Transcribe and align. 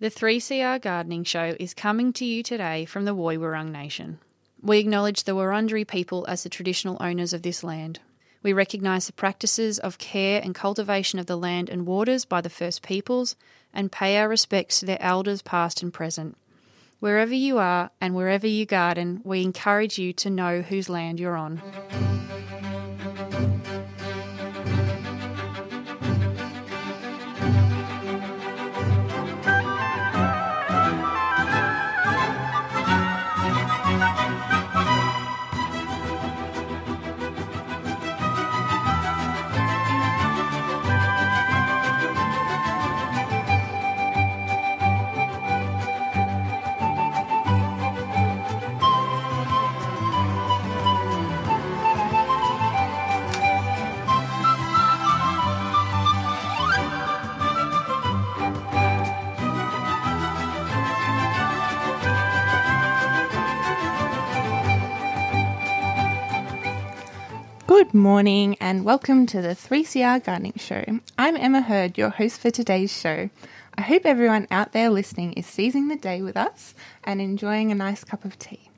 The 0.00 0.10
3CR 0.10 0.80
Gardening 0.80 1.24
Show 1.24 1.56
is 1.60 1.74
coming 1.74 2.14
to 2.14 2.24
you 2.24 2.42
today 2.42 2.86
from 2.86 3.04
the 3.04 3.14
Woi 3.14 3.36
Wurrung 3.36 3.70
Nation. 3.70 4.18
We 4.62 4.78
acknowledge 4.78 5.24
the 5.24 5.32
Wurundjeri 5.32 5.86
people 5.86 6.24
as 6.26 6.42
the 6.42 6.48
traditional 6.48 6.96
owners 7.00 7.34
of 7.34 7.42
this 7.42 7.62
land. 7.62 8.00
We 8.42 8.54
recognise 8.54 9.06
the 9.06 9.12
practices 9.12 9.78
of 9.78 9.98
care 9.98 10.40
and 10.42 10.54
cultivation 10.54 11.18
of 11.18 11.26
the 11.26 11.36
land 11.36 11.68
and 11.68 11.84
waters 11.86 12.24
by 12.24 12.40
the 12.40 12.48
First 12.48 12.82
Peoples 12.82 13.36
and 13.74 13.92
pay 13.92 14.16
our 14.16 14.26
respects 14.26 14.80
to 14.80 14.86
their 14.86 15.02
elders 15.02 15.42
past 15.42 15.82
and 15.82 15.92
present. 15.92 16.38
Wherever 17.00 17.34
you 17.34 17.58
are 17.58 17.90
and 18.00 18.14
wherever 18.14 18.46
you 18.46 18.64
garden, 18.64 19.20
we 19.22 19.42
encourage 19.42 19.98
you 19.98 20.14
to 20.14 20.30
know 20.30 20.62
whose 20.62 20.88
land 20.88 21.20
you're 21.20 21.36
on. 21.36 21.60
Good 67.80 67.94
morning 67.94 68.58
and 68.60 68.84
welcome 68.84 69.24
to 69.24 69.40
the 69.40 69.56
3CR 69.56 70.22
Gardening 70.22 70.58
Show. 70.58 70.84
I'm 71.16 71.34
Emma 71.34 71.62
Hurd, 71.62 71.96
your 71.96 72.10
host 72.10 72.38
for 72.38 72.50
today's 72.50 72.92
show. 72.92 73.30
I 73.74 73.80
hope 73.80 74.04
everyone 74.04 74.46
out 74.50 74.72
there 74.72 74.90
listening 74.90 75.32
is 75.32 75.46
seizing 75.46 75.88
the 75.88 75.96
day 75.96 76.20
with 76.20 76.36
us 76.36 76.74
and 77.02 77.22
enjoying 77.22 77.72
a 77.72 77.74
nice 77.74 78.04
cup 78.04 78.26
of 78.26 78.38
tea. 78.38 78.68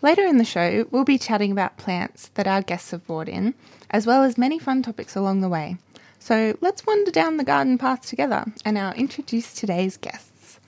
Later 0.00 0.22
in 0.22 0.38
the 0.38 0.46
show, 0.46 0.86
we'll 0.90 1.04
be 1.04 1.18
chatting 1.18 1.52
about 1.52 1.76
plants 1.76 2.28
that 2.36 2.46
our 2.46 2.62
guests 2.62 2.92
have 2.92 3.06
brought 3.06 3.28
in, 3.28 3.52
as 3.90 4.06
well 4.06 4.22
as 4.22 4.38
many 4.38 4.58
fun 4.58 4.82
topics 4.82 5.14
along 5.14 5.42
the 5.42 5.50
way. 5.50 5.76
So 6.18 6.56
let's 6.62 6.86
wander 6.86 7.10
down 7.10 7.36
the 7.36 7.44
garden 7.44 7.76
path 7.76 8.06
together 8.06 8.46
and 8.64 8.78
I'll 8.78 8.94
introduce 8.94 9.52
today's 9.52 9.98
guests. 9.98 10.58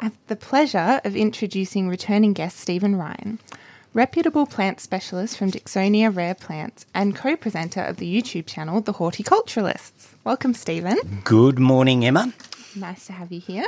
I 0.00 0.04
have 0.06 0.16
the 0.28 0.36
pleasure 0.36 1.02
of 1.04 1.14
introducing 1.14 1.90
returning 1.90 2.32
guest 2.32 2.58
Stephen 2.58 2.96
Ryan 2.96 3.40
reputable 3.94 4.46
plant 4.46 4.80
specialist 4.80 5.36
from 5.36 5.50
Dicksonia 5.50 6.14
Rare 6.14 6.34
Plants 6.34 6.86
and 6.94 7.14
co 7.14 7.36
presenter 7.36 7.82
of 7.82 7.96
the 7.96 8.22
YouTube 8.22 8.46
channel 8.46 8.80
The 8.80 8.94
Horticulturalists. 8.94 10.14
Welcome, 10.24 10.54
Stephen. 10.54 10.98
Good 11.24 11.58
morning, 11.58 12.04
Emma. 12.04 12.32
Nice 12.76 13.06
to 13.06 13.12
have 13.12 13.32
you 13.32 13.40
here. 13.40 13.66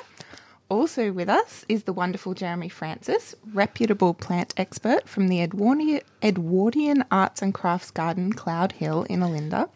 Also 0.69 1.11
with 1.11 1.29
us 1.29 1.65
is 1.69 1.83
the 1.83 1.93
wonderful 1.93 2.33
Jeremy 2.33 2.69
Francis, 2.69 3.35
reputable 3.53 4.15
plant 4.15 4.55
expert 4.57 5.09
from 5.09 5.27
the 5.27 5.41
Edwardian, 5.41 7.05
Arts 7.11 7.43
and 7.43 7.53
Crafts 7.53 7.91
Garden, 7.91 8.33
Cloudehill 8.33 9.07
in 9.07 9.21
Olinda. 9.21 9.69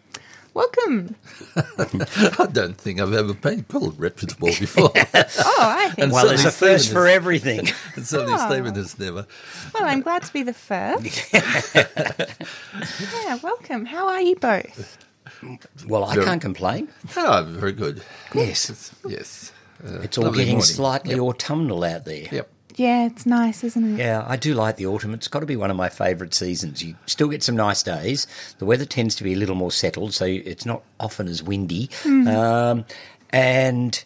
Welcome. 0.55 1.17
I 1.57 2.47
don't 2.53 2.79
think 2.79 3.01
I've 3.01 3.13
ever 3.13 3.35
been 3.35 3.65
called 3.65 3.99
reputable 3.99 4.49
before. 4.49 4.93
Oh, 5.47 5.57
I 5.61 5.89
think. 5.89 5.99
And 5.99 6.13
Well, 6.13 6.27
there's 6.29 6.45
a 6.45 6.51
first 6.53 6.93
for 6.93 7.07
is- 7.07 7.15
everything. 7.15 7.69
and 7.97 8.07
certainly 8.07 8.35
Oh. 8.39 8.49
Stephen 8.51 8.75
has 8.77 8.99
never. 8.99 9.27
Well, 9.75 9.85
I'm 9.85 10.01
glad 10.01 10.23
to 10.23 10.33
be 10.33 10.43
the 10.43 10.53
first. 10.55 11.33
yeah, 11.35 13.37
welcome. 13.43 13.85
How 13.87 14.09
are 14.09 14.21
you 14.21 14.37
both? 14.37 14.99
Well, 15.87 16.05
I 16.05 16.15
Very- 16.15 16.27
can't 16.27 16.41
complain. 16.41 16.89
Oh, 17.17 17.45
very 17.49 17.73
good. 17.73 18.03
Yes. 18.35 18.71
It's- 18.71 18.93
yes. 19.07 19.53
Uh, 19.85 20.01
It's 20.03 20.17
all 20.19 20.31
getting 20.31 20.55
morning. 20.55 20.63
slightly 20.63 21.11
Yep. 21.17 21.21
autumnal 21.21 21.83
out 21.85 22.05
there. 22.05 22.29
Yep. 22.31 22.49
Yeah, 22.77 23.07
it's 23.07 23.25
nice, 23.25 23.63
isn't 23.63 23.95
it? 23.95 23.99
Yeah, 23.99 24.25
I 24.27 24.37
do 24.37 24.55
like 24.55 24.77
the 24.77 24.87
autumn. 24.87 25.15
It's 25.15 25.29
got 25.29 25.41
to 25.41 25.47
be 25.47 25.57
one 25.57 25.71
of 25.71 25.77
my 25.77 25.89
favourite 25.89 26.35
seasons. 26.35 26.83
You 26.83 26.97
still 27.07 27.29
get 27.29 27.43
some 27.43 27.57
nice 27.57 27.83
days. 27.83 28.27
The 28.59 28.65
weather 28.65 28.85
tends 28.85 29.15
to 29.17 29.25
be 29.25 29.35
a 29.35 29.37
little 29.37 29.55
more 29.55 29.71
settled, 29.71 30.13
so 30.13 30.25
it's 30.25 30.67
not 30.67 30.83
often 30.99 31.29
as 31.29 31.43
windy. 31.43 31.89
Um, 32.05 32.85
and 33.31 34.05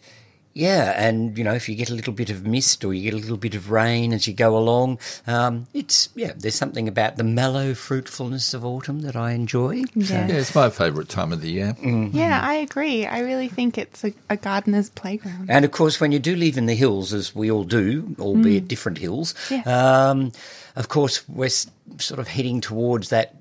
yeah, 0.59 0.93
and 1.07 1.37
you 1.37 1.43
know, 1.43 1.53
if 1.53 1.69
you 1.69 1.75
get 1.75 1.89
a 1.89 1.93
little 1.93 2.13
bit 2.13 2.29
of 2.29 2.45
mist 2.45 2.83
or 2.83 2.93
you 2.93 3.03
get 3.03 3.13
a 3.13 3.21
little 3.21 3.37
bit 3.37 3.55
of 3.55 3.71
rain 3.71 4.13
as 4.13 4.27
you 4.27 4.33
go 4.33 4.57
along, 4.57 4.99
um, 5.25 5.67
it's 5.73 6.09
yeah, 6.15 6.33
there's 6.35 6.55
something 6.55 6.87
about 6.87 7.15
the 7.17 7.23
mellow 7.23 7.73
fruitfulness 7.73 8.53
of 8.53 8.65
autumn 8.65 9.01
that 9.01 9.15
I 9.15 9.31
enjoy. 9.31 9.83
Yeah. 9.95 10.27
Yeah, 10.27 10.35
it's 10.35 10.53
my 10.53 10.69
favourite 10.69 11.09
time 11.09 11.31
of 11.31 11.41
the 11.41 11.49
year. 11.49 11.75
Yeah, 11.81 12.39
I 12.43 12.55
agree. 12.55 13.05
I 13.05 13.19
really 13.19 13.47
think 13.47 13.77
it's 13.77 14.03
a, 14.03 14.13
a 14.29 14.35
gardener's 14.37 14.89
playground. 14.89 15.49
And 15.49 15.63
of 15.65 15.71
course, 15.71 15.99
when 16.01 16.11
you 16.11 16.19
do 16.19 16.35
live 16.35 16.57
in 16.57 16.65
the 16.65 16.75
hills, 16.75 17.13
as 17.13 17.33
we 17.33 17.49
all 17.49 17.63
do, 17.63 18.15
albeit 18.19 18.67
different 18.67 18.97
hills, 18.97 19.33
Yes. 19.49 19.65
um, 19.65 20.31
of 20.75 20.89
course, 20.89 21.27
we're 21.29 21.49
sort 21.49 22.19
of 22.19 22.27
heading 22.27 22.61
towards 22.61 23.09
that 23.09 23.35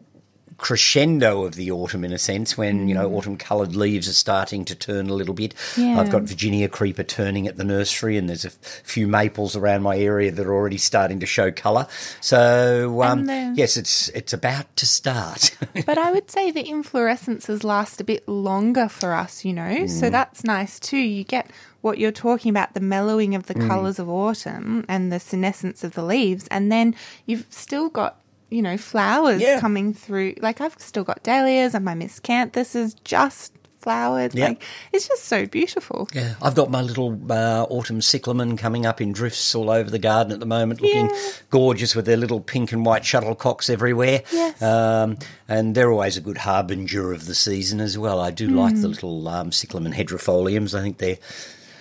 crescendo 0.58 1.44
of 1.44 1.54
the 1.54 1.70
autumn 1.70 2.04
in 2.04 2.12
a 2.12 2.18
sense 2.18 2.58
when 2.58 2.88
you 2.88 2.94
know 2.94 3.08
mm. 3.08 3.14
autumn 3.14 3.36
coloured 3.36 3.74
leaves 3.74 4.08
are 4.08 4.12
starting 4.12 4.64
to 4.64 4.74
turn 4.74 5.08
a 5.08 5.14
little 5.14 5.34
bit. 5.34 5.54
Yeah. 5.76 6.00
i've 6.00 6.10
got 6.10 6.22
virginia 6.22 6.68
creeper 6.68 7.04
turning 7.04 7.46
at 7.46 7.56
the 7.56 7.64
nursery 7.64 8.16
and 8.16 8.28
there's 8.28 8.44
a 8.44 8.50
few 8.50 9.06
maples 9.06 9.56
around 9.56 9.82
my 9.82 9.96
area 9.96 10.30
that 10.30 10.46
are 10.46 10.52
already 10.52 10.78
starting 10.78 11.20
to 11.20 11.26
show 11.26 11.50
colour. 11.50 11.86
So 12.20 13.02
um, 13.02 13.26
the- 13.26 13.32
uh, 13.32 13.52
yes 13.54 13.76
it's 13.76 14.08
it's 14.10 14.32
about 14.32 14.74
to 14.76 14.86
start. 14.86 15.56
But 15.86 15.98
I 15.98 16.10
would 16.12 16.30
say 16.30 16.50
the 16.50 16.64
inflorescences 16.64 17.62
last 17.62 18.00
a 18.00 18.04
bit 18.04 18.28
longer 18.28 18.88
for 18.88 19.14
us, 19.14 19.44
you 19.44 19.52
know, 19.52 19.86
so 19.86 20.08
mm. 20.08 20.10
that's 20.10 20.44
nice 20.44 20.78
too. 20.80 20.98
You 20.98 21.24
get 21.24 21.50
what 21.80 21.98
you're 21.98 22.12
talking 22.12 22.50
about 22.50 22.74
the 22.74 22.80
mellowing 22.80 23.34
of 23.34 23.46
the 23.46 23.54
mm. 23.54 23.66
colours 23.66 23.98
of 23.98 24.08
autumn 24.08 24.84
and 24.88 25.12
the 25.12 25.20
senescence 25.20 25.84
of 25.84 25.94
the 25.94 26.02
leaves, 26.02 26.48
and 26.50 26.70
then 26.70 26.94
you've 27.26 27.46
still 27.50 27.88
got. 27.88 28.20
You 28.50 28.62
know, 28.62 28.76
flowers 28.78 29.40
Yeah. 29.42 29.60
coming 29.60 29.92
through. 29.94 30.34
Like 30.40 30.60
I've 30.60 30.74
still 30.78 31.04
got 31.04 31.22
dahlias 31.22 31.74
and 31.74 31.84
my 31.84 31.94
miscanthus 31.94 32.74
is 32.74 32.94
just 33.04 33.52
flowered. 33.80 34.34
Yeah. 34.34 34.48
Like 34.48 34.62
it's 34.92 35.06
just 35.06 35.24
so 35.26 35.46
beautiful. 35.46 36.08
Yeah, 36.14 36.34
I've 36.42 36.54
got 36.54 36.70
my 36.70 36.82
little 36.82 37.18
uh, 37.30 37.64
autumn 37.70 38.00
cyclamen 38.00 38.56
coming 38.56 38.86
up 38.86 39.00
in 39.00 39.12
drifts 39.12 39.54
all 39.54 39.70
over 39.70 39.88
the 39.90 39.98
garden 40.00 40.32
at 40.32 40.40
the 40.40 40.46
moment, 40.46 40.80
looking 40.80 41.10
Yeah. 41.10 41.30
gorgeous 41.50 41.94
with 41.94 42.04
their 42.06 42.16
little 42.16 42.40
pink 42.40 42.72
and 42.72 42.84
white 42.84 43.02
shuttlecocks 43.02 43.70
everywhere. 43.70 44.22
Yes. 44.32 44.60
Um, 44.62 45.18
and 45.46 45.74
they're 45.74 45.92
always 45.92 46.16
a 46.16 46.20
good 46.20 46.38
harbinger 46.38 47.12
of 47.12 47.26
the 47.26 47.34
season 47.34 47.80
as 47.80 47.96
well. 47.96 48.18
I 48.20 48.30
do 48.30 48.48
like 48.48 48.74
Mm. 48.74 48.82
the 48.82 48.88
little 48.88 49.28
um, 49.28 49.52
cyclamen 49.52 49.92
hederifoliums. 49.92 50.76
I 50.76 50.80
think 50.82 50.98
they're 50.98 51.18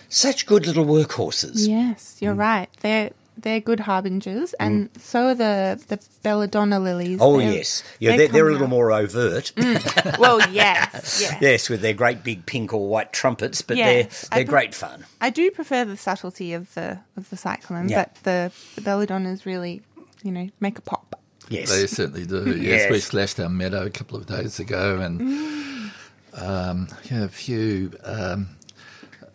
such 0.10 0.46
good 0.46 0.68
little 0.68 0.86
workhorses. 0.86 1.68
Yes, 1.68 2.18
you're 2.20 2.36
Mm. 2.36 2.40
right. 2.40 2.70
They're 2.82 3.10
they're 3.38 3.59
good 3.59 3.80
harbingers, 3.81 4.53
and 4.53 4.90
so 5.00 5.28
are 5.28 5.36
the 5.36 5.81
the 5.88 6.00
belladonna 6.24 6.80
lilies. 6.80 7.20
Oh 7.22 7.38
They're- 7.40 7.52
yes, 7.53 7.84
yeah, 8.00 8.18
they're, 8.18 8.28
they're 8.28 8.48
a 8.50 8.52
little 8.52 8.66
up. 8.66 8.70
more 8.72 8.92
overt. 8.92 9.52
Well, 10.20 10.40
yes, 10.50 11.20
yes. 11.22 11.38
yes, 11.42 11.70
with 11.70 11.81
their 11.81 11.94
great 11.94 12.24
big 12.24 12.46
pink 12.46 12.74
or 12.74 12.88
white 12.88 13.14
trumpets, 13.14 13.62
but 13.62 13.78
Yes, 13.78 14.28
they're 14.30 14.38
they're 14.40 14.46
pre- 14.46 14.50
great 14.52 14.74
fun. 14.75 15.06
I 15.22 15.30
do 15.30 15.52
prefer 15.52 15.86
the 15.86 15.98
subtlety 15.98 16.53
of 16.53 16.74
the 16.74 17.00
of 17.16 17.30
the 17.30 17.38
cyclamen, 17.38 17.90
Yeah. 17.90 18.06
but 18.06 18.16
the 18.24 18.52
the 18.75 18.81
belladonnas 18.81 19.46
really, 19.46 19.81
you 20.24 20.31
know, 20.31 20.50
make 20.59 20.78
a 20.80 20.81
pop. 20.81 21.19
Yes, 21.50 21.69
They 21.69 21.88
certainly 21.88 22.25
do. 22.25 22.52
Yes, 22.62 22.90
we 22.92 23.00
slashed 23.00 23.40
our 23.40 23.48
meadow 23.50 23.86
a 23.86 23.90
couple 23.90 24.18
of 24.18 24.25
days 24.25 24.59
ago, 24.59 25.00
and 25.00 25.22
Mm. 25.22 25.92
um, 26.34 26.88
yeah, 27.09 27.24
a 27.24 27.30
few 27.30 27.92
um, 28.04 28.50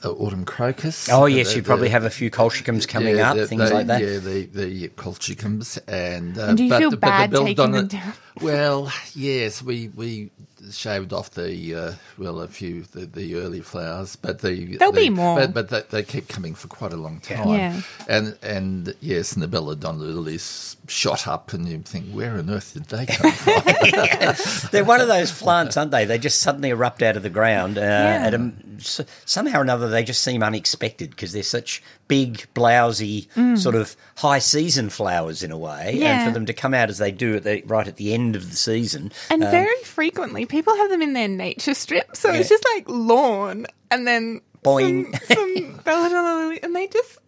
uh, 0.05 0.11
autumn 0.13 0.45
crocus. 0.45 1.09
Oh 1.11 1.27
yes, 1.27 1.49
Uh, 1.53 1.57
you 1.57 1.63
the- 1.63 1.67
probably 1.67 1.89
have 1.91 2.05
a 2.05 2.11
few 2.11 2.31
colchicums 2.31 2.87
coming 2.89 3.17
yeah, 3.17 3.31
up, 3.31 3.37
the- 3.37 3.47
things 3.47 3.69
they- 3.69 3.75
like 3.75 3.87
that. 3.87 4.01
Yeah, 4.03 4.19
the 4.19 4.47
the 4.47 4.89
colchicums 4.91 5.79
and. 5.89 6.39
Uh, 6.39 6.47
And 6.49 6.57
do 6.59 6.65
you 6.65 6.71
but, 6.71 6.79
feel 6.79 6.97
bad 6.97 7.31
the 7.31 7.39
taking 7.45 7.57
them 7.57 7.73
belladonna- 7.73 7.89
down? 7.89 8.13
Well, 8.41 8.91
yes, 9.15 9.63
we 9.63 9.91
we 9.95 10.31
shaved 10.71 11.13
off 11.13 11.33
the 11.33 11.75
uh, 11.75 11.93
well 12.17 12.41
a 12.41 12.49
few 12.49 12.83
the, 12.93 13.05
the 13.05 13.35
early 13.37 13.61
flowers, 13.61 14.17
but 14.17 14.39
the 14.41 14.77
There'll 14.79 14.91
the- 14.93 15.01
be 15.03 15.11
more. 15.11 15.37
But, 15.39 15.53
but 15.53 15.69
they, 15.69 15.83
they 15.91 16.03
keep 16.03 16.29
coming 16.29 16.55
for 16.55 16.67
quite 16.69 16.95
a 16.95 16.97
long 16.97 17.21
time. 17.21 17.49
Yeah. 17.49 17.81
And 18.09 18.37
and 18.43 18.95
yes, 19.01 19.35
and 19.35 19.43
the 19.43 19.49
belladonna 19.49 19.99
lilies 19.99 20.77
shot 20.93 21.27
up, 21.27 21.53
and 21.53 21.67
you 21.69 21.79
think, 21.81 22.11
where 22.13 22.37
on 22.37 22.49
earth 22.51 22.75
did 22.75 22.85
they 22.85 23.07
come 23.07 23.33
from? 23.33 24.69
They're 24.71 24.85
one 24.85 25.01
of 25.01 25.09
those 25.09 25.33
plants, 25.33 25.77
aren't 25.77 25.91
they? 25.91 26.05
They 26.05 26.19
just 26.19 26.41
suddenly 26.41 26.71
erupt 26.71 27.03
out 27.03 27.17
of 27.17 27.23
the 27.23 27.31
ground. 27.31 27.79
Uh, 27.79 27.81
at 27.81 28.35
a, 28.35 28.53
s- 28.77 29.01
somehow 29.25 29.59
or 29.59 29.63
another, 29.63 29.89
they 29.89 30.05
just 30.05 30.23
seem 30.23 30.43
unexpected 30.43 31.11
because 31.11 31.33
they're 31.33 31.43
such 31.43 31.83
big, 32.09 32.47
blousy, 32.55 33.29
sort 33.59 33.75
of 33.75 33.97
high 34.17 34.39
season 34.39 34.91
flowers 34.91 35.43
in 35.43 35.51
a 35.51 35.59
way. 35.59 35.95
Mm. 35.97 36.01
Yeah. 36.01 36.19
And 36.25 36.29
for 36.31 36.35
them 36.35 36.47
to 36.47 36.53
come 36.53 36.75
out 36.75 36.91
as 36.91 36.99
they 36.99 37.11
do 37.11 37.37
at 37.37 37.45
the, 37.45 37.63
right 37.67 37.89
at 37.89 37.97
the 37.97 38.13
end 38.15 38.37
of 38.37 38.51
the 38.51 38.57
season. 38.57 39.13
And 39.31 39.43
um, 39.43 39.51
very 39.51 39.83
frequently, 39.85 40.47
people 40.47 40.77
have 40.77 40.91
them 40.91 41.03
in 41.03 41.13
their 41.15 41.29
nature 41.29 41.75
strip, 41.75 42.15
so 42.17 42.31
it's 42.33 42.49
just 42.49 42.65
like 42.75 42.85
lawn, 42.89 43.67
and 43.91 44.07
then 44.07 44.41
boing. 44.65 45.19
some 45.33 45.81
belladonna 45.85 46.35
lily, 46.37 46.63
and 46.63 46.75
they 46.77 46.87
just. 46.87 47.19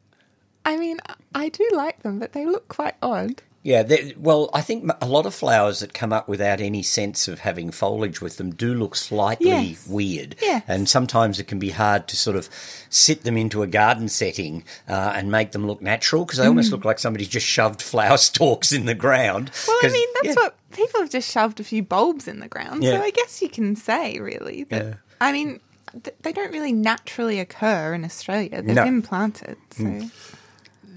I 0.67 0.79
mean, 0.79 0.99
I 1.35 1.51
do 1.51 1.69
like 1.75 2.03
them, 2.03 2.19
but 2.19 2.33
they 2.33 2.47
look 2.47 2.69
quite 2.69 2.95
odd. 3.03 3.43
Yeah, 3.67 3.83
they- 3.83 4.15
well, 4.19 4.51
I 4.53 4.61
think 4.61 4.89
a 5.01 5.07
lot 5.07 5.25
of 5.25 5.35
flowers 5.35 5.79
that 5.81 5.95
come 5.95 6.13
up 6.13 6.29
without 6.29 6.61
any 6.61 6.83
sense 6.83 7.29
of 7.29 7.39
having 7.41 7.71
foliage 7.71 8.21
with 8.21 8.37
them 8.37 8.51
do 8.55 8.75
look 8.75 8.95
slightly 8.95 9.49
Yes. 9.49 9.87
weird. 9.89 10.37
Yes. 10.43 10.63
And 10.69 10.87
sometimes 10.87 11.41
it 11.41 11.49
can 11.49 11.59
be 11.59 11.71
hard 11.71 12.07
to 12.09 12.17
sort 12.17 12.37
of 12.37 12.51
sit 12.91 13.25
them 13.25 13.39
into 13.39 13.63
a 13.63 13.67
garden 13.67 14.11
setting 14.11 14.65
uh, 14.87 15.13
and 15.17 15.31
make 15.33 15.53
them 15.53 15.67
look 15.67 15.81
natural 15.81 16.27
because 16.27 16.39
they 16.39 16.47
almost 16.47 16.73
look 16.73 16.85
like 16.85 16.99
somebody 16.99 17.25
just 17.25 17.47
shoved 17.47 17.81
flower 17.93 18.19
stalks 18.19 18.71
in 18.71 18.85
the 18.85 18.95
ground. 18.95 19.51
Mm. 19.51 19.69
Well, 19.69 19.79
I 19.83 19.89
mean, 19.89 20.09
that's 20.23 20.37
yeah. 20.37 20.43
what 20.43 20.57
people 20.73 21.01
have 21.01 21.11
just 21.11 21.31
shoved 21.33 21.59
a 21.59 21.65
few 21.65 21.83
bulbs 21.83 22.29
in 22.29 22.41
the 22.41 22.49
ground. 22.49 22.85
Yeah. 22.85 22.99
So 22.99 23.03
I 23.03 23.11
guess 23.11 23.41
you 23.41 23.49
can 23.49 23.77
say, 23.77 24.19
really, 24.21 24.65
that. 24.65 24.85
Yeah. 24.85 24.95
I 25.23 25.33
mean, 25.33 25.61
th- 26.03 26.15
they 26.21 26.33
don't 26.35 26.53
really 26.53 26.73
naturally 26.75 27.41
occur 27.41 27.95
in 27.95 28.05
Australia. 28.05 28.61
They've 28.61 28.75
No. 28.77 28.83
Mm. 28.83 28.85
been 28.85 29.03
planted. 29.03 29.57
So. 29.71 30.11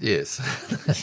Yes, 0.00 0.40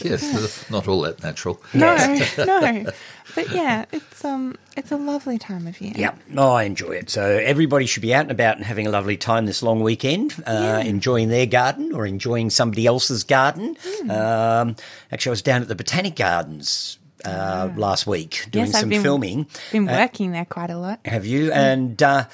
yes, 0.03 0.69
not 0.69 0.88
all 0.88 1.01
that 1.01 1.21
natural. 1.24 1.62
No, 1.74 1.95
no. 2.38 2.86
But 3.33 3.51
yeah, 3.51 3.83
it's 3.92 4.24
um, 4.24 4.56
it's 4.77 4.92
a 4.92 4.95
lovely 4.95 5.38
time 5.38 5.68
of 5.68 5.81
year. 5.81 5.92
Yeah, 5.95 6.13
oh, 6.38 6.53
I 6.53 6.63
enjoy 6.63 6.92
it. 6.92 7.09
So 7.09 7.21
everybody 7.24 7.86
should 7.86 8.01
be 8.03 8.13
out 8.13 8.21
and 8.21 8.31
about 8.31 8.56
and 8.56 8.65
having 8.65 8.88
a 8.88 8.89
lovely 8.89 9.18
time 9.18 9.45
this 9.45 9.62
long 9.62 9.81
weekend, 9.81 10.42
uh, 10.47 10.81
enjoying 10.86 11.27
their 11.27 11.45
garden 11.45 11.92
or 11.94 12.06
enjoying 12.06 12.50
somebody 12.50 12.86
else's 12.86 13.25
garden. 13.25 13.75
Hmm. 13.83 14.12
Um, 14.12 14.75
actually, 15.12 15.31
I 15.31 15.33
was 15.33 15.41
down 15.41 15.62
at 15.62 15.68
the 15.68 15.75
Botanic 15.75 16.15
Gardens 16.15 16.98
uh, 17.25 17.69
last 17.75 18.07
week 18.07 18.45
doing 18.51 18.63
Ah. 18.63 18.68
Yes, 18.68 18.75
I've 18.75 18.81
some 18.81 18.89
been- 18.89 19.01
filming. 19.01 19.48
Been 19.71 19.88
working 19.88 20.31
there 20.31 20.45
quite 20.45 20.69
a 20.69 20.77
lot. 20.77 21.00
Have 21.06 21.25
you? 21.25 21.51
And 21.51 22.01
uh, 22.01 22.25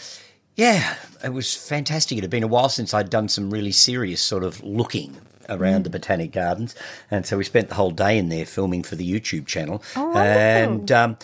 yeah, 0.55 0.97
it 1.23 1.33
was 1.33 1.55
fantastic. 1.55 2.17
It 2.19 2.21
had 2.21 2.29
been 2.29 2.43
a 2.43 2.47
while 2.47 2.69
since 2.69 2.93
I'd 2.93 3.09
done 3.09 3.27
some 3.29 3.49
really 3.49 3.71
serious 3.71 4.21
sort 4.21 4.43
of 4.43 4.61
looking 4.63 5.17
around 5.51 5.83
the 5.83 5.89
Botanic 5.89 6.31
Gardens, 6.31 6.73
and 7.11 7.25
so 7.25 7.37
we 7.37 7.43
spent 7.43 7.69
the 7.69 7.75
whole 7.75 7.91
day 7.91 8.17
in 8.17 8.29
there 8.29 8.45
filming 8.45 8.81
for 8.83 8.95
the 8.95 9.09
YouTube 9.09 9.45
channel. 9.45 9.83
Oh, 9.95 10.17
and 10.17 10.91
um, 10.91 11.17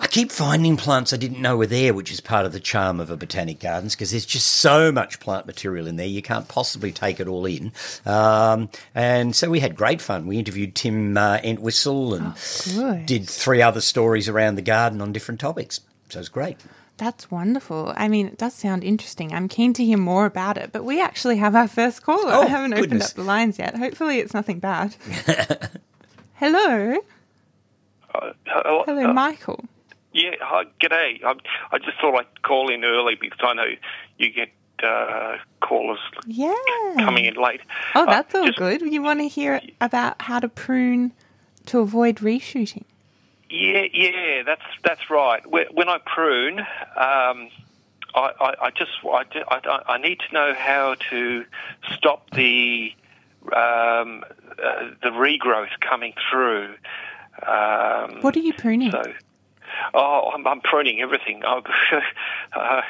I 0.00 0.06
keep 0.06 0.32
finding 0.32 0.78
plants 0.78 1.12
I 1.12 1.18
didn't 1.18 1.42
know 1.42 1.58
were 1.58 1.66
there, 1.66 1.92
which 1.92 2.10
is 2.10 2.22
part 2.22 2.46
of 2.46 2.52
the 2.52 2.60
charm 2.60 3.00
of 3.00 3.10
a 3.10 3.18
botanic 3.18 3.60
gardens 3.60 3.94
because 3.94 4.12
there's 4.12 4.24
just 4.24 4.46
so 4.46 4.90
much 4.90 5.20
plant 5.20 5.44
material 5.44 5.86
in 5.86 5.96
there 5.96 6.06
you 6.06 6.22
can't 6.22 6.48
possibly 6.48 6.90
take 6.90 7.20
it 7.20 7.28
all 7.28 7.44
in. 7.44 7.70
Um, 8.06 8.70
and 8.94 9.36
so 9.36 9.50
we 9.50 9.60
had 9.60 9.76
great 9.76 10.00
fun. 10.00 10.26
We 10.26 10.38
interviewed 10.38 10.74
Tim 10.74 11.18
uh, 11.18 11.38
Entwisle 11.44 12.14
and 12.14 12.34
good. 12.74 13.06
did 13.06 13.28
three 13.28 13.60
other 13.60 13.82
stories 13.82 14.26
around 14.26 14.54
the 14.54 14.62
garden 14.62 15.02
on 15.02 15.12
different 15.12 15.38
topics. 15.38 15.80
So 16.08 16.18
it 16.18 16.20
was 16.20 16.28
great. 16.30 16.56
That's 17.00 17.30
wonderful. 17.30 17.94
I 17.96 18.08
mean, 18.08 18.26
it 18.26 18.36
does 18.36 18.52
sound 18.52 18.84
interesting. 18.84 19.32
I'm 19.32 19.48
keen 19.48 19.72
to 19.72 19.82
hear 19.84 19.96
more 19.96 20.26
about 20.26 20.58
it. 20.58 20.70
But 20.70 20.84
we 20.84 21.00
actually 21.00 21.38
have 21.38 21.56
our 21.56 21.66
first 21.66 22.02
caller. 22.02 22.30
Oh, 22.30 22.42
I 22.42 22.46
haven't 22.46 22.74
opened 22.74 23.02
up 23.02 23.12
the 23.12 23.22
lines 23.22 23.58
yet. 23.58 23.74
Hopefully, 23.74 24.18
it's 24.18 24.34
nothing 24.34 24.58
bad. 24.58 24.94
Hello, 26.34 26.96
Uh, 28.14 28.32
hello, 28.46 28.82
hello, 28.86 29.04
uh, 29.10 29.12
Michael. 29.12 29.64
yeah, 30.12 30.30
hi, 30.40 30.64
g'day. 30.80 31.22
I, 31.24 31.34
I 31.72 31.78
just 31.78 31.98
thought 32.00 32.18
I'd 32.18 32.42
call 32.42 32.70
in 32.72 32.84
early 32.84 33.14
because 33.20 33.38
I 33.42 33.54
know 33.54 33.64
you 34.18 34.30
get 34.30 34.50
uh, 34.82 35.36
callers 35.60 36.00
Yeah. 36.26 36.54
coming 36.98 37.24
in 37.26 37.34
late. 37.34 37.60
Oh, 37.94 38.02
Uh, 38.02 38.06
that's 38.06 38.34
all 38.34 38.46
just- 38.46 38.58
good. 38.58 38.80
You 38.82 39.02
want 39.02 39.20
to 39.20 39.28
hear 39.28 39.60
about 39.80 40.20
how 40.22 40.38
to 40.40 40.48
prune 40.48 41.12
to 41.66 41.78
avoid 41.80 42.16
reshooting? 42.16 42.84
Yeah, 43.50 43.86
yeah, 43.92 44.42
that's 44.44 44.62
that's 44.84 45.10
right. 45.10 45.44
When 45.46 45.66
when 45.72 45.88
I 45.88 45.98
prune, 45.98 46.60
um, 46.60 47.48
I, 48.14 48.30
I, 48.40 48.54
I 48.62 48.70
just 48.70 48.92
I, 49.04 49.24
I, 49.48 49.82
I 49.94 49.98
need 49.98 50.20
to 50.20 50.32
know 50.34 50.54
how 50.54 50.94
to 51.10 51.44
stop 51.92 52.30
the 52.30 52.92
um, 53.46 54.24
uh, 54.62 54.90
the 55.02 55.10
regrowth 55.10 55.78
coming 55.80 56.12
through. 56.30 56.74
Um, 57.46 58.20
What 58.20 58.36
are 58.36 58.40
you 58.40 58.52
pruning? 58.52 58.90
So, 58.90 59.02
oh, 59.94 60.30
I'm, 60.34 60.46
I'm 60.46 60.60
pruning 60.60 61.00
everything. 61.00 61.42
Uh, 62.52 62.82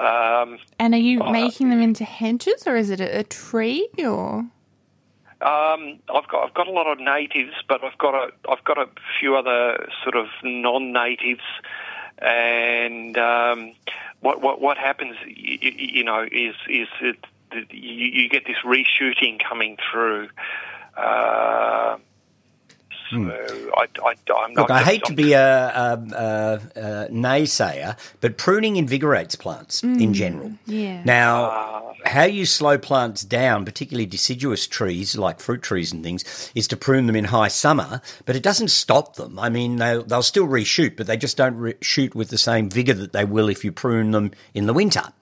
um, 0.00 0.58
and 0.78 0.94
are 0.94 0.98
you 0.98 1.20
Oh, 1.22 1.30
making 1.30 1.68
them 1.68 1.82
into 1.82 2.02
hedges, 2.04 2.66
or 2.66 2.76
is 2.76 2.88
it 2.88 2.98
a, 3.00 3.18
a 3.18 3.22
tree, 3.24 3.88
or? 3.98 4.46
Um, 5.42 5.98
I've 6.14 6.28
got 6.28 6.44
I've 6.46 6.54
got 6.54 6.68
a 6.68 6.70
lot 6.70 6.86
of 6.86 7.00
natives, 7.00 7.52
but 7.68 7.82
I've 7.82 7.98
got 7.98 8.14
a 8.14 8.32
I've 8.48 8.64
got 8.64 8.78
a 8.78 8.86
few 9.18 9.36
other 9.36 9.88
sort 10.04 10.14
of 10.16 10.26
non-natives, 10.44 11.42
and 12.18 13.18
um, 13.18 13.72
what 14.20 14.40
what 14.40 14.60
what 14.60 14.78
happens, 14.78 15.16
you, 15.26 15.58
you 15.60 16.04
know, 16.04 16.22
is 16.30 16.54
is 16.68 16.88
it, 17.00 17.16
you, 17.70 18.22
you 18.22 18.28
get 18.28 18.44
this 18.46 18.58
reshooting 18.64 19.42
coming 19.42 19.78
through. 19.90 20.28
Uh, 20.96 21.96
so 23.12 23.72
I, 23.76 23.86
I, 24.04 24.14
I'm 24.34 24.54
Look, 24.54 24.68
not 24.68 24.70
I 24.70 24.78
just- 24.80 24.90
hate 24.90 25.04
to 25.04 25.14
be 25.14 25.32
a, 25.32 25.68
a, 25.68 25.92
a, 26.12 26.60
a 26.76 27.08
naysayer, 27.10 27.96
but 28.20 28.38
pruning 28.38 28.76
invigorates 28.76 29.36
plants 29.36 29.82
in 29.82 29.98
hmm. 29.98 30.12
general. 30.12 30.52
yeah. 30.66 31.02
Now, 31.04 31.44
ah. 31.44 31.94
how 32.06 32.24
you 32.24 32.46
slow 32.46 32.78
plants 32.78 33.22
down, 33.22 33.64
particularly 33.64 34.06
deciduous 34.06 34.66
trees 34.66 35.16
like 35.16 35.40
fruit 35.40 35.62
trees 35.62 35.92
and 35.92 36.02
things, 36.02 36.50
is 36.54 36.66
to 36.68 36.76
prune 36.76 37.06
them 37.06 37.16
in 37.16 37.24
high 37.26 37.48
summer, 37.48 38.00
but 38.24 38.36
it 38.36 38.42
doesn't 38.42 38.68
stop 38.68 39.16
them. 39.16 39.38
I 39.38 39.48
mean, 39.48 39.76
they'll, 39.76 40.02
they'll 40.02 40.22
still 40.22 40.48
reshoot, 40.48 40.96
but 40.96 41.06
they 41.06 41.16
just 41.16 41.36
don't 41.36 41.56
re- 41.56 41.74
shoot 41.80 42.14
with 42.14 42.28
the 42.30 42.38
same 42.38 42.70
vigor 42.70 42.94
that 42.94 43.12
they 43.12 43.24
will 43.24 43.48
if 43.48 43.64
you 43.64 43.72
prune 43.72 44.12
them 44.12 44.32
in 44.54 44.66
the 44.66 44.72
winter. 44.74 45.12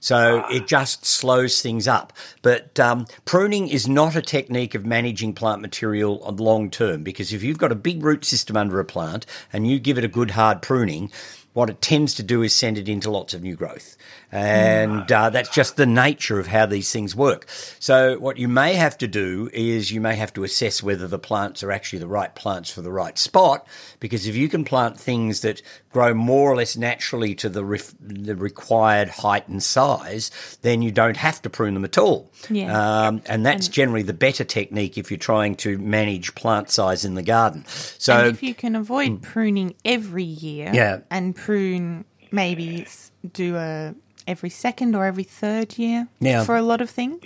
So 0.00 0.44
it 0.50 0.66
just 0.66 1.04
slows 1.04 1.60
things 1.60 1.88
up. 1.88 2.12
But 2.42 2.78
um, 2.78 3.06
pruning 3.24 3.68
is 3.68 3.88
not 3.88 4.16
a 4.16 4.22
technique 4.22 4.74
of 4.74 4.86
managing 4.86 5.34
plant 5.34 5.62
material 5.62 6.22
on 6.24 6.36
long 6.36 6.70
term 6.70 7.02
because 7.02 7.32
if 7.32 7.42
you've 7.42 7.58
got 7.58 7.72
a 7.72 7.76
big 7.76 8.02
root 8.02 8.24
system 8.24 8.56
under 8.56 8.80
a 8.80 8.84
plant 8.84 9.26
and 9.52 9.66
you 9.66 9.78
give 9.78 9.98
it 9.98 10.04
a 10.04 10.08
good 10.08 10.32
hard 10.32 10.62
pruning, 10.62 11.10
what 11.52 11.70
it 11.70 11.82
tends 11.82 12.14
to 12.14 12.22
do 12.22 12.42
is 12.42 12.52
send 12.52 12.78
it 12.78 12.88
into 12.88 13.10
lots 13.10 13.34
of 13.34 13.42
new 13.42 13.56
growth. 13.56 13.96
And 14.30 15.10
uh, 15.10 15.30
that's 15.30 15.48
just 15.48 15.76
the 15.76 15.86
nature 15.86 16.38
of 16.38 16.48
how 16.48 16.66
these 16.66 16.92
things 16.92 17.16
work. 17.16 17.46
So, 17.78 18.18
what 18.18 18.36
you 18.36 18.46
may 18.46 18.74
have 18.74 18.98
to 18.98 19.08
do 19.08 19.48
is 19.54 19.90
you 19.90 20.02
may 20.02 20.16
have 20.16 20.34
to 20.34 20.44
assess 20.44 20.82
whether 20.82 21.08
the 21.08 21.18
plants 21.18 21.62
are 21.62 21.72
actually 21.72 22.00
the 22.00 22.08
right 22.08 22.34
plants 22.34 22.70
for 22.70 22.82
the 22.82 22.92
right 22.92 23.16
spot. 23.16 23.66
Because 24.00 24.26
if 24.26 24.36
you 24.36 24.48
can 24.48 24.64
plant 24.64 25.00
things 25.00 25.40
that 25.40 25.62
grow 25.90 26.12
more 26.12 26.52
or 26.52 26.56
less 26.56 26.76
naturally 26.76 27.34
to 27.36 27.48
the, 27.48 27.62
the 28.00 28.36
required 28.36 29.08
height 29.08 29.48
and 29.48 29.62
size, 29.62 30.58
then 30.60 30.82
you 30.82 30.92
don't 30.92 31.16
have 31.16 31.40
to 31.42 31.50
prune 31.50 31.72
them 31.72 31.84
at 31.84 31.96
all. 31.96 32.30
Yeah. 32.50 33.06
Um, 33.06 33.22
and 33.26 33.46
that's 33.46 33.68
generally 33.68 34.02
the 34.02 34.12
better 34.12 34.44
technique 34.44 34.98
if 34.98 35.10
you're 35.10 35.18
trying 35.18 35.56
to 35.56 35.78
manage 35.78 36.34
plant 36.34 36.70
size 36.70 37.04
in 37.06 37.14
the 37.14 37.22
garden. 37.22 37.64
So, 37.66 38.18
and 38.18 38.28
if 38.28 38.42
you 38.42 38.54
can 38.54 38.76
avoid 38.76 39.22
pruning 39.22 39.74
every 39.86 40.24
year. 40.24 40.70
Yeah. 40.74 41.00
and 41.10 41.34
prune 41.34 42.04
maybe 42.30 42.86
do 43.32 43.56
a 43.56 43.94
every 44.28 44.50
second 44.50 44.94
or 44.94 45.04
every 45.04 45.24
third 45.24 45.76
year 45.78 46.06
Yeah. 46.20 46.44
for 46.44 46.56
a 46.56 46.62
lot 46.62 46.80
of 46.80 46.88
things. 46.90 47.24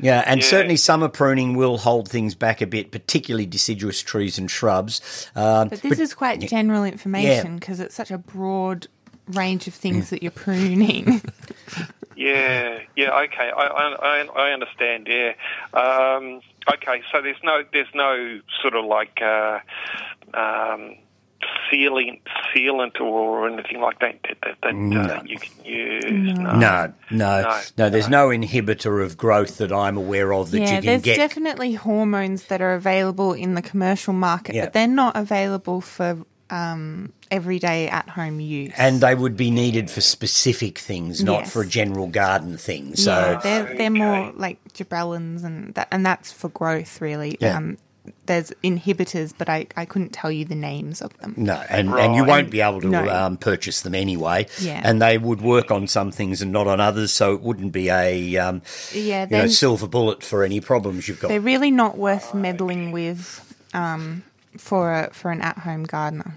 Yeah, 0.00 0.22
and 0.26 0.42
certainly 0.42 0.76
summer 0.76 1.08
pruning 1.08 1.54
will 1.56 1.78
hold 1.78 2.08
things 2.08 2.34
back 2.34 2.60
a 2.62 2.66
bit, 2.66 2.90
particularly 2.90 3.46
deciduous 3.46 4.00
trees 4.00 4.38
and 4.38 4.50
shrubs. 4.50 5.28
Um, 5.36 5.68
But 5.68 5.82
this 5.82 5.98
is 5.98 6.14
quite 6.14 6.40
general 6.40 6.84
information 6.84 7.56
because 7.58 7.78
it's 7.80 7.94
such 7.94 8.10
a 8.10 8.18
broad 8.18 8.86
range 9.28 9.66
of 9.68 9.74
things 9.74 10.10
that 10.10 10.22
you're 10.22 10.32
pruning. 10.32 11.20
Yeah, 12.16 12.78
yeah, 12.94 13.10
okay, 13.24 13.50
I, 13.50 13.66
I, 13.66 14.20
I- 14.22 14.42
I 14.48 14.52
understand. 14.52 15.08
Yeah, 15.10 15.32
um, 15.74 16.40
okay. 16.72 17.02
So 17.12 17.20
there's 17.20 17.42
no, 17.42 17.64
there's 17.72 17.92
no 17.92 18.40
sort 18.62 18.76
of 18.76 18.84
like 18.84 19.20
uh, 19.20 19.58
um, 20.32 20.94
sealant, 21.72 22.20
sealant 22.54 23.00
or 23.00 23.48
anything 23.48 23.80
like 23.80 23.98
that 24.00 24.18
that, 24.42 24.56
that 24.62 24.74
uh, 25.18 25.22
you 25.24 25.38
can 25.38 25.64
use. 25.64 26.04
No. 26.38 26.52
no, 26.56 26.92
no, 27.10 27.42
no, 27.42 27.60
No, 27.78 27.90
There's 27.90 28.08
no 28.08 28.28
inhibitor 28.28 29.02
of 29.04 29.16
growth 29.16 29.58
that 29.58 29.72
I'm 29.72 29.96
aware 29.96 30.32
of 30.32 30.50
that 30.50 30.60
yeah, 30.60 30.64
you 30.66 30.72
can 30.76 30.84
there's 30.86 31.02
get. 31.02 31.16
definitely 31.16 31.74
hormones 31.74 32.44
that 32.44 32.60
are 32.62 32.74
available 32.74 33.32
in 33.32 33.54
the 33.54 33.62
commercial 33.62 34.12
market, 34.12 34.54
Yeah. 34.54 34.64
but 34.66 34.72
they're 34.74 34.86
not 34.88 35.16
available 35.16 35.80
for 35.80 36.18
um, 36.50 37.12
everyday 37.30 37.88
at 37.88 38.08
home 38.08 38.38
use. 38.38 38.72
and 38.76 39.00
they 39.00 39.14
would 39.14 39.36
be 39.36 39.50
needed 39.50 39.90
for 39.90 40.00
specific 40.02 40.78
things, 40.78 41.24
not 41.24 41.40
Yes. 41.40 41.52
for 41.52 41.62
a 41.62 41.66
general 41.66 42.06
garden 42.06 42.58
thing. 42.58 42.94
So, 42.96 43.10
yeah, 43.12 43.40
they're 43.42 43.76
they're 43.76 43.90
more 43.90 44.30
like 44.36 44.58
gibberellins 44.74 45.42
and 45.42 45.74
that, 45.74 45.88
and 45.90 46.04
that's 46.04 46.30
for 46.30 46.50
growth 46.50 47.00
really. 47.00 47.38
Yeah. 47.40 47.56
Um, 47.56 47.78
there's 48.26 48.50
inhibitors, 48.62 49.32
but 49.36 49.48
I, 49.48 49.66
I 49.76 49.84
couldn't 49.84 50.10
tell 50.12 50.30
you 50.30 50.44
the 50.44 50.54
names 50.54 51.00
of 51.00 51.16
them. 51.18 51.34
No, 51.36 51.54
and, 51.70 51.88
and 51.94 52.14
you 52.14 52.24
won't 52.24 52.50
be 52.50 52.60
able 52.60 52.80
to 52.82 52.88
No. 52.88 53.08
um, 53.08 53.36
purchase 53.38 53.80
them 53.80 53.94
anyway. 53.94 54.46
Yeah. 54.60 54.80
And 54.84 55.00
they 55.00 55.16
would 55.18 55.40
work 55.40 55.70
on 55.70 55.86
some 55.86 56.10
things 56.10 56.42
and 56.42 56.52
not 56.52 56.66
on 56.66 56.80
others, 56.80 57.12
so 57.12 57.32
it 57.34 57.40
wouldn't 57.40 57.72
be 57.72 57.88
a 57.90 58.36
um, 58.36 58.62
Yeah, 58.92 59.24
you 59.30 59.36
know, 59.36 59.46
silver 59.46 59.86
bullet 59.88 60.22
for 60.22 60.44
any 60.44 60.60
problems 60.60 61.08
you've 61.08 61.20
got. 61.20 61.28
they're 61.28 61.40
really 61.40 61.70
not 61.70 61.96
worth 61.96 62.34
meddling 62.34 62.92
with 62.92 63.40
um, 63.72 64.22
for 64.58 64.92
a, 64.92 65.10
for 65.14 65.30
an 65.30 65.40
at 65.40 65.58
home 65.58 65.84
gardener. 65.84 66.36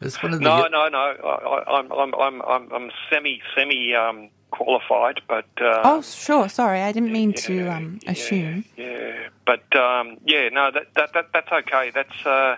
It's 0.00 0.22
one 0.22 0.32
of 0.32 0.38
the 0.38 0.44
No, 0.44 0.68
no, 0.68 0.88
no. 0.88 0.98
I, 0.98 1.26
I- 1.26 1.78
I'm, 1.80 1.92
I'm, 1.92 2.14
I'm, 2.14 2.42
I'm, 2.42 2.72
I'm 2.72 2.90
semi, 3.10 3.42
semi 3.54 3.94
um, 3.94 4.30
qualified, 4.50 5.20
but 5.28 5.46
uh, 5.60 5.82
Oh, 5.84 6.02
sure. 6.02 6.48
Sorry, 6.48 6.80
I 6.82 6.92
didn't 6.92 7.12
mean 7.12 7.32
to 7.34 7.68
um, 7.68 7.98
yeah, 8.02 8.10
assume. 8.12 8.64
Yeah, 8.76 9.28
but 9.46 9.76
um, 9.76 10.16
yeah, 10.24 10.48
no, 10.48 10.70
that, 10.70 10.94
that 10.94 11.12
that 11.14 11.26
that's 11.32 11.52
okay. 11.52 11.90
That's 11.94 12.26
uh, 12.26 12.56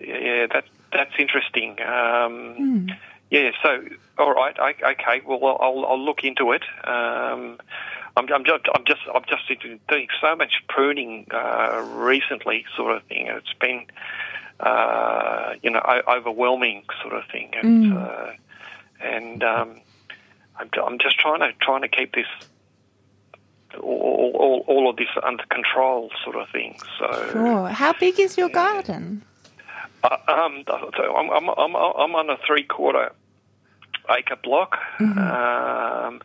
yeah, 0.00 0.46
that 0.52 0.64
that's 0.92 1.12
interesting. 1.18 1.80
Um, 1.82 2.88
Yeah, 3.30 3.52
so 3.62 3.82
all 4.18 4.34
right, 4.34 4.54
I, 4.60 4.74
okay. 4.92 5.22
Well, 5.26 5.56
I'll 5.60 5.86
I'll 5.86 6.04
look 6.04 6.22
into 6.22 6.52
it. 6.52 6.64
Um, 6.84 7.58
I'm, 8.16 8.30
I'm 8.30 8.44
just 8.44 8.64
I'm 8.74 8.84
just 8.84 9.00
I've 9.14 9.26
just 9.26 9.48
doing 9.88 10.08
so 10.20 10.36
much 10.36 10.62
pruning 10.68 11.26
uh, 11.30 11.80
recently, 11.96 12.66
sort 12.76 12.94
of 12.96 13.02
thing. 13.04 13.28
It's 13.28 13.54
been 13.58 13.86
uh, 14.60 15.54
you 15.62 15.70
know 15.70 15.80
overwhelming, 16.06 16.84
sort 17.00 17.14
of 17.14 17.24
thing, 17.32 17.50
and 17.54 17.92
uh, 17.96 18.30
and 19.00 19.42
um, 19.42 19.80
I'm, 20.62 20.84
I'm 20.84 20.98
just 20.98 21.18
trying 21.18 21.40
to 21.40 21.52
trying 21.60 21.82
to 21.82 21.88
keep 21.88 22.14
this 22.14 22.26
all, 23.80 24.32
all, 24.34 24.64
all 24.66 24.90
of 24.90 24.96
this 24.96 25.08
under 25.22 25.44
control, 25.46 26.10
sort 26.24 26.36
of 26.36 26.48
thing. 26.50 26.78
So, 26.98 27.28
Sure. 27.32 27.68
How 27.68 27.92
big 27.94 28.20
is 28.20 28.36
your 28.36 28.48
garden? 28.50 29.22
uh, 30.04 30.16
um, 30.28 30.64
so 30.68 31.16
I'm, 31.16 31.30
I'm, 31.30 31.48
I'm, 31.48 31.74
I'm 31.76 32.14
on 32.14 32.28
a 32.30 32.36
three 32.46 32.64
quarter 32.64 33.12
acre 34.10 34.36
block. 34.42 34.78
Um, 35.00 36.20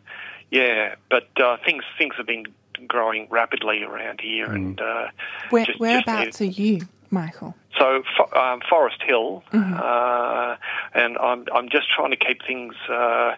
yeah, 0.50 0.94
but 1.10 1.28
uh, 1.40 1.56
things 1.64 1.84
things 1.96 2.14
have 2.16 2.26
been 2.26 2.44
growing 2.86 3.26
rapidly 3.30 3.82
around 3.82 4.20
here, 4.20 4.46
and 4.50 4.80
uh, 4.80 5.08
Where, 5.50 5.64
just- 5.64 5.78
just 5.78 5.80
whereabouts 5.80 6.40
need- 6.40 6.48
are 6.48 6.52
you, 6.62 6.80
Michael? 7.10 7.54
so 7.78 8.02
um, 8.36 8.60
Forest 8.68 9.02
Hill, 9.06 9.42
uh, 9.52 10.56
and 10.94 11.16
I'm 11.18 11.46
I'm 11.54 11.68
just 11.68 11.86
trying 11.94 12.10
to 12.10 12.16
keep 12.16 12.44
things. 12.46 12.74
Uh, 12.88 13.36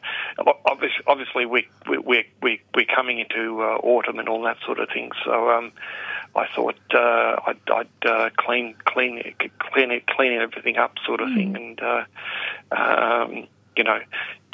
obviously, 0.64 1.04
obviously 1.06 1.46
we 1.46 1.68
we 1.88 1.98
we 1.98 2.24
we 2.42 2.60
we're 2.74 2.86
coming 2.86 3.18
into 3.18 3.62
uh, 3.62 3.76
autumn 3.82 4.18
and 4.18 4.28
all 4.28 4.42
that 4.42 4.58
sort 4.64 4.80
of 4.80 4.88
thing. 4.88 5.10
So 5.24 5.50
um, 5.50 5.72
I 6.34 6.46
thought 6.54 6.76
uh, 6.94 7.40
I'd, 7.46 7.60
I'd 7.70 8.08
uh, 8.08 8.30
clean 8.36 8.74
clean 8.84 9.18
it, 9.18 9.34
clean 9.58 9.90
it, 9.90 10.06
clean 10.06 10.32
everything 10.32 10.76
up, 10.76 10.94
sort 11.04 11.20
of 11.20 11.28
thing, 11.34 11.56
and 11.56 11.80
uh, 11.80 12.04
um, 12.74 13.46
you 13.76 13.84
know 13.84 13.98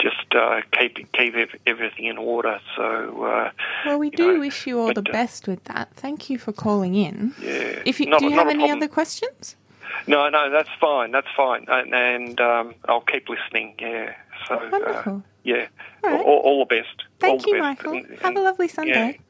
just 0.01 0.35
uh, 0.35 0.61
keep 0.73 1.11
keep 1.13 1.35
everything 1.67 2.05
in 2.05 2.19
order. 2.19 2.61
So 2.77 3.25
uh, 3.25 3.51
Well, 3.87 3.99
we 3.99 4.11
do 4.11 4.35
know, 4.35 4.41
wish 4.41 4.67
you 4.67 4.79
all 4.79 4.89
the 4.93 5.03
but, 5.03 5.09
uh, 5.09 5.13
best 5.13 5.49
with 5.49 5.65
that. 5.65 5.91
Thank 5.95 6.29
you 6.31 6.39
for 6.39 6.53
calling 6.53 6.95
in. 6.95 7.35
Yeah, 7.41 7.83
If 7.87 7.99
you, 8.01 8.07
not 8.07 8.21
do 8.21 8.27
you 8.27 8.33
have 8.33 8.49
any 8.49 8.59
problem. 8.59 8.79
other 8.79 8.89
questions? 8.89 9.57
No, 10.07 10.29
no, 10.29 10.51
that's 10.51 10.69
fine. 10.81 11.11
That's 11.13 11.29
fine, 11.37 11.65
and, 11.69 11.95
and 11.95 12.41
um, 12.41 12.75
I'll 12.89 13.01
keep 13.01 13.29
listening. 13.29 13.75
Yeah. 13.79 14.15
So. 14.47 14.55
Uh, 14.57 14.69
Wonderful. 14.71 15.23
yeah. 15.45 15.67
All 16.05 16.11
right. 16.11 16.21
All, 16.21 16.39
all 16.45 16.59
the 16.69 16.75
best. 16.77 17.05
Thank 17.19 17.43
the 17.43 17.49
you, 17.49 17.55
best. 17.55 17.63
Michael. 17.63 17.93
And- 17.95 18.19
Have 18.21 18.37
a 18.37 18.41
lovely 18.41 18.67
yeah. 18.67 18.73
Sunday. 18.73 19.21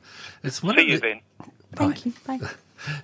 It's 0.43 0.63
one 0.63 0.75
See 0.77 0.83
of 0.83 0.89
you 0.89 0.97
the, 0.97 1.01
then. 1.01 1.21
Thank 1.77 2.07
you. 2.07 2.13
Bye. 2.27 2.41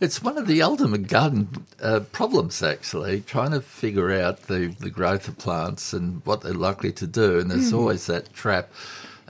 It's 0.01 0.23
one 0.23 0.39
of 0.39 0.47
the 0.47 0.63
ultimate 0.63 1.09
garden 1.09 1.67
uh, 1.81 2.01
problems, 2.13 2.63
actually, 2.63 3.23
trying 3.23 3.53
to 3.53 3.61
figure 3.61 4.13
out 4.13 4.43
the, 4.43 4.75
the 4.79 4.91
growth 4.91 5.29
of 5.29 5.39
plants 5.39 5.93
and 5.93 6.25
what 6.25 6.43
they're 6.43 6.55
likely 6.55 6.93
to 6.93 7.07
do. 7.07 7.39
And 7.39 7.51
there's 7.51 7.73
always 7.73 8.07
that 8.07 8.33
trap. 8.33 8.71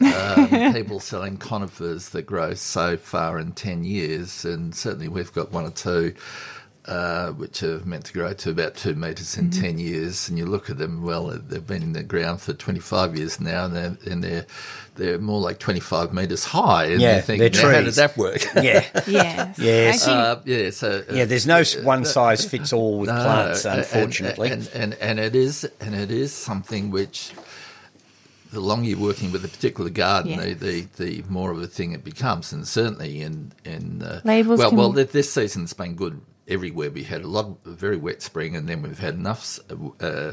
Um, 0.00 0.48
people 0.72 1.00
selling 1.00 1.36
conifers 1.36 2.08
that 2.10 2.22
grow 2.22 2.54
so 2.54 2.96
far 2.96 3.38
in 3.38 3.52
10 3.52 3.84
years, 3.84 4.44
and 4.44 4.74
certainly 4.74 5.08
we've 5.08 5.32
got 5.32 5.52
one 5.52 5.64
or 5.64 5.70
two 5.70 6.14
uh, 6.86 7.30
which 7.32 7.62
are 7.62 7.78
meant 7.84 8.04
to 8.06 8.12
grow 8.12 8.32
to 8.32 8.50
about 8.50 8.74
two 8.74 8.94
metres 8.94 9.36
in 9.38 9.50
10 9.50 9.78
years. 9.78 10.28
And 10.28 10.36
you 10.36 10.46
look 10.46 10.68
at 10.68 10.78
them, 10.78 11.02
well, 11.04 11.28
they've 11.28 11.64
been 11.66 11.82
in 11.82 11.92
the 11.92 12.02
ground 12.02 12.40
for 12.40 12.52
25 12.54 13.16
years 13.16 13.40
now, 13.40 13.66
and 13.66 13.76
they're, 13.76 13.96
and 14.10 14.24
they're, 14.24 14.46
they're 14.96 15.18
more 15.18 15.40
like 15.40 15.58
25 15.60 16.12
metres 16.12 16.44
high. 16.44 16.86
And 16.86 17.00
Yeah, 17.00 17.16
you 17.16 17.22
think, 17.22 17.38
they're 17.38 17.50
"Now, 17.62 17.70
how 17.78 17.82
did 17.84 17.94
that 17.94 18.16
work? 18.16 18.42
Yeah. 18.56 18.84
Yes. 19.06 19.58
Yes. 19.58 20.08
Actually, 20.08 20.16
Uh, 20.16 20.36
yeah, 20.64 20.70
so 20.70 21.04
uh, 21.08 21.14
Yeah, 21.14 21.24
there's 21.24 21.46
no 21.46 21.62
one 21.84 22.04
size 22.04 22.44
fits 22.44 22.72
all 22.72 22.98
with 22.98 23.08
no, 23.10 23.14
plants, 23.14 23.64
unfortunately. 23.64 24.50
and, 24.50 24.68
and 24.74 24.94
and 24.94 25.20
it 25.20 25.36
is 25.36 25.68
and 25.80 25.94
it 25.94 26.10
is 26.10 26.32
something 26.32 26.90
which 26.90 27.32
the 28.52 28.60
longer 28.60 28.88
you're 28.88 28.98
working 28.98 29.32
with 29.32 29.44
a 29.44 29.48
particular 29.48 29.88
garden, 29.88 30.32
Yeah. 30.32 30.52
the, 30.54 30.54
the 30.54 30.86
the 31.20 31.24
more 31.28 31.50
of 31.52 31.62
a 31.62 31.66
thing 31.66 31.92
it 31.92 32.04
becomes, 32.04 32.52
and 32.52 32.66
certainly 32.68 33.22
in 33.22 33.52
in 33.64 34.02
uh, 34.02 34.20
Labels 34.24 34.58
well, 34.58 34.68
can- 34.70 34.78
well, 34.78 34.90
this 34.92 35.32
season's 35.32 35.72
been 35.72 35.94
good 35.94 36.20
everywhere. 36.48 36.90
We 36.90 37.04
had 37.04 37.22
a 37.22 37.26
lot 37.26 37.46
of 37.46 37.56
a 37.64 37.70
very 37.70 37.96
wet 37.96 38.22
spring, 38.22 38.56
and 38.56 38.68
then 38.68 38.82
we've 38.82 38.98
had 38.98 39.14
enough 39.14 39.58
uh, 40.00 40.32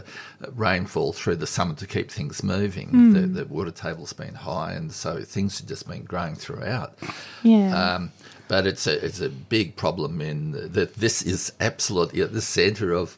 rainfall 0.55 1.13
through 1.13 1.37
the 1.37 1.47
summer 1.47 1.75
to 1.75 1.87
keep 1.87 2.11
things 2.11 2.43
moving. 2.43 2.89
Hmm. 2.89 3.13
The, 3.13 3.21
the 3.21 3.45
water 3.45 3.71
table's 3.71 4.13
been 4.13 4.35
high, 4.35 4.73
and 4.73 4.91
so 4.91 5.23
things 5.23 5.59
have 5.59 5.67
just 5.67 5.87
been 5.87 6.03
growing 6.03 6.35
throughout. 6.35 6.97
yeah. 7.43 7.95
Um, 7.95 8.11
but 8.47 8.65
it's 8.65 8.87
a 8.87 9.05
it's 9.05 9.21
a 9.21 9.29
big 9.29 9.75
problem 9.75 10.19
in 10.19 10.73
that 10.73 10.95
this 10.95 11.21
is 11.21 11.53
absolutely 11.59 12.21
at 12.21 12.33
the 12.33 12.41
centre 12.41 12.93
of 12.93 13.15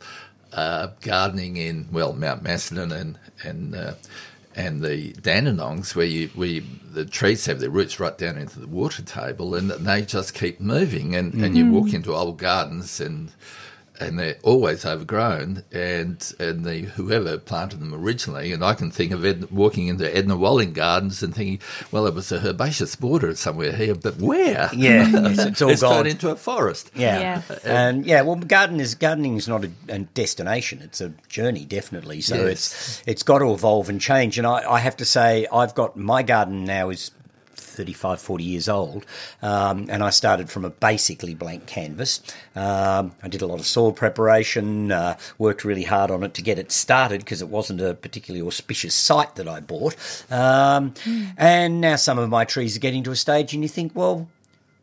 uh, 0.53 0.89
gardening 1.01 1.55
in 1.57 1.87
well 1.91 2.13
Mount 2.13 2.43
Macedon 2.43 2.91
and 2.91 3.17
and 3.43 3.73
uh, 3.73 3.93
and 4.55 4.81
the 4.81 5.13
Dandenongs 5.13 5.95
where 5.95 6.05
you 6.05 6.29
where 6.29 6.47
you, 6.47 6.63
the 6.91 7.05
trees 7.05 7.45
have 7.45 7.59
their 7.59 7.69
roots 7.69 7.99
right 7.99 8.17
down 8.17 8.37
into 8.37 8.59
the 8.59 8.67
water 8.67 9.01
table 9.01 9.55
and 9.55 9.69
they 9.71 10.01
just 10.01 10.33
keep 10.33 10.59
moving 10.59 11.15
and, 11.15 11.33
and 11.33 11.55
you 11.55 11.65
mm. 11.65 11.71
walk 11.71 11.93
into 11.93 12.13
old 12.13 12.37
gardens 12.37 12.99
and 12.99 13.31
and 14.01 14.17
they're 14.19 14.37
always 14.43 14.85
overgrown 14.85 15.63
and 15.71 16.33
and 16.39 16.65
the 16.65 16.81
whoever 16.95 17.37
planted 17.37 17.79
them 17.79 17.93
originally 17.93 18.51
and 18.51 18.63
I 18.63 18.73
can 18.73 18.91
think 18.91 19.11
of 19.11 19.23
Ed, 19.25 19.49
walking 19.51 19.87
into 19.87 20.13
Edna 20.15 20.35
Walling 20.35 20.73
Gardens 20.73 21.21
and 21.23 21.33
thinking 21.35 21.59
well 21.91 22.05
it 22.07 22.13
was 22.13 22.31
a 22.31 22.39
herbaceous 22.39 22.95
border 22.95 23.35
somewhere 23.35 23.71
here 23.73 23.95
but 23.95 24.17
where 24.17 24.69
yeah, 24.73 25.05
yes, 25.11 25.39
it's 25.45 25.61
all 25.61 25.69
it's 25.69 25.81
gone. 25.81 25.95
turned 25.95 26.07
into 26.07 26.29
a 26.29 26.35
forest 26.35 26.91
Yeah, 26.95 27.19
Yes. 27.19 27.49
Uh, 27.51 27.59
and 27.65 27.97
um, 27.99 28.03
yeah, 28.03 28.21
well, 28.21 28.35
garden 28.35 28.79
is 28.79 28.95
gardening 28.95 29.37
is 29.37 29.47
not 29.47 29.63
a, 29.65 29.71
a 29.89 29.99
destination; 29.99 30.81
it's 30.81 30.99
a 31.01 31.09
journey, 31.29 31.65
definitely. 31.65 32.21
So 32.21 32.35
Yes. 32.35 32.49
it's 32.49 33.03
it's 33.07 33.23
got 33.23 33.39
to 33.39 33.53
evolve 33.53 33.89
and 33.89 34.01
change. 34.01 34.37
And 34.37 34.47
I, 34.47 34.69
I 34.69 34.79
have 34.79 34.97
to 34.97 35.05
say, 35.05 35.47
I've 35.51 35.75
got 35.75 35.95
my 35.95 36.23
garden 36.23 36.65
now 36.65 36.89
is 36.89 37.11
35, 37.71 38.21
40 38.21 38.43
years 38.43 38.69
old, 38.69 39.05
um, 39.41 39.87
and 39.89 40.03
I 40.03 40.09
started 40.09 40.49
from 40.49 40.65
a 40.65 40.69
basically 40.69 41.33
blank 41.33 41.65
canvas. 41.65 42.21
Um, 42.55 43.13
I 43.23 43.27
did 43.27 43.41
a 43.41 43.47
lot 43.47 43.59
of 43.59 43.65
soil 43.65 43.91
preparation, 43.93 44.91
uh, 44.91 45.17
worked 45.37 45.63
really 45.63 45.83
hard 45.83 46.11
on 46.11 46.23
it 46.23 46.33
to 46.35 46.41
get 46.41 46.59
it 46.59 46.71
started 46.71 47.21
because 47.21 47.41
it 47.41 47.49
wasn't 47.49 47.81
a 47.81 47.93
particularly 47.93 48.45
auspicious 48.45 48.93
site 48.95 49.35
that 49.35 49.47
I 49.47 49.59
bought. 49.59 49.95
Um, 50.29 50.93
And 51.37 51.81
now 51.81 51.95
some 51.95 52.19
of 52.19 52.29
my 52.29 52.45
trees 52.45 52.75
are 52.75 52.79
getting 52.79 53.03
to 53.03 53.11
a 53.11 53.15
stage, 53.15 53.53
and 53.53 53.63
you 53.63 53.69
think, 53.69 53.93
well, 53.95 54.27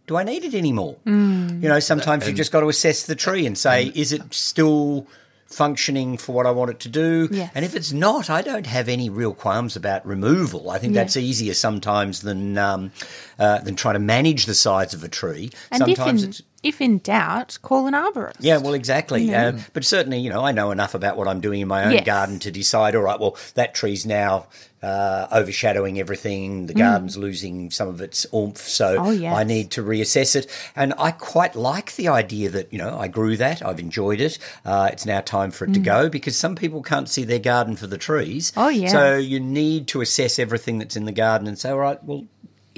do 0.06 0.16
I 0.16 0.22
need 0.24 0.44
it 0.44 0.54
anymore? 0.54 0.96
You 1.04 1.68
know, 1.68 1.80
sometimes 1.80 2.26
you 2.26 2.32
just 2.32 2.50
got 2.52 2.60
to 2.60 2.68
assess 2.68 3.04
the 3.06 3.14
tree 3.14 3.46
and 3.46 3.56
say, 3.58 3.92
is 3.94 4.12
it 4.12 4.22
still 4.32 5.06
functioning 5.48 6.16
for 6.18 6.32
what 6.32 6.46
I 6.46 6.50
want 6.50 6.70
it 6.70 6.80
to 6.80 6.88
do? 6.88 7.28
Yes. 7.30 7.50
And 7.54 7.64
if 7.64 7.74
it's 7.74 7.92
not, 7.92 8.30
I 8.30 8.42
don't 8.42 8.66
have 8.66 8.88
any 8.88 9.08
real 9.10 9.34
qualms 9.34 9.76
about 9.76 10.06
removal. 10.06 10.70
I 10.70 10.78
think 10.78 10.94
Yeah. 10.94 11.02
that's 11.02 11.16
easier 11.16 11.54
sometimes 11.54 12.20
than 12.20 12.56
um, 12.58 12.92
uh, 13.38 13.58
than 13.60 13.74
trying 13.74 13.94
to 13.94 13.98
manage 14.00 14.46
the 14.46 14.54
size 14.54 14.94
of 14.94 15.02
a 15.02 15.08
tree. 15.08 15.50
and 15.72 15.82
if 15.88 15.96
sometimes 15.96 16.22
in, 16.22 16.28
it's 16.30 16.42
if 16.62 16.80
in 16.80 16.98
doubt, 16.98 17.56
call 17.62 17.86
an 17.86 17.94
arborist. 17.94 18.34
yeah, 18.40 18.58
well, 18.58 18.74
exactly. 18.74 19.32
Uh, 19.34 19.52
but 19.72 19.84
certainly, 19.84 20.18
you 20.18 20.28
know, 20.28 20.44
I 20.44 20.50
know 20.52 20.70
enough 20.72 20.92
about 20.94 21.16
what 21.16 21.28
I'm 21.28 21.40
doing 21.40 21.60
in 21.60 21.68
my 21.68 21.84
own 21.84 21.92
Yes. 21.92 22.04
garden 22.04 22.38
to 22.40 22.50
decide. 22.50 22.96
All 22.96 23.02
right, 23.02 23.18
well, 23.18 23.36
that 23.54 23.74
tree's 23.74 24.04
now 24.04 24.46
uh, 24.82 25.26
overshadowing 25.32 25.98
everything. 25.98 26.66
The 26.66 26.74
garden's 26.74 27.16
losing 27.16 27.70
some 27.70 27.88
of 27.88 28.00
its 28.00 28.26
oomph, 28.34 28.58
so 28.58 28.98
Mm. 28.98 29.06
Oh, 29.06 29.10
yes. 29.10 29.34
I 29.36 29.44
need 29.44 29.70
to 29.72 29.82
reassess 29.82 30.36
it. 30.36 30.46
And 30.76 30.94
I 30.98 31.10
quite 31.10 31.54
like 31.56 31.94
the 31.96 32.08
idea 32.08 32.48
that 32.50 32.72
you 32.72 32.78
know 32.78 32.98
I 32.98 33.08
grew 33.08 33.36
that. 33.36 33.64
I've 33.64 33.80
enjoyed 33.80 34.20
it. 34.20 34.38
Uh, 34.64 34.88
it's 34.92 35.04
now 35.06 35.20
time 35.20 35.50
for 35.50 35.64
it 35.64 35.74
to 35.74 35.80
go 35.80 36.08
because 36.08 36.36
some 36.36 36.54
people 36.56 36.82
can't 36.82 37.08
see 37.08 37.24
their 37.24 37.38
garden 37.38 37.76
for 37.76 37.86
the 37.86 37.98
trees. 37.98 38.52
Mm. 38.52 38.64
Oh, 38.64 38.68
yeah. 38.68 38.88
So 38.88 39.16
you 39.16 39.40
need 39.40 39.88
to 39.88 40.00
assess 40.00 40.38
everything 40.38 40.78
that's 40.78 40.96
in 40.96 41.04
the 41.04 41.12
garden 41.12 41.46
and 41.48 41.58
say, 41.58 41.70
all 41.70 41.78
right, 41.78 42.02
well 42.04 42.26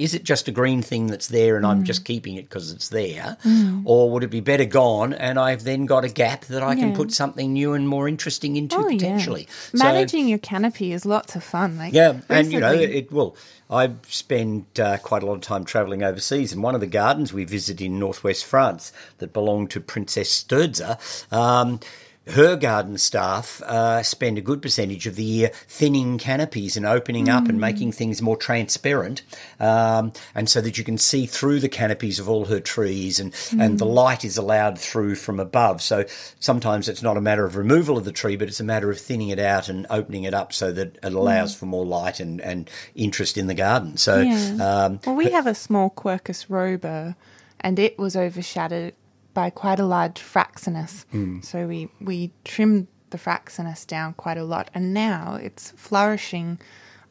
is 0.03 0.13
it 0.13 0.23
just 0.23 0.47
a 0.47 0.51
green 0.51 0.81
thing 0.81 1.07
that's 1.07 1.27
there 1.27 1.55
and 1.55 1.65
Mm. 1.65 1.69
I'm 1.69 1.83
just 1.83 2.05
keeping 2.05 2.35
it 2.35 2.49
because 2.49 2.71
it's 2.71 2.89
there? 2.89 3.37
Or 3.85 4.09
would 4.11 4.23
it 4.23 4.29
be 4.29 4.39
better 4.41 4.65
gone 4.65 5.13
and 5.13 5.39
I've 5.39 5.63
then 5.63 5.85
got 5.85 6.03
a 6.03 6.09
gap 6.09 6.45
that 6.45 6.63
I 6.63 6.75
can 6.75 6.93
put 6.95 7.11
something 7.11 7.53
new 7.53 7.73
and 7.73 7.87
more 7.87 8.07
interesting 8.07 8.55
into 8.55 8.77
Oh, 8.77 8.89
potentially? 8.89 9.47
yeah. 9.73 9.79
So- 9.79 9.83
Managing 9.85 10.27
your 10.27 10.39
canopy 10.39 10.91
is 10.93 11.05
lots 11.05 11.35
of 11.35 11.43
fun. 11.43 11.77
Like 11.77 11.93
yeah, 11.93 12.19
and 12.29 12.51
you 12.51 12.59
know, 12.59 12.73
it 12.73 13.11
will. 13.11 13.35
I 13.69 13.91
spend 14.09 14.65
uh, 14.79 14.97
quite 14.97 15.23
a 15.23 15.25
lot 15.25 15.35
of 15.35 15.41
time 15.41 15.63
travelling 15.63 16.03
overseas, 16.03 16.51
and 16.51 16.61
one 16.61 16.75
of 16.75 16.81
the 16.81 16.87
gardens 16.87 17.31
we 17.31 17.45
visited 17.45 17.85
in 17.85 17.97
northwest 17.99 18.43
France 18.43 18.91
that 19.19 19.31
belonged 19.31 19.69
to 19.71 19.79
Princess 19.79 20.43
Sturdza. 20.43 20.97
Um, 21.31 21.79
her 22.27 22.55
garden 22.55 22.97
staff 22.97 23.61
uh, 23.63 24.03
spend 24.03 24.37
a 24.37 24.41
good 24.41 24.61
percentage 24.61 25.07
of 25.07 25.15
the 25.15 25.23
year 25.23 25.49
thinning 25.67 26.19
canopies 26.19 26.77
and 26.77 26.85
opening 26.85 27.29
up 27.29 27.47
and 27.49 27.59
making 27.59 27.91
things 27.91 28.21
more 28.21 28.37
transparent, 28.37 29.23
um, 29.59 30.13
and 30.35 30.47
so 30.47 30.61
that 30.61 30.77
you 30.77 30.83
can 30.83 30.97
see 30.99 31.25
through 31.25 31.59
the 31.59 31.67
canopies 31.69 32.19
of 32.19 32.29
all 32.29 32.45
her 32.45 32.59
trees, 32.59 33.19
and 33.19 33.33
and 33.57 33.79
the 33.79 33.85
light 33.85 34.23
is 34.23 34.37
allowed 34.37 34.77
through 34.77 35.15
from 35.15 35.39
above. 35.39 35.81
So 35.81 36.05
sometimes 36.39 36.87
it's 36.87 37.01
not 37.01 37.17
a 37.17 37.21
matter 37.21 37.43
of 37.43 37.55
removal 37.55 37.97
of 37.97 38.05
the 38.05 38.11
tree, 38.11 38.35
but 38.35 38.47
it's 38.47 38.59
a 38.59 38.63
matter 38.63 38.91
of 38.91 38.99
thinning 38.99 39.29
it 39.29 39.39
out 39.39 39.67
and 39.67 39.87
opening 39.89 40.23
it 40.23 40.33
up 40.33 40.53
so 40.53 40.71
that 40.71 40.97
it 41.01 41.13
allows 41.13 41.55
for 41.55 41.65
more 41.65 41.85
light 41.85 42.19
and, 42.19 42.39
and 42.41 42.69
interest 42.93 43.37
in 43.37 43.47
the 43.47 43.55
garden. 43.55 43.97
So 43.97 44.21
Yeah. 44.21 44.85
um, 44.85 44.99
Well, 45.05 45.15
we 45.15 45.31
have 45.31 45.47
a 45.47 45.55
small 45.55 45.89
Quercus 45.89 46.45
robur, 46.47 47.15
and 47.59 47.79
it 47.79 47.97
was 47.97 48.15
overshadowed 48.15 48.93
by 49.33 49.49
quite 49.49 49.79
a 49.79 49.85
large 49.85 50.15
Fraxinus. 50.21 51.05
So 51.43 51.67
we, 51.67 51.89
we 51.99 52.31
trimmed 52.43 52.87
the 53.11 53.17
Fraxinus 53.17 53.85
down 53.85 54.13
quite 54.13 54.37
a 54.37 54.43
lot, 54.43 54.69
and 54.73 54.93
now 54.93 55.35
it's 55.41 55.71
flourishing. 55.71 56.59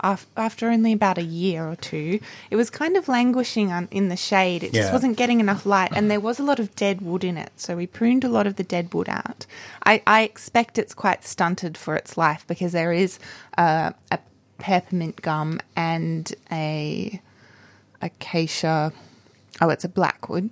After 0.02 0.70
only 0.70 0.92
about 0.94 1.18
a 1.18 1.22
year 1.22 1.68
or 1.68 1.76
two, 1.76 2.20
it 2.50 2.56
was 2.56 2.70
kind 2.70 2.96
of 2.96 3.06
languishing 3.06 3.68
in 3.90 4.08
the 4.08 4.16
shade. 4.16 4.62
It 4.62 4.72
just 4.72 4.88
Yeah. 4.88 4.92
wasn't 4.94 5.18
getting 5.18 5.40
enough 5.40 5.66
light, 5.66 5.92
and 5.94 6.10
there 6.10 6.20
was 6.20 6.38
a 6.38 6.42
lot 6.42 6.58
of 6.58 6.74
dead 6.74 7.02
wood 7.02 7.22
in 7.22 7.36
it. 7.36 7.52
So 7.56 7.76
we 7.76 7.86
pruned 7.86 8.24
a 8.24 8.30
lot 8.30 8.46
of 8.46 8.56
the 8.56 8.62
dead 8.64 8.94
wood 8.94 9.10
out. 9.10 9.44
I, 9.84 10.02
I 10.06 10.22
expect 10.22 10.78
it's 10.78 10.94
quite 10.94 11.22
stunted 11.24 11.76
for 11.76 11.96
its 11.96 12.16
life 12.16 12.46
because 12.46 12.72
there 12.72 12.94
is 12.94 13.18
uh, 13.58 13.92
a 14.10 14.18
peppermint 14.56 15.20
gum 15.20 15.60
and 15.76 16.32
a 16.50 17.20
acacia. 18.00 18.92
Oh, 19.60 19.68
it's 19.68 19.84
a 19.84 19.88
blackwood, 19.88 20.48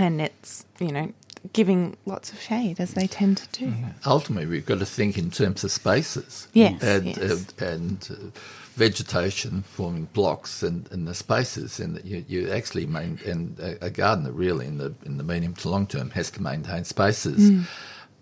and 0.00 0.20
it's 0.20 0.64
you 0.78 0.90
know 0.92 1.12
giving 1.52 1.96
lots 2.04 2.32
of 2.32 2.40
shade 2.40 2.78
as 2.80 2.92
they 2.94 3.06
tend 3.06 3.36
to 3.38 3.48
do. 3.60 3.72
ultimately 4.04 4.46
we've 4.46 4.66
got 4.66 4.78
to 4.78 4.86
think 4.86 5.16
in 5.16 5.30
terms 5.30 5.64
of 5.64 5.70
spaces. 5.70 6.48
Yes, 6.52 6.82
and 6.82 7.06
yes. 7.06 7.18
and, 7.18 7.54
and 7.60 8.08
uh, 8.10 8.38
vegetation 8.74 9.62
forming 9.62 10.04
blocks 10.12 10.62
and, 10.62 10.90
and 10.92 11.06
the 11.08 11.14
spaces, 11.14 11.80
and 11.80 12.00
you, 12.04 12.24
you 12.28 12.50
actually 12.50 12.86
main 12.86 13.18
and 13.26 13.58
a, 13.58 13.86
a 13.86 13.90
gardener 13.90 14.32
really 14.32 14.66
in 14.66 14.78
the 14.78 14.94
in 15.04 15.16
the 15.18 15.24
medium 15.24 15.54
to 15.54 15.68
long 15.68 15.86
term 15.86 16.10
has 16.10 16.30
to 16.32 16.42
maintain 16.42 16.84
spaces. 16.84 17.50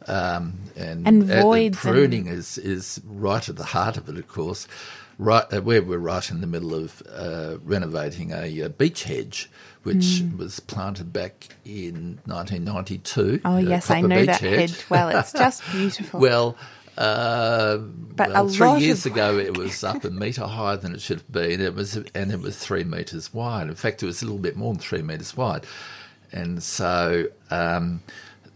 Um, 0.06 0.54
and, 0.76 1.04
Mm. 1.04 1.08
And 1.08 1.30
uh, 1.30 1.42
voids 1.42 1.84
and- 1.84 1.94
pruning 1.94 2.26
is 2.28 2.56
is 2.58 3.00
right 3.04 3.46
at 3.48 3.56
the 3.56 3.64
heart 3.64 3.96
of 3.96 4.08
it, 4.08 4.16
of 4.16 4.28
course. 4.28 4.66
Right, 5.18 5.52
uh, 5.52 5.60
where 5.60 5.82
we're 5.82 5.98
right 5.98 6.30
in 6.30 6.40
the 6.40 6.46
middle 6.46 6.74
of 6.76 7.02
uh, 7.12 7.56
renovating 7.64 8.30
a, 8.32 8.62
uh 8.62 8.68
beech 8.68 9.02
hedge, 9.02 9.50
which 9.84 10.22
Mm. 10.22 10.36
was 10.38 10.60
planted 10.60 11.12
back 11.12 11.48
in 11.64 12.18
1992. 12.26 13.40
Oh 13.44 13.58
yes, 13.58 13.90
I 13.90 14.00
know 14.00 14.24
that 14.24 14.40
hedge 14.40 14.84
well. 14.90 15.08
It's 15.08 15.32
just 15.44 15.62
beautiful. 15.72 16.20
well, 16.20 16.56
uh, 16.96 17.76
But 17.78 18.30
well, 18.30 18.48
three 18.48 18.78
years 18.80 19.06
ago, 19.06 19.38
it 19.38 19.56
was 19.56 19.82
up 19.84 20.04
a 20.04 20.10
metre 20.10 20.46
higher 20.46 20.76
than 20.76 20.94
it 20.94 21.00
should 21.00 21.18
have 21.18 21.32
been. 21.32 21.60
It 21.60 21.74
was, 21.74 21.96
and 22.14 22.32
it 22.32 22.40
was 22.40 22.58
three 22.58 22.84
metres 22.84 23.32
wide. 23.32 23.68
In 23.68 23.74
fact, 23.76 24.02
it 24.02 24.06
was 24.06 24.20
a 24.22 24.24
little 24.24 24.40
bit 24.40 24.56
more 24.56 24.72
than 24.72 24.80
three 24.80 25.02
metres 25.02 25.36
wide. 25.36 25.64
And 26.32 26.62
so, 26.62 27.26
um, 27.50 28.02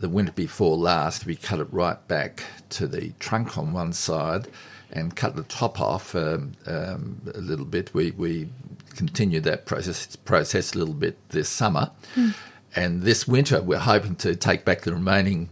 the 0.00 0.08
winter 0.08 0.32
before 0.32 0.76
last, 0.76 1.24
we 1.24 1.36
cut 1.36 1.60
it 1.60 1.68
right 1.70 2.06
back 2.08 2.42
to 2.70 2.86
the 2.88 3.12
trunk 3.20 3.56
on 3.56 3.72
one 3.72 3.92
side, 3.92 4.48
and 4.90 5.14
cut 5.16 5.36
the 5.36 5.44
top 5.44 5.80
off 5.80 6.14
um, 6.14 6.52
um, 6.66 7.22
a 7.34 7.38
little 7.40 7.64
bit. 7.64 7.94
We 7.94 8.10
we 8.10 8.48
continued 8.92 9.44
that 9.44 9.66
process 9.66 10.14
process 10.16 10.74
a 10.74 10.78
little 10.78 10.94
bit 10.94 11.16
this 11.30 11.48
summer, 11.48 11.90
Hmm. 12.14 12.30
and 12.76 13.02
this 13.02 13.26
winter 13.26 13.60
we're 13.62 13.78
hoping 13.78 14.14
to 14.16 14.34
take 14.36 14.64
back 14.64 14.82
the 14.82 14.92
remaining 14.92 15.48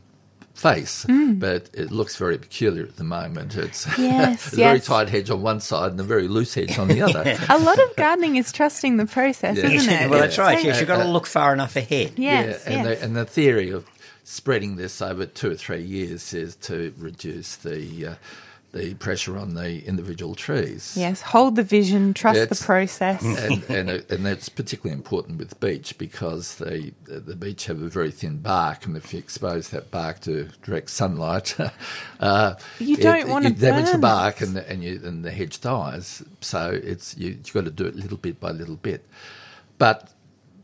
face, 0.54 1.04
Hmm. 1.04 1.34
but 1.34 1.70
it 1.72 1.90
looks 1.90 2.16
very 2.16 2.36
peculiar 2.36 2.82
at 2.84 2.96
the 2.96 3.04
moment. 3.04 3.56
It's, 3.56 3.86
Yes, 3.98 4.46
it's 4.48 4.52
a 4.52 4.56
very 4.56 4.80
tight 4.80 5.08
hedge 5.08 5.30
on 5.30 5.40
one 5.40 5.60
side 5.60 5.92
and 5.92 6.00
a 6.00 6.02
very 6.04 6.28
loose 6.28 6.52
hedge 6.54 6.78
on 6.78 6.88
the 6.88 7.00
other. 7.06 7.38
a 7.48 7.58
lot 7.58 7.78
of 7.78 7.96
gardening 7.96 8.36
is 8.36 8.52
trusting 8.52 8.98
the 8.98 9.06
process, 9.06 9.56
Yeah. 9.56 9.70
isn't 9.70 9.90
it? 9.92 10.10
well, 10.10 10.20
that's 10.20 10.36
right. 10.36 10.62
Yes, 10.62 10.78
you've 10.78 10.88
got 10.88 11.02
to 11.02 11.08
look 11.08 11.26
far 11.26 11.54
enough 11.54 11.76
ahead. 11.76 12.12
Yes, 12.16 12.62
yeah, 12.66 12.72
and, 12.72 12.86
yes. 12.88 12.98
The, 12.98 13.04
and 13.04 13.16
the 13.16 13.24
theory 13.24 13.70
of 13.70 13.86
spreading 14.22 14.76
this 14.76 15.00
over 15.00 15.24
two 15.24 15.50
or 15.52 15.54
three 15.56 15.82
years 15.82 16.34
is 16.34 16.56
to 16.56 16.92
reduce 16.98 17.56
the 17.56 18.06
uh, 18.08 18.14
the 18.72 18.94
pressure 18.94 19.36
on 19.36 19.54
the 19.54 19.84
individual 19.84 20.34
trees. 20.34 20.94
yes, 20.96 21.20
hold 21.22 21.56
the 21.56 21.62
vision, 21.62 22.14
trust 22.14 22.38
It's- 22.38 22.58
the 22.58 22.64
process. 22.64 23.22
and 23.24 23.64
and, 23.68 23.90
uh, 23.90 23.98
and 24.10 24.24
that's 24.24 24.48
particularly 24.48 24.96
important 24.96 25.38
with 25.38 25.58
beech 25.60 25.98
because 25.98 26.54
the 26.56 26.92
the 27.04 27.34
beech 27.36 27.66
have 27.66 27.82
a 27.82 27.88
very 27.88 28.10
thin 28.10 28.38
bark, 28.38 28.86
and 28.86 28.96
if 28.96 29.12
you 29.12 29.18
expose 29.18 29.70
that 29.70 29.90
bark 29.90 30.20
to 30.20 30.48
direct 30.62 30.90
sunlight, 30.90 31.56
uh, 32.20 32.54
You 32.78 32.96
don't 32.96 33.28
wanna 33.28 33.48
you 33.50 33.54
damage 33.56 33.86
the 33.86 33.92
burn 33.92 34.00
bark, 34.02 34.40
and 34.40 34.54
the, 34.56 34.70
and 34.70 34.84
you 34.84 35.00
and 35.04 35.24
the 35.24 35.30
hedge 35.32 35.60
dies. 35.60 36.22
So 36.40 36.70
it's 36.70 37.16
you, 37.16 37.30
you've 37.30 37.52
got 37.52 37.64
to 37.64 37.70
do 37.70 37.86
it 37.86 37.96
little 37.96 38.18
bit 38.18 38.38
by 38.38 38.50
little 38.50 38.76
bit. 38.76 39.04
But 39.78 40.10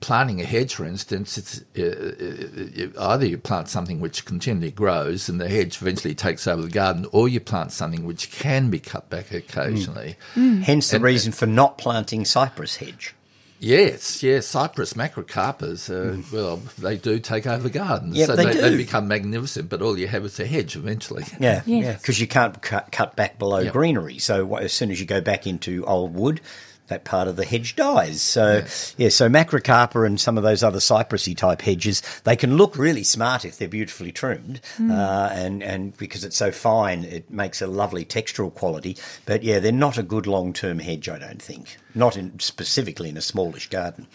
planting 0.01 0.41
a 0.41 0.45
hedge, 0.45 0.75
for 0.75 0.85
instance, 0.85 1.39
it's 1.39 1.61
uh, 1.79 2.93
uh, 2.97 3.13
either 3.13 3.27
you 3.27 3.39
plant 3.39 3.69
something 3.69 4.01
which 4.01 4.25
continually 4.25 4.71
grows 4.71 5.29
and 5.29 5.41
the 5.41 5.49
hedge 5.49 5.81
eventually 5.81 6.15
takes 6.15 6.47
over 6.47 6.63
the 6.63 6.69
garden, 6.71 7.07
or 7.13 7.29
you 7.29 7.41
plant 7.41 7.73
something 7.73 8.05
which 8.05 8.31
can 8.31 8.71
be 8.71 8.79
cut 8.79 9.09
back 9.11 9.33
occasionally. 9.33 10.17
Hence 10.35 10.91
the 10.91 11.01
reason 11.01 11.33
for 11.33 11.47
not 11.47 11.79
planting 11.79 12.25
cypress 12.25 12.77
hedge. 12.77 13.15
Yes, 13.59 14.23
yes, 14.23 14.47
cypress 14.47 14.93
macrocarpus, 14.93 15.89
uh, 15.89 16.21
well, 16.31 16.59
they 16.79 16.99
do 16.99 17.19
take 17.19 17.47
over 17.47 17.71
gardens. 17.71 18.15
Yeah, 18.15 18.27
so 18.27 18.37
they 18.37 18.45
they, 18.45 18.53
do. 18.53 18.61
they 18.61 18.77
become 18.77 19.09
magnificent, 19.09 19.71
but 19.71 19.81
all 19.81 19.99
you 19.99 20.07
have 20.09 20.27
is 20.27 20.39
a 20.39 20.47
hedge 20.47 20.77
eventually. 20.77 21.25
Yeah, 21.41 21.63
Yes. 21.65 21.85
yeah, 21.85 21.93
because 21.95 22.21
you 22.21 22.27
can't 22.29 22.61
cut, 22.61 22.93
cut 22.93 23.17
back 23.17 23.39
below 23.39 23.61
Yep. 23.61 23.73
greenery. 23.73 24.19
So 24.19 24.57
as 24.57 24.75
soon 24.75 24.91
as 24.91 25.01
you 25.01 25.07
go 25.07 25.23
back 25.23 25.47
into 25.47 25.87
old 25.87 26.15
wood, 26.15 26.43
that 26.89 27.05
part 27.05 27.29
of 27.29 27.37
the 27.37 27.45
hedge 27.45 27.77
dies. 27.77 28.23
So 28.23 28.65
yeah, 28.97 29.09
so 29.09 29.29
macrocarpa 29.29 30.07
and 30.07 30.21
some 30.21 30.37
of 30.37 30.45
those 30.45 30.63
other 30.63 30.79
cypressy 30.79 31.37
type 31.37 31.63
hedges, 31.63 32.03
they 32.25 32.37
can 32.37 32.57
look 32.57 32.77
really 32.77 33.05
smart 33.05 33.45
if 33.45 33.59
they're 33.59 33.69
beautifully 33.69 34.13
trimmed, 34.13 34.61
uh, 34.81 35.31
and 35.33 35.63
and 35.63 35.97
because 35.97 36.25
it's 36.25 36.37
so 36.37 36.51
fine, 36.51 37.05
it 37.05 37.31
makes 37.31 37.61
a 37.61 37.67
lovely 37.67 38.05
textural 38.05 38.53
quality. 38.53 38.97
But 39.25 39.43
yeah, 39.43 39.59
they're 39.59 39.73
not 39.73 39.99
a 39.99 40.03
good 40.03 40.27
long 40.27 40.53
term 40.53 40.79
hedge, 40.79 41.09
I 41.09 41.19
don't 41.19 41.43
think. 41.43 41.77
Not 41.95 42.17
in, 42.17 42.39
specifically 42.39 43.09
in 43.09 43.17
a 43.17 43.23
smallish 43.23 43.69
garden. 43.71 44.07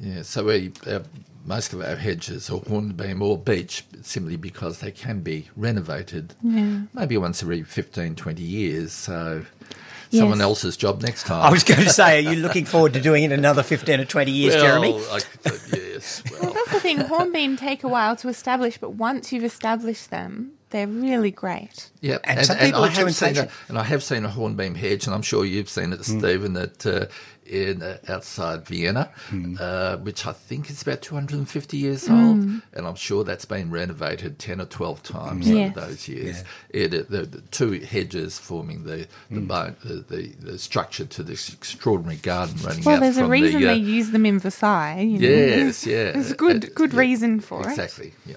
Yeah, 0.00 0.22
so 0.22 0.44
we 0.44 0.72
uh, 0.86 1.00
most 1.48 1.72
of 1.72 1.80
our 1.80 1.96
hedges 1.96 2.50
are 2.50 2.60
hornbeam 2.60 3.22
or 3.22 3.38
beech 3.38 3.84
simply 4.02 4.36
because 4.36 4.80
they 4.80 4.90
can 4.90 5.20
be 5.20 5.48
renovated 5.56 6.34
maybe 6.92 7.16
once 7.16 7.42
every 7.42 7.62
15, 7.62 8.14
20 8.14 8.42
years. 8.42 8.92
So 8.92 9.44
someone 10.10 10.38
Yes. 10.38 10.44
else's 10.44 10.76
job 10.76 11.02
next 11.02 11.24
time. 11.24 11.42
I 11.44 11.50
was 11.50 11.64
going 11.64 11.80
to 11.82 11.90
say, 11.90 12.18
are 12.24 12.32
you 12.32 12.40
looking 12.40 12.64
forward 12.64 12.94
to 12.94 13.00
doing 13.00 13.24
it 13.24 13.32
another 13.32 13.62
fifteen 13.62 14.00
or 14.00 14.04
twenty 14.04 14.32
years, 14.32 14.54
well, 14.54 14.64
Jeremy? 14.64 14.94
I, 15.10 15.20
yes. 15.76 16.22
Well, 16.30 16.40
Well, 16.42 16.52
that's 16.52 16.72
the 16.72 16.80
thing. 16.80 16.98
Hornbeam 16.98 17.56
take 17.56 17.84
a 17.84 17.88
while 17.88 18.16
to 18.16 18.28
establish, 18.28 18.78
but 18.78 18.90
once 18.90 19.32
you've 19.32 19.44
established 19.44 20.10
them, 20.10 20.52
they're 20.70 20.86
really 20.86 21.30
great. 21.30 21.90
Yeah, 22.00 22.18
And 22.24 22.44
some 22.44 22.58
people 22.58 22.82
I 22.84 22.88
are 22.88 22.94
too 22.94 23.06
have 23.06 23.14
seen 23.14 23.36
a, 23.38 23.48
and 23.68 23.78
I 23.78 23.82
have 23.84 24.02
seen 24.02 24.24
a 24.24 24.28
hornbeam 24.28 24.74
hedge, 24.74 25.06
and 25.06 25.14
I'm 25.14 25.22
sure 25.22 25.44
you've 25.44 25.68
seen 25.68 25.92
it, 25.92 26.04
Stephen, 26.04 26.52
That. 26.54 26.86
uh, 26.86 27.06
in 27.48 27.82
uh, 27.82 27.98
outside 28.08 28.66
Vienna, 28.66 29.10
uh, 29.58 29.96
which 29.98 30.26
I 30.26 30.32
think 30.32 30.70
is 30.70 30.82
about 30.82 31.02
250 31.02 31.76
years 31.76 32.08
old, 32.08 32.38
and 32.40 32.62
I'm 32.86 32.94
sure 32.94 33.24
that's 33.24 33.44
been 33.44 33.70
renovated 33.70 34.38
10 34.38 34.60
or 34.60 34.66
12 34.66 35.02
times 35.02 35.48
Yes. 35.48 35.76
over 35.76 35.86
those 35.86 36.08
years. 36.08 36.44
It, 36.70 36.92
uh, 36.94 37.02
the, 37.08 37.22
the 37.26 37.40
two 37.50 37.72
hedges 37.80 38.38
forming 38.38 38.84
the 38.84 39.06
the, 39.30 39.40
bone, 39.40 39.76
the, 39.84 39.94
the 40.08 40.28
the 40.40 40.58
structure 40.58 41.04
to 41.06 41.22
this 41.22 41.52
extraordinary 41.52 42.16
garden 42.18 42.56
running 42.64 42.84
Well, 42.84 42.96
out 42.96 43.00
there's 43.00 43.16
a 43.16 43.22
from 43.22 43.30
reason 43.30 43.60
the, 43.62 43.68
uh, 43.68 43.74
they 43.74 43.80
use 43.80 44.10
them 44.10 44.26
in 44.26 44.38
Versailles. 44.38 45.00
You 45.00 45.18
know. 45.18 45.28
Yes, 45.28 45.86
yeah. 45.86 46.12
There's 46.12 46.32
good, 46.34 46.64
Uh, 46.64 46.68
good 46.74 46.92
yeah, 46.92 46.98
reason 47.00 47.40
for 47.40 47.62
it. 47.62 47.70
Exactly. 47.70 48.12
Yeah. 48.26 48.36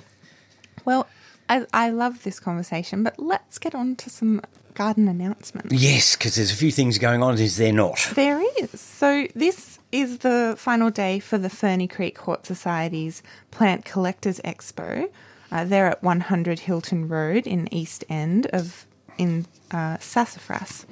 Well, 0.85 1.07
I, 1.49 1.65
I 1.73 1.89
love 1.89 2.23
this 2.23 2.39
conversation, 2.39 3.03
but 3.03 3.19
let's 3.19 3.59
get 3.59 3.75
on 3.75 3.95
to 3.97 4.09
some 4.09 4.41
garden 4.73 5.07
announcements. 5.07 5.73
Yes, 5.73 6.15
because 6.15 6.35
there's 6.35 6.51
a 6.51 6.55
few 6.55 6.71
things 6.71 6.97
going 6.97 7.23
on. 7.23 7.37
Is 7.37 7.57
there 7.57 7.73
not? 7.73 8.11
There 8.15 8.41
is. 8.59 8.79
So 8.79 9.27
this 9.35 9.79
is 9.91 10.19
the 10.19 10.55
final 10.57 10.89
day 10.89 11.19
for 11.19 11.37
the 11.37 11.49
Ferny 11.49 11.87
Creek 11.87 12.17
Hort 12.19 12.45
Society's 12.45 13.21
Plant 13.51 13.85
Collectors 13.85 14.39
Expo. 14.41 15.09
Uh, 15.51 15.65
they're 15.65 15.87
at 15.87 16.01
100 16.01 16.59
Hilton 16.59 17.07
Road 17.07 17.45
in 17.45 17.71
East 17.73 18.05
End 18.09 18.47
of 18.47 18.85
in 19.17 19.45
uh, 19.71 19.97
Sassafras. 19.99 20.85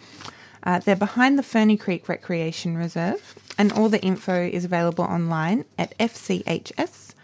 Uh, 0.64 0.80
they're 0.80 0.96
behind 0.96 1.40
the 1.40 1.44
Ferny 1.44 1.78
Creek 1.78 2.10
Recreation 2.10 2.78
Reserve, 2.78 3.36
and 3.58 3.72
all 3.72 3.88
the 3.90 4.02
info 4.02 4.44
is 4.46 4.66
available 4.66 5.06
online 5.06 5.64
at 5.78 5.98
fchs.org.au. 5.98 7.16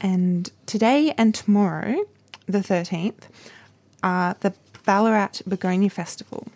And 0.00 0.52
today 0.66 1.14
and 1.16 1.34
tomorrow, 1.34 2.04
the 2.46 2.58
13th, 2.58 3.22
are 4.02 4.36
the 4.40 4.54
Ballarat 4.84 5.42
Begonia 5.46 5.90
Festival. 5.90 6.48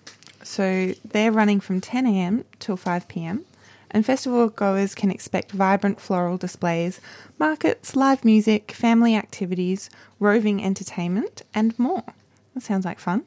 So 0.42 0.94
they're 1.04 1.32
running 1.32 1.60
from 1.60 1.80
10 1.80 2.06
a.m. 2.06 2.44
till 2.58 2.76
5 2.76 3.08
p.m. 3.08 3.44
and 3.90 4.04
festival 4.04 4.48
goers 4.48 4.94
can 4.94 5.10
expect 5.10 5.52
vibrant 5.52 6.00
floral 6.00 6.36
displays, 6.36 7.00
markets, 7.38 7.94
live 7.94 8.24
music, 8.24 8.72
family 8.72 9.14
activities, 9.14 9.90
roving 10.18 10.64
entertainment, 10.64 11.42
and 11.54 11.78
more. 11.78 12.04
That 12.54 12.62
sounds 12.62 12.84
like 12.84 12.98
fun. 12.98 13.24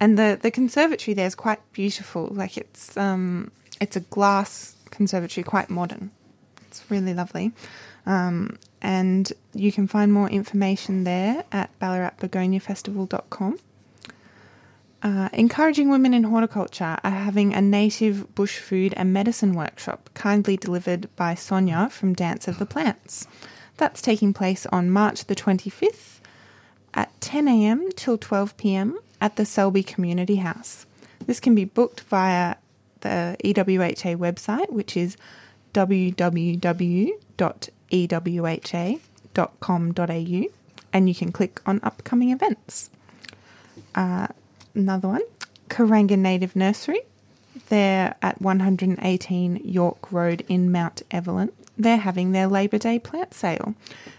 And 0.00 0.18
the, 0.18 0.38
the 0.40 0.50
conservatory 0.50 1.14
there 1.14 1.26
is 1.26 1.34
quite 1.34 1.60
beautiful. 1.72 2.28
Like 2.30 2.56
it's 2.56 2.96
um, 2.96 3.50
it's 3.80 3.96
a 3.96 4.00
glass 4.00 4.74
conservatory, 4.90 5.44
quite 5.44 5.70
modern. 5.70 6.10
It's 6.66 6.82
really 6.90 7.14
lovely. 7.14 7.52
Um, 8.06 8.58
and 8.84 9.32
you 9.54 9.72
can 9.72 9.88
find 9.88 10.12
more 10.12 10.28
information 10.28 11.04
there 11.04 11.44
at 11.50 11.76
ballaratbegoniafestival.com. 11.80 13.58
Uh, 15.02 15.28
encouraging 15.32 15.88
women 15.88 16.12
in 16.12 16.24
horticulture 16.24 16.98
are 17.02 17.10
having 17.10 17.54
a 17.54 17.62
native 17.62 18.34
bush 18.34 18.58
food 18.58 18.92
and 18.96 19.12
medicine 19.12 19.54
workshop 19.54 20.10
kindly 20.12 20.56
delivered 20.56 21.08
by 21.16 21.34
Sonia 21.34 21.88
from 21.88 22.12
Dance 22.12 22.46
of 22.46 22.58
the 22.58 22.66
Plants. 22.66 23.26
That's 23.78 24.02
taking 24.02 24.34
place 24.34 24.66
on 24.66 24.90
March 24.90 25.24
the 25.24 25.34
25th 25.34 26.20
at 26.92 27.18
10am 27.20 27.96
till 27.96 28.18
12pm 28.18 28.96
at 29.18 29.36
the 29.36 29.46
Selby 29.46 29.82
Community 29.82 30.36
House. 30.36 30.84
This 31.26 31.40
can 31.40 31.54
be 31.54 31.64
booked 31.64 32.00
via 32.00 32.56
the 33.00 33.36
EWHA 33.42 34.16
website, 34.16 34.70
which 34.70 34.94
is 34.94 35.16
www.ewha.com.au, 39.34 40.44
and 40.92 41.08
you 41.08 41.14
can 41.14 41.32
click 41.32 41.60
on 41.66 41.80
upcoming 41.82 42.30
events. 42.30 42.90
Uh, 43.94 44.26
another 44.74 45.08
one, 45.08 45.22
Kuranga 45.68 46.18
Native 46.18 46.54
Nursery. 46.56 47.00
They're 47.68 48.16
at 48.20 48.40
118 48.42 49.60
York 49.64 50.10
Road 50.12 50.44
in 50.48 50.70
Mount 50.72 51.02
Evelyn. 51.10 51.50
They're 51.78 51.96
having 51.98 52.32
their 52.32 52.46
Labour 52.46 52.78
Day 52.78 52.98
plant 52.98 53.34
sale, 53.34 53.74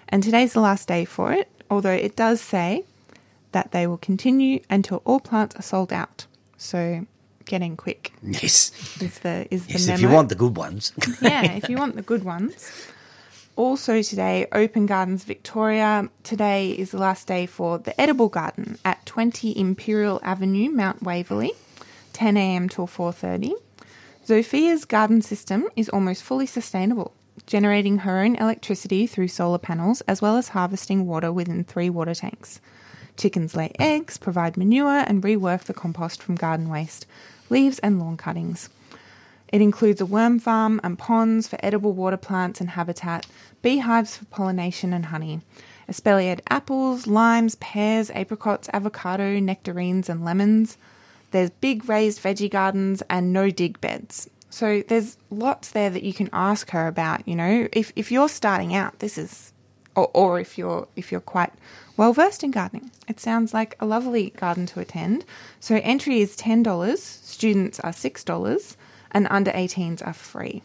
and 0.09 0.23
today's 0.23 0.53
the 0.53 0.61
last 0.61 0.88
day 0.88 1.05
for 1.05 1.31
it, 1.33 1.49
although 1.69 1.91
it 1.91 2.15
does 2.15 2.41
say 2.41 2.83
that 3.51 3.71
they 3.71 3.88
will 3.88 3.97
continue 3.97 4.59
until 4.69 5.01
all 5.05 5.19
plants 5.19 5.55
are 5.55 5.61
sold 5.61 5.93
out. 5.93 6.25
So 6.57 7.05
getting 7.45 7.77
quick 7.77 8.11
Yes. 8.23 8.71
is 9.01 9.19
the 9.19 9.47
is 9.51 9.67
the 9.67 9.73
memo. 9.79 9.93
if 9.95 10.01
you 10.01 10.09
want 10.09 10.29
the 10.29 10.35
good 10.35 10.55
ones. 10.57 10.91
yeah, 11.21 11.51
if 11.53 11.69
you 11.69 11.77
want 11.77 11.95
the 11.95 12.01
good 12.01 12.23
ones. 12.23 12.71
Also 13.55 14.01
today, 14.01 14.47
Open 14.51 14.85
Gardens 14.85 15.23
Victoria. 15.23 16.09
Today 16.23 16.71
is 16.71 16.91
the 16.91 16.97
last 16.97 17.25
day 17.25 17.45
for 17.45 17.77
the 17.77 17.99
Edible 17.99 18.27
Garden 18.27 18.77
at 18.83 19.05
20 19.05 19.57
Imperial 19.57 20.19
Avenue, 20.23 20.69
Mount 20.69 21.01
Waverley, 21.01 21.53
10 22.11 22.35
a.m. 22.35 22.67
till 22.67 22.85
4:30. 22.85 23.53
Zophia's 24.25 24.83
garden 24.83 25.21
system 25.21 25.69
is 25.77 25.87
almost 25.87 26.21
fully 26.21 26.45
sustainable, 26.45 27.13
generating 27.45 27.99
her 27.99 28.19
own 28.19 28.35
electricity 28.35 29.07
through 29.07 29.29
solar 29.29 29.57
panels 29.59 30.01
as 30.01 30.21
well 30.21 30.35
as 30.35 30.49
harvesting 30.49 31.05
water 31.05 31.31
within 31.31 31.63
three 31.63 31.89
water 31.89 32.13
tanks. 32.13 32.59
Chickens 33.15 33.55
lay 33.55 33.71
eggs, 33.79 34.17
provide 34.17 34.57
manure, 34.57 35.05
and 35.07 35.23
rework 35.23 35.61
the 35.61 35.73
compost 35.73 36.21
from 36.21 36.35
garden 36.35 36.67
waste, 36.67 37.05
leaves, 37.49 37.79
and 37.79 37.99
lawn 37.99 38.17
cuttings. 38.17 38.67
It 39.49 39.62
includes 39.62 40.01
a 40.01 40.05
worm 40.05 40.39
farm 40.39 40.81
and 40.84 40.97
ponds 40.97 41.47
for 41.47 41.58
edible 41.62 41.93
water 41.93 42.17
plants 42.17 42.60
and 42.60 42.71
habitat, 42.71 43.27
beehives 43.62 44.17
for 44.17 44.25
pollination 44.25 44.93
and 44.93 45.05
honey, 45.05 45.41
espaliered 45.88 46.41
apples, 46.49 47.08
limes, 47.08 47.55
pears, 47.55 48.10
apricots, 48.12 48.69
avocado, 48.73 49.39
nectarines, 49.39 50.10
and 50.10 50.25
lemons. 50.25 50.77
There's 51.31 51.49
big 51.49 51.88
raised 51.88 52.21
veggie 52.21 52.49
gardens 52.49 53.03
and 53.10 53.31
no 53.34 53.49
dig 53.49 53.79
beds. 53.81 54.29
So 54.49 54.84
there's 54.88 55.17
lots 55.29 55.71
there 55.71 55.89
that 55.89 56.03
you 56.03 56.13
can 56.13 56.29
ask 56.31 56.69
her 56.69 56.88
about, 56.88 57.27
you 57.27 57.36
know. 57.36 57.67
If 57.73 57.91
if 57.95 58.12
you're 58.12 58.29
starting 58.29 58.73
out, 58.73 58.99
this 58.99 59.17
is 59.17 59.51
or, 59.95 60.10
or 60.13 60.39
if 60.39 60.58
you're 60.58 60.88
if 60.95 61.12
you're 61.12 61.21
quite 61.21 61.51
well 61.97 62.13
versed 62.13 62.43
in 62.43 62.51
gardening. 62.51 62.91
It 63.08 63.19
sounds 63.19 63.53
like 63.53 63.75
a 63.79 63.86
lovely 63.86 64.29
garden 64.31 64.65
to 64.67 64.79
attend. 64.79 65.25
So 65.60 65.79
entry 65.84 66.21
is 66.21 66.36
ten 66.36 66.63
dollars, 66.63 67.03
students 67.03 67.79
are 67.81 67.93
six 67.93 68.23
dollars, 68.23 68.77
and 69.15 69.28
under 69.32 69.49
18s 69.51 70.06
are 70.06 70.13
free. 70.13 70.62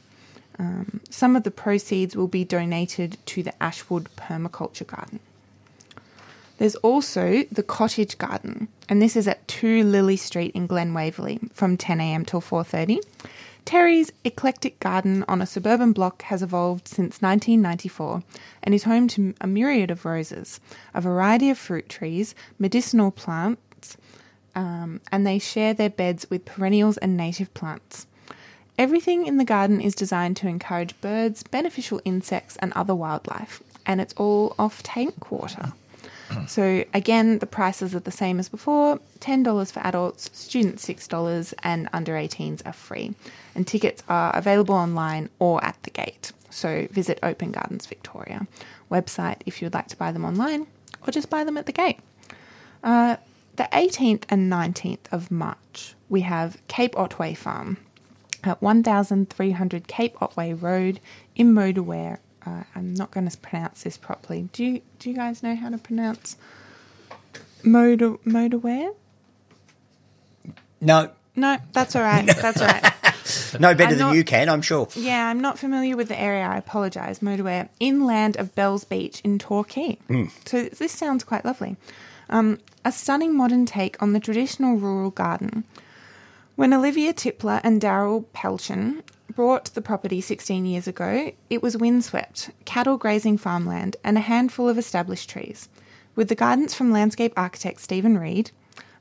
Um, 0.58 1.00
some 1.08 1.36
of 1.36 1.44
the 1.44 1.50
proceeds 1.50 2.16
will 2.16 2.28
be 2.28 2.44
donated 2.44 3.16
to 3.26 3.42
the 3.42 3.62
Ashwood 3.62 4.08
Permaculture 4.16 4.86
Garden. 4.86 5.20
There's 6.58 6.74
also 6.76 7.44
the 7.50 7.62
Cottage 7.62 8.18
Garden, 8.18 8.68
and 8.86 9.00
this 9.00 9.16
is 9.16 9.26
at 9.26 9.48
2 9.48 9.84
Lily 9.84 10.16
Street 10.16 10.52
in 10.54 10.66
Glen 10.66 10.92
Waverley 10.92 11.40
from 11.54 11.78
10am 11.78 12.26
till 12.26 12.42
4:30. 12.42 13.00
Terry's 13.64 14.10
eclectic 14.24 14.80
garden 14.80 15.24
on 15.28 15.40
a 15.40 15.46
suburban 15.46 15.92
block 15.92 16.22
has 16.22 16.42
evolved 16.42 16.88
since 16.88 17.22
1994 17.22 18.22
and 18.62 18.74
is 18.74 18.82
home 18.82 19.06
to 19.08 19.32
a 19.40 19.46
myriad 19.46 19.90
of 19.90 20.04
roses, 20.04 20.60
a 20.92 21.00
variety 21.00 21.50
of 21.50 21.56
fruit 21.56 21.88
trees, 21.88 22.34
medicinal 22.58 23.10
plants, 23.10 23.96
um, 24.54 25.00
and 25.12 25.26
they 25.26 25.38
share 25.38 25.72
their 25.72 25.90
beds 25.90 26.28
with 26.28 26.44
perennials 26.44 26.98
and 26.98 27.16
native 27.16 27.54
plants. 27.54 28.06
Everything 28.78 29.26
in 29.26 29.36
the 29.36 29.44
garden 29.44 29.80
is 29.80 29.94
designed 29.94 30.36
to 30.38 30.48
encourage 30.48 30.98
birds, 31.00 31.42
beneficial 31.42 32.00
insects, 32.04 32.56
and 32.56 32.72
other 32.72 32.94
wildlife, 32.94 33.62
and 33.84 34.00
it's 34.00 34.14
all 34.14 34.54
off 34.58 34.82
tank 34.82 35.30
water. 35.30 35.72
So, 36.46 36.84
again, 36.94 37.40
the 37.40 37.46
prices 37.46 37.92
are 37.92 37.98
the 37.98 38.12
same 38.12 38.38
as 38.38 38.48
before 38.48 39.00
$10 39.18 39.72
for 39.72 39.80
adults, 39.80 40.30
students 40.32 40.86
$6, 40.86 41.54
and 41.64 41.88
under 41.92 42.12
18s 42.12 42.64
are 42.64 42.72
free. 42.72 43.14
And 43.56 43.66
tickets 43.66 44.04
are 44.08 44.30
available 44.36 44.76
online 44.76 45.28
or 45.40 45.62
at 45.64 45.76
the 45.82 45.90
gate. 45.90 46.30
So, 46.48 46.86
visit 46.92 47.18
Open 47.24 47.50
Gardens 47.50 47.86
Victoria 47.86 48.46
website 48.92 49.40
if 49.44 49.60
you 49.60 49.66
would 49.66 49.74
like 49.74 49.88
to 49.88 49.96
buy 49.96 50.12
them 50.12 50.24
online 50.24 50.68
or 51.04 51.10
just 51.10 51.30
buy 51.30 51.42
them 51.42 51.56
at 51.56 51.66
the 51.66 51.72
gate. 51.72 51.98
Uh, 52.84 53.16
the 53.56 53.68
18th 53.72 54.22
and 54.28 54.50
19th 54.50 55.12
of 55.12 55.30
March, 55.30 55.94
we 56.08 56.20
have 56.22 56.58
Cape 56.68 56.96
Otway 56.96 57.34
Farm 57.34 57.76
at 58.44 58.60
1300 58.62 59.86
Cape 59.88 60.20
Otway 60.22 60.52
Road 60.52 61.00
in 61.36 61.54
Modewarre. 61.54 62.18
Uh, 62.46 62.62
I'm 62.74 62.94
not 62.94 63.10
going 63.10 63.28
to 63.28 63.36
pronounce 63.38 63.82
this 63.82 63.96
properly. 63.98 64.48
Do 64.52 64.64
you 64.64 64.80
do 64.98 65.10
you 65.10 65.16
guys 65.16 65.42
know 65.42 65.54
how 65.54 65.68
to 65.68 65.78
pronounce 65.78 66.36
Motor 67.62 68.12
Modewarre? 68.24 68.94
No, 70.80 71.10
No, 71.36 71.58
that's 71.72 71.94
all 71.94 72.02
right. 72.02 72.26
That's 72.26 72.60
all 72.60 72.66
right. 72.66 72.82
no 73.60 73.74
better 73.74 73.90
I'm 73.92 73.98
than 73.98 73.98
not- 73.98 74.14
you 74.16 74.24
can, 74.24 74.48
I'm 74.48 74.62
sure. 74.62 74.88
Yeah, 74.94 75.26
I'm 75.28 75.40
not 75.40 75.58
familiar 75.58 75.96
with 75.96 76.08
the 76.08 76.18
area. 76.18 76.44
I 76.46 76.56
apologise. 76.56 77.18
Modewarre, 77.20 77.68
inland 77.78 78.36
of 78.38 78.54
Bells 78.54 78.84
Beach 78.84 79.20
in 79.22 79.38
Torquay. 79.38 79.98
So 80.46 80.64
this 80.64 80.92
sounds 80.92 81.22
quite 81.24 81.44
lovely. 81.44 81.76
Um, 82.30 82.58
a 82.84 82.92
stunning 82.92 83.36
modern 83.36 83.66
take 83.66 84.00
on 84.02 84.12
the 84.14 84.20
traditional 84.20 84.76
rural 84.76 85.10
garden. 85.10 85.64
When 86.60 86.74
Olivia 86.74 87.14
Tipler 87.14 87.58
and 87.64 87.80
Daryl 87.80 88.26
Pelchin 88.34 89.02
bought 89.34 89.72
the 89.72 89.80
property 89.80 90.20
16 90.20 90.66
years 90.66 90.86
ago, 90.86 91.32
it 91.48 91.62
was 91.62 91.74
windswept, 91.74 92.50
cattle 92.66 92.98
grazing 92.98 93.38
farmland, 93.38 93.96
and 94.04 94.18
a 94.18 94.20
handful 94.20 94.68
of 94.68 94.76
established 94.76 95.30
trees. 95.30 95.70
With 96.14 96.28
the 96.28 96.34
guidance 96.34 96.74
from 96.74 96.92
landscape 96.92 97.32
architect 97.34 97.80
Stephen 97.80 98.18
Reed, 98.18 98.50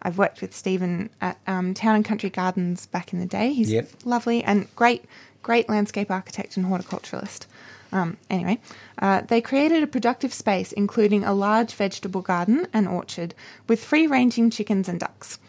I've 0.01 0.17
worked 0.17 0.39
with 0.39 0.55
Stephen 0.55 1.09
at 1.19 1.37
um, 1.47 1.73
Town 1.73 1.97
and 1.97 2.05
Country 2.05 2.29
Gardens 2.29 2.85
back 2.85 3.11
in 3.11 3.19
the 3.19 3.25
day. 3.25 3.51
He's 3.51 3.73
Yep. 3.73 3.89
lovely 4.05 4.41
and 4.41 4.73
great, 4.77 5.03
great 5.43 5.67
landscape 5.67 6.09
architect 6.09 6.55
and 6.55 6.65
horticulturalist. 6.65 7.45
Um, 7.91 8.15
anyway, 8.29 8.59
uh, 8.99 9.23
they 9.27 9.41
created 9.41 9.83
a 9.83 9.87
productive 9.87 10.33
space, 10.33 10.71
including 10.71 11.25
a 11.25 11.33
large 11.33 11.73
vegetable 11.73 12.21
garden 12.21 12.67
and 12.71 12.87
orchard 12.87 13.35
with 13.67 13.83
free 13.83 14.07
ranging 14.07 14.49
chickens 14.49 14.87
and 14.87 14.97
ducks. 14.97 15.39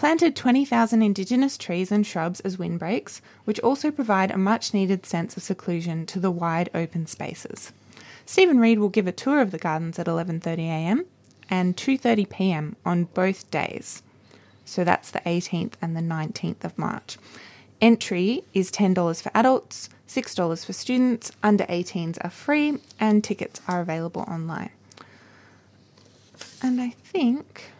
Planted 0.00 0.34
20,000 0.34 1.02
Indigenous 1.02 1.58
trees 1.58 1.92
and 1.92 2.06
shrubs 2.06 2.40
as 2.40 2.58
windbreaks, 2.58 3.20
which 3.44 3.60
also 3.60 3.90
provide 3.90 4.30
a 4.30 4.38
much 4.38 4.72
needed 4.72 5.04
sense 5.04 5.36
of 5.36 5.42
seclusion 5.42 6.06
to 6.06 6.18
the 6.18 6.30
wide 6.30 6.70
open 6.74 7.06
spaces. 7.06 7.70
Stephen 8.24 8.58
Reed 8.58 8.78
will 8.78 8.88
give 8.88 9.06
a 9.06 9.12
tour 9.12 9.42
of 9.42 9.50
the 9.50 9.58
gardens 9.58 9.98
at 9.98 10.06
11.30am 10.06 11.04
and 11.50 11.76
2.30pm 11.76 12.76
on 12.82 13.04
both 13.12 13.50
days. 13.50 14.02
So 14.64 14.84
that's 14.84 15.10
the 15.10 15.20
18th 15.26 15.74
and 15.82 15.94
the 15.94 16.00
19th 16.00 16.64
of 16.64 16.78
March. 16.78 17.18
Entry 17.82 18.42
is 18.54 18.70
$10 18.70 19.22
for 19.22 19.30
adults, 19.34 19.90
$6 20.08 20.64
for 20.64 20.72
students, 20.72 21.30
under 21.42 21.64
18s 21.64 22.16
are 22.24 22.30
free, 22.30 22.78
and 22.98 23.22
tickets 23.22 23.60
are 23.68 23.82
available 23.82 24.22
online. 24.22 24.70
And 26.62 26.80
I 26.80 26.88
think 26.88 27.72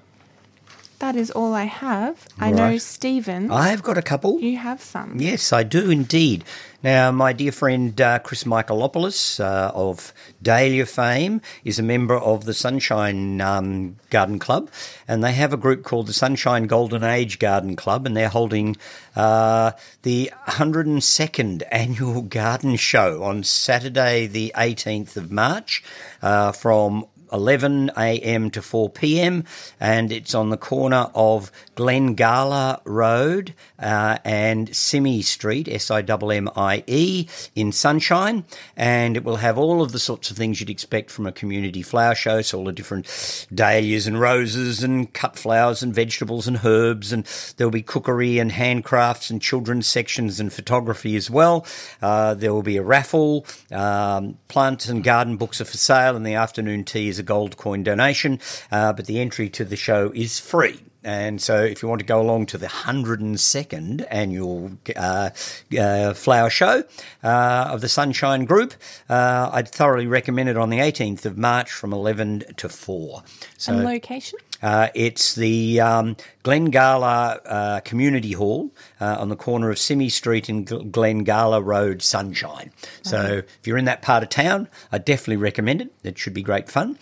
that 1.01 1.17
is 1.17 1.31
all 1.31 1.55
I 1.55 1.65
have. 1.65 2.29
I 2.39 2.51
know, 2.51 2.79
Stephen, 2.79 3.51
I've 3.51 3.83
got 3.83 3.99
a 3.99 4.03
couple. 4.03 4.39
you 4.41 4.57
have 4.59 4.81
some. 4.81 5.19
Yes, 5.19 5.53
I 5.53 5.63
do 5.63 5.91
indeed. 5.91 6.45
Now, 6.83 7.11
my 7.11 7.35
dear 7.35 7.53
friend 7.53 7.99
uh, 8.01 8.21
Chris 8.21 8.45
Michaelopoulos 8.45 9.41
uh, 9.41 9.71
of 9.75 10.15
Dahlia 10.43 10.87
fame 10.87 11.43
is 11.65 11.79
a 11.79 11.83
member 11.83 12.17
of 12.17 12.45
the 12.45 12.55
Sunshine 12.55 13.41
um, 13.41 13.97
Garden 14.09 14.39
Club, 14.39 14.71
and 15.07 15.23
they 15.23 15.33
have 15.33 15.53
a 15.53 15.59
group 15.59 15.83
called 15.85 16.07
the 16.07 16.15
Sunshine 16.15 16.67
Golden 16.67 17.05
Age 17.05 17.39
Garden 17.39 17.77
Club, 17.77 18.07
and 18.07 18.17
they're 18.17 18.31
holding 18.31 18.77
uh, 19.17 19.73
the 20.03 20.31
102nd 20.49 21.63
annual 21.71 22.23
garden 22.41 22.77
show 22.77 23.23
on 23.23 23.43
Saturday, 23.43 24.27
the 24.27 24.53
18th 24.57 25.17
of 25.17 25.31
March, 25.31 25.83
uh, 26.23 26.53
from 26.53 27.05
11 27.33 27.91
a.m. 27.97 28.51
to 28.51 28.63
4 28.63 28.91
p.m. 28.91 29.45
and 29.79 30.13
it's 30.13 30.35
on 30.35 30.51
the 30.51 30.57
corner 30.57 31.11
of 31.15 31.51
Glengala 31.77 32.81
Road 32.85 33.55
uh, 33.79 34.19
and 34.25 34.75
Simmie 34.75 35.23
Street, 35.23 35.69
S-I-M-M-I-E, 35.69 37.29
in 37.55 37.73
Sunshine, 37.73 38.45
and 38.77 39.17
it 39.17 39.25
will 39.25 39.37
have 39.37 39.57
all 39.57 39.83
of 39.83 39.93
the 39.93 39.99
sorts 39.99 40.31
of 40.31 40.37
things 40.37 40.61
you'd 40.61 40.71
expect 40.71 41.11
from 41.11 41.27
a 41.27 41.33
community 41.33 41.83
flower 41.83 42.15
show, 42.15 42.43
so 42.43 42.59
all 42.59 42.65
the 42.65 42.73
different 42.73 43.07
dahlias 43.55 44.07
and 44.07 44.21
roses 44.21 44.83
and 44.83 45.13
cut 45.13 45.37
flowers 45.37 45.83
and 45.83 45.95
vegetables 45.95 46.47
and 46.47 46.61
herbs, 46.65 47.13
and 47.13 47.25
there'll 47.57 47.71
be 47.71 47.83
cookery 47.83 48.39
and 48.39 48.51
handcrafts 48.53 49.31
and 49.31 49.41
children's 49.41 49.87
sections 49.87 50.41
and 50.41 50.53
photography 50.53 51.17
as 51.17 51.31
well. 51.31 51.65
Uh, 52.03 52.35
there 52.35 52.53
will 52.53 52.63
be 52.63 52.77
a 52.77 52.83
raffle. 52.83 53.47
Um, 53.71 54.39
plant 54.49 54.89
and 54.89 55.03
garden 55.03 55.37
books 55.37 55.61
are 55.61 55.65
for 55.65 55.77
sale, 55.77 56.17
and 56.17 56.27
the 56.27 56.35
afternoon 56.35 56.85
tea 56.85 57.09
is 57.09 57.19
a 57.21 57.23
gold 57.23 57.57
coin 57.57 57.85
donation. 57.85 58.41
Uh, 58.73 58.93
but 58.93 59.07
the 59.07 59.21
entry 59.21 59.49
to 59.51 59.65
the 59.65 59.77
show 59.77 60.11
is 60.13 60.41
free. 60.41 60.81
And 61.03 61.41
so, 61.41 61.63
if 61.63 61.83
you 61.83 61.89
want 61.89 62.01
to 62.01 62.05
go 62.05 62.21
along 62.21 62.47
to 62.47 62.59
the 62.59 62.67
102nd 62.67 64.07
annual 64.11 64.73
uh, 64.97 65.31
uh, 65.79 66.15
flower 66.15 66.51
show 66.51 66.85
uh, 67.25 67.69
of 67.71 67.81
the 67.81 67.89
Sunshine 67.89 68.45
Group, 68.45 68.75
uh, 69.09 69.51
I'd 69.53 69.69
thoroughly 69.69 70.07
recommend 70.07 70.49
it 70.51 70.57
on 70.57 70.69
the 70.71 70.79
18th 70.79 71.25
of 71.25 71.39
March 71.39 71.71
from 71.71 71.93
11 71.93 72.45
to 72.57 72.69
4. 72.69 73.23
So, 73.57 73.73
And 73.73 73.85
location? 73.85 74.39
uh, 74.63 74.89
it's 74.95 75.35
the 75.35 75.81
um, 75.81 76.17
Glengala 76.45 77.41
uh, 77.47 77.81
Community 77.81 78.33
Hall 78.33 78.71
uh, 79.01 79.17
on 79.19 79.31
the 79.31 79.37
corner 79.37 79.71
of 79.71 79.79
Simmie 79.79 80.11
Street 80.11 80.49
and 80.51 80.67
Gl- 80.67 80.91
Glengala 80.91 81.65
Road, 81.65 82.03
Sunshine. 82.03 82.73
So 83.03 83.43
if 83.59 83.67
you're 83.67 83.79
in 83.79 83.87
that 83.87 84.03
part 84.03 84.23
of 84.23 84.29
town, 84.29 84.69
I 84.93 84.99
definitely 84.99 85.39
recommend 85.39 85.81
it. 85.81 85.93
It 86.05 86.19
should 86.19 86.35
be 86.35 86.43
great 86.43 86.69
fun. 86.69 86.99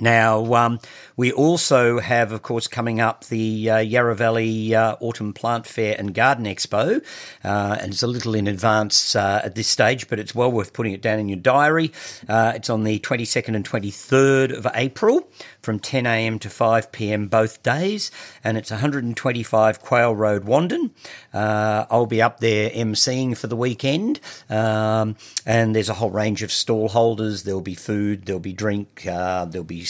Now, 0.00 0.54
um, 0.54 0.78
we 1.16 1.32
also 1.32 1.98
have, 1.98 2.30
of 2.30 2.42
course, 2.42 2.68
coming 2.68 3.00
up 3.00 3.24
the 3.24 3.70
uh, 3.70 3.78
Yarra 3.78 4.14
Valley 4.14 4.74
uh, 4.74 4.96
Autumn 5.00 5.32
Plant 5.32 5.66
Fair 5.66 5.96
and 5.98 6.14
Garden 6.14 6.44
Expo. 6.44 7.04
Uh, 7.44 7.76
and 7.80 7.92
it's 7.92 8.02
a 8.02 8.06
little 8.06 8.34
in 8.34 8.46
advance 8.46 9.16
uh, 9.16 9.40
at 9.44 9.54
this 9.54 9.66
stage, 9.66 10.08
but 10.08 10.20
it's 10.20 10.34
well 10.34 10.52
worth 10.52 10.72
putting 10.72 10.92
it 10.92 11.02
down 11.02 11.18
in 11.18 11.28
your 11.28 11.38
diary. 11.38 11.92
Uh, 12.28 12.52
it's 12.54 12.70
on 12.70 12.84
the 12.84 13.00
22nd 13.00 13.56
and 13.56 13.68
23rd 13.68 14.56
of 14.56 14.66
April 14.74 15.28
from 15.68 15.78
10am 15.78 16.40
to 16.40 16.48
5pm 16.48 17.28
both 17.28 17.62
days. 17.62 18.10
And 18.42 18.56
it's 18.56 18.70
125 18.70 19.82
Quail 19.82 20.16
Road, 20.16 20.46
Wandin. 20.46 20.92
Uh, 21.34 21.84
I'll 21.90 22.06
be 22.06 22.22
up 22.22 22.40
there 22.40 22.70
emceeing 22.70 23.36
for 23.36 23.48
the 23.48 23.56
weekend. 23.56 24.18
Um, 24.48 25.16
and 25.44 25.76
there's 25.76 25.90
a 25.90 25.94
whole 25.94 26.08
range 26.08 26.42
of 26.42 26.50
stall 26.50 26.88
holders. 26.88 27.42
There'll 27.42 27.60
be 27.60 27.74
food, 27.74 28.24
there'll 28.24 28.40
be 28.40 28.54
drink, 28.54 29.06
uh, 29.06 29.44
there'll 29.44 29.62
be 29.62 29.84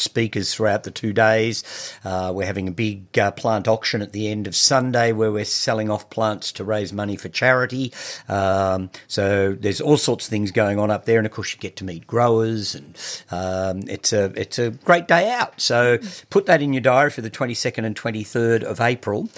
speakers 0.00 0.54
throughout 0.54 0.84
the 0.84 0.90
two 0.90 1.12
days. 1.12 1.64
Uh, 2.04 2.32
we're 2.34 2.46
having 2.46 2.68
a 2.68 2.72
big 2.72 3.18
uh, 3.18 3.30
plant 3.32 3.68
auction 3.68 4.02
at 4.02 4.12
the 4.12 4.28
end 4.28 4.46
of 4.46 4.54
Sunday 4.54 5.12
where 5.12 5.32
we're 5.32 5.44
selling 5.44 5.90
off 5.90 6.10
plants 6.10 6.52
to 6.52 6.64
raise 6.64 6.92
money 6.92 7.16
for 7.16 7.28
charity. 7.28 7.92
Um, 8.28 8.90
so 9.06 9.54
there's 9.54 9.80
all 9.80 9.96
sorts 9.96 10.26
of 10.26 10.30
things 10.30 10.50
going 10.50 10.78
on 10.78 10.90
up 10.90 11.04
there, 11.04 11.18
and 11.18 11.26
of 11.26 11.32
course 11.32 11.52
you 11.52 11.58
get 11.58 11.76
to 11.76 11.84
meet 11.84 12.06
growers, 12.06 12.74
and 12.74 12.96
um, 13.30 13.82
it's 13.88 14.12
a 14.12 14.32
it's 14.36 14.58
a 14.58 14.70
great 14.70 15.08
day 15.08 15.30
out. 15.30 15.60
So 15.60 15.98
put 16.30 16.46
that 16.46 16.62
in 16.62 16.72
your 16.72 16.82
diary 16.82 17.10
for 17.10 17.20
the 17.20 17.30
22nd 17.30 17.84
and 17.84 17.96
23rd 17.96 18.62
of 18.62 18.80
April. 18.80 19.28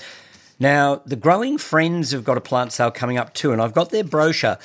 Now, 0.59 1.01
the 1.07 1.17
Growing 1.17 1.57
Friends 1.57 2.11
have 2.11 2.25
got 2.25 2.37
a 2.37 2.41
plant 2.41 2.73
sale 2.73 2.91
coming 2.91 3.17
up 3.17 3.33
too, 3.33 3.53
and 3.53 3.63
I've 3.63 3.73
got 3.73 3.91
their 3.91 4.05
brochure. 4.05 4.59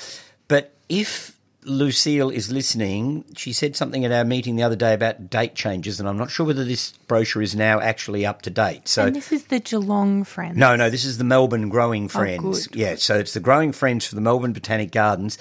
But 0.46 0.74
if 0.88 1.35
Lucille 1.66 2.30
is 2.30 2.50
listening, 2.50 3.24
she 3.36 3.52
said 3.52 3.74
something 3.74 4.04
at 4.04 4.12
our 4.12 4.24
meeting 4.24 4.56
the 4.56 4.62
other 4.62 4.76
day 4.76 4.94
about 4.94 5.28
date 5.28 5.54
changes, 5.54 5.98
and 5.98 6.08
I'm 6.08 6.16
not 6.16 6.30
sure 6.30 6.46
whether 6.46 6.64
this 6.64 6.92
brochure 7.08 7.42
is 7.42 7.56
now 7.56 7.80
actually 7.80 8.24
up 8.24 8.42
to 8.42 8.50
date. 8.50 8.86
So, 8.88 9.06
and 9.06 9.16
this 9.16 9.32
is 9.32 9.44
the 9.46 9.58
Geelong 9.58 10.24
friend. 10.24 10.56
no, 10.56 10.76
no, 10.76 10.88
this 10.88 11.04
is 11.04 11.18
the 11.18 11.24
Melbourne 11.24 11.68
Growing 11.68 12.04
oh, 12.04 12.08
Friends. 12.08 12.68
good. 12.68 12.78
Yeah, 12.78 12.94
so 12.94 13.18
it's 13.18 13.34
the 13.34 13.40
Growing 13.40 13.72
Friends 13.72 14.06
for 14.06 14.14
the 14.14 14.20
Melbourne 14.20 14.52
Botanic 14.52 14.92
Gardens. 14.92 15.38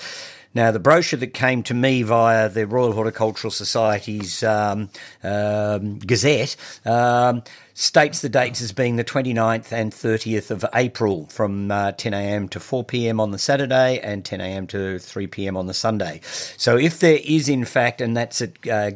Now, 0.55 0.71
the 0.71 0.79
brochure 0.79 1.19
that 1.19 1.33
came 1.33 1.63
to 1.63 1.73
me 1.73 2.01
via 2.01 2.47
the 2.47 2.65
Royal 2.65 2.93
Horticultural 2.93 3.51
Society's 3.51 4.41
um, 4.41 4.89
um, 5.21 5.99
Gazette 5.99 6.55
um, 6.85 7.43
states 7.73 8.21
the 8.21 8.29
dates 8.29 8.61
as 8.61 8.71
being 8.71 8.95
the 8.95 9.03
29th 9.03 9.73
and 9.73 9.91
30th 9.91 10.51
of 10.51 10.65
April 10.73 11.27
from 11.27 11.69
uh, 11.69 11.91
10am 11.91 12.49
to 12.51 12.59
4pm 12.59 13.19
on 13.19 13.31
the 13.31 13.37
Saturday 13.37 13.99
and 13.99 14.23
10am 14.23 14.69
to 14.69 14.77
3pm 14.95 15.57
on 15.57 15.67
the 15.67 15.73
Sunday. 15.73 16.21
So, 16.23 16.77
if 16.77 16.99
there 16.99 17.19
is, 17.21 17.49
in 17.49 17.65
fact, 17.65 17.99
and 17.99 18.15
that's 18.15 18.41
at 18.41 18.67
uh, 18.67 18.91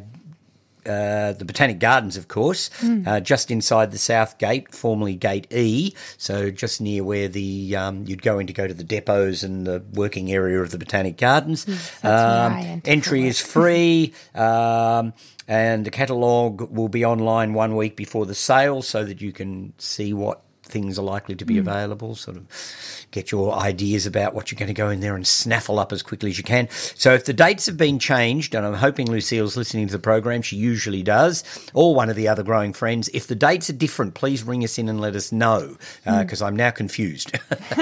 uh, 0.86 1.32
the 1.32 1.44
Botanic 1.44 1.78
Gardens, 1.78 2.16
of 2.16 2.28
course, 2.28 2.70
uh, 3.06 3.20
just 3.20 3.50
inside 3.50 3.90
the 3.90 3.98
South 3.98 4.38
Gate, 4.38 4.74
formerly 4.74 5.14
Gate 5.14 5.46
E, 5.52 5.94
so 6.16 6.50
just 6.50 6.80
near 6.80 7.04
where 7.04 7.28
the 7.28 7.76
um, 7.76 8.04
you'd 8.06 8.22
go 8.22 8.38
in 8.38 8.46
to 8.46 8.52
go 8.52 8.66
to 8.66 8.74
the 8.74 8.84
depots 8.84 9.42
and 9.42 9.66
the 9.66 9.82
working 9.92 10.32
area 10.32 10.60
of 10.60 10.70
the 10.70 10.78
Botanic 10.78 11.16
Gardens. 11.16 11.66
Um, 12.02 12.52
I 12.52 12.60
enter 12.60 12.80
for 12.80 12.90
entry 12.90 13.26
is 13.26 13.40
free. 13.40 14.14
Um, 14.34 15.12
and 15.48 15.84
the 15.84 15.90
catalogue 15.90 16.70
will 16.70 16.88
be 16.88 17.04
online 17.04 17.54
one 17.54 17.74
week 17.74 17.96
before 17.96 18.24
the 18.24 18.36
sale 18.36 18.82
so 18.82 19.04
that 19.04 19.20
you 19.20 19.32
can 19.32 19.72
see 19.78 20.12
what 20.12 20.42
things 20.70 20.98
are 20.98 21.02
likely 21.02 21.34
to 21.36 21.44
be 21.44 21.58
available, 21.58 22.14
sort 22.14 22.36
of 22.36 22.46
get 23.10 23.30
your 23.32 23.54
ideas 23.54 24.06
about 24.06 24.34
what 24.34 24.50
you're 24.50 24.58
going 24.58 24.68
to 24.68 24.74
go 24.74 24.88
in 24.88 25.00
there 25.00 25.16
and 25.16 25.26
snaffle 25.26 25.78
up 25.78 25.92
as 25.92 26.02
quickly 26.02 26.30
as 26.30 26.38
you 26.38 26.44
can. 26.44 26.68
So 26.70 27.12
if 27.12 27.24
the 27.24 27.32
dates 27.32 27.66
have 27.66 27.76
been 27.76 27.98
changed, 27.98 28.54
and 28.54 28.64
I'm 28.64 28.74
hoping 28.74 29.10
Lucille's 29.10 29.56
listening 29.56 29.86
to 29.88 29.92
the 29.92 29.98
program, 29.98 30.42
she 30.42 30.56
usually 30.56 31.02
does, 31.02 31.42
or 31.74 31.94
one 31.94 32.08
of 32.08 32.16
the 32.16 32.28
other 32.28 32.42
growing 32.42 32.72
friends, 32.72 33.08
if 33.12 33.26
the 33.26 33.34
dates 33.34 33.68
are 33.70 33.74
different, 33.74 34.14
please 34.14 34.42
ring 34.42 34.64
us 34.64 34.78
in 34.78 34.88
and 34.88 35.00
let 35.00 35.16
us 35.16 35.32
know, 35.32 35.76
because 36.04 36.42
I'm 36.42 36.56
now 36.56 36.70
confused. 36.70 37.36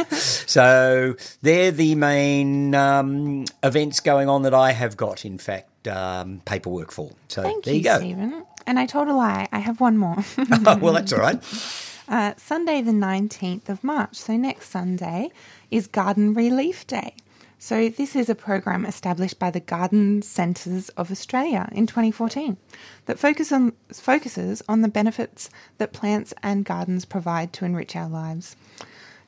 so 0.10 1.14
they're 1.42 1.70
the 1.70 1.94
main 1.94 2.74
um, 2.74 3.44
events 3.62 4.00
going 4.00 4.28
on 4.28 4.42
that 4.42 4.54
I 4.54 4.72
have 4.72 4.96
got, 4.96 5.24
in 5.24 5.38
fact, 5.38 5.88
um, 5.88 6.42
paperwork 6.44 6.90
for. 6.90 7.12
So 7.28 7.42
Thank 7.42 7.64
there 7.64 7.74
you, 7.74 7.78
you, 7.80 7.84
go. 7.84 7.98
Stephen. 7.98 8.44
And 8.66 8.78
I 8.78 8.84
told 8.84 9.08
a 9.08 9.14
lie. 9.14 9.48
I 9.50 9.60
have 9.60 9.80
one 9.80 9.96
more. 9.96 10.16
Oh, 10.66 10.76
well, 10.76 10.92
that's 10.92 11.12
all 11.12 11.20
right. 11.20 11.42
Uh, 12.08 12.32
Sunday, 12.38 12.80
the 12.80 12.90
19th 12.90 13.68
of 13.68 13.84
March, 13.84 14.16
so 14.16 14.34
next 14.34 14.70
Sunday, 14.70 15.30
is 15.70 15.86
Garden 15.86 16.32
Relief 16.32 16.86
Day. 16.86 17.14
So, 17.58 17.90
this 17.90 18.16
is 18.16 18.30
a 18.30 18.34
program 18.34 18.86
established 18.86 19.38
by 19.38 19.50
the 19.50 19.60
Garden 19.60 20.22
Centres 20.22 20.88
of 20.90 21.10
Australia 21.10 21.68
in 21.70 21.86
2014 21.86 22.56
that 23.04 23.18
focus 23.18 23.52
on, 23.52 23.74
focuses 23.92 24.62
on 24.66 24.80
the 24.80 24.88
benefits 24.88 25.50
that 25.76 25.92
plants 25.92 26.32
and 26.42 26.64
gardens 26.64 27.04
provide 27.04 27.52
to 27.54 27.66
enrich 27.66 27.94
our 27.94 28.08
lives. 28.08 28.56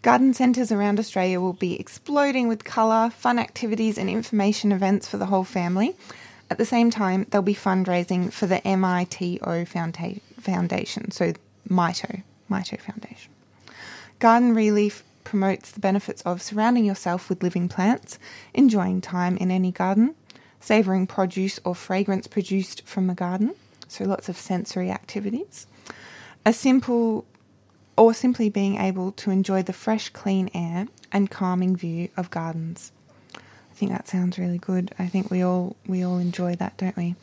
Garden 0.01 0.33
centres 0.33 0.73
around 0.73 0.99
Australia 0.99 1.39
will 1.39 1.53
be 1.53 1.79
exploding 1.79 2.49
with 2.49 2.65
colour, 2.65 3.11
fun 3.11 3.39
activities, 3.39 3.99
and 3.99 4.09
information 4.09 4.73
events 4.73 5.07
for 5.07 5.19
the 5.19 5.27
whole 5.27 5.45
family. 5.45 5.95
At 6.49 6.57
the 6.57 6.65
same 6.65 6.91
time, 6.91 7.27
there'll 7.29 7.43
be 7.43 7.55
fundraising 7.55 8.33
for 8.33 8.47
the 8.47 8.63
MITO 8.65 9.67
Foundation, 9.67 11.11
so 11.11 11.35
MITO, 11.69 12.23
MITO 12.51 12.77
Foundation. 12.77 13.33
Garden 14.19 14.55
Relief 14.55 15.03
promotes 15.25 15.71
the 15.71 15.81
benefits 15.81 16.23
of 16.23 16.43
surrounding 16.43 16.85
yourself 16.85 17.29
with 17.29 17.43
living 17.43 17.69
plants, 17.69 18.19
enjoying 18.53 19.01
time 19.01 19.37
in 19.37 19.51
any 19.51 19.71
garden, 19.71 20.15
savouring 20.61 21.07
produce 21.07 21.59
or 21.65 21.75
fragrance 21.75 22.27
produced 22.27 22.87
from 22.87 23.07
the 23.07 23.15
garden, 23.15 23.55
so 23.89 24.05
lots 24.05 24.29
of 24.29 24.37
sensory 24.37 24.91
activities, 24.91 25.67
a 26.45 26.53
simple 26.53 27.25
or 27.97 28.15
simply 28.15 28.49
being 28.49 28.77
able 28.77 29.13
to 29.13 29.31
enjoy 29.31 29.63
the 29.63 29.73
fresh, 29.73 30.09
clean 30.09 30.51
air 30.55 30.89
and 31.13 31.31
calming 31.31 31.77
view 31.77 32.09
of 32.17 32.31
gardens. 32.31 32.93
I 33.35 33.75
think 33.75 33.93
that 33.93 34.09
sounds 34.09 34.39
really 34.39 34.59
good. 34.59 34.95
I 34.99 35.07
think 35.07 35.31
we 35.31 35.43
all 35.43 35.77
we 35.87 36.03
all 36.03 36.19
enjoy 36.19 36.57
that, 36.57 36.77
don't 36.77 36.97
we? 36.97 37.15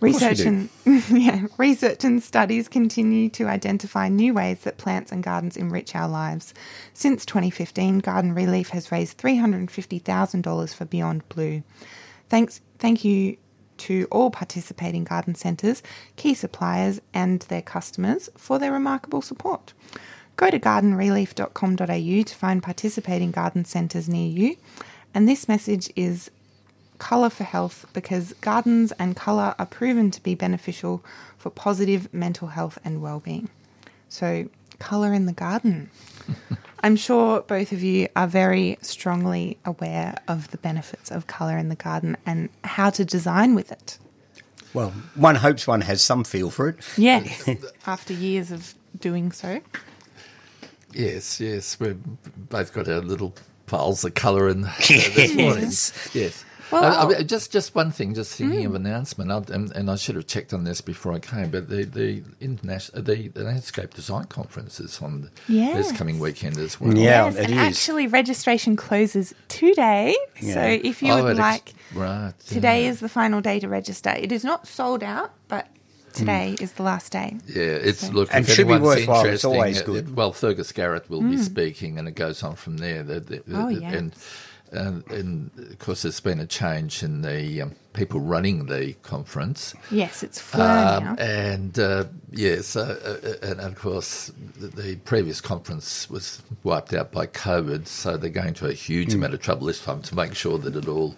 Research 0.00 0.40
and 0.40 0.68
yeah, 1.10 1.46
research 1.58 2.04
and 2.04 2.22
studies 2.22 2.68
continue 2.68 3.28
to 3.30 3.46
identify 3.46 4.08
new 4.08 4.32
ways 4.32 4.60
that 4.60 4.78
plants 4.78 5.12
and 5.12 5.22
gardens 5.22 5.56
enrich 5.56 5.94
our 5.94 6.08
lives. 6.08 6.54
Since 6.94 7.26
2015, 7.26 7.98
Garden 7.98 8.34
Relief 8.34 8.70
has 8.70 8.90
raised 8.90 9.18
$350,000 9.18 10.74
for 10.74 10.84
Beyond 10.86 11.28
Blue. 11.28 11.62
Thanks, 12.28 12.60
thank 12.78 13.04
you 13.04 13.36
to 13.78 14.06
all 14.10 14.30
participating 14.30 15.04
garden 15.04 15.34
centres, 15.34 15.82
key 16.16 16.34
suppliers, 16.34 17.00
and 17.14 17.40
their 17.42 17.62
customers 17.62 18.28
for 18.36 18.58
their 18.58 18.72
remarkable 18.72 19.22
support. 19.22 19.72
Go 20.36 20.50
to 20.50 20.58
gardenrelief.com.au 20.58 22.22
to 22.22 22.34
find 22.34 22.62
participating 22.62 23.30
garden 23.30 23.64
centres 23.64 24.08
near 24.08 24.28
you. 24.28 24.56
And 25.12 25.28
this 25.28 25.48
message 25.48 25.90
is 25.96 26.30
colour 27.00 27.30
for 27.30 27.44
health 27.44 27.86
because 27.92 28.32
gardens 28.40 28.92
and 28.92 29.16
colour 29.16 29.56
are 29.58 29.66
proven 29.66 30.10
to 30.12 30.22
be 30.22 30.36
beneficial 30.36 31.02
for 31.36 31.50
positive 31.50 32.12
mental 32.14 32.48
health 32.48 32.78
and 32.84 33.02
well-being. 33.02 33.48
So, 34.08 34.48
colour 34.78 35.12
in 35.12 35.26
the 35.26 35.32
garden. 35.32 35.90
I'm 36.82 36.96
sure 36.96 37.42
both 37.42 37.72
of 37.72 37.82
you 37.82 38.08
are 38.16 38.26
very 38.26 38.78
strongly 38.80 39.58
aware 39.64 40.14
of 40.28 40.50
the 40.50 40.58
benefits 40.58 41.10
of 41.10 41.26
colour 41.26 41.58
in 41.58 41.68
the 41.68 41.76
garden 41.76 42.16
and 42.24 42.48
how 42.64 42.90
to 42.90 43.04
design 43.04 43.54
with 43.54 43.70
it. 43.72 43.98
Well, 44.72 44.92
one 45.14 45.34
hopes 45.34 45.66
one 45.66 45.80
has 45.82 46.02
some 46.02 46.24
feel 46.24 46.50
for 46.50 46.68
it. 46.68 46.76
Yes, 46.96 47.48
after 47.86 48.12
years 48.12 48.50
of 48.50 48.74
doing 48.98 49.32
so. 49.32 49.60
Yes, 50.92 51.40
yes. 51.40 51.78
We've 51.78 52.00
both 52.48 52.72
got 52.72 52.88
our 52.88 53.00
little 53.00 53.34
piles 53.66 54.04
of 54.04 54.14
colour 54.14 54.48
in 54.48 54.64
uh, 54.66 54.72
this 54.78 55.34
morning. 55.34 55.64
Yes. 55.64 56.10
Yes. 56.12 56.44
Well, 56.70 56.84
I 56.84 57.14
I'll- 57.16 57.24
just 57.24 57.50
just 57.52 57.74
one 57.74 57.90
thing, 57.90 58.14
just 58.14 58.34
thinking 58.36 58.64
of 58.64 58.72
hmm. 58.72 58.76
announcement, 58.86 59.30
I'll- 59.30 59.50
and, 59.52 59.70
and 59.72 59.90
I 59.90 59.96
should 59.96 60.14
have 60.16 60.26
checked 60.26 60.52
on 60.52 60.64
this 60.64 60.80
before 60.80 61.12
I 61.12 61.18
came, 61.18 61.50
but 61.50 61.68
the 61.68 61.84
the 61.84 62.22
international 62.40 63.02
the, 63.02 63.28
the 63.28 63.42
landscape 63.44 63.94
design 63.94 64.24
conference 64.24 64.80
is 64.80 65.00
on 65.02 65.30
this 65.48 65.92
coming 65.92 66.18
weekend 66.18 66.58
as 66.58 66.80
well. 66.80 66.96
Yeah. 66.96 67.26
yes, 67.26 67.34
it 67.36 67.44
and 67.44 67.52
is. 67.52 67.58
actually 67.58 68.06
registration 68.06 68.76
closes 68.76 69.34
today. 69.48 70.16
So 70.40 70.60
if 70.60 71.02
you 71.02 71.12
Oh, 71.12 71.24
would 71.24 71.36
it 71.36 71.38
ex- 71.38 71.38
like, 71.38 71.74
right 71.94 72.32
today 72.46 72.84
yeah. 72.84 72.90
is 72.90 73.00
the 73.00 73.08
final 73.08 73.40
day 73.40 73.58
to 73.60 73.68
register. 73.68 74.10
It 74.10 74.32
is 74.32 74.44
not 74.44 74.66
sold 74.66 75.02
out, 75.02 75.32
but 75.48 75.66
hmm. 75.66 76.12
today 76.12 76.56
is 76.60 76.72
the 76.72 76.82
last 76.82 77.12
day. 77.12 77.36
Yeah, 77.46 77.62
it's 77.62 78.10
look. 78.12 78.28
And 78.32 78.46
should 78.46 78.68
be 78.68 78.74
worthwhile, 78.78 79.20
it's 79.20 79.44
interesting, 79.44 79.50
always 79.50 79.82
good. 79.82 80.16
well, 80.16 80.32
Fergus 80.32 80.72
Garrett 80.72 81.10
will 81.10 81.22
be 81.22 81.36
hmm. 81.36 81.42
speaking, 81.42 81.98
and 81.98 82.06
it 82.08 82.14
goes 82.14 82.42
on 82.42 82.54
from 82.56 82.76
there. 82.78 83.02
The- 83.02 83.20
the- 83.20 83.42
Oh, 83.52 83.66
the- 83.66 83.80
yes. 83.80 83.94
and, 83.94 84.14
and 84.72 85.06
and 85.10 85.50
of 85.58 85.78
course, 85.78 86.02
there's 86.02 86.20
been 86.20 86.40
a 86.40 86.46
change 86.46 87.02
in 87.02 87.22
the 87.22 87.62
um, 87.62 87.74
people 87.92 88.20
running 88.20 88.66
the 88.66 88.94
conference. 89.02 89.74
Yes, 89.90 90.22
it's 90.22 90.40
Fleur 90.40 91.00
now. 91.00 91.10
Um, 91.10 91.18
and 91.18 91.78
uh, 91.78 92.04
yes, 92.30 92.76
uh, 92.76 93.18
uh, 93.42 93.46
and 93.46 93.60
of 93.60 93.76
course, 93.76 94.32
the, 94.58 94.68
the 94.68 94.96
previous 94.96 95.40
conference 95.40 96.08
was 96.08 96.42
wiped 96.62 96.94
out 96.94 97.12
by 97.12 97.26
COVID, 97.26 97.86
so 97.86 98.16
they're 98.16 98.30
going 98.30 98.54
to 98.54 98.66
a 98.68 98.72
huge 98.72 99.14
amount 99.14 99.34
of 99.34 99.40
trouble 99.40 99.66
this 99.66 99.82
time 99.82 100.02
to 100.02 100.14
make 100.14 100.34
sure 100.34 100.58
that 100.58 100.76
it 100.76 100.88
all 100.88 101.16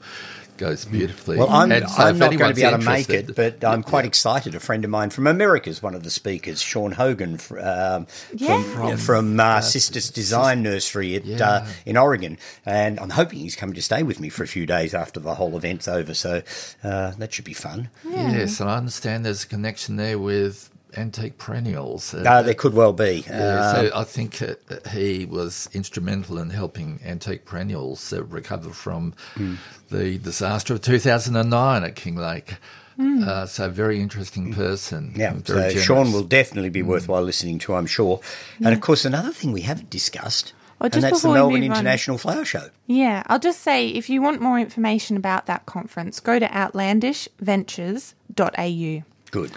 goes 0.62 0.84
beautifully. 0.84 1.36
Well, 1.38 1.50
I'm, 1.50 1.72
And 1.72 1.90
so 1.90 2.02
I'm 2.04 2.18
not 2.18 2.30
going 2.36 2.50
to 2.50 2.54
be 2.54 2.62
able 2.62 2.78
to 2.78 2.84
make 2.84 3.10
it, 3.10 3.34
but 3.34 3.64
I'm 3.64 3.82
quite 3.82 4.04
Yeah. 4.04 4.08
excited. 4.08 4.54
A 4.54 4.60
friend 4.60 4.84
of 4.84 4.90
mine 4.90 5.10
from 5.10 5.26
America 5.26 5.68
is 5.68 5.82
one 5.82 5.94
of 5.94 6.04
the 6.04 6.10
speakers, 6.10 6.62
Sean 6.62 6.92
Hogan 6.92 7.40
um, 7.60 8.06
Yes. 8.32 8.64
from, 8.72 8.88
yeah, 8.88 8.96
from 8.96 9.40
uh, 9.40 9.60
Cistus 9.60 10.08
Design 10.12 10.62
Nursery 10.62 11.16
at, 11.16 11.40
uh, 11.40 11.64
in 11.84 11.96
Oregon. 11.96 12.38
And 12.64 13.00
I'm 13.00 13.10
hoping 13.10 13.40
he's 13.40 13.56
coming 13.56 13.74
to 13.74 13.82
stay 13.82 14.02
with 14.02 14.20
me 14.20 14.28
for 14.28 14.44
a 14.44 14.48
few 14.48 14.64
days 14.64 14.94
after 14.94 15.18
the 15.20 15.34
whole 15.34 15.56
event's 15.56 15.88
over. 15.88 16.14
So 16.14 16.42
uh, 16.84 17.10
that 17.18 17.32
should 17.32 17.44
be 17.44 17.54
fun. 17.54 17.90
Yes, 18.08 18.60
and 18.60 18.70
I 18.70 18.76
understand 18.76 19.24
there's 19.26 19.44
a 19.44 19.48
connection 19.48 19.96
there 19.96 20.18
with 20.18 20.70
antique 20.96 21.38
perennials. 21.38 22.14
Uh, 22.14 22.22
Uh, 22.26 22.42
there 22.42 22.54
could 22.54 22.74
well 22.74 22.92
be. 22.92 23.24
yeah, 23.26 23.70
Um, 23.70 23.74
so 23.74 23.90
I 23.94 24.04
think 24.04 24.40
uh, 24.42 24.54
he 24.90 25.24
was 25.26 25.68
instrumental 25.72 26.38
in 26.38 26.50
helping 26.50 27.00
antique 27.04 27.44
perennials 27.44 28.12
uh, 28.12 28.22
recover 28.24 28.70
from 28.70 29.14
Hmm. 29.34 29.54
the 29.90 30.18
disaster 30.18 30.74
of 30.74 30.80
2009 30.82 31.82
at 31.84 31.96
Kinglake. 31.96 32.56
Uh, 33.00 33.46
so 33.46 33.68
very 33.68 34.00
interesting 34.00 34.52
person. 34.54 35.12
Yeah, 35.16 35.32
and 35.32 35.44
so 35.46 35.54
generous. 35.54 35.82
Sean 35.82 36.12
will 36.12 36.22
definitely 36.22 36.70
be 36.70 36.82
worthwhile 36.82 37.22
listening 37.22 37.58
to, 37.60 37.74
I'm 37.74 37.86
sure. 37.86 38.20
And 38.64 38.72
of 38.74 38.80
course, 38.80 39.04
another 39.04 39.32
thing 39.32 39.50
we 39.50 39.62
haven't 39.62 39.90
discussed, 39.90 40.52
Oh, 40.80 40.84
and 40.92 41.02
that's 41.02 41.22
the 41.22 41.32
Melbourne 41.32 41.60
move 41.60 41.70
on. 41.70 41.76
International 41.78 42.18
Flower 42.18 42.44
Show. 42.44 42.68
Yeah, 42.86 43.22
I'll 43.28 43.38
just 43.40 43.60
say 43.60 43.88
if 43.88 44.08
you 44.10 44.20
want 44.22 44.40
more 44.40 44.58
information 44.58 45.16
about 45.16 45.46
that 45.46 45.64
conference, 45.66 46.20
go 46.20 46.38
to 46.38 46.46
outlandishventures.au. 46.46 49.02
Good. 49.30 49.52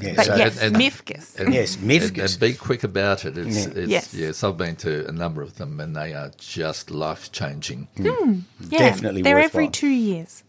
Yeah. 0.00 0.12
But 0.16 0.26
so- 0.26 0.36
yes, 0.36 0.60
and- 0.62 0.76
MIFGUS. 0.76 1.40
And- 1.40 1.54
Yes, 1.54 1.76
and, 1.76 2.18
and 2.18 2.36
be 2.40 2.54
quick 2.54 2.84
about 2.84 3.24
it. 3.24 3.36
It's, 3.38 3.56
Yeah. 3.66 3.72
it's, 3.74 3.90
Yes. 3.90 4.14
yes. 4.14 4.44
I've 4.44 4.56
been 4.56 4.76
to 4.76 5.06
a 5.08 5.12
number 5.12 5.42
of 5.42 5.56
them, 5.56 5.80
and 5.80 5.94
they 5.96 6.14
are 6.14 6.30
just 6.38 6.90
life 6.90 7.30
changing. 7.32 7.88
Hmm. 7.96 8.40
Yeah, 8.70 8.78
definitely 8.78 9.22
They're 9.22 9.38
every 9.38 9.68
two 9.68 9.88
years. 9.88 10.42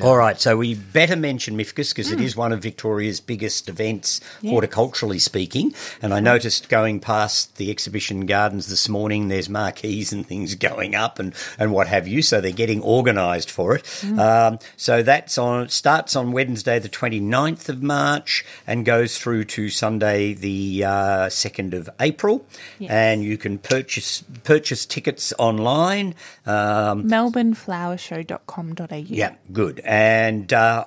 All 0.00 0.16
right, 0.16 0.40
so 0.40 0.56
we 0.56 0.76
better 0.76 1.16
mention 1.16 1.56
MIFGUS 1.56 1.88
because 1.90 2.12
it 2.12 2.20
is 2.20 2.36
one 2.36 2.52
of 2.52 2.62
Victoria's 2.62 3.18
biggest 3.20 3.68
events, 3.68 4.20
horticulturally 4.40 5.20
speaking. 5.20 5.74
And 6.00 6.14
I 6.14 6.20
noticed 6.20 6.68
going 6.68 7.00
past 7.00 7.56
the 7.56 7.68
exhibition 7.68 8.24
gardens 8.26 8.68
this 8.68 8.88
morning, 8.88 9.26
there's 9.26 9.48
marquees 9.48 10.12
and 10.12 10.24
things 10.24 10.54
going 10.70 10.94
up 10.94 11.18
and, 11.18 11.34
and 11.58 11.72
what 11.72 11.88
have 11.88 12.06
you. 12.06 12.22
So 12.22 12.40
they're 12.40 12.52
getting 12.52 12.80
organised 12.80 13.50
for 13.50 13.74
it. 13.74 14.04
Um, 14.16 14.60
so 14.76 15.02
that's 15.02 15.36
on 15.36 15.68
starts 15.68 16.14
on 16.14 16.30
Wednesday, 16.30 16.78
the 16.78 16.88
29th 16.88 17.68
of 17.68 17.82
March, 17.82 18.44
and 18.68 18.84
goes 18.84 19.18
through 19.18 19.46
to 19.46 19.68
Sunday, 19.68 20.32
the 20.32 20.84
uh, 20.84 21.26
2nd 21.26 21.74
of 21.74 21.90
April. 21.98 22.46
And 22.88 23.24
you 23.24 23.36
can 23.36 23.58
purchase 23.58 24.22
purchase 24.44 24.86
tickets 24.86 25.32
online. 25.40 26.14
Um, 26.46 27.08
melbourneflowershow.com.au. 27.08 28.94
yeah, 29.08 29.34
good. 29.52 29.71
And 29.84 30.52
uh, 30.52 30.84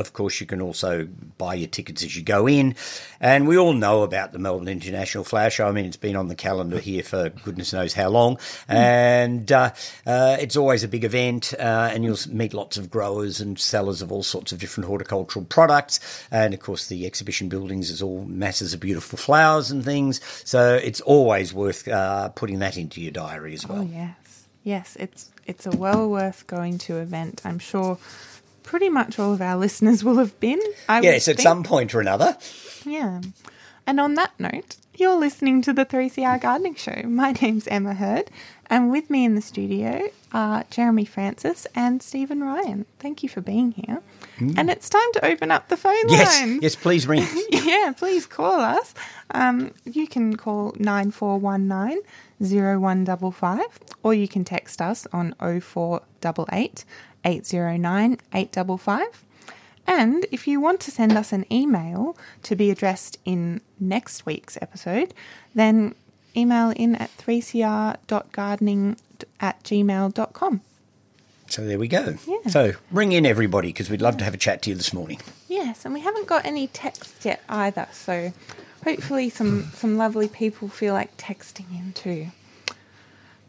of 0.00 0.14
course, 0.14 0.40
you 0.40 0.46
can 0.46 0.62
also 0.62 1.06
buy 1.36 1.54
your 1.54 1.68
tickets 1.68 2.02
as 2.02 2.16
you 2.16 2.22
go 2.22 2.48
in. 2.48 2.74
And 3.20 3.46
we 3.46 3.58
all 3.58 3.74
know 3.74 4.02
about 4.02 4.32
the 4.32 4.38
Melbourne 4.38 4.66
International 4.66 5.24
Flower 5.24 5.50
Show. 5.50 5.68
I 5.68 5.72
mean, 5.72 5.84
it's 5.84 5.98
been 5.98 6.16
on 6.16 6.28
the 6.28 6.34
calendar 6.34 6.78
here 6.78 7.02
for 7.02 7.28
goodness 7.28 7.74
knows 7.74 7.92
how 7.92 8.08
long. 8.08 8.38
And 8.66 9.52
uh, 9.52 9.72
uh, 10.06 10.38
it's 10.40 10.56
always 10.56 10.82
a 10.82 10.88
big 10.88 11.04
event, 11.04 11.52
uh, 11.58 11.90
and 11.92 12.02
you'll 12.02 12.16
meet 12.30 12.54
lots 12.54 12.78
of 12.78 12.90
growers 12.90 13.42
and 13.42 13.58
sellers 13.58 14.00
of 14.00 14.10
all 14.10 14.22
sorts 14.22 14.52
of 14.52 14.58
different 14.58 14.88
horticultural 14.88 15.44
products. 15.44 16.00
And 16.30 16.54
of 16.54 16.60
course, 16.60 16.86
the 16.86 17.04
exhibition 17.04 17.50
buildings 17.50 17.90
is 17.90 18.00
all 18.00 18.24
masses 18.24 18.72
of 18.72 18.80
beautiful 18.80 19.18
flowers 19.18 19.70
and 19.70 19.84
things. 19.84 20.20
So 20.48 20.76
it's 20.76 21.02
always 21.02 21.52
worth 21.52 21.86
uh, 21.86 22.30
putting 22.30 22.60
that 22.60 22.78
into 22.78 23.02
your 23.02 23.12
diary 23.12 23.52
as 23.52 23.66
well. 23.66 23.80
Oh 23.80 23.90
yes, 23.92 24.46
yes. 24.64 24.96
It's 24.98 25.30
it's 25.50 25.66
a 25.66 25.70
well 25.76 26.08
worth 26.08 26.46
going 26.46 26.78
to 26.78 26.96
event. 26.98 27.42
I'm 27.44 27.58
sure. 27.58 27.98
Pretty 28.62 28.88
much 28.88 29.18
all 29.18 29.32
of 29.32 29.42
our 29.42 29.56
listeners 29.66 30.04
will 30.04 30.16
have 30.18 30.38
been. 30.40 30.60
I 30.88 31.00
Yes, 31.00 31.26
at 31.28 31.36
think. 31.36 31.44
some 31.48 31.62
point 31.64 31.94
or 31.94 32.00
another. 32.00 32.36
Yeah. 32.84 33.20
And 33.86 33.98
on 33.98 34.14
that 34.14 34.32
note, 34.38 34.76
you're 34.94 35.16
listening 35.18 35.60
to 35.62 35.72
the 35.72 35.84
3CR 35.84 36.40
Gardening 36.40 36.76
Show. 36.76 37.02
My 37.04 37.32
name's 37.32 37.66
Emma 37.66 37.94
Hurd, 37.94 38.30
and 38.68 38.90
with 38.92 39.10
me 39.10 39.24
in 39.24 39.34
the 39.34 39.42
studio 39.42 40.08
are 40.32 40.64
Jeremy 40.70 41.04
Francis 41.04 41.66
and 41.74 42.00
Stephen 42.02 42.42
Ryan. 42.44 42.86
Thank 43.00 43.22
you 43.24 43.28
for 43.28 43.40
being 43.40 43.72
here. 43.72 44.00
And 44.40 44.70
it's 44.70 44.88
time 44.88 45.12
to 45.14 45.24
open 45.26 45.50
up 45.50 45.68
the 45.68 45.76
phone 45.76 45.94
Mm. 46.06 46.10
Yes, 46.10 46.40
lines. 46.40 46.62
yes, 46.62 46.74
please 46.76 47.06
ring. 47.06 47.26
yeah, 47.50 47.92
please 47.96 48.26
call 48.26 48.60
us. 48.60 48.94
Um, 49.32 49.72
you 49.84 50.06
can 50.08 50.36
call 50.36 50.74
9419 50.78 52.00
0155 52.40 53.60
or 54.02 54.14
you 54.14 54.26
can 54.26 54.44
text 54.44 54.80
us 54.80 55.06
on 55.12 55.34
0488 55.40 56.84
809 57.24 58.12
855. 58.32 59.24
And 59.86 60.24
if 60.30 60.46
you 60.46 60.60
want 60.60 60.80
to 60.80 60.90
send 60.90 61.12
us 61.12 61.32
an 61.32 61.44
email 61.52 62.16
to 62.44 62.54
be 62.56 62.70
addressed 62.70 63.18
in 63.24 63.60
next 63.78 64.24
week's 64.24 64.56
episode, 64.62 65.12
then 65.54 65.94
email 66.36 66.70
in 66.76 66.94
at 66.96 67.10
3cr.gardening 67.18 68.96
at 69.40 69.62
gmail.com. 69.64 70.60
So 71.50 71.64
there 71.66 71.78
we 71.78 71.88
go. 71.88 72.16
Yeah. 72.26 72.48
So 72.48 72.72
ring 72.92 73.12
in 73.12 73.26
everybody 73.26 73.68
because 73.68 73.90
we'd 73.90 74.00
love 74.00 74.16
to 74.18 74.24
have 74.24 74.34
a 74.34 74.38
chat 74.38 74.62
to 74.62 74.70
you 74.70 74.76
this 74.76 74.92
morning. 74.92 75.18
Yes, 75.48 75.84
and 75.84 75.92
we 75.92 76.00
haven't 76.00 76.26
got 76.26 76.44
any 76.44 76.68
text 76.68 77.24
yet 77.24 77.42
either, 77.48 77.88
so 77.92 78.32
hopefully 78.84 79.30
some, 79.30 79.64
some 79.74 79.96
lovely 79.96 80.28
people 80.28 80.68
feel 80.68 80.94
like 80.94 81.16
texting 81.16 81.70
in 81.76 81.92
too. 81.92 82.28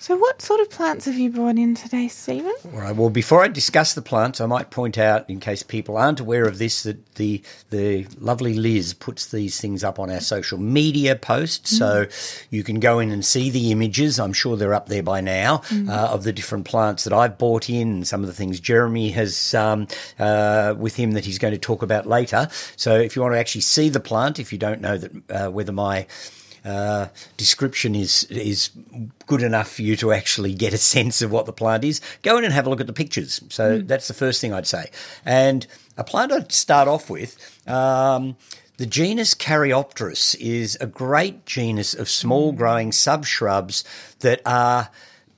So, 0.01 0.17
what 0.17 0.41
sort 0.41 0.59
of 0.61 0.71
plants 0.71 1.05
have 1.05 1.13
you 1.13 1.29
brought 1.29 1.59
in 1.59 1.75
today, 1.75 2.07
Stephen? 2.07 2.55
All 2.73 2.79
right. 2.79 2.95
Well, 2.95 3.11
before 3.11 3.43
I 3.43 3.47
discuss 3.47 3.93
the 3.93 4.01
plants, 4.01 4.41
I 4.41 4.47
might 4.47 4.71
point 4.71 4.97
out, 4.97 5.29
in 5.29 5.39
case 5.39 5.61
people 5.61 5.95
aren't 5.95 6.19
aware 6.19 6.45
of 6.45 6.57
this, 6.57 6.81
that 6.81 7.13
the 7.17 7.43
the 7.69 8.07
lovely 8.17 8.55
Liz 8.55 8.95
puts 8.95 9.27
these 9.27 9.61
things 9.61 9.83
up 9.83 9.99
on 9.99 10.09
our 10.09 10.19
social 10.19 10.57
media 10.57 11.15
posts, 11.15 11.77
so 11.77 12.07
you 12.49 12.63
can 12.63 12.79
go 12.79 12.97
in 12.97 13.11
and 13.11 13.23
see 13.23 13.51
the 13.51 13.71
images. 13.71 14.19
I'm 14.19 14.33
sure 14.33 14.57
they're 14.57 14.73
up 14.73 14.87
there 14.89 15.03
by 15.03 15.21
now 15.21 15.61
uh, 15.71 16.09
of 16.11 16.23
the 16.23 16.33
different 16.33 16.65
plants 16.65 17.03
that 17.03 17.13
I've 17.13 17.37
bought 17.37 17.69
in, 17.69 17.89
and 17.89 18.07
some 18.07 18.21
of 18.21 18.27
the 18.27 18.33
things 18.33 18.59
Jeremy 18.59 19.11
has 19.11 19.53
um, 19.53 19.87
uh, 20.17 20.73
with 20.75 20.95
him 20.95 21.11
that 21.11 21.25
he's 21.25 21.37
going 21.37 21.53
to 21.53 21.59
talk 21.59 21.83
about 21.83 22.07
later. 22.07 22.47
So, 22.75 22.95
if 22.95 23.15
you 23.15 23.21
want 23.21 23.35
to 23.35 23.39
actually 23.39 23.61
see 23.61 23.87
the 23.89 23.99
plant, 23.99 24.39
if 24.39 24.51
you 24.51 24.57
don't 24.57 24.81
know 24.81 24.97
that 24.97 25.11
uh, 25.29 25.51
whether 25.51 25.71
my 25.71 26.07
uh, 26.63 27.07
description 27.37 27.95
is 27.95 28.23
is 28.25 28.69
good 29.25 29.41
enough 29.41 29.71
for 29.71 29.81
you 29.81 29.95
to 29.97 30.11
actually 30.11 30.53
get 30.53 30.73
a 30.73 30.77
sense 30.95 31.21
of 31.21 31.31
what 31.31 31.45
the 31.45 31.53
plant 31.53 31.83
is, 31.83 32.01
go 32.21 32.37
in 32.37 32.43
and 32.43 32.53
have 32.53 32.67
a 32.67 32.69
look 32.69 32.81
at 32.81 32.87
the 32.87 32.93
pictures. 32.93 33.41
So 33.49 33.79
that's 33.79 34.07
the 34.07 34.13
first 34.13 34.41
thing 34.41 34.53
I'd 34.53 34.67
say. 34.67 34.91
And 35.25 35.65
a 35.97 36.03
plant 36.03 36.31
I'd 36.31 36.51
start 36.51 36.87
off 36.87 37.09
with. 37.09 37.37
Um, 37.67 38.35
the 38.77 38.85
genus 38.87 39.35
Caryopteris 39.35 40.35
is 40.39 40.77
a 40.81 40.87
great 40.87 41.45
genus 41.45 41.93
of 41.93 42.09
small 42.09 42.51
growing 42.51 42.89
subshrubs 42.89 43.83
that 44.19 44.41
are 44.43 44.89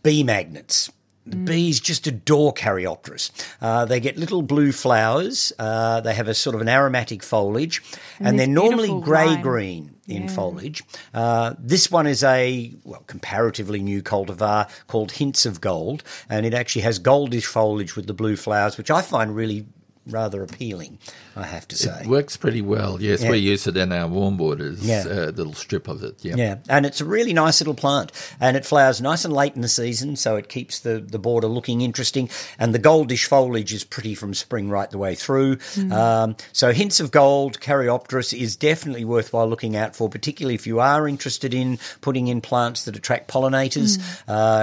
bee 0.01 0.23
magnets. 0.23 0.91
The 1.25 1.37
bees 1.37 1.79
just 1.79 2.05
adore 2.05 2.53
Caryopteris. 2.53 3.31
Uh, 3.61 3.85
they 3.85 4.01
get 4.01 4.17
little 4.17 4.41
blue 4.41 4.73
flowers. 4.73 5.53
Uh, 5.57 6.01
they 6.01 6.13
have 6.13 6.27
a 6.27 6.33
sort 6.33 6.53
of 6.53 6.61
an 6.61 6.67
aromatic 6.67 7.23
foliage, 7.23 7.81
and, 8.19 8.37
they're 8.37 8.47
normally 8.47 8.89
grey 9.01 9.37
green 9.41 9.92
in 10.07 10.23
Yeah. 10.23 10.27
foliage. 10.27 10.83
Uh, 11.13 11.53
this 11.57 11.89
one 11.91 12.07
is 12.07 12.23
a 12.23 12.73
well 12.83 13.03
comparatively 13.07 13.81
new 13.81 14.01
cultivar 14.01 14.67
called 14.87 15.13
Hints 15.13 15.45
of 15.45 15.61
Gold, 15.61 16.03
and 16.29 16.45
it 16.45 16.53
actually 16.53 16.81
has 16.83 16.99
goldish 16.99 17.45
foliage 17.45 17.95
with 17.95 18.07
the 18.07 18.13
blue 18.13 18.35
flowers, 18.35 18.77
which 18.77 18.91
I 18.91 19.01
find 19.01 19.35
really 19.35 19.65
rather 20.05 20.43
appealing. 20.43 20.97
I 21.35 21.43
have 21.43 21.67
to 21.69 21.75
say. 21.75 22.01
It 22.01 22.07
works 22.07 22.37
pretty 22.37 22.61
well. 22.61 23.01
Yes, 23.01 23.23
Yeah. 23.23 23.31
we 23.31 23.37
use 23.39 23.65
it 23.67 23.75
in 23.75 23.91
our 23.91 24.07
warm 24.07 24.37
borders. 24.37 24.79
Yeah. 24.85 25.03
uh, 25.07 25.31
little 25.31 25.53
strip 25.53 25.87
of 25.87 26.03
it. 26.03 26.15
Yeah. 26.21 26.35
Yeah, 26.37 26.55
and 26.69 26.85
it's 26.85 27.01
a 27.01 27.05
really 27.05 27.33
nice 27.33 27.59
little 27.59 27.73
plant, 27.73 28.11
and 28.39 28.55
it 28.55 28.65
flowers 28.65 29.01
nice 29.01 29.25
and 29.25 29.33
late 29.33 29.55
in 29.55 29.61
the 29.61 29.67
season, 29.67 30.15
so 30.15 30.35
it 30.35 30.47
keeps 30.49 30.79
the, 30.79 30.99
the 30.99 31.17
border 31.19 31.47
looking 31.47 31.81
interesting. 31.81 32.29
And 32.59 32.73
the 32.73 32.79
goldish 32.79 33.25
foliage 33.25 33.73
is 33.73 33.83
pretty 33.83 34.13
from 34.15 34.33
spring 34.33 34.69
right 34.69 34.89
the 34.91 34.97
way 34.97 35.15
through. 35.15 35.57
Um, 35.91 36.35
so 36.51 36.71
hints 36.71 36.99
of 36.99 37.09
gold, 37.11 37.59
Caryopteris 37.59 38.37
is 38.39 38.55
definitely 38.55 39.05
worthwhile 39.05 39.47
looking 39.47 39.75
out 39.75 39.95
for, 39.95 40.09
particularly 40.09 40.55
if 40.55 40.67
you 40.67 40.79
are 40.79 41.07
interested 41.07 41.53
in 41.53 41.79
putting 42.01 42.27
in 42.27 42.41
plants 42.41 42.85
that 42.85 42.95
attract 42.95 43.29
pollinators, 43.31 43.97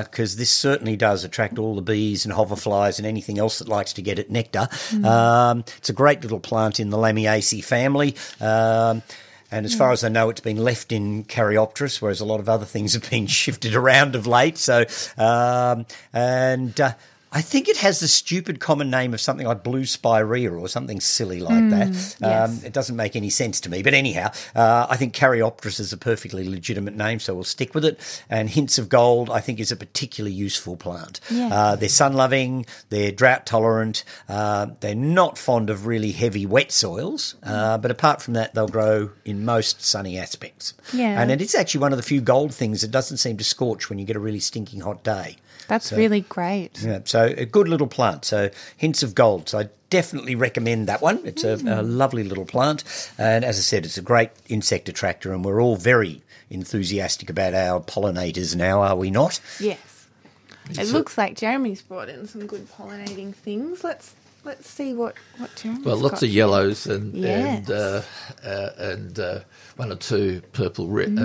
because 0.04 0.36
this 0.36 0.50
certainly 0.50 0.96
does 0.96 1.24
attract 1.24 1.58
all 1.58 1.74
the 1.74 1.82
bees 1.82 2.24
and 2.24 2.34
hoverflies 2.34 2.98
and 2.98 3.06
anything 3.06 3.38
else 3.38 3.58
that 3.58 3.68
likes 3.68 3.92
to 3.94 4.02
get 4.02 4.18
at 4.18 4.30
nectar. 4.30 4.68
Um, 5.04 5.64
it's 5.78 5.88
a 5.88 5.92
great 5.94 6.22
little 6.22 6.38
plant 6.40 6.59
in 6.80 6.90
the 6.90 6.96
Lamiaceae 6.96 7.64
family. 7.64 8.16
Um, 8.40 9.02
and 9.52 9.66
as 9.66 9.74
far 9.74 9.90
as 9.90 10.04
I 10.04 10.08
know, 10.08 10.30
it's 10.30 10.40
been 10.40 10.58
left 10.58 10.92
in 10.92 11.24
Caryopteris, 11.24 12.00
whereas 12.00 12.20
a 12.20 12.24
lot 12.24 12.38
of 12.38 12.48
other 12.48 12.64
things 12.64 12.92
have 12.92 13.08
been 13.10 13.26
shifted 13.42 13.74
around 13.74 14.14
of 14.14 14.26
late. 14.26 14.58
So, 14.58 14.84
um, 15.18 15.86
and 16.12 16.80
uh, 16.80 16.92
I 17.32 17.42
think 17.42 17.68
it 17.68 17.76
has 17.78 18.00
the 18.00 18.08
stupid 18.08 18.58
common 18.58 18.90
name 18.90 19.14
of 19.14 19.20
something 19.20 19.46
like 19.46 19.62
blue 19.62 19.86
spirea 19.86 20.52
or 20.52 20.68
something 20.68 21.00
silly 21.00 21.40
like 21.40 21.70
that. 21.70 21.88
Um, 22.22 22.52
yes. 22.52 22.64
it 22.64 22.72
doesn't 22.72 22.96
make 22.96 23.14
any 23.14 23.30
sense 23.30 23.60
to 23.60 23.70
me. 23.70 23.82
But 23.82 23.94
anyhow, 23.94 24.32
uh, 24.54 24.86
I 24.90 24.96
think 24.96 25.14
Caryopteris 25.14 25.78
is 25.78 25.92
a 25.92 25.96
perfectly 25.96 26.48
legitimate 26.48 26.96
name, 26.96 27.20
so 27.20 27.34
we'll 27.34 27.44
stick 27.44 27.74
with 27.74 27.84
it. 27.84 28.00
And 28.28 28.50
Hints 28.50 28.78
of 28.78 28.88
Gold, 28.88 29.30
I 29.30 29.40
think, 29.40 29.60
is 29.60 29.70
a 29.70 29.76
particularly 29.76 30.34
useful 30.34 30.76
plant. 30.76 31.20
Uh, 31.52 31.76
they're 31.76 31.88
sun 31.88 32.14
loving, 32.14 32.66
they're 32.88 33.12
drought 33.12 33.46
tolerant, 33.46 34.04
uh, 34.28 34.66
they're 34.80 34.94
not 34.94 35.38
fond 35.38 35.70
of 35.70 35.86
really 35.86 36.12
heavy 36.12 36.46
wet 36.46 36.72
soils, 36.72 37.36
uh, 37.42 37.78
but 37.78 37.90
apart 37.90 38.22
from 38.22 38.34
that, 38.34 38.54
they'll 38.54 38.68
grow 38.68 39.10
in 39.24 39.44
most 39.44 39.82
sunny 39.82 40.18
aspects. 40.18 40.74
Yeah. 40.92 41.20
And 41.20 41.30
it 41.30 41.40
is 41.40 41.54
actually 41.54 41.80
one 41.80 41.92
of 41.92 41.96
the 41.96 42.02
few 42.02 42.20
gold 42.20 42.54
things 42.54 42.80
that 42.80 42.90
doesn't 42.90 43.18
seem 43.18 43.36
to 43.36 43.44
scorch 43.44 43.88
when 43.88 43.98
you 43.98 44.04
get 44.04 44.16
a 44.16 44.20
really 44.20 44.40
stinking 44.40 44.80
hot 44.80 45.04
day. 45.04 45.36
That's 45.70 45.92
really 45.92 46.20
great. 46.22 46.82
Yeah, 46.82 47.00
so 47.04 47.32
a 47.36 47.46
good 47.46 47.68
little 47.68 47.86
plant. 47.86 48.24
So 48.26 48.50
hints 48.76 49.02
of 49.02 49.14
gold. 49.14 49.48
So 49.48 49.60
I 49.60 49.68
definitely 49.88 50.34
recommend 50.34 50.86
that 50.88 51.00
one. 51.00 51.20
It's 51.24 51.44
a, 51.44 51.54
a 51.66 51.80
lovely 51.82 52.24
little 52.24 52.44
plant, 52.44 52.84
and 53.18 53.44
as 53.44 53.56
I 53.58 53.62
said, 53.62 53.84
it's 53.86 53.96
a 53.98 54.02
great 54.02 54.30
insect 54.48 54.88
attractor, 54.88 55.32
and 55.32 55.44
we're 55.44 55.62
all 55.62 55.76
very 55.76 56.22
enthusiastic 56.50 57.30
about 57.30 57.54
our 57.54 57.80
pollinators 57.80 58.54
now, 58.56 58.82
are 58.82 58.96
we 58.96 59.10
not? 59.10 59.40
Yes. 59.60 59.78
It 60.68 60.78
It's 60.78 60.90
a- 60.90 60.92
looks 60.92 61.16
like 61.16 61.36
Jeremy's 61.36 61.82
brought 61.82 62.08
in 62.08 62.26
some 62.28 62.46
good 62.46 62.68
pollinating 62.70 63.34
things. 63.34 63.82
Let's 63.84 64.14
let's 64.44 64.68
see 64.68 64.94
what 64.94 65.14
what 65.38 65.54
Jeremy's 65.56 65.84
Well, 65.84 65.96
lots 65.96 66.14
got. 66.20 66.22
of 66.24 66.28
yellows 66.30 66.86
and 66.86 67.14
Yes. 67.14 67.68
and 67.68 67.70
uh, 67.70 68.02
uh, 68.44 68.70
and 68.78 69.18
uh, 69.18 69.40
one 69.76 69.90
or 69.92 69.96
two 69.96 70.42
purple 70.52 70.86
re- 70.88 71.06
Mm. 71.06 71.20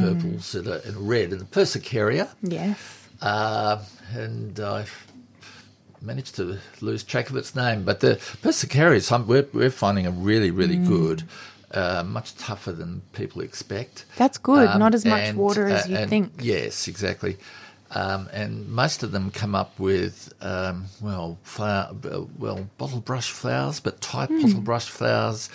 uh, 0.00 0.02
purples 0.14 0.54
and, 0.54 0.66
a, 0.68 0.82
and 0.86 1.08
red 1.08 1.32
and 1.32 1.40
the 1.40 1.44
persicaria. 1.46 2.28
Yes. 2.42 2.99
Uh, 3.22 3.82
and 4.14 4.58
I 4.60 4.86
managed 6.02 6.36
to 6.36 6.58
lose 6.80 7.02
track 7.04 7.30
of 7.30 7.36
its 7.36 7.54
name. 7.54 7.84
But 7.84 8.00
the 8.00 8.16
Persicaria, 8.42 9.02
some 9.02 9.26
we're, 9.26 9.46
we're 9.52 9.70
finding 9.70 10.06
are 10.06 10.10
really, 10.12 10.50
really 10.50 10.78
Mm. 10.78 10.86
good. 10.88 11.22
Uh, 11.72 12.02
much 12.04 12.34
tougher 12.36 12.72
than 12.72 13.00
people 13.12 13.42
expect. 13.42 14.04
That's 14.16 14.38
good. 14.38 14.66
Um, 14.68 14.78
Not 14.80 14.92
as 14.94 15.04
much 15.04 15.20
and, 15.20 15.38
water 15.38 15.68
as 15.68 15.88
uh, 15.88 15.94
and- 15.94 16.10
think. 16.10 16.32
Yes, 16.40 16.88
exactly. 16.88 17.36
Um, 17.92 18.28
and 18.32 18.68
most 18.68 19.02
of 19.02 19.10
them 19.12 19.30
come 19.30 19.54
up 19.54 19.78
with 19.78 20.32
um, 20.40 20.86
well, 21.00 21.38
flower, 21.42 21.92
well, 22.38 22.68
bottle 22.78 23.00
brush 23.00 23.30
flowers, 23.30 23.78
but 23.80 24.00
tight 24.00 24.28
Hmm. 24.30 24.42
bottle 24.42 24.60
brush 24.62 24.88
flowers, 24.88 25.48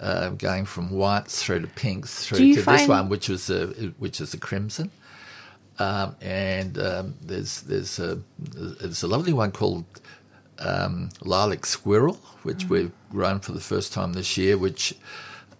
uh, 0.00 0.30
going 0.30 0.64
from 0.66 0.90
whites 0.90 1.42
through 1.42 1.60
to 1.60 1.66
pinks 1.66 2.24
through 2.26 2.38
you 2.38 2.54
to 2.56 2.62
this 2.62 2.88
one, 2.88 3.08
which 3.08 3.28
was 3.28 3.50
a 3.50 3.66
which 3.98 4.20
is 4.20 4.32
a 4.34 4.38
crimson. 4.38 4.90
Um, 5.80 6.14
and 6.20 6.78
um, 6.78 7.14
there's 7.22 7.62
there's 7.62 7.98
a 7.98 8.20
there's 8.38 9.02
a 9.02 9.06
lovely 9.06 9.32
one 9.32 9.50
called 9.50 9.86
um, 10.58 11.08
lilac 11.22 11.64
squirrel, 11.64 12.20
which 12.42 12.66
we've 12.66 12.92
grown 13.10 13.40
for 13.40 13.52
the 13.52 13.60
first 13.60 13.94
time 13.94 14.12
this 14.12 14.36
year. 14.36 14.58
Which 14.58 14.94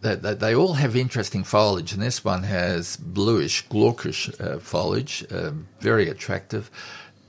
they, 0.03 0.17
they, 0.17 0.35
they 0.35 0.55
all 0.55 0.75
have 0.75 0.95
interesting 0.95 1.43
foliage, 1.43 1.95
and 1.95 2.03
this 2.03 2.23
one 2.23 2.43
has 2.43 2.99
bluish, 2.99 3.67
glaucish 3.69 4.39
uh, 4.39 4.59
foliage, 4.59 5.25
um, 5.31 5.69
very 5.81 6.11
attractive, 6.11 6.71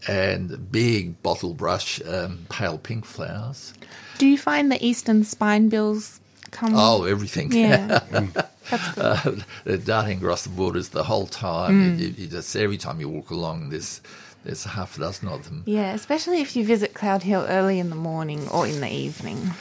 and 0.05 0.69
big 0.69 1.23
bottle 1.23 1.53
brush, 1.53 2.01
um, 2.05 2.45
pale 2.49 2.77
pink 2.77 3.05
flowers. 3.05 3.73
Do 4.17 4.27
you 4.27 4.37
find 4.37 4.69
the 4.69 4.85
eastern 4.85 5.21
spinebills 5.21 6.19
come? 6.51 6.73
Oh, 6.75 7.05
everything! 7.05 7.53
yeah. 7.53 8.01
uh, 8.71 9.31
they're 9.63 9.77
darting 9.77 10.17
across 10.19 10.43
the 10.43 10.49
borders 10.49 10.89
the 10.89 11.03
whole 11.03 11.27
time. 11.27 11.97
Mm. 11.97 11.99
You, 11.99 12.07
you 12.09 12.27
just 12.27 12.55
every 12.55 12.77
time 12.77 12.99
you 12.99 13.09
walk 13.09 13.29
along, 13.31 13.69
there's 13.69 14.01
there's 14.43 14.63
half 14.63 14.97
a 14.97 15.01
dozen 15.01 15.27
of 15.27 15.45
them. 15.45 15.63
Yeah, 15.65 15.93
especially 15.93 16.41
if 16.41 16.55
you 16.55 16.65
visit 16.65 16.93
Cloudehill 16.93 17.47
early 17.49 17.79
in 17.79 17.89
the 17.89 17.95
morning 17.95 18.47
or 18.49 18.65
in 18.67 18.81
the 18.81 18.89
evening. 18.89 19.51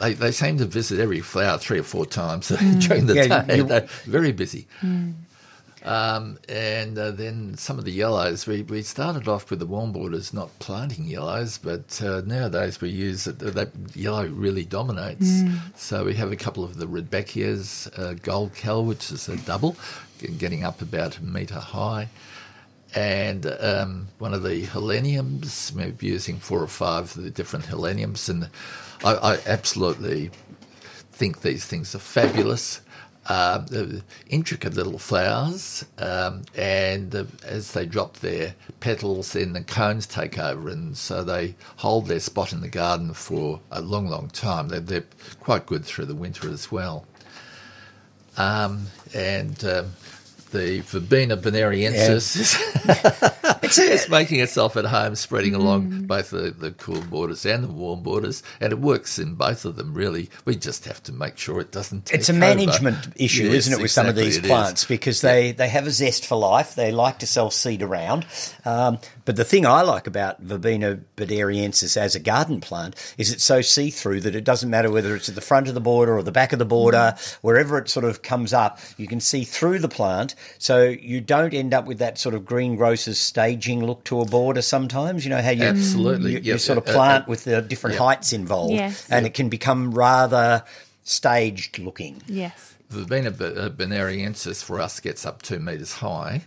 They, 0.00 0.14
they 0.14 0.32
seem 0.32 0.56
to 0.58 0.64
visit 0.64 0.98
every 0.98 1.20
flower 1.20 1.58
three 1.58 1.78
or 1.78 1.82
four 1.84 2.06
times 2.06 2.48
mm. 2.50 2.80
during 2.88 3.06
the 3.06 3.14
Yeah, 3.14 3.42
day. 3.44 3.56
you- 3.58 3.64
They're 3.64 3.86
very 4.04 4.32
busy. 4.32 4.66
Mm. 4.80 5.14
Um, 5.84 6.38
and 6.48 6.96
uh, 6.96 7.10
then 7.10 7.56
some 7.56 7.76
of 7.76 7.84
the 7.84 7.90
yellows, 7.90 8.46
we, 8.46 8.62
we 8.62 8.82
started 8.82 9.26
off 9.26 9.50
with 9.50 9.58
the 9.58 9.66
warm 9.66 9.92
borders 9.92 10.32
not 10.32 10.56
planting 10.60 11.06
yellows, 11.06 11.58
but 11.58 12.00
uh, 12.00 12.22
nowadays 12.24 12.80
we 12.80 12.90
use 12.90 13.26
it, 13.26 13.40
that 13.40 13.70
yellow 13.94 14.28
really 14.28 14.64
dominates. 14.64 15.42
So 15.74 16.04
we 16.04 16.14
have 16.14 16.30
a 16.30 16.36
couple 16.36 16.62
of 16.62 16.76
the 16.76 16.86
Rudbeckias, 16.86 17.98
uh, 17.98 18.14
Goldquelle, 18.14 18.86
which 18.86 19.10
is 19.10 19.28
a 19.28 19.36
double, 19.38 19.76
getting 20.38 20.62
up 20.62 20.82
about 20.82 21.18
a 21.18 21.24
metre 21.24 21.58
high. 21.58 22.08
And 22.94 23.46
um, 23.58 24.08
one 24.18 24.34
of 24.34 24.42
the 24.42 24.66
heleniums, 24.66 25.74
maybe 25.74 26.06
using 26.06 26.36
four 26.38 26.62
or 26.62 26.68
five 26.68 27.16
of 27.16 27.24
the 27.24 27.30
different 27.30 27.64
heleniums. 27.64 28.28
And 28.28 28.50
I, 29.02 29.14
I 29.14 29.38
absolutely 29.46 30.30
think 31.10 31.40
these 31.40 31.64
things 31.64 31.94
are 31.94 31.98
fabulous. 31.98 32.82
Uh, 33.28 33.58
the 33.58 34.02
intricate 34.30 34.74
little 34.74 34.98
flowers, 34.98 35.84
um, 35.98 36.42
and 36.56 37.14
uh, 37.14 37.24
as 37.44 37.70
they 37.70 37.86
drop 37.86 38.16
their 38.18 38.52
petals, 38.80 39.34
then 39.34 39.52
the 39.52 39.62
cones 39.62 40.06
take 40.06 40.40
over, 40.40 40.68
and 40.68 40.96
so 40.96 41.22
they 41.22 41.54
hold 41.76 42.06
their 42.06 42.18
spot 42.18 42.52
in 42.52 42.60
the 42.62 42.68
garden 42.68 43.14
for 43.14 43.60
a 43.70 43.80
long, 43.80 44.08
long 44.08 44.28
time. 44.30 44.68
They're, 44.68 44.80
they're 44.80 45.04
quite 45.38 45.66
good 45.66 45.84
through 45.84 46.06
the 46.06 46.16
winter 46.16 46.50
as 46.50 46.72
well. 46.72 47.06
Um, 48.36 48.86
and 49.14 49.62
um, 49.64 49.92
the 50.52 50.80
Verbena 50.80 51.36
bonariensis 51.36 52.36
is, 53.62 53.78
is 53.78 54.08
making 54.08 54.40
itself 54.40 54.76
at 54.76 54.84
home, 54.84 55.14
spreading 55.16 55.54
along 55.54 56.06
both 56.06 56.30
the, 56.30 56.50
the 56.50 56.70
cool 56.72 57.00
borders 57.02 57.44
and 57.44 57.64
the 57.64 57.68
warm 57.68 58.02
borders, 58.02 58.42
and 58.60 58.72
it 58.72 58.78
works 58.78 59.18
in 59.18 59.34
both 59.34 59.64
of 59.64 59.76
them. 59.76 59.94
Really, 59.94 60.30
we 60.44 60.54
just 60.56 60.84
have 60.84 61.02
to 61.04 61.12
make 61.12 61.38
sure 61.38 61.60
it 61.60 61.72
doesn't. 61.72 62.12
It's 62.12 62.28
a 62.28 62.32
over. 62.32 62.40
management 62.40 63.08
issue, 63.16 63.44
Yes, 63.44 63.54
isn't 63.54 63.80
it, 63.80 63.82
with 63.82 63.90
some 63.90 64.06
of 64.06 64.14
these 64.14 64.36
it 64.36 64.44
is. 64.44 64.50
plants 64.50 64.84
because 64.84 65.20
they, 65.20 65.52
they 65.52 65.68
have 65.68 65.86
a 65.86 65.90
zest 65.90 66.26
for 66.26 66.36
life. 66.36 66.74
They 66.74 66.92
like 66.92 67.18
to 67.20 67.26
self 67.26 67.52
seed 67.54 67.82
around. 67.82 68.26
Um, 68.64 68.98
but 69.24 69.36
the 69.36 69.44
thing 69.44 69.66
I 69.66 69.82
like 69.82 70.06
about 70.06 70.40
Verbena 70.40 71.00
bonariensis 71.16 71.96
as 71.96 72.14
a 72.14 72.20
garden 72.20 72.60
plant 72.60 72.94
is 73.18 73.32
it's 73.32 73.44
so 73.44 73.60
see 73.60 73.90
through 73.90 74.20
that 74.22 74.34
it 74.34 74.44
doesn't 74.44 74.68
matter 74.68 74.90
whether 74.90 75.16
it's 75.16 75.28
at 75.28 75.34
the 75.34 75.40
front 75.40 75.68
of 75.68 75.74
the 75.74 75.80
border 75.80 76.16
or 76.16 76.22
the 76.22 76.32
back 76.32 76.52
of 76.52 76.58
the 76.58 76.64
border, 76.64 77.14
wherever 77.40 77.78
it 77.78 77.88
sort 77.88 78.04
of 78.04 78.22
comes 78.22 78.52
up, 78.52 78.78
you 78.96 79.06
can 79.06 79.20
see 79.20 79.44
through 79.44 79.78
the 79.78 79.88
plant. 79.88 80.34
So 80.58 80.82
you 80.84 81.20
don't 81.20 81.54
end 81.54 81.72
up 81.72 81.86
with 81.86 81.98
that 81.98 82.18
sort 82.18 82.34
of 82.34 82.44
greengrocer's 82.44 83.20
staging 83.20 83.84
look 83.84 84.04
to 84.04 84.20
a 84.20 84.26
border 84.26 84.62
sometimes. 84.62 85.24
You 85.24 85.30
know 85.30 85.42
how 85.42 85.50
you, 85.50 85.64
Absolutely. 85.64 86.32
you, 86.32 86.40
you 86.40 86.58
sort 86.58 86.78
of 86.78 86.86
Uh, 86.86 86.90
uh, 86.90 86.94
plant 86.94 87.28
with 87.28 87.44
the 87.44 87.62
different 87.62 87.94
yep. 87.94 88.02
heights 88.02 88.32
involved. 88.32 88.74
Yes. 88.74 89.06
And 89.10 89.26
it 89.26 89.34
can 89.34 89.48
become 89.48 89.92
rather 89.92 90.64
staged 91.04 91.78
looking. 91.78 92.22
Yes. 92.26 92.76
Verbena 92.90 93.30
uh, 93.30 93.70
bonariensis 93.70 94.62
for 94.62 94.80
us 94.80 95.00
gets 95.00 95.24
up 95.24 95.42
two 95.42 95.58
metres 95.58 95.94
high, 95.94 96.42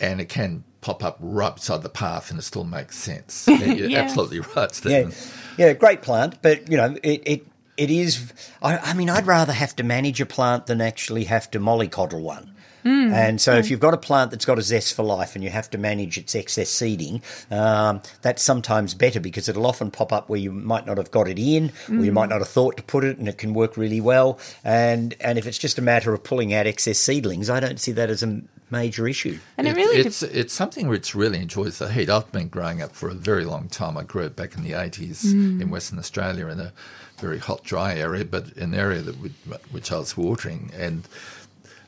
and 0.00 0.20
it 0.20 0.28
can 0.28 0.64
pop 0.84 1.02
up 1.02 1.16
right 1.18 1.54
beside 1.54 1.82
the 1.82 1.88
path, 1.88 2.30
and 2.30 2.38
it 2.38 2.42
still 2.42 2.64
makes 2.64 2.98
sense. 2.98 3.46
Yeah, 3.48 3.64
You're 3.64 3.88
Yeah. 3.88 4.00
absolutely 4.00 4.40
right, 4.40 4.70
Yeah, 4.84 5.06
Stephen. 5.08 5.12
yeah, 5.56 5.72
great 5.72 6.02
plant, 6.02 6.42
but 6.42 6.70
you 6.70 6.76
know 6.76 6.96
it. 7.02 7.22
it 7.26 7.46
it 7.76 7.90
is. 7.90 8.32
I, 8.62 8.78
I 8.78 8.94
mean, 8.94 9.10
I'd 9.10 9.26
rather 9.26 9.52
have 9.52 9.74
to 9.76 9.82
manage 9.82 10.20
a 10.20 10.26
plant 10.26 10.66
than 10.66 10.80
actually 10.80 11.24
have 11.24 11.50
to 11.50 11.58
mollycoddle 11.58 12.20
one. 12.20 12.54
Hmm. 12.84 13.12
And 13.14 13.40
so, 13.40 13.56
if 13.56 13.66
hmm. 13.66 13.72
you've 13.72 13.80
got 13.80 13.94
a 13.94 13.98
plant 13.98 14.30
that's 14.30 14.44
got 14.44 14.58
a 14.58 14.62
zest 14.62 14.94
for 14.94 15.02
life 15.02 15.34
and 15.34 15.42
you 15.42 15.48
have 15.48 15.70
to 15.70 15.78
manage 15.78 16.18
its 16.18 16.34
excess 16.34 16.68
seeding, 16.68 17.22
um, 17.50 18.02
that's 18.20 18.42
sometimes 18.42 18.92
better 18.94 19.20
because 19.20 19.48
it'll 19.48 19.66
often 19.66 19.90
pop 19.90 20.12
up 20.12 20.28
where 20.28 20.38
you 20.38 20.52
might 20.52 20.86
not 20.86 20.98
have 20.98 21.10
got 21.10 21.26
it 21.26 21.38
in, 21.38 21.72
or 21.88 21.94
you 21.94 22.10
hmm. 22.10 22.12
might 22.12 22.28
not 22.28 22.40
have 22.40 22.48
thought 22.48 22.76
to 22.76 22.82
put 22.82 23.02
it, 23.02 23.16
and 23.18 23.26
it 23.26 23.38
can 23.38 23.54
work 23.54 23.78
really 23.78 24.02
well. 24.02 24.38
And 24.62 25.14
and 25.20 25.38
if 25.38 25.46
it's 25.46 25.58
just 25.58 25.78
a 25.78 25.82
matter 25.82 26.12
of 26.12 26.22
pulling 26.22 26.52
out 26.52 26.66
excess 26.66 26.98
seedlings, 26.98 27.48
I 27.48 27.58
don't 27.58 27.80
see 27.80 27.92
that 27.92 28.10
as 28.10 28.22
a 28.22 28.42
major 28.80 29.06
issue. 29.08 29.38
And 29.56 29.66
it, 29.66 29.70
It- 29.70 29.76
really 29.76 29.98
it's 30.06 30.22
it's 30.22 30.52
something 30.62 30.86
which 30.88 31.14
really 31.14 31.38
enjoys 31.46 31.78
the 31.78 31.88
heat. 31.96 32.08
I've 32.10 32.30
been 32.32 32.48
growing 32.48 32.82
up 32.82 32.92
for 32.94 33.08
a 33.08 33.14
very 33.14 33.44
long 33.44 33.68
time. 33.68 33.94
I 33.96 34.02
grew 34.12 34.24
it 34.24 34.34
back 34.36 34.54
in 34.56 34.62
the 34.62 34.74
eighties 34.84 35.24
in 35.32 35.70
Western 35.70 35.98
Australia 35.98 36.46
in 36.48 36.60
a 36.60 36.72
very 37.20 37.38
hot, 37.38 37.62
dry 37.64 37.94
area, 38.06 38.24
but 38.24 38.44
an 38.56 38.74
area 38.74 39.00
that 39.02 39.16
would, 39.20 39.34
which 39.70 39.90
I 39.92 39.98
was 39.98 40.16
watering 40.16 40.70
and. 40.84 41.02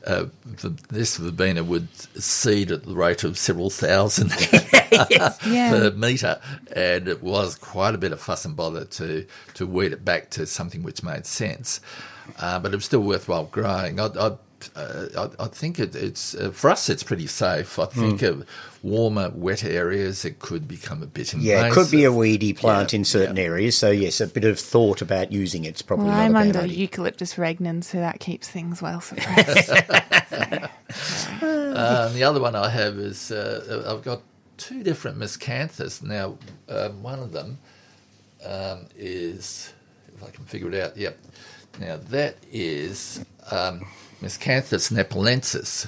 Uh, 0.05 0.27
the, 0.61 0.69
this 0.89 1.17
verbena 1.17 1.61
would 1.61 1.89
seed 2.21 2.71
at 2.71 2.83
the 2.85 2.95
rate 2.95 3.25
of 3.25 3.37
several 3.37 3.69
thousand 3.69 4.31
Yeah. 5.45 5.69
per 5.71 5.91
metre, 5.91 6.39
and 6.73 7.09
it 7.09 7.21
was 7.21 7.55
quite 7.55 7.93
a 7.93 7.97
bit 7.97 8.13
of 8.13 8.21
fuss 8.21 8.45
and 8.45 8.55
bother 8.55 8.85
to 8.85 9.25
to 9.55 9.65
weed 9.67 9.91
it 9.91 10.05
back 10.05 10.29
to 10.29 10.45
something 10.45 10.81
which 10.81 11.03
made 11.03 11.25
sense. 11.25 11.81
Uh, 12.39 12.57
but 12.59 12.71
it 12.71 12.77
was 12.77 12.85
still 12.85 13.01
worthwhile 13.01 13.45
growing. 13.45 13.99
I, 13.99 14.05
I, 14.05 14.37
uh, 14.75 15.29
I, 15.39 15.43
I 15.45 15.47
think 15.47 15.79
it, 15.79 15.95
it's 15.95 16.35
uh, 16.35 16.51
for 16.51 16.69
us. 16.69 16.89
It's 16.89 17.03
pretty 17.03 17.27
safe. 17.27 17.77
I 17.79 17.85
think 17.85 18.21
of 18.21 18.45
warmer, 18.83 19.31
wetter 19.35 19.69
areas, 19.69 20.23
it 20.23 20.39
could 20.39 20.67
become 20.67 21.03
a 21.03 21.07
bit 21.07 21.33
invasive. 21.33 21.41
Yeah, 21.41 21.67
it 21.67 21.73
could 21.73 21.91
be 21.91 22.03
a 22.05 22.11
weedy 22.11 22.53
plant 22.53 22.93
Yeah, 22.93 22.97
in 22.99 23.05
certain 23.05 23.35
yeah. 23.37 23.43
areas. 23.43 23.77
So 23.77 23.91
yes, 23.91 24.21
a 24.21 24.27
bit 24.27 24.45
of 24.45 24.59
thought 24.59 25.01
about 25.01 25.31
using 25.31 25.65
it's 25.65 25.81
probably 25.81 26.05
well, 26.05 26.15
not 26.15 26.23
I'm 26.23 26.31
a 26.31 26.33
bad 26.35 26.41
under 26.47 26.59
idea. 26.61 26.77
eucalyptus 26.77 27.33
regnans, 27.35 27.85
so 27.85 27.97
that 27.99 28.19
keeps 28.19 28.47
things 28.49 28.81
well 28.81 29.01
suppressed. 29.01 29.69
Uh, 31.41 32.05
and 32.07 32.15
the 32.15 32.23
other 32.23 32.39
one 32.39 32.55
I 32.55 32.69
have 32.69 32.97
is 32.97 33.31
uh, 33.31 33.83
I've 33.87 34.03
got 34.03 34.21
two 34.57 34.83
different 34.83 35.17
miscanthus. 35.17 36.01
Now, 36.01 36.37
um, 36.69 37.03
one 37.03 37.19
of 37.19 37.31
them 37.31 37.59
um, 38.45 38.85
is, 38.95 39.73
if 40.15 40.23
I 40.23 40.29
can 40.31 40.45
figure 40.45 40.69
it 40.69 40.75
out, 40.81 40.97
yep. 40.97 41.17
Now, 41.79 41.97
that 42.09 42.35
is 42.51 43.23
um, 43.51 43.85
Miscanthus 44.21 44.91
nepalensis, 44.91 45.87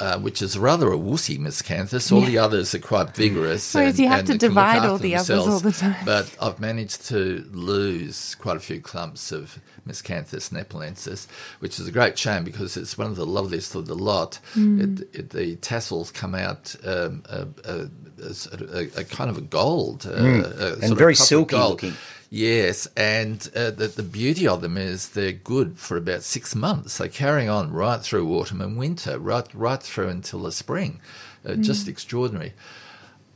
uh, 0.00 0.18
which 0.18 0.42
is 0.42 0.58
rather 0.58 0.92
a 0.92 0.96
wussy 0.98 1.38
miscanthus. 1.38 2.10
All 2.10 2.22
the 2.22 2.38
others 2.38 2.74
are 2.74 2.80
quite 2.80 3.14
vigorous. 3.14 3.72
Whereas 3.72 4.00
you 4.00 4.08
have 4.08 4.24
to 4.24 4.32
they 4.32 4.38
can 4.38 4.48
look 4.48 4.50
divide 4.54 4.84
all 4.84 4.98
the 4.98 5.14
others 5.14 5.30
all 5.30 5.60
the 5.60 5.70
time. 5.72 5.94
But 6.04 6.34
I've 6.40 6.58
managed 6.58 7.06
to 7.08 7.48
lose 7.52 8.34
quite 8.34 8.56
a 8.56 8.60
few 8.60 8.80
clumps 8.80 9.30
of 9.30 9.60
Miscanthus 9.86 10.50
nepalensis, 10.50 11.28
which 11.60 11.78
is 11.78 11.86
a 11.86 11.92
great 11.92 12.18
shame 12.18 12.42
because 12.42 12.76
it's 12.76 12.98
one 12.98 13.06
of 13.06 13.16
the 13.16 13.26
loveliest 13.26 13.76
of 13.76 13.86
the 13.86 13.94
lot. 13.94 14.40
Mm. 14.54 15.00
It, 15.00 15.08
it, 15.18 15.30
the 15.30 15.54
tassels 15.56 16.10
come 16.10 16.34
out 16.34 16.74
um, 16.84 17.22
a, 17.28 17.46
a, 17.64 17.88
a, 18.22 18.78
a, 18.78 19.00
a 19.00 19.04
kind 19.04 19.30
of 19.30 19.38
a 19.38 19.42
gold, 19.42 20.04
uh, 20.06 20.10
a 20.10 20.14
Mm. 20.20 20.72
And 20.74 20.82
sort 20.84 20.98
very 20.98 21.14
copper 21.14 21.24
silky 21.26 21.56
gold. 21.56 21.70
looking. 21.70 21.94
Yes, 22.32 22.86
and 22.96 23.50
uh, 23.56 23.72
the, 23.72 23.88
the 23.88 24.04
beauty 24.04 24.46
of 24.46 24.60
them 24.62 24.76
is 24.76 25.10
they're 25.10 25.32
good 25.32 25.78
for 25.78 25.96
about 25.96 26.22
six 26.22 26.54
months. 26.54 26.98
They're 26.98 27.08
carrying 27.08 27.48
on 27.48 27.72
right 27.72 28.00
through 28.00 28.32
autumn 28.32 28.60
and 28.60 28.78
winter, 28.78 29.18
right 29.18 29.52
right 29.52 29.82
through 29.82 30.08
until 30.08 30.42
the 30.42 30.52
spring. 30.52 31.00
Uh, 31.44 31.54
Just 31.54 31.88
extraordinary. 31.88 32.52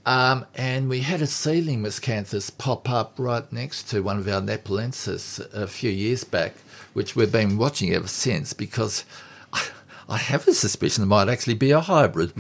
Um, 0.07 0.45
and 0.55 0.89
we 0.89 1.01
had 1.01 1.23
a 1.23 1.27
seedling 1.27 1.83
miscanthus 1.83 2.57
pop 2.57 2.89
up 2.89 3.15
right 3.19 3.51
next 3.53 3.89
to 3.89 4.03
one 4.03 4.19
of 4.19 4.29
our 4.29 4.41
nepalensis 4.43 5.41
a 5.53 5.67
few 5.67 5.91
years 5.91 6.23
back, 6.23 6.55
which 6.93 7.17
we've 7.17 7.33
been 7.33 7.57
watching 7.57 7.93
ever 7.95 8.07
since 8.07 8.53
because 8.53 9.05
I, 9.53 9.67
I 10.09 10.19
have 10.19 10.47
a 10.47 10.53
suspicion 10.55 11.03
it 11.03 11.07
might 11.07 11.29
actually 11.29 11.55
be 11.55 11.73
a 11.73 11.81
hybrid. 11.81 12.33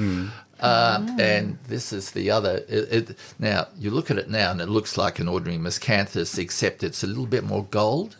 Um, 0.64 1.20
and 1.20 1.58
this 1.68 1.92
is 1.92 2.12
the 2.12 2.30
other. 2.30 2.64
It, 2.68 3.10
it, 3.10 3.18
now 3.38 3.68
you 3.78 3.90
look 3.90 4.10
at 4.10 4.18
it 4.18 4.30
now, 4.30 4.50
and 4.50 4.60
it 4.60 4.68
looks 4.68 4.96
like 4.96 5.18
an 5.18 5.28
ordinary 5.28 5.58
miscanthus, 5.58 6.38
except 6.38 6.82
it's 6.82 7.02
a 7.04 7.06
little 7.06 7.26
bit 7.26 7.44
more 7.44 7.64
gold 7.70 8.16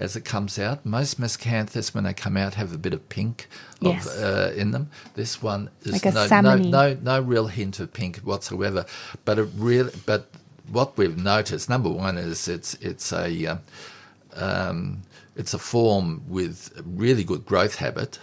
as 0.00 0.14
it 0.16 0.24
comes 0.24 0.58
out. 0.58 0.86
Most 0.86 1.20
miscanthus, 1.20 1.94
when 1.94 2.04
they 2.04 2.14
come 2.14 2.36
out, 2.36 2.54
have 2.54 2.72
a 2.72 2.78
bit 2.78 2.94
of 2.94 3.08
pink 3.08 3.48
of, 3.80 3.86
Yes. 3.94 4.06
uh, 4.08 4.52
in 4.56 4.70
them. 4.70 4.90
This 5.14 5.42
one 5.42 5.70
is 5.82 5.92
Like 5.92 6.04
no, 6.04 6.10
no, 6.12 6.28
salmony. 6.28 6.70
no, 6.70 6.96
no 7.02 7.20
real 7.20 7.48
hint 7.48 7.80
of 7.80 7.92
pink 7.92 8.18
whatsoever. 8.18 8.86
But 9.24 9.38
it 9.38 9.48
really, 9.56 9.92
but 10.06 10.30
what 10.70 10.96
we've 10.96 11.16
noticed, 11.16 11.68
number 11.68 11.88
one, 11.90 12.16
is 12.18 12.46
it's 12.48 12.74
it's 12.74 13.12
a 13.12 13.58
um, 14.34 15.02
it's 15.36 15.54
a 15.54 15.58
form 15.58 16.22
with 16.28 16.72
really 16.84 17.24
good 17.24 17.44
growth 17.46 17.76
habit. 17.76 18.18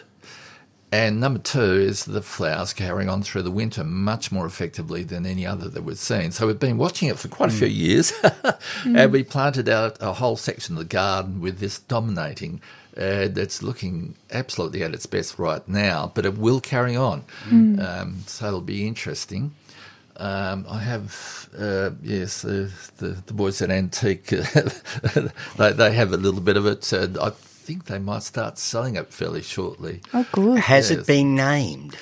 And 0.95 1.19
number 1.19 1.39
two 1.39 1.59
is 1.59 2.05
the 2.05 2.21
flowers 2.21 2.71
carrying 2.71 3.09
on 3.09 3.21
through 3.21 3.41
the 3.41 3.51
winter 3.51 3.83
much 3.83 4.31
more 4.31 4.45
effectively 4.45 5.03
than 5.03 5.25
any 5.25 5.45
other 5.45 5.67
that 5.67 5.83
we've 5.83 5.97
seen. 5.97 6.31
So 6.31 6.47
we've 6.47 6.57
been 6.57 6.77
watching 6.77 7.09
it 7.09 7.19
for 7.19 7.27
quite 7.27 7.49
a 7.49 7.53
few 7.53 7.67
years, 7.67 8.13
and 8.85 9.11
we 9.11 9.21
planted 9.23 9.67
out 9.67 9.97
a 9.99 10.13
whole 10.13 10.37
section 10.37 10.75
of 10.75 10.79
the 10.79 10.85
garden 10.85 11.41
with 11.41 11.59
this 11.59 11.79
dominating. 11.79 12.61
Uh, 12.95 13.27
that's 13.27 13.61
looking 13.61 14.15
absolutely 14.31 14.81
at 14.83 14.93
its 14.93 15.05
best 15.05 15.37
right 15.37 15.67
now, 15.67 16.13
but 16.15 16.25
it 16.25 16.37
will 16.37 16.61
carry 16.61 16.95
on. 16.95 17.25
Um, 17.81 18.23
so 18.25 18.47
it'll 18.47 18.61
be 18.61 18.87
interesting. 18.87 19.53
Um, 20.15 20.65
I 20.69 20.79
have, 20.79 21.49
uh, 21.59 21.89
yes, 22.01 22.45
uh, 22.45 22.69
the, 22.99 23.21
the 23.25 23.33
boys 23.33 23.61
at 23.61 23.69
Antique, 23.69 24.27
they, 25.57 25.73
they 25.73 25.91
have 25.91 26.13
a 26.13 26.17
little 26.17 26.39
bit 26.39 26.55
of 26.55 26.65
it. 26.65 26.89
And 26.93 27.17
I 27.17 27.33
think 27.65 27.85
they 27.85 27.99
might 27.99 28.23
start 28.23 28.57
selling 28.57 28.95
it 28.95 29.11
fairly 29.13 29.41
shortly. 29.41 30.01
oh, 30.13 30.25
good. 30.31 30.59
Has 30.59 30.89
Yes. 30.91 30.99
it 30.99 31.07
been 31.07 31.35
named? 31.35 31.95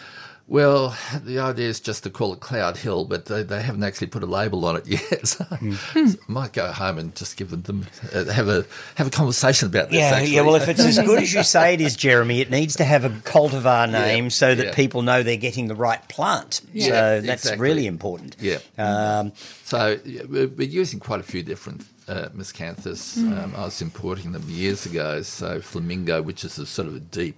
Well, 0.46 0.96
the 1.24 1.40
idea 1.40 1.70
is 1.70 1.80
just 1.80 2.04
to 2.04 2.10
call 2.10 2.34
it 2.34 2.42
Cloudehill, 2.42 3.08
but 3.08 3.26
they, 3.28 3.44
they 3.44 3.62
haven't 3.62 3.82
actually 3.84 4.08
put 4.08 4.24
a 4.24 4.26
label 4.26 4.66
on 4.66 4.76
it 4.76 4.86
yet. 4.88 5.26
So, 5.26 5.46
Hmm. 5.46 5.74
so 5.74 6.20
I 6.28 6.32
might 6.32 6.52
go 6.52 6.70
home 6.70 6.98
and 6.98 7.16
just 7.16 7.38
give 7.38 7.50
them 7.64 7.86
uh, 8.14 8.26
have 8.26 8.50
a 8.50 8.66
have 8.96 9.08
a 9.08 9.10
conversation 9.10 9.70
about 9.70 9.90
this. 9.90 10.00
Yeah, 10.00 10.10
actually. 10.18 10.36
yeah. 10.36 10.42
Well, 10.42 10.56
if 10.56 10.68
it's 10.68 10.82
as 10.82 11.00
good 11.00 11.24
as 11.24 11.34
you 11.34 11.44
say 11.44 11.76
it 11.76 11.82
is, 11.82 11.96
Jeremy, 12.06 12.42
it 12.42 12.52
needs 12.52 12.76
to 12.76 12.84
have 12.84 13.06
a 13.06 13.10
cultivar 13.10 13.90
name 13.90 14.30
so 14.30 14.54
that 14.54 14.66
yeah. 14.66 14.74
people 14.76 15.02
know 15.02 15.24
they're 15.24 15.38
getting 15.38 15.70
the 15.70 15.76
right 15.76 16.06
plant. 16.10 16.60
Yeah, 16.74 16.88
so 16.88 17.22
that's 17.22 17.44
exactly. 17.46 17.62
really 17.64 17.88
important. 17.88 18.36
Yeah. 18.42 18.58
Um, 18.78 19.32
So 19.64 19.98
yeah, 20.04 20.24
we're 20.28 20.50
we're 20.50 20.68
using 20.68 21.00
quite 21.00 21.22
a 21.22 21.24
few 21.24 21.42
different 21.42 21.86
uh, 22.08 22.30
miscanthus. 22.36 23.18
Um, 23.18 23.54
I 23.56 23.66
was 23.66 23.82
importing 23.82 24.32
them 24.34 24.44
years 24.48 24.86
ago. 24.86 25.22
So 25.22 25.62
flamingo, 25.62 26.22
which 26.22 26.44
is 26.44 26.58
a 26.60 26.66
sort 26.66 26.88
of 26.88 26.96
a 26.96 27.00
deep 27.00 27.38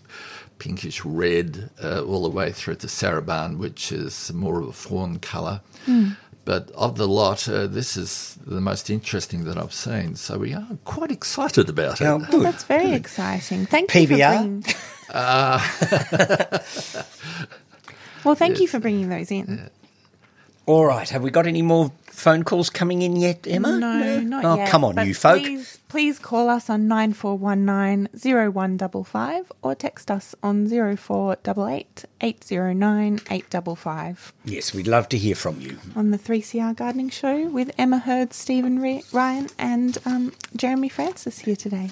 pinkish 0.60 1.04
red, 1.04 1.70
uh, 1.84 2.04
all 2.04 2.24
the 2.24 2.30
way 2.30 2.52
through 2.52 2.76
to 2.76 2.88
sarabande, 2.88 3.58
which 3.58 3.92
is 3.92 4.32
more 4.34 4.60
of 4.62 4.68
a 4.68 4.74
fawn 4.74 5.20
colour. 5.20 5.62
But 6.46 6.70
of 6.72 6.96
the 6.98 7.08
lot, 7.08 7.50
uh, 7.50 7.66
this 7.68 7.98
is 7.98 8.38
the 8.46 8.62
most 8.62 8.90
interesting 8.92 9.46
that 9.46 9.58
I've 9.58 9.74
seen. 9.74 10.16
So 10.16 10.38
we 10.38 10.54
are 10.54 10.68
quite 10.86 11.10
excited 11.12 11.70
about 11.70 12.00
it. 12.02 12.06
oh, 12.06 12.24
Oh, 12.32 12.44
that's 12.44 12.64
very 12.64 12.94
exciting. 12.94 13.66
Thank 13.66 13.94
you 13.96 14.08
for 14.08 14.14
PBR? 14.14 14.38
bringing. 14.38 14.64
well, 18.24 18.36
thank 18.36 18.60
you 18.60 18.68
for 18.68 18.80
bringing 18.80 19.10
those 19.10 19.32
in. 19.32 19.70
All 20.66 20.86
right. 20.86 21.08
Have 21.10 21.24
we 21.24 21.32
got 21.32 21.48
any 21.48 21.62
more 21.62 21.92
phone 22.16 22.44
calls 22.44 22.70
coming 22.70 23.02
in 23.02 23.16
yet, 23.16 23.46
Emma? 23.48 23.78
No, 23.78 24.20
not 24.22 24.46
oh, 24.46 24.56
yet. 24.56 24.70
come 24.70 24.84
on, 24.84 24.96
but 24.96 25.08
you 25.08 25.14
folk. 25.14 25.40
Please, 25.42 25.80
please 25.88 26.18
call 26.20 26.50
us 26.50 26.70
on 26.70 26.88
9419 26.88 28.08
or 29.62 29.76
text 29.76 30.10
us 30.10 30.34
on 30.42 30.68
0488 30.68 32.06
809 32.22 33.14
855 33.30 34.34
Yes, 34.46 34.74
we'd 34.74 34.88
love 34.88 35.10
to 35.10 35.18
hear 35.18 35.36
from 35.36 35.60
you. 35.62 35.78
on 35.96 36.12
the 36.12 36.18
3CR 36.18 36.76
Gardening 36.76 37.10
Show 37.10 37.48
with 37.50 37.72
Emma 37.78 38.00
Hurd, 38.00 38.34
Stephen 38.34 38.82
Ryan, 39.12 39.48
and 39.58 39.98
um, 40.06 40.34
Jeremy 40.56 40.90
Francis 40.90 41.40
here 41.40 41.56
today. 41.56 41.90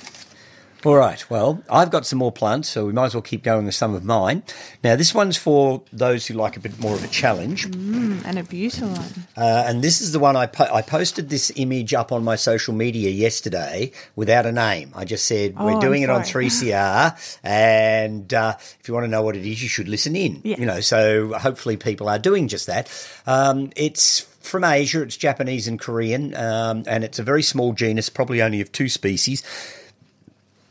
All 0.86 0.97
right. 0.97 1.29
Well, 1.29 1.63
I've 1.69 1.91
got 1.91 2.05
some 2.05 2.19
more 2.19 2.31
plants, 2.31 2.67
so 2.67 2.86
we 2.86 2.91
might 2.91 3.05
as 3.05 3.15
well 3.15 3.21
keep 3.21 3.41
going 3.41 3.65
with 3.65 3.75
some 3.75 3.95
of 3.95 4.03
mine. 4.03 4.43
Now, 4.84 4.97
this 4.97 5.13
one's 5.13 5.38
for 5.38 5.81
those 5.93 6.27
who 6.27 6.34
like 6.34 6.57
a 6.57 6.59
bit 6.59 6.77
more 6.77 6.93
of 6.93 7.03
a 7.03 7.07
challenge. 7.07 7.65
And 7.65 8.38
a 8.38 8.43
beautiful 8.43 8.89
one. 8.89 9.27
Uh, 9.38 9.63
and 9.65 9.81
this 9.81 10.01
is 10.01 10.11
the 10.11 10.19
one 10.19 10.36
I, 10.36 10.45
po- 10.45 10.73
I 10.73 10.81
posted 10.81 11.29
this 11.29 11.53
image 11.55 11.93
up 11.93 12.11
on 12.11 12.23
my 12.25 12.36
social 12.36 12.73
media 12.73 13.09
yesterday 13.11 13.91
without 14.17 14.45
a 14.45 14.51
name. 14.51 14.91
I 14.93 15.05
just 15.05 15.25
said, 15.25 15.53
Oh, 15.57 15.65
we're 15.65 15.79
doing 15.79 16.01
it 16.01 16.09
on 16.09 16.21
3CR. 16.21 17.39
And 17.43 18.34
uh, 18.34 18.55
if 18.57 18.88
you 18.88 18.93
want 18.93 19.05
to 19.05 19.09
know 19.09 19.21
what 19.21 19.36
it 19.36 19.45
is, 19.45 19.61
you 19.61 19.69
should 19.69 19.88
listen 19.88 20.15
in. 20.15 20.41
You 20.43 20.65
know, 20.65 20.79
so 20.81 21.34
hopefully 21.34 21.77
people 21.77 22.09
are 22.09 22.19
doing 22.19 22.47
just 22.47 22.67
that. 22.67 22.89
Um, 23.25 23.71
it's 23.75 24.21
from 24.41 24.63
Asia, 24.63 25.01
it's 25.01 25.15
Japanese 25.15 25.67
and 25.67 25.79
Korean, 25.79 26.36
um, 26.36 26.84
and 26.88 27.03
it's 27.03 27.19
a 27.19 27.23
very 27.23 27.43
small 27.43 27.73
genus, 27.73 28.09
probably 28.09 28.41
only 28.41 28.61
of 28.61 28.71
two 28.71 28.89
species. 28.89 29.43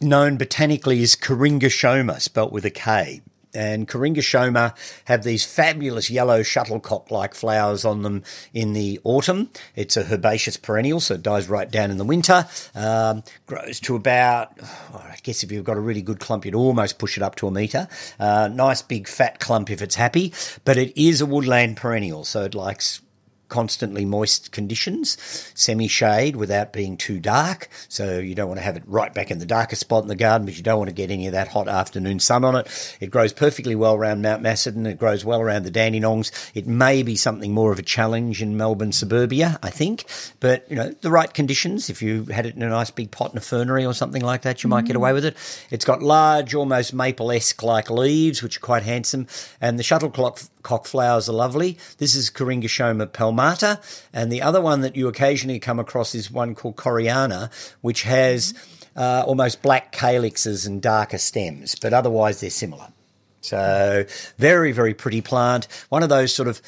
Known 0.02 0.36
botanically 0.36 1.00
as 1.02 1.14
Kirengeshoma, 1.14 2.20
spelt 2.20 2.52
with 2.52 2.64
a 2.64 2.70
K. 2.70 3.22
And 3.54 3.86
Kirengeshoma 3.86 4.74
have 5.04 5.22
these 5.22 5.44
fabulous 5.44 6.10
yellow 6.10 6.42
shuttlecock-like 6.42 7.34
flowers 7.34 7.84
on 7.84 8.02
them 8.02 8.24
in 8.52 8.72
the 8.72 8.98
autumn. 9.04 9.50
It's 9.76 9.96
a 9.96 10.04
herbaceous 10.04 10.56
perennial, 10.56 10.98
so 11.00 11.14
it 11.14 11.22
dies 11.22 11.48
right 11.48 11.70
down 11.70 11.90
in 11.90 11.98
the 11.98 12.04
winter. 12.04 12.48
Um, 12.74 13.22
grows 13.46 13.78
to 13.80 13.94
about, 13.94 14.58
oh, 14.62 15.04
I 15.06 15.16
guess 15.22 15.44
if 15.44 15.52
you've 15.52 15.64
got 15.64 15.76
a 15.76 15.80
really 15.80 16.02
good 16.02 16.18
clump, 16.18 16.44
you'd 16.44 16.54
almost 16.54 16.98
push 16.98 17.16
it 17.16 17.22
up 17.22 17.36
to 17.36 17.46
a 17.46 17.50
metre. 17.50 17.86
Uh, 18.18 18.48
nice 18.52 18.82
big 18.82 19.06
fat 19.06 19.38
clump 19.38 19.70
if 19.70 19.80
it's 19.82 19.94
happy, 19.94 20.32
but 20.64 20.76
it 20.76 20.98
is 21.00 21.20
a 21.20 21.26
woodland 21.26 21.76
perennial, 21.76 22.24
so 22.24 22.42
it 22.44 22.54
likes 22.54 23.02
constantly 23.52 24.06
moist 24.06 24.50
conditions, 24.50 25.18
semi 25.54 25.86
shade 25.86 26.36
without 26.36 26.72
being 26.72 26.96
too 26.96 27.20
dark. 27.20 27.68
So 27.88 28.18
you 28.18 28.34
don't 28.34 28.48
want 28.48 28.58
to 28.58 28.64
have 28.64 28.78
it 28.78 28.82
right 28.86 29.12
back 29.12 29.30
in 29.30 29.40
the 29.40 29.46
darkest 29.46 29.80
spot 29.80 30.02
in 30.02 30.08
the 30.08 30.16
garden, 30.16 30.46
but 30.46 30.56
you 30.56 30.62
don't 30.62 30.78
want 30.78 30.88
to 30.88 30.94
get 30.94 31.10
any 31.10 31.26
of 31.26 31.34
that 31.34 31.48
hot 31.48 31.68
afternoon 31.68 32.18
sun 32.18 32.46
on 32.46 32.56
it. 32.56 32.96
It 32.98 33.10
grows 33.10 33.34
perfectly 33.34 33.74
well 33.74 33.94
around 33.94 34.22
Mount 34.22 34.40
Macedon. 34.40 34.86
It 34.86 34.98
grows 34.98 35.22
well 35.22 35.42
around 35.42 35.64
the 35.64 35.70
Dandenongs. 35.70 36.32
It 36.54 36.66
may 36.66 37.02
be 37.02 37.14
something 37.14 37.52
more 37.52 37.72
of 37.72 37.78
a 37.78 37.82
challenge 37.82 38.40
in 38.40 38.56
Melbourne 38.56 38.92
suburbia, 38.92 39.58
I 39.62 39.68
think. 39.68 40.06
But, 40.40 40.64
you 40.70 40.76
know, 40.76 40.88
the 41.02 41.10
right 41.10 41.32
conditions, 41.32 41.90
if 41.90 42.00
you 42.00 42.24
had 42.24 42.46
it 42.46 42.56
in 42.56 42.62
a 42.62 42.70
nice 42.70 42.90
big 42.90 43.10
pot 43.10 43.32
in 43.32 43.36
a 43.36 43.42
fernery 43.42 43.84
or 43.84 43.92
something 43.92 44.22
like 44.22 44.42
that, 44.42 44.62
you 44.62 44.70
might 44.70 44.86
get 44.86 44.94
mm. 44.94 45.00
away 45.00 45.12
with 45.12 45.26
it. 45.26 45.36
It's 45.70 45.84
got 45.84 46.02
large, 46.02 46.54
almost 46.54 46.94
maple-esque 46.94 47.62
like 47.62 47.90
leaves, 47.90 48.42
which 48.42 48.56
are 48.56 48.60
quite 48.60 48.84
handsome. 48.84 49.26
And 49.60 49.78
the 49.78 49.82
shuttlecock 49.82 50.40
cock 50.62 50.86
flowers 50.86 51.28
are 51.28 51.32
lovely. 51.32 51.78
This 51.98 52.14
is 52.14 52.30
Kirengeshoma 52.30 53.08
palmata, 53.08 53.80
and 54.12 54.30
the 54.30 54.42
other 54.42 54.60
one 54.60 54.80
that 54.82 54.96
you 54.96 55.08
occasionally 55.08 55.58
come 55.58 55.78
across 55.78 56.14
is 56.14 56.30
one 56.30 56.54
called 56.54 56.76
koreana, 56.76 57.50
which 57.80 58.02
has 58.02 58.54
uh, 58.96 59.24
almost 59.26 59.62
black 59.62 59.92
calyxes 59.92 60.66
and 60.66 60.82
darker 60.82 61.18
stems, 61.18 61.74
but 61.74 61.92
otherwise 61.92 62.40
they're 62.40 62.50
similar. 62.50 62.88
So 63.40 64.04
very, 64.38 64.72
very 64.72 64.94
pretty 64.94 65.20
plant. 65.20 65.66
One 65.88 66.02
of 66.02 66.08
those 66.08 66.34
sort 66.34 66.48
of 66.48 66.62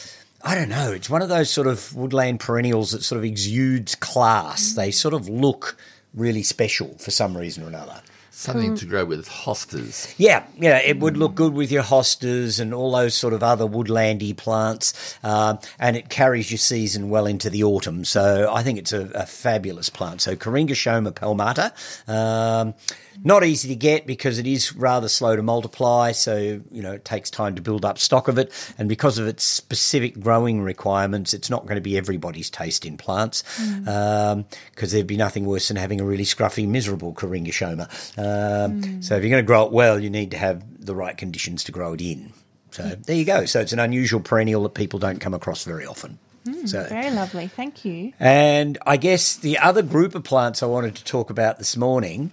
I 0.47 0.55
don't 0.55 0.69
know. 0.69 0.93
It's 0.93 1.09
one 1.09 1.23
of 1.23 1.31
those 1.31 1.49
sort 1.49 1.67
of 1.67 1.97
woodland 1.97 2.39
perennials 2.39 2.91
that 2.91 3.03
sort 3.03 3.19
of 3.19 3.25
exudes 3.25 3.95
class. 3.95 4.75
They 4.75 4.91
sort 4.91 5.15
of 5.15 5.27
look 5.27 5.79
really 6.13 6.43
special 6.43 6.99
for 6.99 7.11
some 7.11 7.35
reason 7.35 7.65
or 7.65 7.69
another. 7.69 8.03
Something 8.37 8.75
to 8.75 8.85
grow 8.85 9.05
with 9.05 9.29
hostas. 9.29 10.13
Yeah, 10.19 10.45
yeah, 10.59 10.79
it 10.79 10.99
would 10.99 11.17
look 11.17 11.37
good 11.37 11.55
with 11.55 11.71
your 11.71 11.85
hostas 11.85 12.59
and 12.59 12.75
all 12.75 12.91
those 12.91 13.15
sort 13.15 13.33
of 13.33 13.45
other 13.45 13.65
woodlandy 13.65 14.37
plants, 14.37 15.17
um, 15.23 15.61
and 15.79 15.97
it 15.97 16.09
carries 16.09 16.51
your 16.51 16.59
season 16.59 17.11
well 17.11 17.27
into 17.27 17.49
the 17.49 17.63
autumn. 17.63 18.05
So 18.05 18.53
I 18.53 18.65
think 18.65 18.79
it's 18.79 18.93
a, 18.93 19.09
a 19.15 19.25
fabulous 19.25 19.89
plant. 19.89 20.21
So 20.21 20.35
Kirengeshoma 20.35 21.13
palmata. 21.13 21.73
Um, 22.09 22.75
not 23.23 23.45
easy 23.45 23.69
to 23.69 23.77
get 23.77 24.07
because 24.07 24.39
it 24.39 24.47
is 24.47 24.75
rather 24.75 25.09
slow 25.09 25.37
to 25.37 25.43
multiply, 25.43 26.13
so 26.13 26.37
you 26.37 26.83
know 26.83 26.93
it 26.93 27.05
takes 27.05 27.31
time 27.31 27.55
to 27.55 27.63
build 27.63 27.85
up 27.85 27.99
stock 27.99 28.29
of 28.29 28.39
it, 28.39 28.53
and 28.79 28.89
because 28.89 29.19
of 29.19 29.27
its 29.27 29.45
specific 29.45 30.21
growing 30.21 30.63
requirements, 30.63 31.35
it's 31.35 31.51
not 31.51 31.63
going 31.63 31.77
to 31.77 31.81
be 31.81 31.97
everybody's 31.97 32.51
taste 32.51 32.85
in 32.85 32.97
plants. 32.97 33.43
Mm. 33.59 33.89
Um, 33.89 34.45
because 34.71 34.93
there'd 34.93 35.07
be 35.07 35.17
nothing 35.17 35.47
worse 35.47 35.69
than 35.69 35.77
having 35.77 36.01
a 36.01 36.05
really 36.05 36.25
scruffy, 36.25 36.67
miserable 36.67 37.15
Kirengeshoma. 37.15 37.85
Um, 38.19 38.83
mm. 38.83 39.05
So 39.05 39.17
if 39.17 39.23
you're 39.23 39.31
going 39.31 39.43
to 39.43 39.47
grow 39.47 39.65
it 39.67 39.73
well, 39.73 40.01
you 40.01 40.11
need 40.11 40.31
to 40.33 40.39
have 40.39 40.65
the 40.85 40.95
right 40.95 41.17
conditions 41.17 41.65
to 41.65 41.73
grow 41.73 41.93
it 41.95 42.01
in. 42.01 42.33
So 42.71 42.83
there 42.83 43.17
you 43.17 43.25
go. 43.25 43.45
So 43.45 43.61
it's 43.61 43.73
an 43.73 43.79
unusual 43.79 44.21
perennial 44.21 44.65
that 44.65 44.75
people 44.75 44.99
don't 44.99 45.21
come 45.21 45.33
across 45.33 45.65
very 45.65 45.87
often. 45.87 46.19
Mm, 46.45 46.69
so 46.69 46.85
Very 46.85 47.11
lovely. 47.11 47.47
Thank 47.47 47.85
you. 47.85 48.13
and 48.21 48.77
I 48.85 48.97
guess 48.97 49.37
the 49.37 49.59
other 49.59 49.81
group 49.81 50.15
of 50.15 50.25
plants 50.25 50.63
I 50.63 50.67
wanted 50.67 50.95
to 50.97 51.05
talk 51.05 51.31
about 51.31 51.59
this 51.59 51.77
morning 51.77 52.33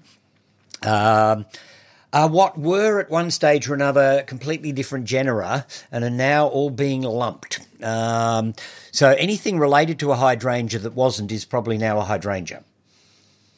um, 0.84 1.46
are 2.14 2.28
what 2.28 2.58
were 2.58 3.00
at 3.00 3.10
one 3.10 3.32
stage 3.32 3.70
or 3.70 3.74
another 3.74 4.24
completely 4.24 4.72
different 4.72 5.06
genera 5.06 5.66
and 5.92 6.04
are 6.04 6.10
now 6.10 6.48
all 6.48 6.70
being 6.70 7.02
lumped. 7.02 7.60
Um, 7.82 8.54
so 8.92 9.10
anything 9.12 9.60
related 9.60 10.00
to 10.00 10.12
a 10.12 10.16
hydrangea 10.16 10.80
that 10.80 10.94
wasn't 10.94 11.32
is 11.32 11.46
probably 11.46 11.78
now 11.78 12.00
a 12.00 12.04
hydrangea. 12.04 12.64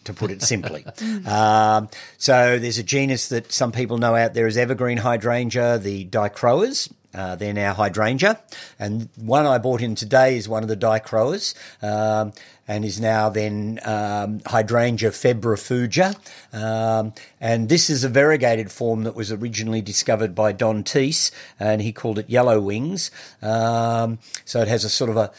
To 0.06 0.14
put 0.14 0.32
it 0.32 0.42
simply, 0.42 0.86
um, 1.26 1.88
so 2.18 2.60
there's 2.60 2.78
a 2.78 2.84
genus 2.84 3.30
that 3.30 3.54
some 3.54 3.72
people 3.72 3.98
know 3.98 4.18
out 4.18 4.34
there 4.34 4.48
as 4.48 4.58
evergreen 4.58 4.98
hydrangea, 4.98 5.78
the 5.78 6.04
dichroas. 6.04 6.92
Uh, 7.14 7.38
they're 7.38 7.54
now 7.54 7.74
hydrangea, 7.74 8.38
and 8.80 9.08
one 9.16 9.46
I 9.46 9.60
bought 9.60 9.82
in 9.82 9.96
today 9.96 10.36
is 10.36 10.50
one 10.50 10.62
of 10.62 10.68
the 10.68 10.76
dichroas, 10.76 11.54
um, 11.82 12.34
and 12.68 12.86
is 12.86 13.00
now 13.00 13.30
then 13.30 13.80
um, 13.84 14.42
hydrangea 14.46 15.12
febrifuga. 15.12 16.16
Um, 16.54 17.14
and 17.40 17.70
this 17.70 17.90
is 17.90 18.04
a 18.04 18.10
variegated 18.10 18.72
form 18.72 19.04
that 19.04 19.16
was 19.16 19.32
originally 19.32 19.82
discovered 19.82 20.34
by 20.34 20.52
Don 20.52 20.84
Teese, 20.84 21.32
and 21.60 21.82
he 21.82 21.92
called 21.92 22.20
it 22.20 22.30
yellow 22.30 22.60
wings. 22.60 23.12
Um, 23.42 24.20
so 24.46 24.62
it 24.62 24.68
has 24.68 24.84
a 24.84 24.90
sort 24.90 25.10
of 25.10 25.18
a, 25.18 25.32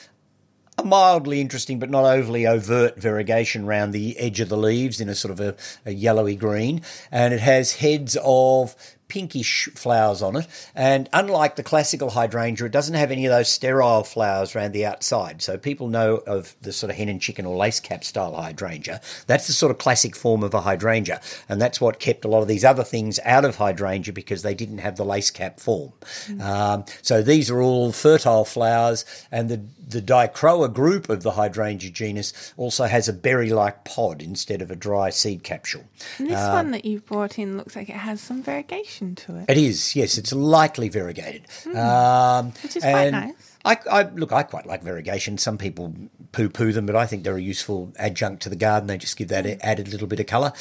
a 0.76 0.84
mildly 0.84 1.40
interesting 1.40 1.78
but 1.78 1.88
not 1.88 2.04
overly 2.04 2.46
overt 2.46 2.96
variegation 2.96 3.64
around 3.64 3.92
the 3.92 4.18
edge 4.18 4.40
of 4.40 4.48
the 4.48 4.56
leaves 4.56 5.00
in 5.00 5.08
a 5.08 5.14
sort 5.14 5.32
of 5.32 5.40
a, 5.40 5.56
a 5.86 5.92
yellowy 5.92 6.36
green. 6.36 6.82
And 7.10 7.32
it 7.32 7.40
has 7.40 7.76
heads 7.76 8.18
of 8.22 8.74
pinkish 9.14 9.68
flowers 9.76 10.22
on 10.22 10.34
it. 10.34 10.48
And 10.74 11.08
unlike 11.12 11.54
the 11.54 11.62
classical 11.62 12.10
hydrangea, 12.10 12.66
it 12.66 12.72
doesn't 12.72 12.96
have 12.96 13.12
any 13.12 13.26
of 13.26 13.30
those 13.30 13.48
sterile 13.48 14.02
flowers 14.02 14.56
around 14.56 14.72
the 14.72 14.84
outside. 14.84 15.40
So 15.40 15.56
people 15.56 15.86
know 15.86 16.16
of 16.26 16.56
the 16.62 16.72
sort 16.72 16.90
of 16.90 16.96
hen 16.96 17.08
and 17.08 17.20
chicken 17.20 17.46
or 17.46 17.56
lace 17.56 17.78
cap 17.78 18.02
style 18.02 18.34
hydrangea. 18.34 19.00
That's 19.28 19.46
the 19.46 19.52
sort 19.52 19.70
of 19.70 19.78
classic 19.78 20.16
form 20.16 20.42
of 20.42 20.52
a 20.52 20.62
hydrangea. 20.62 21.20
And 21.48 21.62
that's 21.62 21.80
what 21.80 22.00
kept 22.00 22.24
a 22.24 22.28
lot 22.28 22.42
of 22.42 22.48
these 22.48 22.64
other 22.64 22.82
things 22.82 23.20
out 23.24 23.44
of 23.44 23.54
hydrangea 23.54 24.12
because 24.12 24.42
they 24.42 24.54
didn't 24.54 24.78
have 24.78 24.96
the 24.96 25.04
lace 25.04 25.30
cap 25.30 25.60
form. 25.60 25.92
Um, 26.40 26.84
so 27.00 27.22
these 27.22 27.50
are 27.50 27.62
all 27.62 27.92
fertile 27.92 28.44
flowers 28.44 29.04
and 29.30 29.48
the 29.48 29.62
the 29.86 30.00
Dichroa 30.00 30.72
group 30.72 31.08
of 31.08 31.22
the 31.22 31.32
hydrangea 31.32 31.90
genus 31.90 32.54
also 32.56 32.84
has 32.84 33.06
a 33.06 33.12
berry-like 33.12 33.84
pod 33.84 34.22
instead 34.22 34.62
of 34.62 34.70
a 34.70 34.76
dry 34.76 35.10
seed 35.10 35.42
capsule. 35.42 35.84
And 36.18 36.30
this 36.30 36.48
one 36.48 36.70
that 36.70 36.84
you've 36.86 37.04
brought 37.06 37.38
in 37.38 37.56
looks 37.58 37.76
like 37.76 37.90
it 37.90 37.96
has 37.96 38.20
some 38.20 38.42
variegation 38.42 39.03
to 39.14 39.36
it. 39.36 39.44
It 39.48 39.56
is, 39.56 39.94
yes, 39.94 40.18
it's 40.18 40.32
lightly 40.32 40.88
variegated, 40.88 41.46
um, 41.74 42.52
Which 42.62 42.76
is 42.76 42.82
quite 42.82 42.94
and 42.94 43.12
nice. 43.12 43.58
I, 43.64 43.78
I 43.90 44.02
look, 44.02 44.32
I 44.32 44.42
quite 44.42 44.66
like 44.66 44.82
variegation. 44.82 45.38
Some 45.38 45.56
people 45.58 45.94
poo-poo 46.32 46.72
them, 46.72 46.86
but 46.86 46.96
I 46.96 47.06
think 47.06 47.24
they're 47.24 47.36
a 47.36 47.42
useful 47.42 47.92
adjunct 47.98 48.42
to 48.42 48.48
the 48.48 48.56
garden. 48.56 48.88
They 48.88 48.98
just 48.98 49.16
give 49.16 49.28
that 49.28 49.46
added 49.62 49.88
little 49.88 50.06
bit 50.06 50.20
of 50.20 50.26
colour. 50.26 50.52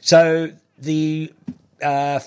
So 0.00 0.52
the 0.78 1.32
uh, 1.82 2.20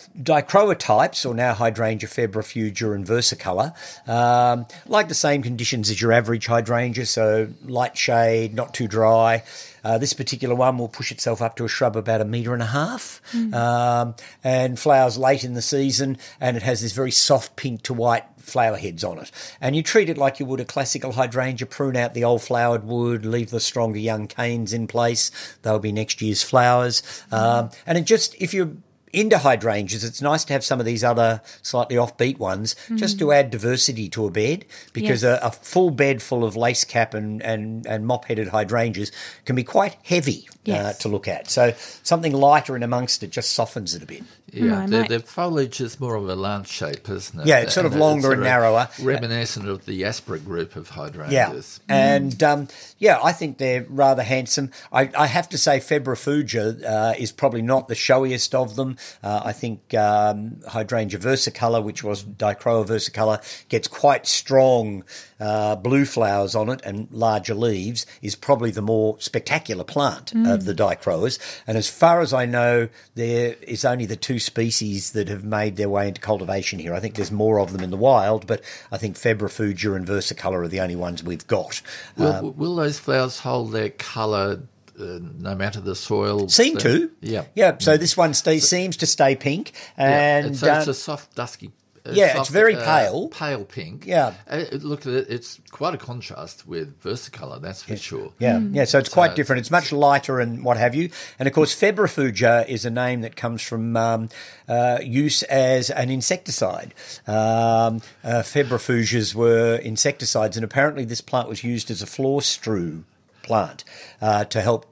types, 0.79 1.25
or 1.25 1.35
now 1.35 1.53
hydrangea 1.53 2.09
febrifuga 2.09 2.95
and 2.95 3.05
versicolor, 3.05 3.73
um, 4.07 4.65
like 4.87 5.07
the 5.07 5.13
same 5.13 5.43
conditions 5.43 5.89
as 5.89 6.01
your 6.01 6.11
average 6.11 6.47
hydrangea, 6.47 7.05
so 7.05 7.49
light 7.63 7.97
shade, 7.97 8.53
not 8.55 8.73
too 8.73 8.87
dry. 8.87 9.43
Uh, 9.83 9.97
this 9.97 10.13
particular 10.13 10.55
one 10.55 10.77
will 10.77 10.87
push 10.87 11.11
itself 11.11 11.41
up 11.41 11.55
to 11.55 11.65
a 11.65 11.67
shrub 11.67 11.95
about 11.95 12.21
a 12.21 12.25
metre 12.25 12.53
and 12.53 12.63
a 12.63 12.67
half 12.67 13.21
um, 13.53 14.15
and 14.43 14.79
flowers 14.79 15.17
late 15.17 15.43
in 15.43 15.53
the 15.53 15.61
season, 15.61 16.17
and 16.39 16.55
it 16.57 16.63
has 16.63 16.81
this 16.81 16.93
very 16.93 17.11
soft 17.11 17.55
pink 17.55 17.81
to 17.83 17.93
white 17.93 18.25
flower 18.37 18.77
heads 18.77 19.03
on 19.03 19.17
it. 19.19 19.31
And 19.61 19.75
you 19.75 19.83
treat 19.83 20.09
it 20.09 20.17
like 20.17 20.39
you 20.39 20.45
would 20.45 20.59
a 20.59 20.65
classical 20.65 21.13
hydrangea, 21.13 21.67
prune 21.67 21.95
out 21.95 22.13
the 22.13 22.23
old 22.23 22.41
flowered 22.41 22.83
wood, 22.83 23.25
leave 23.25 23.49
the 23.49 23.59
stronger 23.59 23.99
young 23.99 24.27
canes 24.27 24.73
in 24.73 24.87
place. 24.87 25.31
They'll 25.61 25.79
be 25.79 25.91
next 25.91 26.21
year's 26.21 26.43
flowers. 26.43 27.01
Um, 27.31 27.69
and 27.85 27.97
it 27.97 28.05
just, 28.05 28.35
if 28.41 28.53
you're 28.53 28.71
into 29.13 29.37
hydrangeas, 29.37 30.03
it's 30.03 30.21
nice 30.21 30.43
to 30.45 30.53
have 30.53 30.63
some 30.63 30.79
of 30.79 30.85
these 30.85 31.03
other 31.03 31.41
slightly 31.61 31.95
offbeat 31.95 32.39
ones 32.39 32.75
just 32.95 33.19
to 33.19 33.31
add 33.31 33.51
diversity 33.51 34.09
to 34.09 34.25
a 34.25 34.31
bed 34.31 34.65
because 34.91 35.23
Yes. 35.23 35.39
a, 35.43 35.47
a 35.47 35.51
full 35.51 35.91
bed 35.91 36.21
full 36.21 36.43
of 36.43 36.55
lace 36.55 36.83
cap 36.83 37.13
and, 37.13 37.41
and, 37.43 37.85
and 37.85 38.05
mop 38.07 38.25
headed 38.25 38.47
hydrangeas 38.47 39.11
can 39.45 39.55
be 39.55 39.63
quite 39.63 39.95
heavy 40.03 40.49
uh, 40.67 40.93
to 40.93 41.07
look 41.07 41.27
at. 41.27 41.49
So 41.49 41.73
something 42.03 42.33
lighter 42.33 42.75
in 42.75 42.81
amongst 42.83 43.21
it 43.23 43.29
just 43.29 43.51
softens 43.51 43.93
it 43.93 44.01
a 44.01 44.05
bit. 44.07 44.23
Yeah, 44.51 44.81
I 44.81 44.85
the, 44.85 45.03
the 45.09 45.19
foliage 45.19 45.81
is 45.81 45.99
more 45.99 46.13
of 46.13 46.29
a 46.29 46.35
lance 46.35 46.69
shape, 46.69 47.09
isn't 47.09 47.39
it? 47.39 47.47
Yeah, 47.47 47.61
it's 47.61 47.73
sort 47.73 47.87
of 47.87 47.95
longer 47.95 48.21
sort 48.27 48.33
and 48.35 48.43
narrower. 48.43 48.87
Reminiscent 49.01 49.67
of 49.67 49.85
the 49.87 50.03
Aspera 50.03 50.37
group 50.43 50.75
of 50.75 50.89
hydrangeas. 50.89 51.33
Yeah, 51.33 51.45
hydrangeas. 51.47 51.79
and 51.89 52.43
um, 52.43 52.67
yeah, 52.99 53.19
I 53.23 53.31
think 53.31 53.57
they're 53.57 53.83
rather 53.89 54.21
handsome. 54.21 54.69
I, 54.91 55.09
I 55.17 55.25
have 55.25 55.49
to 55.49 55.57
say, 55.57 55.79
Febrifuga 55.79 56.83
uh, 56.85 57.13
is 57.17 57.31
probably 57.31 57.63
not 57.63 57.87
the 57.87 57.95
showiest 57.95 58.53
of 58.53 58.75
them. 58.75 58.97
Uh, 59.23 59.41
I 59.45 59.53
think 59.53 59.93
um, 59.93 60.61
Hydrangea 60.67 61.19
versicolor, 61.19 61.83
which 61.83 62.03
was 62.03 62.23
Dichroa 62.23 62.85
versicolor, 62.85 63.41
gets 63.69 63.87
quite 63.87 64.25
strong 64.27 65.03
uh, 65.39 65.75
blue 65.75 66.05
flowers 66.05 66.55
on 66.55 66.69
it 66.69 66.81
and 66.83 67.11
larger 67.11 67.53
leaves. 67.53 68.05
Is 68.21 68.35
probably 68.35 68.71
the 68.71 68.81
more 68.81 69.19
spectacular 69.19 69.83
plant 69.83 70.33
of 70.33 70.65
the 70.65 70.73
Dichroas. 70.73 71.39
And 71.67 71.77
as 71.77 71.89
far 71.89 72.21
as 72.21 72.33
I 72.33 72.45
know, 72.45 72.89
there 73.15 73.55
is 73.61 73.85
only 73.85 74.05
the 74.05 74.15
two 74.15 74.39
species 74.39 75.11
that 75.11 75.27
have 75.29 75.43
made 75.43 75.75
their 75.75 75.89
way 75.89 76.07
into 76.07 76.21
cultivation 76.21 76.79
here. 76.79 76.93
I 76.93 76.99
think 76.99 77.15
there's 77.15 77.31
more 77.31 77.59
of 77.59 77.71
them 77.71 77.81
in 77.81 77.89
the 77.89 77.97
wild, 77.97 78.47
but 78.47 78.61
I 78.91 78.97
think 78.97 79.15
Febrifuga 79.15 79.95
and 79.95 80.07
Versicolor 80.07 80.63
are 80.63 80.67
the 80.67 80.79
only 80.79 80.95
ones 80.95 81.23
we've 81.23 81.45
got. 81.47 81.81
Will, 82.17 82.51
will 82.51 82.75
those 82.75 82.99
flowers 82.99 83.39
hold 83.39 83.71
their 83.71 83.89
colour 83.89 84.61
uh, 84.99 85.19
no 85.39 85.55
matter 85.55 85.79
the 85.81 85.95
soil. 85.95 86.47
Seem 86.49 86.79
so- 86.79 86.87
to. 86.87 87.11
Yeah. 87.21 87.45
Yeah. 87.55 87.77
So 87.79 87.97
this 87.97 88.15
one 88.17 88.33
stay, 88.33 88.59
seems 88.59 88.97
to 88.97 89.05
stay 89.05 89.35
pink. 89.35 89.71
Yeah, 89.97 90.37
And 90.37 90.47
it's, 90.47 90.59
so 90.59 90.73
it's 90.77 90.87
uh, 90.87 90.91
a 90.91 90.93
soft, 90.93 91.35
dusky. 91.35 91.71
uh, 92.05 92.11
Yeah, 92.13 92.39
it's 92.39 92.49
very 92.49 92.75
uh, 92.75 92.83
pale. 92.83 93.29
pale 93.29 93.63
pink. 93.65 94.05
Yeah. 94.05 94.33
Uh, 94.47 94.57
it- 94.71 94.83
look, 94.83 95.05
it- 95.05 95.27
it's 95.29 95.59
quite 95.71 95.93
a 95.95 95.97
contrast 95.97 96.67
with 96.67 97.01
Versicolor, 97.01 97.59
that's 97.61 97.81
for 97.83 97.95
sure. 97.97 98.31
Yeah, 98.39 98.59
yeah. 98.59 98.85
So 98.85 98.99
it's 98.99 99.09
quite 99.09 99.31
So 99.31 99.35
different. 99.37 99.61
It's 99.61 99.71
much 99.71 99.91
lighter 99.91 100.39
and 100.39 100.63
what 100.63 100.77
have 100.77 100.93
you. 100.95 101.09
And 101.39 101.47
of 101.47 101.53
course, 101.53 101.73
febrifuga 101.73 102.67
is 102.67 102.85
a 102.85 102.89
name 102.91 103.21
that 103.21 103.35
comes 103.35 103.61
from 103.61 103.95
um, 103.97 104.29
uh, 104.67 104.99
use 105.01 105.41
as 105.43 105.89
an 105.89 106.09
insecticide. 106.09 106.93
Um, 107.25 108.01
uh, 108.23 108.43
febrifugas 108.43 109.33
were 109.33 109.77
insecticides, 109.77 110.55
and 110.57 110.63
apparently 110.63 111.05
this 111.05 111.21
plant 111.21 111.47
was 111.49 111.63
used 111.63 111.89
as 111.89 112.01
a 112.01 112.05
floor 112.05 112.41
strew 112.41 113.03
plant 113.43 113.83
uh, 114.21 114.45
to 114.45 114.61
help 114.61 114.85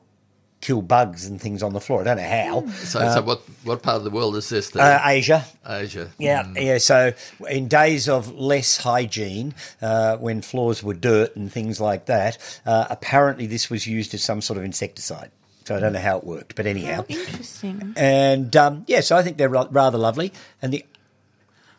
kill 0.61 0.83
bugs 0.83 1.25
and 1.25 1.41
things 1.41 1.63
on 1.63 1.73
the 1.73 1.81
floor. 1.81 2.01
I 2.01 2.03
don't 2.03 2.17
know 2.17 2.23
how. 2.67 2.67
So, 2.73 2.99
so 3.15 3.21
what, 3.23 3.41
what 3.63 3.81
part 3.81 3.95
of 3.97 4.03
the 4.03 4.11
world 4.11 4.35
is 4.35 4.47
this? 4.49 4.69
Then? 4.69 4.83
Uh, 4.85 5.01
Asia. 5.03 5.43
Asia. 5.67 6.11
Yeah, 6.19 6.43
Mm. 6.43 6.63
yeah. 6.63 6.77
So 6.77 7.13
in 7.49 7.67
days 7.67 8.07
of 8.07 8.31
less 8.35 8.77
hygiene, 8.77 9.55
uh, 9.81 10.17
when 10.17 10.43
floors 10.43 10.83
were 10.83 10.93
dirt 10.93 11.35
and 11.35 11.51
things 11.51 11.81
like 11.81 12.05
that, 12.05 12.37
uh, 12.63 12.85
apparently 12.91 13.47
this 13.47 13.71
was 13.71 13.87
used 13.87 14.13
as 14.13 14.23
some 14.23 14.39
sort 14.39 14.59
of 14.59 14.63
insecticide. 14.63 15.31
So 15.65 15.75
I 15.75 15.79
don't 15.79 15.93
know 15.93 15.99
how 15.99 16.17
it 16.19 16.25
worked, 16.25 16.55
but 16.55 16.67
anyhow. 16.67 17.05
Interesting. 17.07 17.93
And 17.95 18.55
um, 18.55 18.83
yeah, 18.87 19.01
so 19.01 19.15
I 19.17 19.23
think 19.23 19.37
they're 19.37 19.49
ra- 19.49 19.67
rather 19.71 19.97
lovely. 19.97 20.31
And 20.61 20.71
the 20.73 20.85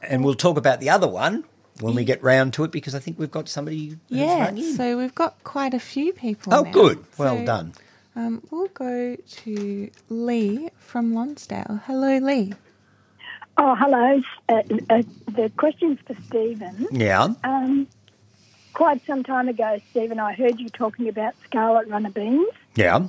and 0.01 0.25
we'll 0.25 0.35
talk 0.35 0.57
about 0.57 0.81
the 0.81 0.91
other 0.91 1.07
one 1.07 1.45
when 1.81 1.95
we 1.95 2.05
get 2.05 2.23
round 2.23 2.53
to 2.55 2.65
it 2.65 2.71
because 2.71 2.95
I 2.95 2.99
think 2.99 3.19
we've 3.19 3.31
got 3.31 3.49
somebody. 3.49 3.99
Yeah, 4.09 4.55
so 4.77 4.99
we've 4.99 5.15
got 5.15 5.43
quite 5.45 5.75
a 5.75 5.81
few 5.81 6.13
people. 6.13 6.55
Oh, 6.55 6.63
now. 6.63 6.71
good. 6.73 7.05
Well 7.19 7.39
So, 7.39 7.45
done. 7.45 7.73
Um, 8.15 8.43
we'll 8.51 8.69
go 8.69 9.17
to 9.17 9.91
Lee 10.11 10.69
from 10.79 11.15
Lonsdale. 11.15 11.81
Hello, 11.87 12.19
Lee. 12.19 12.53
Oh, 13.57 13.75
hello. 13.75 14.21
Uh, 14.49 14.63
uh, 14.91 15.03
the 15.31 15.51
question's 15.57 15.99
for 16.07 16.15
Stephen. 16.27 16.89
Yeah. 16.91 17.29
Um, 17.45 17.87
quite 18.75 19.05
some 19.07 19.23
time 19.23 19.49
ago, 19.49 19.79
Stephen, 19.91 20.19
I 20.19 20.35
heard 20.35 20.61
you 20.61 20.69
talking 20.69 21.09
about 21.09 21.35
scarlet 21.45 21.89
runner 21.89 22.11
beans. 22.11 22.49
Yeah. 22.75 23.09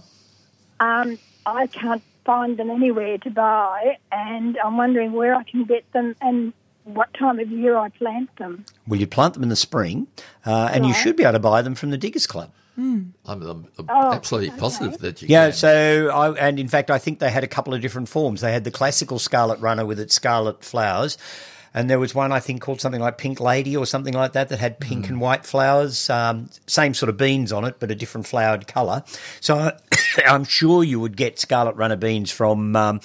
Um, 0.79 1.17
I 1.45 1.67
can't 1.67 2.03
find 2.25 2.57
them 2.57 2.69
anywhere 2.69 3.17
to 3.19 3.29
buy, 3.29 3.97
and 4.11 4.57
I'm 4.57 4.77
wondering 4.77 5.11
where 5.11 5.35
I 5.35 5.43
can 5.43 5.65
get 5.65 5.89
them 5.91 6.15
and 6.21 6.53
what 6.85 7.13
time 7.13 7.39
of 7.39 7.49
year 7.51 7.77
I 7.77 7.89
plant 7.89 8.29
them. 8.37 8.65
Well, 8.87 8.99
you 8.99 9.07
plant 9.07 9.33
them 9.35 9.43
in 9.43 9.49
the 9.49 9.55
spring, 9.55 10.07
uh, 10.45 10.69
and 10.73 10.85
you 10.85 10.91
Right. 10.91 10.99
should 11.01 11.15
be 11.15 11.23
able 11.23 11.33
to 11.33 11.39
buy 11.39 11.61
them 11.61 11.75
from 11.75 11.89
the 11.91 11.97
Diggers 11.97 12.27
Club. 12.27 12.51
I'm, 12.75 13.13
I'm 13.27 13.67
Oh, 13.87 14.11
absolutely 14.13 14.49
positive 14.57 14.97
that 14.99 15.21
you 15.21 15.27
can. 15.27 15.31
Yeah, 15.31 15.45
can. 15.49 15.53
so 15.53 16.09
I, 16.11 16.31
and 16.47 16.59
in 16.59 16.67
fact, 16.67 16.89
I 16.89 16.97
think 16.97 17.19
they 17.19 17.29
had 17.29 17.43
a 17.43 17.47
couple 17.47 17.73
of 17.73 17.81
different 17.81 18.09
forms. 18.09 18.41
They 18.41 18.51
had 18.51 18.63
the 18.63 18.71
classical 18.71 19.19
scarlet 19.19 19.59
runner 19.59 19.85
with 19.85 19.99
its 19.99 20.15
scarlet 20.15 20.63
flowers, 20.65 21.17
and 21.75 21.87
there 21.87 21.99
was 21.99 22.15
one 22.15 22.31
I 22.31 22.39
think 22.39 22.61
called 22.63 22.81
something 22.81 22.99
like 23.01 23.19
Pink 23.19 23.39
Lady 23.39 23.77
or 23.77 23.85
something 23.85 24.15
like 24.15 24.33
that 24.33 24.49
that 24.49 24.57
had 24.59 24.79
pink 24.79 25.07
and 25.07 25.21
white 25.21 25.45
flowers, 25.45 26.09
um, 26.09 26.49
same 26.65 26.95
sort 26.95 27.09
of 27.09 27.17
beans 27.17 27.51
on 27.51 27.63
it, 27.63 27.75
but 27.79 27.91
a 27.91 27.95
different 27.95 28.25
flowered 28.25 28.65
colour. 28.67 29.03
So 29.39 29.71
I'm 30.27 30.43
sure 30.43 30.83
you 30.83 30.99
would 30.99 31.15
get 31.15 31.39
scarlet 31.39 31.75
runner 31.75 31.95
beans 31.95 32.31
from. 32.31 32.75
Um, 32.75 33.01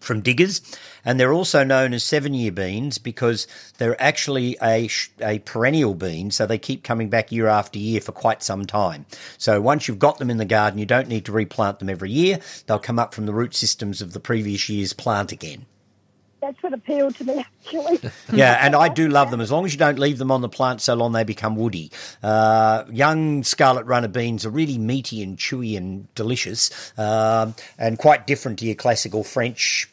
from 0.00 0.20
diggers, 0.22 0.60
and 1.04 1.18
they're 1.18 1.32
also 1.32 1.64
known 1.64 1.92
as 1.92 2.04
seven-year 2.04 2.52
beans 2.52 2.98
because 2.98 3.46
they're 3.78 4.00
actually 4.00 4.56
a 4.62 4.88
a 5.20 5.38
perennial 5.40 5.94
bean, 5.94 6.30
so 6.30 6.46
they 6.46 6.58
keep 6.58 6.82
coming 6.84 7.08
back 7.08 7.32
year 7.32 7.46
after 7.46 7.78
year 7.78 8.00
for 8.00 8.12
quite 8.12 8.42
some 8.42 8.66
time. 8.66 9.06
So 9.36 9.60
once 9.60 9.88
you've 9.88 9.98
got 9.98 10.18
them 10.18 10.30
in 10.30 10.36
the 10.36 10.44
garden, 10.44 10.78
you 10.78 10.86
don't 10.86 11.08
need 11.08 11.24
to 11.26 11.32
replant 11.32 11.78
them 11.78 11.88
every 11.88 12.10
year; 12.10 12.40
they'll 12.66 12.78
come 12.78 12.98
up 12.98 13.14
from 13.14 13.26
the 13.26 13.34
root 13.34 13.54
systems 13.54 14.02
of 14.02 14.12
the 14.12 14.20
previous 14.20 14.68
year's 14.68 14.92
plant 14.92 15.32
again. 15.32 15.66
That's 16.40 16.62
what 16.62 16.72
appealed 16.72 17.16
to 17.16 17.24
me, 17.24 17.40
actually. 17.40 18.00
Yeah, 18.32 18.58
and 18.60 18.76
I 18.76 18.88
do 18.88 19.08
love 19.08 19.30
them 19.30 19.40
as 19.40 19.50
long 19.50 19.64
as 19.64 19.72
you 19.72 19.78
don't 19.78 19.98
leave 19.98 20.18
them 20.18 20.30
on 20.30 20.40
the 20.40 20.48
plant 20.48 20.80
so 20.80 20.94
long 20.94 21.12
they 21.12 21.24
become 21.24 21.56
woody. 21.56 21.90
Uh, 22.22 22.84
young 22.90 23.42
scarlet 23.42 23.86
runner 23.86 24.08
beans 24.08 24.46
are 24.46 24.50
really 24.50 24.78
meaty 24.78 25.22
and 25.22 25.36
chewy 25.36 25.76
and 25.76 26.12
delicious, 26.14 26.92
um, 26.98 27.54
and 27.78 27.98
quite 27.98 28.26
different 28.26 28.58
to 28.60 28.66
your 28.66 28.74
classical 28.74 29.24
French 29.24 29.88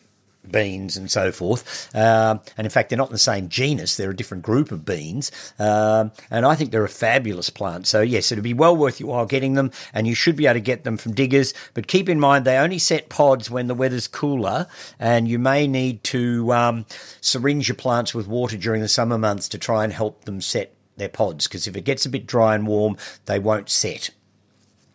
beans 0.51 0.97
and 0.97 1.09
so 1.09 1.31
forth. 1.31 1.93
Um, 1.95 2.41
and 2.57 2.65
in 2.65 2.71
fact, 2.71 2.89
they're 2.89 2.97
not 2.97 3.09
in 3.09 3.13
the 3.13 3.19
same 3.19 3.49
genus; 3.49 3.97
they're 3.97 4.11
a 4.11 4.15
different 4.15 4.43
group 4.43 4.71
of 4.71 4.85
beans. 4.85 5.31
Um, 5.59 6.11
and 6.29 6.45
I 6.45 6.55
think 6.55 6.71
they're 6.71 6.83
a 6.83 6.89
fabulous 6.89 7.49
plant. 7.49 7.87
So 7.87 8.01
yes, 8.01 8.31
it'd 8.31 8.43
be 8.43 8.53
well 8.53 8.75
worth 8.75 8.99
your 8.99 9.09
while 9.09 9.25
getting 9.25 9.53
them, 9.53 9.71
and 9.93 10.07
you 10.07 10.15
should 10.15 10.35
be 10.35 10.45
able 10.45 10.55
to 10.55 10.61
get 10.61 10.83
them 10.83 10.97
from 10.97 11.13
diggers. 11.13 11.53
But 11.73 11.87
keep 11.87 12.09
in 12.09 12.19
mind 12.19 12.45
they 12.45 12.57
only 12.57 12.79
set 12.79 13.09
pods 13.09 13.49
when 13.49 13.67
the 13.67 13.75
weather's 13.75 14.07
cooler, 14.07 14.67
and 14.99 15.27
you 15.27 15.39
may 15.39 15.67
need 15.67 16.03
to 16.05 16.51
um, 16.53 16.85
syringe 17.21 17.67
your 17.67 17.75
plants 17.75 18.13
with 18.13 18.27
water 18.27 18.57
during 18.57 18.81
the 18.81 18.87
summer 18.87 19.17
months 19.17 19.49
to 19.49 19.57
try 19.57 19.83
and 19.83 19.93
help 19.93 20.25
them 20.25 20.41
set 20.41 20.73
their 20.97 21.09
pods. 21.09 21.47
Because 21.47 21.67
if 21.67 21.75
it 21.75 21.81
gets 21.81 22.05
a 22.05 22.09
bit 22.09 22.25
dry 22.25 22.55
and 22.55 22.67
warm, 22.67 22.97
they 23.25 23.39
won't 23.39 23.69
set. 23.69 24.11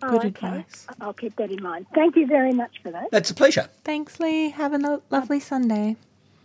Oh, 0.02 0.10
Good 0.10 0.26
okay. 0.36 0.46
advice. 0.46 0.86
I'll 1.00 1.12
keep 1.12 1.36
that 1.36 1.50
in 1.50 1.62
mind. 1.62 1.86
Thank 1.94 2.16
you 2.16 2.26
very 2.26 2.52
much 2.52 2.80
for 2.82 2.90
that. 2.90 3.10
That's 3.10 3.30
a 3.30 3.34
pleasure. 3.34 3.68
Thanks, 3.84 4.18
Lee. 4.18 4.50
Have 4.50 4.72
a 4.72 4.78
no- 4.78 5.02
lovely 5.10 5.36
oh. 5.36 5.40
Sunday. 5.40 5.96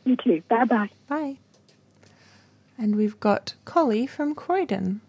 You 0.03 0.16
too. 0.18 0.43
Bye 0.49 0.66
bye. 0.66 0.89
Bye. 1.08 1.38
And 2.78 2.95
we've 2.95 3.20
got 3.20 3.53
Collie 3.64 4.06
from 4.08 4.36
Croydon. 4.36 4.99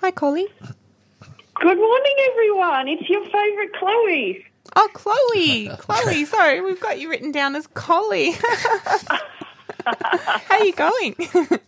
Hi, 0.00 0.10
Collie. 0.10 0.48
Good 1.54 1.76
morning, 1.78 2.14
everyone. 2.30 2.88
It's 2.88 3.08
your 3.08 3.24
favourite 3.24 3.72
Chloe. 3.74 4.44
Oh, 4.76 4.88
Chloe. 4.92 5.68
Chloe, 5.78 6.24
sorry, 6.26 6.60
we've 6.60 6.80
got 6.80 6.98
you 7.00 7.08
written 7.08 7.32
down 7.32 7.56
as 7.56 7.66
Collie. 7.68 8.32
How 9.86 10.58
are 10.58 10.64
you 10.64 10.72
going? 10.72 11.16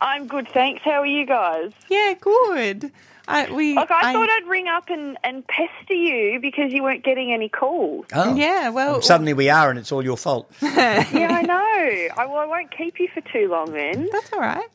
I'm 0.00 0.26
good, 0.26 0.48
thanks. 0.48 0.82
How 0.84 1.00
are 1.00 1.06
you 1.06 1.24
guys? 1.24 1.72
yeah, 1.88 2.14
good. 2.20 2.92
I, 3.26 3.50
we, 3.50 3.74
Look, 3.74 3.90
I, 3.90 4.12
thought 4.12 4.28
I'd 4.28 4.46
ring 4.46 4.68
up 4.68 4.90
and, 4.90 5.16
and 5.24 5.46
pester 5.46 5.94
you 5.94 6.40
because 6.40 6.72
you 6.72 6.82
weren't 6.82 7.02
getting 7.02 7.32
any 7.32 7.48
calls. 7.48 8.06
Oh, 8.12 8.34
Yeah, 8.34 8.68
well, 8.68 9.00
Suddenly 9.00 9.32
we 9.32 9.48
are, 9.48 9.70
and 9.70 9.78
it's 9.78 9.90
all 9.92 10.04
your 10.04 10.18
fault. 10.18 10.50
yeah, 10.62 11.06
I 11.10 11.42
know. 11.42 12.14
I, 12.16 12.26
well, 12.26 12.36
I 12.36 12.44
won't 12.44 12.70
keep 12.70 13.00
you 13.00 13.08
for 13.08 13.22
too 13.22 13.48
long 13.48 13.72
then. 13.72 14.08
that's 14.12 14.32
all 14.32 14.40
right. 14.40 14.68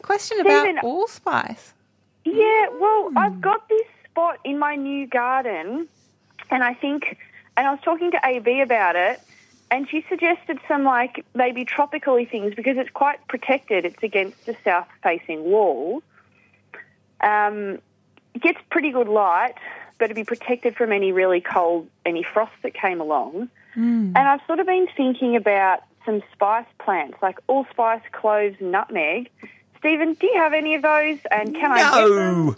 Question 0.00 0.38
Stephen- 0.40 0.78
about 0.78 0.84
allspice. 0.84 1.74
Yeah, 2.24 2.68
well, 2.80 3.10
hmm. 3.10 3.18
I've 3.18 3.40
got 3.40 3.68
this 3.68 3.86
spot 4.08 4.38
in 4.44 4.58
my 4.58 4.76
new 4.76 5.06
garden, 5.06 5.88
and 6.50 6.62
I 6.64 6.74
think, 6.74 7.18
and 7.56 7.66
I 7.66 7.70
was 7.70 7.80
talking 7.84 8.10
to 8.12 8.20
AB 8.24 8.60
about 8.60 8.96
it, 8.96 9.20
and 9.70 9.88
she 9.88 10.04
suggested 10.08 10.58
some 10.68 10.84
like 10.84 11.24
maybe 11.34 11.64
tropically 11.64 12.24
things 12.24 12.54
because 12.54 12.76
it's 12.76 12.90
quite 12.90 13.26
protected. 13.28 13.84
It's 13.84 14.02
against 14.02 14.46
the 14.46 14.56
south-facing 14.64 15.44
wall. 15.44 16.02
Um, 17.22 17.78
it 18.34 18.42
gets 18.42 18.58
pretty 18.70 18.90
good 18.90 19.08
light, 19.08 19.54
but 19.98 20.06
it'd 20.06 20.16
be 20.16 20.24
protected 20.24 20.76
from 20.76 20.92
any 20.92 21.12
really 21.12 21.40
cold, 21.40 21.88
any 22.04 22.22
frost 22.22 22.52
that 22.62 22.74
came 22.74 23.00
along. 23.00 23.48
And 24.16 24.18
I've 24.18 24.40
sort 24.46 24.60
of 24.60 24.66
been 24.66 24.86
thinking 24.96 25.36
about 25.36 25.82
some 26.04 26.22
spice 26.32 26.66
plants, 26.78 27.16
like 27.22 27.38
allspice, 27.46 28.02
cloves, 28.12 28.56
nutmeg. 28.60 29.30
Stephen, 29.78 30.14
do 30.14 30.26
you 30.26 30.36
have 30.36 30.52
any 30.52 30.74
of 30.74 30.82
those? 30.82 31.18
And 31.30 31.54
can 31.54 31.72
I 31.72 31.78
get 31.78 32.08
them? 32.08 32.46
No. 32.46 32.56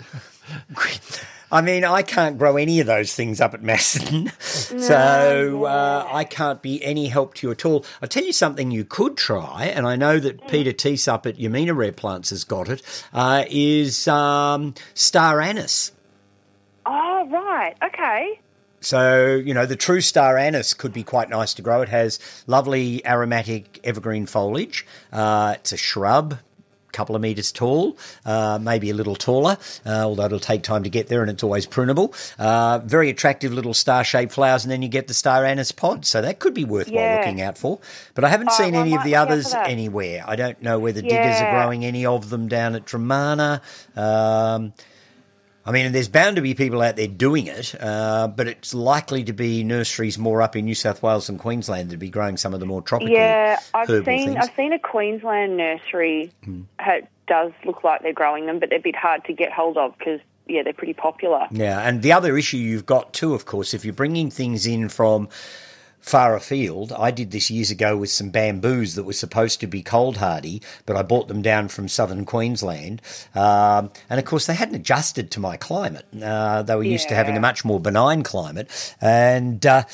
I 1.53 1.61
mean, 1.61 1.85
I 1.85 2.03
can't 2.03 2.37
grow 2.37 2.57
any 2.57 2.81
of 2.81 2.87
those 2.87 3.15
things 3.15 3.41
up 3.41 3.55
at 3.55 3.63
Macedon, 3.63 4.33
so 4.41 5.67
uh, 5.67 6.09
I 6.11 6.25
can't 6.25 6.61
be 6.63 6.83
any 6.85 7.07
help 7.07 7.35
to 7.35 7.47
you 7.47 7.51
at 7.53 7.65
all. 7.65 7.85
I'll 8.03 8.09
tell 8.09 8.25
you 8.25 8.33
something 8.33 8.73
you 8.73 8.85
could 8.85 9.17
try, 9.17 9.67
and 9.67 9.87
I 9.87 9.95
know 9.95 10.19
that 10.19 10.49
Peter 10.49 10.73
Teese 10.73 11.07
up 11.07 11.27
at 11.27 11.37
Yamina 11.37 11.77
Rare 11.77 11.93
Plants 11.93 12.31
has 12.31 12.43
got 12.43 12.69
it. 12.69 12.83
Uh, 13.13 13.45
is 13.49 14.09
um, 14.09 14.75
star 14.95 15.41
anise. 15.41 15.93
Oh, 16.87 17.29
right. 17.31 17.75
Okay. 17.85 18.41
So, 18.81 19.37
you 19.37 19.55
know, 19.55 19.65
the 19.65 19.77
true 19.77 20.01
star 20.01 20.37
anise 20.37 20.75
could 20.75 20.93
be 20.93 21.03
quite 21.03 21.31
nice 21.31 21.55
to 21.55 21.63
grow. 21.63 21.81
It 21.81 21.89
has 21.89 22.19
lovely 22.47 23.05
aromatic 23.07 23.81
evergreen 23.83 24.27
foliage. 24.27 24.87
Uh, 25.11 25.55
it's 25.57 25.73
a 25.73 25.77
shrub, 25.77 26.39
couple 26.95 27.15
of 27.15 27.21
metres 27.21 27.53
tall, 27.53 27.97
uh, 28.25 28.59
maybe 28.61 28.89
a 28.89 28.95
little 28.95 29.17
taller, 29.17 29.59
uh, 29.85 30.05
although 30.05 30.25
it'll 30.25 30.41
take 30.41 30.63
time 30.63 30.83
to 30.85 30.89
get 30.91 31.09
there 31.09 31.21
and 31.21 31.31
it's 31.31 31.43
always 31.43 31.67
prunable. 31.67 32.15
Uh, 32.39 32.79
very 32.79 33.11
attractive 33.11 33.53
little 33.53 33.75
star 33.75 34.03
shaped 34.05 34.33
flowers, 34.33 34.65
and 34.65 34.71
then 34.73 34.81
you 34.81 34.89
get 34.89 35.09
the 35.09 35.15
star 35.15 35.45
anise 35.45 35.73
pod. 35.73 36.07
So 36.07 36.23
that 36.23 36.39
could 36.39 36.55
be 36.55 36.65
worthwhile 36.65 36.95
Yeah. 37.03 37.19
looking 37.19 37.43
out 37.43 37.59
for. 37.59 37.79
But 38.15 38.25
I 38.25 38.29
haven't 38.29 38.49
Oh, 38.51 38.55
seen 38.57 38.73
well, 38.73 38.83
any 38.83 38.95
of 38.95 39.03
the 39.05 39.11
look 39.11 39.19
out 39.19 39.27
for 39.29 39.33
others 39.33 39.55
anywhere. 39.55 40.25
I 40.27 40.37
don't 40.37 40.63
know 40.63 40.79
whether 40.79 41.03
diggers 41.03 41.41
are 41.41 41.51
growing 41.51 41.85
any 41.85 42.07
of 42.07 42.31
them 42.31 42.49
down 42.49 42.75
at 42.75 42.87
Dromana. 42.87 43.61
Um, 43.97 44.73
I 45.67 45.73
mean, 45.73 45.93
there's 45.93 46.09
bound 46.09 46.37
to 46.37 46.43
be 46.43 46.55
people 46.55 46.83
out 46.83 46.97
there 46.97 47.09
doing 47.09 47.47
it, 47.47 47.75
uh, 47.81 48.29
but 48.29 48.49
it's 48.49 48.75
likely 48.75 49.25
to 49.25 49.33
be 49.33 49.65
nurseries 49.65 50.19
more 50.19 50.43
up 50.43 50.57
in 50.57 50.67
New 50.67 50.75
South 50.75 51.03
Wales 51.03 51.29
and 51.31 51.39
Queensland 51.39 51.91
that 51.91 51.99
be 51.99 52.11
growing 52.11 52.37
some 52.37 52.53
of 52.53 52.61
the 52.61 52.67
more 52.67 52.83
tropical 52.83 53.15
Yeah, 53.15 53.59
I've 53.73 53.87
seen 53.87 54.05
things. 54.05 54.33
Hmm. 54.33 54.41
I've 54.43 54.55
seen 54.57 54.73
a 54.75 54.79
Queensland 54.79 55.57
nursery. 55.57 56.33
ha 56.79 56.99
does 57.27 57.53
look 57.65 57.83
like 57.83 58.03
they're 58.03 58.13
growing 58.13 58.45
them, 58.45 58.59
but 58.59 58.69
they're 58.69 58.79
a 58.79 58.83
bit 58.83 58.97
hard 58.97 59.25
to 59.25 59.33
get 59.33 59.51
hold 59.51 59.79
of 59.79 59.97
because 59.97 60.21
yeah, 60.47 60.63
they're 60.63 60.75
pretty 60.75 60.93
popular. 60.93 61.47
Yeah, 61.51 61.81
and 61.81 62.03
the 62.03 62.13
other 62.13 62.37
issue 62.37 62.59
you've 62.59 62.85
got 62.85 63.15
too, 63.15 63.33
of 63.33 63.47
course, 63.47 63.73
if 63.73 63.85
you're 63.85 63.95
bringing 63.95 64.31
things 64.31 64.67
in 64.67 64.91
from 64.91 65.31
far 66.05 66.37
afield, 66.37 66.93
I 66.93 67.11
did 67.11 67.31
this 67.31 67.51
years 67.51 67.71
ago 67.71 67.97
with 67.97 68.11
some 68.11 68.29
bamboos 68.29 68.95
that 68.95 69.05
were 69.05 69.15
supposed 69.15 69.59
to 69.61 69.67
be 69.67 69.83
cold 69.83 70.19
hardy, 70.19 70.61
but 70.85 70.97
I 70.97 71.03
bought 71.03 71.29
them 71.29 71.41
down 71.41 71.69
from 71.69 71.89
southern 71.89 72.27
Queensland, 72.27 73.01
um, 73.35 73.91
and 74.11 74.21
of 74.21 74.27
course 74.27 74.45
they 74.45 74.55
hadn't 74.55 74.75
adjusted 74.75 75.31
to 75.31 75.41
my 75.41 75.57
climate. 75.57 76.05
Uh, 76.23 76.63
they 76.63 76.77
were 76.77 76.85
used 76.85 77.09
to 77.09 77.15
having 77.15 77.39
a 77.39 77.41
much 77.41 77.65
more 77.65 77.81
benign 77.81 78.23
climate, 78.23 78.95
and. 79.01 79.65
Uh, 79.65 79.85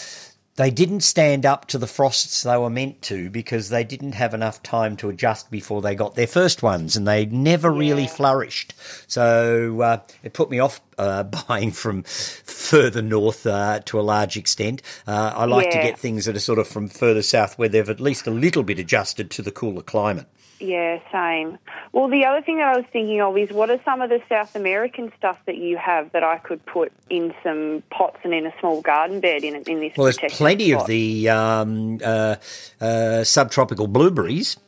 they 0.61 0.71
didn't 0.71 1.01
stand 1.01 1.47
up 1.47 1.65
to 1.65 1.79
the 1.79 1.87
frosts 1.87 2.43
they 2.43 2.59
were 2.59 2.69
meant 2.69 3.01
to 3.01 3.31
because 3.31 3.71
they 3.71 3.83
didn't 3.83 4.13
have 4.13 4.35
enough 4.35 4.63
time 4.63 4.95
to 4.95 5.09
adjust 5.09 5.51
before 5.51 5.81
they 5.81 5.95
got 5.95 6.17
their 6.17 6.27
first 6.27 6.63
ones, 6.63 6.97
and 6.97 7.09
they 7.09 7.25
never 7.25 7.71
really 7.71 8.07
flourished. 8.07 8.75
So 9.07 9.81
uh, 9.81 10.01
it 10.23 10.35
put 10.35 10.51
me 10.51 10.59
off 10.59 10.83
uh, 10.99 11.23
buying 11.49 11.71
from 11.71 12.03
further 12.03 13.01
north 13.01 13.47
uh, 13.47 13.81
to 13.87 13.99
a 13.99 14.03
large 14.03 14.37
extent. 14.37 14.83
Uh, 15.07 15.33
I 15.35 15.47
like 15.47 15.71
to 15.71 15.79
get 15.79 15.99
things 15.99 16.27
that 16.27 16.37
are 16.37 16.41
sort 16.41 16.59
of 16.59 16.69
from 16.69 16.89
further 16.89 17.23
south 17.23 17.59
where 17.59 17.71
they've 17.71 17.89
at 17.89 17.99
least 17.99 18.27
a 18.27 18.31
little 18.31 18.63
bit 18.63 18.79
adjusted 18.79 19.31
to 19.31 19.41
the 19.41 19.51
cooler 19.51 19.83
climate. 19.83 20.27
Yeah, 20.61 20.99
same. 21.11 21.59
Well, 21.93 22.09
the 22.09 22.27
other 22.27 22.43
thing 22.43 22.59
that 22.59 22.69
I 22.69 22.77
was 22.77 22.85
thinking 22.93 23.21
of 23.23 23.37
is 23.39 23.51
what 23.51 23.71
are 23.71 23.81
some 23.85 24.03
of 24.03 24.11
the 24.11 24.21
South 24.29 24.55
American 24.55 25.11
stuff 25.17 25.39
that 25.47 25.57
you 25.57 25.79
have 25.79 26.13
that 26.13 26.23
I 26.23 26.39
could 26.39 26.65
put 26.67 26.93
in 27.09 27.35
some 27.43 27.83
pots 27.91 28.19
and 28.25 28.35
in 28.35 28.47
a 28.47 28.53
small 28.61 28.83
garden 28.83 29.21
bed 29.21 29.43
in 29.43 29.55
in 29.55 29.81
this. 29.81 29.93
Well, 29.97 30.13
there's 30.13 30.35
plenty 30.35 30.73
of 30.73 30.87
the 30.87 31.31
um, 31.31 31.99
uh, 32.05 32.37
uh, 32.81 33.25
subtropical 33.25 33.87
blueberries. 33.87 34.59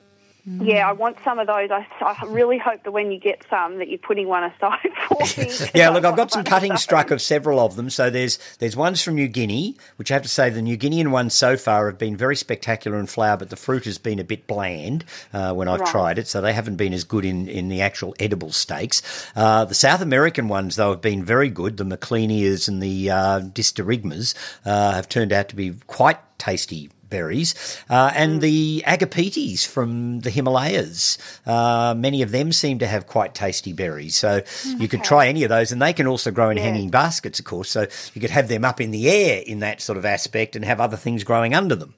Yeah, 0.44 0.88
I 0.88 0.92
want 0.92 1.18
some 1.24 1.38
of 1.38 1.46
those. 1.46 1.70
I, 1.70 1.86
I 2.00 2.24
really 2.26 2.58
hope 2.58 2.82
that 2.82 2.90
when 2.90 3.12
you 3.12 3.18
get 3.20 3.44
some, 3.48 3.78
that 3.78 3.88
you're 3.88 3.98
putting 3.98 4.26
one 4.26 4.42
aside 4.42 4.90
for 5.08 5.18
me. 5.40 5.50
Yeah, 5.72 5.90
look, 5.90 6.04
I've 6.04 6.16
got 6.16 6.32
some 6.32 6.40
want 6.40 6.48
cutting 6.48 6.70
those. 6.70 6.82
struck 6.82 7.12
of 7.12 7.22
several 7.22 7.60
of 7.60 7.76
them. 7.76 7.88
So 7.90 8.10
there's 8.10 8.38
there's 8.58 8.76
ones 8.76 9.00
from 9.02 9.14
New 9.14 9.28
Guinea, 9.28 9.76
which 9.96 10.10
I 10.10 10.14
have 10.14 10.22
to 10.24 10.28
say 10.28 10.50
the 10.50 10.60
New 10.60 10.76
Guinean 10.76 11.12
ones 11.12 11.32
so 11.34 11.56
far 11.56 11.86
have 11.86 11.96
been 11.96 12.16
very 12.16 12.34
spectacular 12.34 12.98
in 12.98 13.06
flower, 13.06 13.36
but 13.36 13.50
the 13.50 13.56
fruit 13.56 13.84
has 13.84 13.98
been 13.98 14.18
a 14.18 14.24
bit 14.24 14.48
bland 14.48 15.04
uh, 15.32 15.52
when 15.54 15.68
I've 15.68 15.80
Right. 15.80 15.88
tried 15.90 16.18
it, 16.18 16.26
so 16.26 16.40
they 16.40 16.52
haven't 16.52 16.76
been 16.76 16.92
as 16.92 17.04
good 17.04 17.24
in, 17.24 17.46
in 17.48 17.68
the 17.68 17.80
actual 17.80 18.14
edible 18.18 18.50
stakes. 18.50 19.00
Uh, 19.36 19.64
the 19.64 19.74
South 19.74 20.00
American 20.00 20.48
ones, 20.48 20.74
though, 20.74 20.90
have 20.90 21.00
been 21.00 21.24
very 21.24 21.50
good. 21.50 21.76
The 21.76 21.84
Macleanias 21.84 22.66
and 22.68 22.82
the 22.82 23.10
uh, 23.10 23.40
Disterigmas 23.40 24.34
uh, 24.64 24.92
have 24.94 25.08
turned 25.08 25.32
out 25.32 25.48
to 25.50 25.56
be 25.56 25.74
quite 25.86 26.18
tasty 26.38 26.90
berries, 27.12 27.54
uh, 27.88 28.10
and 28.16 28.40
the 28.40 28.82
agapetes 28.86 29.64
from 29.64 30.18
the 30.20 30.30
Himalayas. 30.30 31.16
Uh, 31.46 31.94
many 31.96 32.22
of 32.22 32.32
them 32.32 32.50
seem 32.50 32.80
to 32.80 32.86
have 32.88 33.06
quite 33.06 33.34
tasty 33.34 33.72
berries, 33.72 34.16
so 34.16 34.40
you 34.78 34.88
could 34.88 35.04
try 35.04 35.28
any 35.28 35.44
of 35.44 35.48
those, 35.50 35.70
and 35.70 35.80
they 35.80 35.92
can 35.92 36.08
also 36.08 36.32
grow 36.32 36.50
in 36.50 36.56
hanging 36.56 36.90
baskets, 36.90 37.38
of 37.38 37.44
course. 37.44 37.70
So 37.70 37.86
you 38.14 38.20
could 38.20 38.30
have 38.30 38.48
them 38.48 38.64
up 38.64 38.80
in 38.80 38.90
the 38.90 39.08
air 39.08 39.42
in 39.46 39.60
that 39.60 39.80
sort 39.80 39.96
of 39.96 40.04
aspect, 40.04 40.56
and 40.56 40.64
have 40.64 40.80
other 40.80 40.96
things 40.96 41.22
growing 41.22 41.54
under 41.54 41.76
them. 41.76 41.94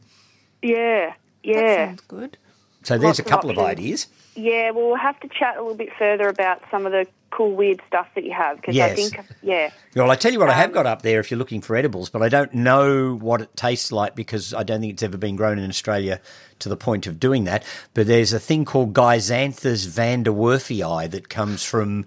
Yeah, 0.60 1.08
That 1.08 1.16
yeah. 1.44 1.86
sounds 1.86 2.00
good. 2.02 2.36
So 2.82 2.98
there's 2.98 3.18
Lots 3.18 3.18
a 3.20 3.22
couple 3.24 3.50
of 3.50 3.58
options. 3.58 3.78
ideas. 3.78 4.06
Yeah, 4.36 4.70
well, 4.72 4.88
we'll 4.88 4.96
have 4.96 5.18
to 5.20 5.28
chat 5.28 5.56
a 5.56 5.62
little 5.62 5.76
bit 5.76 5.90
further 5.98 6.28
about 6.28 6.60
some 6.70 6.84
of 6.86 6.92
the 6.92 7.06
cool, 7.34 7.52
weird 7.54 7.82
stuff 7.88 8.06
that 8.14 8.24
you 8.24 8.32
have 8.32 8.56
because 8.56 8.76
Yes. 8.76 8.92
I 8.92 8.94
think, 8.94 9.20
yeah, 9.42 9.70
Well, 9.96 10.10
I 10.10 10.16
tell 10.16 10.32
you 10.32 10.38
what, 10.38 10.48
I 10.50 10.54
have 10.54 10.70
Um, 10.70 10.74
got 10.74 10.86
up 10.86 11.02
there 11.02 11.18
if 11.20 11.30
you're 11.30 11.38
looking 11.38 11.60
for 11.60 11.74
edibles, 11.76 12.08
but 12.08 12.22
I 12.22 12.28
don't 12.28 12.54
know 12.54 13.16
what 13.16 13.40
it 13.40 13.56
tastes 13.56 13.90
like 13.90 14.14
because 14.14 14.54
I 14.54 14.62
don't 14.62 14.80
think 14.80 14.92
it's 14.92 15.02
ever 15.02 15.16
been 15.16 15.36
grown 15.36 15.58
in 15.58 15.68
Australia 15.68 16.20
to 16.60 16.68
the 16.68 16.76
point 16.76 17.06
of 17.06 17.18
doing 17.18 17.44
that. 17.44 17.64
But 17.92 18.06
there's 18.06 18.32
a 18.32 18.38
thing 18.38 18.64
called 18.64 18.94
Geissanthus 18.94 19.86
vanderwerffii 19.86 21.10
that 21.10 21.28
comes 21.28 21.64
from, 21.64 22.06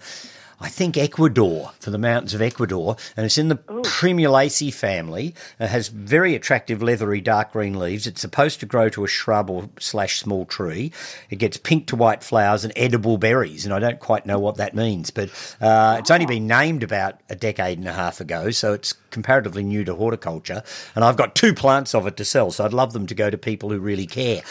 I 0.59 0.69
think, 0.69 0.97
Ecuador, 0.97 1.71
for 1.79 1.91
the 1.91 1.99
mountains 1.99 2.33
of 2.33 2.41
Ecuador, 2.41 2.95
and 3.15 3.25
it's 3.27 3.37
in 3.37 3.47
the 3.47 3.57
Primulaceae 3.57 4.73
family. 4.73 5.35
It 5.59 5.67
has 5.67 5.89
very 5.89 6.33
attractive 6.33 6.81
leathery 6.81 7.21
dark 7.21 7.51
green 7.51 7.77
leaves. 7.77 8.07
It's 8.07 8.21
supposed 8.21 8.59
to 8.61 8.65
grow 8.65 8.89
to 8.89 9.03
a 9.03 9.07
shrub 9.07 9.51
or 9.51 9.69
slash 9.79 10.19
small 10.19 10.45
tree. 10.45 10.91
It 11.29 11.35
gets 11.35 11.57
pink 11.57 11.85
to 11.87 11.95
white 11.95 12.23
flowers 12.23 12.63
and 12.63 12.73
edible 12.75 13.19
berries, 13.19 13.65
and 13.65 13.73
I 13.73 13.77
don't 13.79 13.99
quite 13.99 14.25
know 14.25 14.39
what 14.39 14.57
that 14.57 14.73
means, 14.73 15.11
but 15.11 15.29
uh, 15.61 15.97
it's 15.99 16.09
only 16.09 16.25
been 16.25 16.47
named 16.47 16.81
about 16.81 17.19
a 17.29 17.35
decade 17.35 17.77
and 17.77 17.87
a 17.87 17.93
half 17.93 18.19
ago, 18.19 18.49
so 18.49 18.73
it's 18.73 18.93
comparatively 19.11 19.63
new 19.63 19.83
to 19.83 19.93
horticulture. 19.93 20.63
And 20.95 21.03
I've 21.03 21.17
got 21.17 21.35
two 21.35 21.53
plants 21.53 21.93
of 21.93 22.07
it 22.07 22.17
to 22.17 22.25
sell, 22.25 22.49
so 22.51 22.65
I'd 22.65 22.73
love 22.73 22.93
them 22.93 23.05
to 23.07 23.15
go 23.15 23.29
to 23.29 23.37
people 23.37 23.69
who 23.69 23.79
really 23.79 24.07
care. 24.07 24.41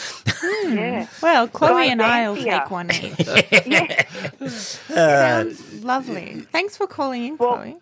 yeah. 0.65 1.09
Well, 1.21 1.49
Chloe 1.49 1.71
Guys, 1.73 1.91
and 1.91 2.03
I 2.03 2.29
will 2.29 2.37
take 2.37 2.71
one 2.71 2.91
each. 2.95 3.67
yeah. 3.67 4.05
Sounds 4.49 5.85
lovely. 5.97 6.41
Thanks 6.53 6.77
for 6.77 6.87
calling 6.87 7.25
in, 7.25 7.37
Well, 7.37 7.55
Chloe. 7.57 7.77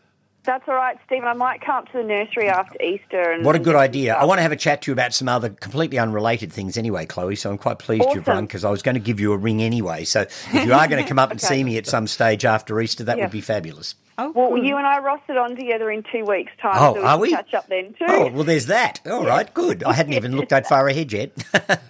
That's 0.44 0.68
all 0.68 0.74
right, 0.74 0.98
Stephen. 1.06 1.26
I 1.26 1.32
might 1.32 1.62
come 1.62 1.76
up 1.76 1.86
to 1.92 1.96
the 1.96 2.04
nursery 2.04 2.48
after 2.50 2.76
Easter. 2.82 3.30
And 3.32 3.46
What 3.46 3.56
a 3.56 3.58
good 3.58 3.76
idea. 3.76 4.14
I 4.14 4.26
want 4.26 4.36
to 4.38 4.42
have 4.42 4.52
a 4.52 4.56
chat 4.56 4.82
to 4.82 4.90
you 4.90 4.92
about 4.92 5.14
some 5.14 5.26
other 5.26 5.48
completely 5.48 5.98
unrelated 5.98 6.52
things 6.52 6.76
anyway, 6.76 7.06
Chloe. 7.06 7.34
So 7.34 7.50
I'm 7.50 7.56
quite 7.56 7.78
pleased 7.78 8.04
you've 8.12 8.24
Awesome. 8.24 8.34
rung 8.34 8.44
because 8.46 8.62
I 8.62 8.68
was 8.70 8.82
going 8.82 8.94
to 8.96 9.00
give 9.00 9.20
you 9.20 9.32
a 9.32 9.38
ring 9.38 9.62
anyway. 9.62 10.04
So 10.04 10.20
if 10.20 10.52
you 10.66 10.74
are 10.74 10.86
going 10.86 11.02
to 11.02 11.08
come 11.08 11.18
up 11.18 11.30
and 11.30 11.40
see 11.40 11.64
me 11.64 11.78
at 11.78 11.86
some 11.86 12.06
stage 12.06 12.44
after 12.44 12.78
Easter, 12.78 13.04
that 13.04 13.16
Yeah. 13.16 13.24
would 13.24 13.32
be 13.32 13.40
fabulous. 13.40 13.94
Oh, 14.18 14.32
Well, 14.32 14.50
good. 14.50 14.66
you 14.66 14.76
and 14.76 14.86
I 14.86 15.00
rostered 15.00 15.42
on 15.42 15.56
together 15.56 15.90
in 15.90 16.04
two 16.12 16.26
weeks' 16.26 16.52
time. 16.60 16.76
Oh, 16.76 16.94
so 16.94 17.00
we 17.00 17.06
are 17.06 17.18
we? 17.18 17.30
catch 17.30 17.54
up 17.54 17.66
then 17.68 17.94
too. 17.98 18.04
Oh, 18.06 18.30
well, 18.30 18.44
there's 18.44 18.66
that. 18.66 19.00
All 19.06 19.24
right, 19.24 19.52
good. 19.54 19.82
I 19.82 19.94
hadn't 19.94 20.12
even 20.12 20.36
looked 20.36 20.50
that 20.50 20.66
far 20.68 20.86
ahead 20.88 21.10
yet. 21.10 21.32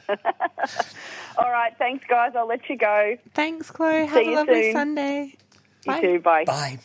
All 1.37 1.51
right, 1.51 1.73
thanks, 1.79 2.05
guys. 2.09 2.33
I'll 2.37 2.47
let 2.47 2.69
you 2.71 2.77
go. 2.77 3.17
Thanks, 3.35 3.71
Chloe. 3.73 4.07
Have 4.07 4.23
See 4.25 4.33
a 4.33 4.37
lovely 4.37 4.63
soon. 4.63 4.73
Sunday. 4.73 5.35
You 5.87 5.93
Bye. 5.93 6.01
too. 6.01 6.19
Bye. 6.21 6.45
Bye. 6.45 6.79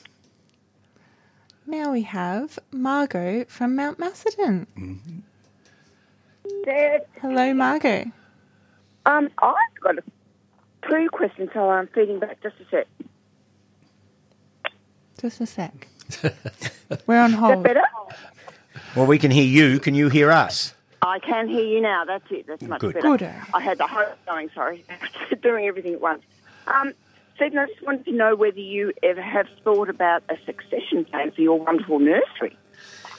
Now 1.65 1.91
we 1.91 2.01
have 2.01 2.57
Margot 2.71 3.45
from 3.47 3.75
Mount 3.75 3.99
Macedon. 3.99 5.23
Dad, 6.65 7.05
Hello, 7.21 7.53
Margot. 7.53 8.05
um, 9.05 9.29
I've 9.37 9.53
got 9.81 9.97
a, 9.99 10.03
two 10.89 11.07
questions, 11.11 11.49
so 11.53 11.69
I'm 11.69 11.87
feeding 11.87 12.19
back 12.19 12.41
just 12.41 12.55
a 12.59 12.65
sec. 12.71 12.87
Just 15.21 15.41
a 15.41 15.45
sec. 15.45 15.87
We're 17.05 17.19
on 17.19 17.31
Is 17.33 17.35
that 17.35 17.39
hold. 17.39 17.63
better? 17.63 17.83
Well, 18.95 19.05
we 19.05 19.19
can 19.19 19.29
hear 19.31 19.43
you. 19.45 19.79
Can 19.79 19.93
you 19.93 20.09
hear 20.09 20.31
us? 20.31 20.73
I 21.03 21.19
can 21.19 21.47
hear 21.47 21.63
you 21.63 21.81
now. 21.81 22.03
That's 22.05 22.23
it. 22.31 22.47
That's 22.47 22.63
much 22.63 22.81
Good. 22.81 22.95
better. 22.95 23.07
Gooder. 23.07 23.35
I 23.53 23.61
had 23.61 23.77
the 23.77 23.85
hope 23.87 24.17
going, 24.25 24.49
sorry, 24.55 24.83
doing 25.43 25.65
everything 25.67 25.93
at 25.93 26.01
once. 26.01 26.23
Um, 26.67 26.93
Stephen, 27.39 27.57
I 27.57 27.67
just 27.67 27.81
wanted 27.85 28.03
to 28.05 28.11
know 28.11 28.35
whether 28.35 28.59
you 28.59 28.91
ever 29.01 29.21
have 29.21 29.47
thought 29.63 29.89
about 29.89 30.23
a 30.27 30.35
succession 30.45 31.05
plan 31.05 31.31
for 31.31 31.39
your 31.39 31.57
wonderful 31.57 31.97
nursery. 31.99 32.57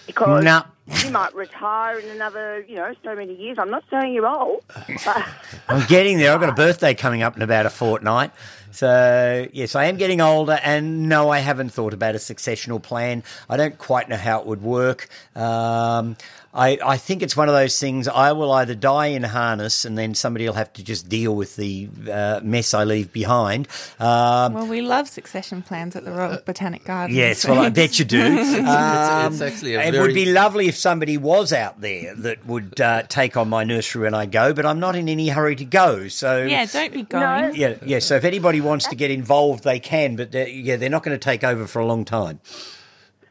Because 0.07 0.45
No. 0.45 0.63
you 1.05 1.11
might 1.11 1.35
retire 1.35 1.99
in 1.99 2.09
another, 2.11 2.61
you 2.69 2.75
know, 2.77 2.93
so 3.03 3.15
many 3.15 3.35
years. 3.35 3.57
I'm 3.59 3.71
not 3.71 3.85
saying 3.91 4.13
you're 4.13 4.27
old, 4.27 4.63
but 5.05 5.25
I'm 5.69 5.87
getting 5.87 6.19
there. 6.19 6.35
I've 6.35 6.41
got 6.41 6.51
a 6.51 6.55
birthday 6.55 6.93
coming 6.95 7.23
up 7.23 7.35
in 7.35 7.43
about 7.43 7.65
a 7.65 7.71
fortnight. 7.71 8.33
So, 8.73 9.47
yes, 9.53 9.75
I 9.75 9.87
am 9.87 9.97
getting 9.97 10.21
older, 10.21 10.59
and 10.63 11.09
no, 11.09 11.31
I 11.31 11.39
haven't 11.39 11.71
thought 11.71 11.93
about 11.95 12.15
a 12.15 12.19
successional 12.19 12.81
plan. 12.83 13.25
I 13.49 13.57
don't 13.57 13.77
quite 13.79 14.09
know 14.09 14.17
how 14.17 14.41
it 14.41 14.47
would 14.47 14.63
work. 14.63 15.09
Um, 15.35 16.17
I, 16.53 16.79
I 16.85 16.97
think 16.97 17.23
it's 17.23 17.37
one 17.37 17.49
of 17.49 17.55
those 17.55 17.79
things 17.79 18.09
I 18.09 18.33
will 18.33 18.51
either 18.51 18.75
die 18.75 19.07
in 19.07 19.23
harness 19.23 19.85
and 19.85 19.97
then 19.97 20.15
somebody 20.17 20.47
will 20.47 20.55
have 20.55 20.73
to 20.73 20.83
just 20.83 21.09
deal 21.09 21.37
with 21.37 21.55
the 21.55 21.89
uh, 22.11 22.41
mess 22.43 22.75
I 22.75 22.83
leave 22.83 23.13
behind. 23.13 23.69
Um, 24.01 24.55
Well, 24.55 24.67
we 24.67 24.81
love 24.81 25.09
succession 25.09 25.63
plans 25.63 25.95
at 25.95 26.05
the 26.05 26.11
Royal 26.11 26.39
Botanic 26.45 26.85
Gardens. 26.85 27.17
Yes, 27.17 27.47
well, 27.47 27.61
I 27.61 27.69
bet 27.69 27.99
you 28.01 28.05
do. 28.05 28.21
Um, 28.71 29.33
it's 29.33 29.41
actually 29.43 29.75
a 29.75 29.81
it 29.83 29.93
very- 29.93 30.03
would 30.09 30.15
be 30.15 30.27
lovely 30.27 30.67
if 30.67 30.77
somebody 30.77 31.17
was 31.17 31.53
out 31.53 31.81
there 31.81 32.15
that 32.17 32.45
would 32.47 32.81
uh, 32.81 33.03
take 33.05 33.37
on 33.37 33.49
my 33.49 33.63
nursery 33.65 34.03
when 34.03 34.15
I 34.15 34.27
go, 34.27 34.53
but 34.53 34.67
I'm 34.67 34.81
not 34.81 34.97
in 34.97 35.09
any 35.09 35.29
hurry 35.29 35.55
to 35.57 35.65
go. 35.65 36.09
So 36.09 36.43
yeah, 36.45 36.67
don't 36.67 36.93
be 36.93 37.03
going. 37.05 37.55
yeah, 37.55 37.77
yeah. 37.85 37.99
So 38.01 38.17
if 38.17 38.25
anybody 38.25 38.61
wants 38.61 38.89
to 38.89 38.97
get 38.97 39.11
involved, 39.11 39.63
they 39.65 39.79
can, 39.79 40.17
but 40.17 40.33
they're, 40.33 40.49
yeah, 40.49 40.77
they're 40.77 40.91
not 40.91 41.03
going 41.05 41.15
to 41.19 41.23
take 41.25 41.45
over 41.45 41.67
for 41.67 41.79
a 41.79 41.87
long 41.87 42.05
time. 42.05 42.41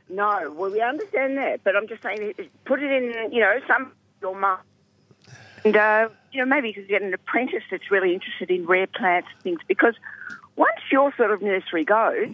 No, 0.09 0.51
well, 0.55 0.71
we 0.71 0.81
understand 0.81 1.37
that. 1.37 1.63
But 1.63 1.75
I'm 1.75 1.87
just 1.87 2.01
saying, 2.03 2.33
put 2.65 2.81
it 2.81 2.91
in, 2.91 3.31
you 3.31 3.39
know, 3.39 3.59
some 3.67 3.93
your 4.21 4.35
mum. 4.35 4.57
And, 5.63 5.75
uh, 5.75 6.09
you 6.31 6.39
know, 6.39 6.45
maybe 6.45 6.69
you 6.69 6.73
could 6.73 6.87
get 6.87 7.01
an 7.01 7.13
apprentice 7.13 7.63
that's 7.69 7.91
really 7.91 8.13
interested 8.13 8.49
in 8.49 8.65
rare 8.65 8.87
plants 8.87 9.27
and 9.33 9.43
things 9.43 9.59
because 9.67 9.95
once 10.55 10.79
your 10.91 11.13
sort 11.15 11.31
of 11.31 11.41
nursery 11.41 11.85
goes, 11.85 12.29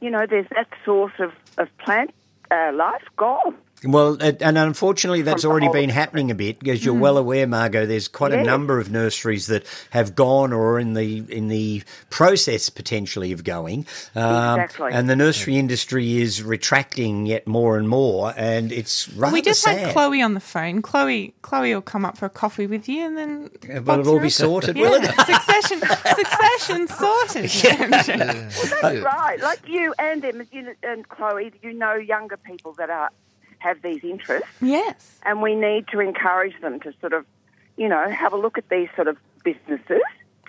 you 0.00 0.10
know, 0.10 0.26
there's 0.26 0.48
that 0.50 0.68
source 0.84 1.12
of, 1.18 1.32
of 1.56 1.68
plant 1.78 2.12
uh, 2.50 2.72
life 2.74 3.02
gone. 3.16 3.54
Well, 3.84 4.16
and 4.20 4.42
and 4.42 4.58
unfortunately, 4.58 5.22
that's 5.22 5.44
already 5.44 5.68
been 5.68 5.90
happening 5.90 6.30
a 6.30 6.34
bit, 6.34 6.66
as 6.66 6.84
you're 6.84 6.94
mm. 6.94 7.00
well 7.00 7.16
aware, 7.16 7.46
Margot. 7.46 7.86
There's 7.86 8.08
quite 8.08 8.32
a 8.32 8.42
number 8.42 8.80
of 8.80 8.90
nurseries 8.90 9.46
that 9.46 9.64
have 9.90 10.14
gone 10.14 10.52
or 10.52 10.74
are 10.74 10.78
in 10.80 10.94
the 10.94 11.24
in 11.28 11.48
the 11.48 11.82
process 12.10 12.70
potentially 12.70 13.32
of 13.32 13.44
going, 13.44 13.86
um, 14.16 14.60
Exactly. 14.60 14.92
and 14.92 15.08
the 15.08 15.14
nursery 15.14 15.58
industry 15.58 16.18
is 16.20 16.42
retracting 16.42 17.26
yet 17.26 17.46
more 17.46 17.78
and 17.78 17.88
more, 17.88 18.34
and 18.36 18.72
it's 18.72 19.08
rather 19.10 19.32
we 19.32 19.42
just 19.42 19.62
sad. 19.62 19.78
had 19.78 19.92
Chloe 19.92 20.22
on 20.22 20.34
the 20.34 20.40
phone. 20.40 20.82
Chloe, 20.82 21.34
Chloe 21.42 21.74
will 21.74 21.80
come 21.80 22.04
up 22.04 22.18
for 22.18 22.26
a 22.26 22.30
coffee 22.30 22.66
with 22.66 22.88
you, 22.88 23.06
and 23.06 23.16
then 23.16 23.50
uh, 23.64 23.74
Will 23.74 23.82
Bob's 23.82 24.08
it 24.08 24.10
all 24.10 24.20
be 24.20 24.30
sorted? 24.30 24.76
Will 24.76 24.94
it? 24.94 25.04
Succession, 25.04 25.80
succession 25.80 26.88
sorted. 26.88 27.48
Yeah. 27.68 27.88
well, 27.90 28.82
That's 28.82 28.98
right. 29.04 29.38
Like 29.40 29.66
you 29.68 29.94
and 29.98 30.24
Emma 30.24 30.44
you, 30.52 30.74
and 30.82 31.08
Chloe, 31.08 31.52
you 31.62 31.72
know 31.72 31.94
younger 31.94 32.36
people 32.36 32.72
that 32.74 32.88
are 32.90 33.10
have 33.58 33.82
these 33.82 34.02
interests, 34.04 34.48
yes. 34.60 35.18
and 35.24 35.42
we 35.42 35.54
need 35.54 35.88
to 35.88 36.00
encourage 36.00 36.58
them 36.60 36.80
to 36.80 36.92
sort 37.00 37.12
of, 37.12 37.26
you 37.76 37.88
know, 37.88 38.08
have 38.10 38.32
a 38.32 38.36
look 38.36 38.58
at 38.58 38.68
these 38.68 38.88
sort 38.96 39.08
of 39.08 39.16
businesses 39.44 40.02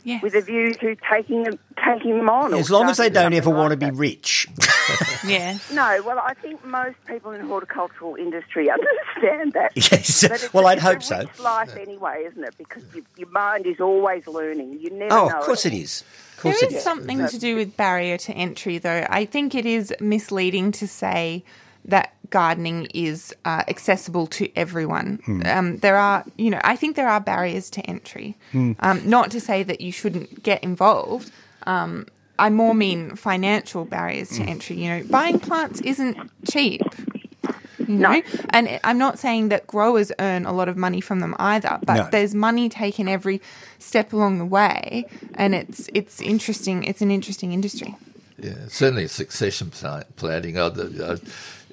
Yes. 0.06 0.24
with 0.24 0.34
a 0.34 0.40
view 0.42 0.74
to 0.76 0.96
taking 1.12 1.44
them 1.44 1.60
taking 1.86 2.18
them 2.18 2.30
on. 2.30 2.54
As 2.54 2.72
long 2.72 2.88
as 2.90 2.96
they 2.98 3.10
don't 3.10 3.34
something 3.34 3.38
ever 3.38 3.50
want 3.50 3.72
to 3.72 3.78
be 3.78 3.88
that. 3.88 3.96
rich. 3.96 4.48
yes. 5.28 5.70
No, 5.74 6.02
well, 6.06 6.20
I 6.20 6.34
think 6.36 6.64
most 6.66 6.96
people 7.06 7.32
in 7.32 7.42
the 7.42 7.48
horticultural 7.48 8.16
industry 8.16 8.70
understand 8.70 9.52
that. 9.54 9.74
Yes. 9.92 10.54
Well, 10.54 10.66
a, 10.66 10.70
I'd 10.70 10.80
hope 10.80 11.04
so. 11.04 11.20
rich 11.20 11.40
life 11.40 11.76
anyway, 11.76 12.24
isn't 12.28 12.42
it? 12.44 12.56
Because 12.58 12.84
you, 12.96 13.06
your 13.18 13.28
mind 13.30 13.66
is 13.66 13.82
always 13.82 14.26
learning. 14.26 14.80
You 14.80 14.90
never 14.92 15.14
Oh, 15.14 15.28
know 15.28 15.40
of 15.40 15.44
course 15.44 15.66
it 15.66 15.74
it 15.74 15.82
is. 15.82 16.04
Of 16.38 16.44
course 16.44 16.60
There 16.62 16.70
it 16.70 16.72
is 16.72 16.78
is. 16.78 16.84
something 16.84 17.28
to 17.28 17.38
do 17.38 17.58
with 17.58 17.76
barrier 17.76 18.18
to 18.20 18.32
entry, 18.34 18.78
though. 18.78 19.06
I 19.10 19.26
think 19.26 19.54
it 19.54 19.66
is 19.66 19.94
misleading 20.00 20.72
to 20.74 20.88
say 20.88 21.44
that 21.84 22.14
gardening 22.30 22.86
is 22.94 23.34
uh, 23.46 23.64
accessible 23.68 24.28
to 24.28 24.50
everyone. 24.56 25.20
Hmm. 25.26 25.42
Um, 25.46 25.78
there 25.78 25.98
are, 25.98 26.24
you 26.38 26.50
know, 26.50 26.62
I 26.64 26.76
think 26.76 26.96
there 26.96 27.10
are 27.10 27.20
barriers 27.20 27.70
to 27.72 27.82
entry. 27.82 28.36
Hmm. 28.52 28.74
Um, 28.80 29.10
not 29.10 29.32
to 29.32 29.40
say 29.40 29.64
that 29.64 29.82
you 29.82 29.92
shouldn't 29.92 30.44
get 30.44 30.64
involved. 30.64 31.32
Um, 31.68 32.06
I 32.38 32.50
more 32.50 32.74
mean 32.74 33.16
financial 33.16 33.86
barriers 33.86 34.30
Hmm. 34.38 34.44
to 34.44 34.50
entry. 34.50 34.76
You 34.78 34.90
know, 34.90 35.04
buying 35.10 35.40
plants 35.40 35.82
isn't 35.82 36.18
cheap. 36.50 36.82
You 37.88 37.96
know, 37.96 38.22
and 38.52 38.80
I'm 38.84 39.00
not 39.00 39.18
saying 39.18 39.50
that 39.50 39.66
growers 39.66 40.12
earn 40.20 40.46
a 40.46 40.52
lot 40.54 40.70
of 40.70 40.78
money 40.78 41.02
from 41.02 41.22
them 41.22 41.36
either, 41.40 41.80
but 41.84 41.96
No. 41.96 42.08
there's 42.12 42.36
money 42.36 42.70
taken 42.70 43.08
every 43.08 43.42
step 43.80 44.14
along 44.14 44.38
the 44.38 44.46
way, 44.46 45.06
and 45.34 45.56
it's 45.56 45.90
it's 45.96 46.22
interesting. 46.22 46.84
It's 46.84 47.02
an 47.02 47.10
interesting 47.10 47.52
industry. 47.52 47.96
Yeah, 48.38 48.68
certainly 48.68 49.08
succession 49.08 49.72
pla- 49.72 50.04
planning. 50.18 50.58
I, 50.60 50.68
I, 50.68 51.16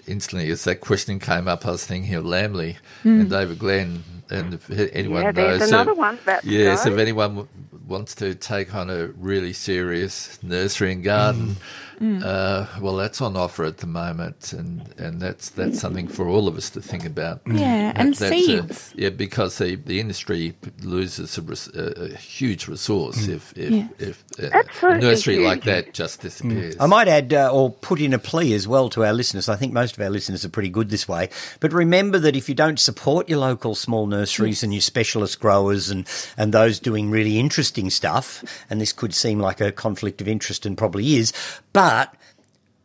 instantly, 0.08 0.50
as 0.50 0.64
that 0.64 0.80
question 0.80 1.18
came 1.18 1.48
up, 1.48 1.66
I 1.66 1.70
was 1.72 1.84
thinking 1.86 2.14
of 2.14 2.24
Lambley 2.24 2.76
and 3.04 3.30
David 3.30 3.58
Glenn. 3.58 4.04
And 4.30 4.54
if 4.54 4.70
anyone 4.92 5.22
Yeah, 5.22 5.32
there's 5.32 5.60
knows, 5.60 5.68
another 5.70 5.92
uh, 5.92 5.94
one 5.94 6.18
about 6.18 6.42
to 6.42 6.48
yes, 6.50 6.84
go. 6.84 6.92
if 6.92 6.98
anyone 6.98 7.30
w- 7.36 7.48
wants 7.86 8.14
to 8.16 8.34
take 8.34 8.74
on 8.74 8.90
a 8.90 9.08
really 9.08 9.52
serious 9.52 10.38
nursery 10.42 10.92
and 10.92 11.04
garden, 11.04 11.56
uh, 12.00 12.66
well, 12.80 12.96
that's 12.96 13.20
on 13.20 13.36
offer 13.36 13.64
at 13.64 13.78
the 13.78 13.86
moment, 13.86 14.52
and, 14.52 14.92
and 14.98 15.20
that's 15.20 15.50
that's 15.50 15.80
something 15.80 16.08
for 16.08 16.28
all 16.28 16.48
of 16.48 16.56
us 16.56 16.70
to 16.70 16.80
think 16.80 17.04
about. 17.04 17.40
Yeah, 17.46 17.92
and 17.94 18.14
That- 18.14 18.18
that's 18.18 18.32
a- 18.32 18.44
seeds. 18.46 18.92
yeah, 18.96 19.10
because 19.10 19.58
the, 19.58 19.76
the 19.76 20.00
industry 20.00 20.54
loses 20.82 21.38
a, 21.38 21.42
res- 21.42 21.68
a, 21.74 22.12
a 22.12 22.16
huge 22.16 22.68
resource 22.68 23.28
if 23.28 23.56
if, 23.56 23.70
Yeah. 23.70 23.88
if 23.98 24.24
uh, 24.42 24.46
a 24.48 24.56
Absolutely 24.56 25.00
nursery 25.08 25.38
like 25.38 25.64
that 25.64 25.94
just 25.94 26.20
disappears. 26.20 26.76
I 26.80 26.86
might 26.86 27.08
add 27.08 27.32
uh, 27.32 27.50
or 27.52 27.70
put 27.70 28.00
in 28.00 28.12
a 28.12 28.18
plea 28.18 28.52
as 28.54 28.66
well 28.68 28.88
to 28.90 29.04
our 29.04 29.12
listeners. 29.12 29.48
I 29.48 29.56
think 29.56 29.72
most 29.72 29.96
of 29.96 30.02
our 30.02 30.10
listeners 30.10 30.44
are 30.44 30.48
pretty 30.50 30.68
good 30.70 30.90
this 30.90 31.08
way. 31.08 31.30
But 31.60 31.72
remember 31.72 32.18
that 32.18 32.36
if 32.36 32.48
you 32.48 32.54
don't 32.54 32.78
support 32.80 33.28
your 33.28 33.38
local 33.38 33.74
small 33.74 34.06
nurseries 34.06 34.62
and 34.62 34.72
your 34.74 34.80
specialist 34.82 35.40
growers 35.40 35.88
and, 35.90 36.06
and 36.36 36.52
those 36.52 36.78
doing 36.78 37.10
really 37.10 37.38
interesting 37.38 37.90
stuff, 37.90 38.44
and 38.68 38.80
this 38.80 38.92
could 38.92 39.14
seem 39.14 39.38
like 39.38 39.60
a 39.60 39.72
conflict 39.72 40.20
of 40.20 40.28
interest 40.28 40.66
and 40.66 40.76
probably 40.76 41.16
is, 41.16 41.32
but 41.72 41.85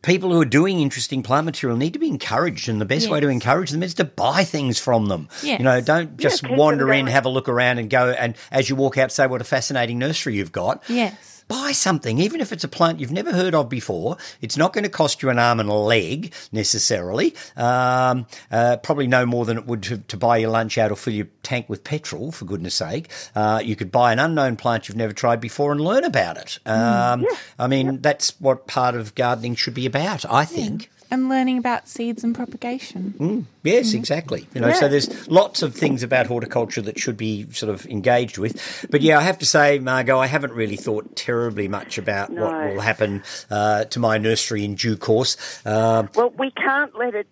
people 0.02 0.32
who 0.32 0.40
are 0.40 0.44
doing 0.44 0.80
interesting 0.80 1.22
plant 1.22 1.44
material 1.44 1.78
need 1.78 1.92
to 1.92 1.98
be 1.98 2.08
encouraged, 2.08 2.68
and 2.68 2.80
the 2.80 2.84
best 2.84 3.08
way 3.08 3.20
to 3.20 3.28
encourage 3.28 3.70
them 3.70 3.82
is 3.82 3.94
to 3.94 4.04
buy 4.04 4.44
things 4.44 4.78
from 4.78 5.06
them. 5.06 5.28
Yes. 5.42 5.58
You 5.58 5.64
know, 5.64 5.80
don't 5.80 6.16
just 6.16 6.42
them 6.42 6.56
wander 6.56 6.92
in, 6.92 7.06
have 7.06 7.24
a 7.24 7.28
look 7.28 7.48
around, 7.48 7.78
and 7.78 7.88
go. 7.88 8.10
And 8.10 8.34
as 8.50 8.68
you 8.68 8.76
walk 8.76 8.98
out, 8.98 9.12
say 9.12 9.26
what 9.26 9.40
a 9.40 9.44
fascinating 9.44 9.98
nursery 9.98 10.34
you've 10.34 10.52
got 10.52 10.82
Yes. 10.88 11.31
Buy 11.52 11.72
something, 11.72 12.18
even 12.18 12.40
if 12.40 12.50
it's 12.50 12.64
a 12.64 12.68
plant 12.68 12.98
you've 12.98 13.12
never 13.12 13.30
heard 13.30 13.54
of 13.54 13.68
before. 13.68 14.16
It's 14.40 14.56
not 14.56 14.72
going 14.72 14.84
to 14.84 14.90
cost 14.90 15.22
you 15.22 15.28
an 15.28 15.38
arm 15.38 15.60
and 15.60 15.68
a 15.68 15.74
leg 15.74 16.32
necessarily. 16.50 17.34
Um, 17.58 18.26
uh, 18.50 18.78
probably 18.78 19.06
no 19.06 19.26
more 19.26 19.44
than 19.44 19.58
it 19.58 19.66
would 19.66 19.82
to, 19.82 19.98
to 19.98 20.16
buy 20.16 20.38
your 20.38 20.48
lunch 20.48 20.78
out 20.78 20.90
or 20.90 20.96
fill 20.96 21.12
your 21.12 21.28
tank 21.42 21.68
with 21.68 21.84
petrol, 21.84 22.32
for 22.32 22.46
goodness 22.46 22.74
sake. 22.74 23.10
Uh, 23.34 23.60
you 23.62 23.76
could 23.76 23.92
buy 23.92 24.14
an 24.14 24.18
unknown 24.18 24.56
plant 24.56 24.88
you've 24.88 24.96
never 24.96 25.12
tried 25.12 25.42
before 25.42 25.72
and 25.72 25.80
learn 25.82 26.04
about 26.04 26.38
it. 26.38 26.58
Um, 26.64 27.26
I 27.58 27.66
mean, 27.66 28.00
that's 28.00 28.40
what 28.40 28.66
part 28.66 28.94
of 28.94 29.14
gardening 29.14 29.54
should 29.54 29.74
be 29.74 29.84
about, 29.84 30.24
I 30.30 30.46
think. 30.46 30.90
And 31.12 31.28
learning 31.28 31.58
about 31.58 31.88
seeds 31.88 32.24
and 32.24 32.34
propagation. 32.34 33.46
Yes, 33.62 33.92
exactly. 33.92 34.48
You 34.54 34.62
know, 34.62 34.72
so 34.72 34.88
there's 34.88 35.28
lots 35.28 35.60
of 35.60 35.74
things 35.74 36.02
about 36.02 36.26
horticulture 36.26 36.80
that 36.80 36.98
should 36.98 37.18
be 37.18 37.46
sort 37.52 37.68
of 37.68 37.84
engaged 37.86 38.38
with. 38.38 38.86
But 38.90 39.02
yeah, 39.02 39.18
I 39.18 39.20
have 39.20 39.38
to 39.40 39.44
say, 39.46 39.78
Margot, 39.78 40.18
I 40.18 40.26
haven't 40.26 40.54
really 40.54 40.76
thought 40.76 41.14
terribly 41.14 41.68
much 41.68 41.98
about 41.98 42.30
what 42.30 42.52
will 42.72 42.80
happen 42.80 43.22
uh, 43.50 43.84
to 43.84 44.00
my 44.00 44.16
nursery 44.16 44.64
in 44.64 44.74
due 44.74 44.96
course. 44.96 45.36
Um, 45.66 46.08
Well, 46.14 46.30
we 46.30 46.50
can't 46.52 46.94
let 46.96 47.14
it 47.14 47.26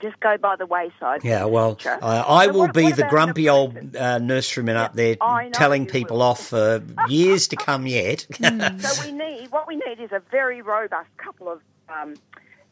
just 0.00 0.18
go 0.20 0.38
by 0.38 0.56
the 0.56 0.64
wayside. 0.64 1.22
yeah, 1.22 1.44
well, 1.44 1.76
uh, 1.84 2.24
I 2.26 2.46
So 2.46 2.52
will 2.52 2.60
what- 2.60 2.72
be 2.72 2.84
what 2.84 2.96
the 2.96 3.04
grumpy 3.04 3.42
the 3.42 3.48
old 3.50 3.76
uh, 3.76 4.18
nurseryman 4.18 4.76
up 4.76 4.94
there 4.94 5.16
telling 5.52 5.84
people 5.84 6.16
will. 6.16 6.22
off 6.22 6.46
for 6.46 6.82
years 7.08 7.48
to 7.48 7.56
come 7.56 7.86
yet. 7.86 8.26
So 8.80 9.04
we 9.04 9.12
need 9.12 9.48
what 9.50 9.68
we 9.68 9.76
need 9.76 10.00
is 10.00 10.10
a 10.10 10.22
very 10.30 10.62
robust 10.62 11.10
couple 11.18 11.50
of 11.50 11.60
um, 11.90 12.14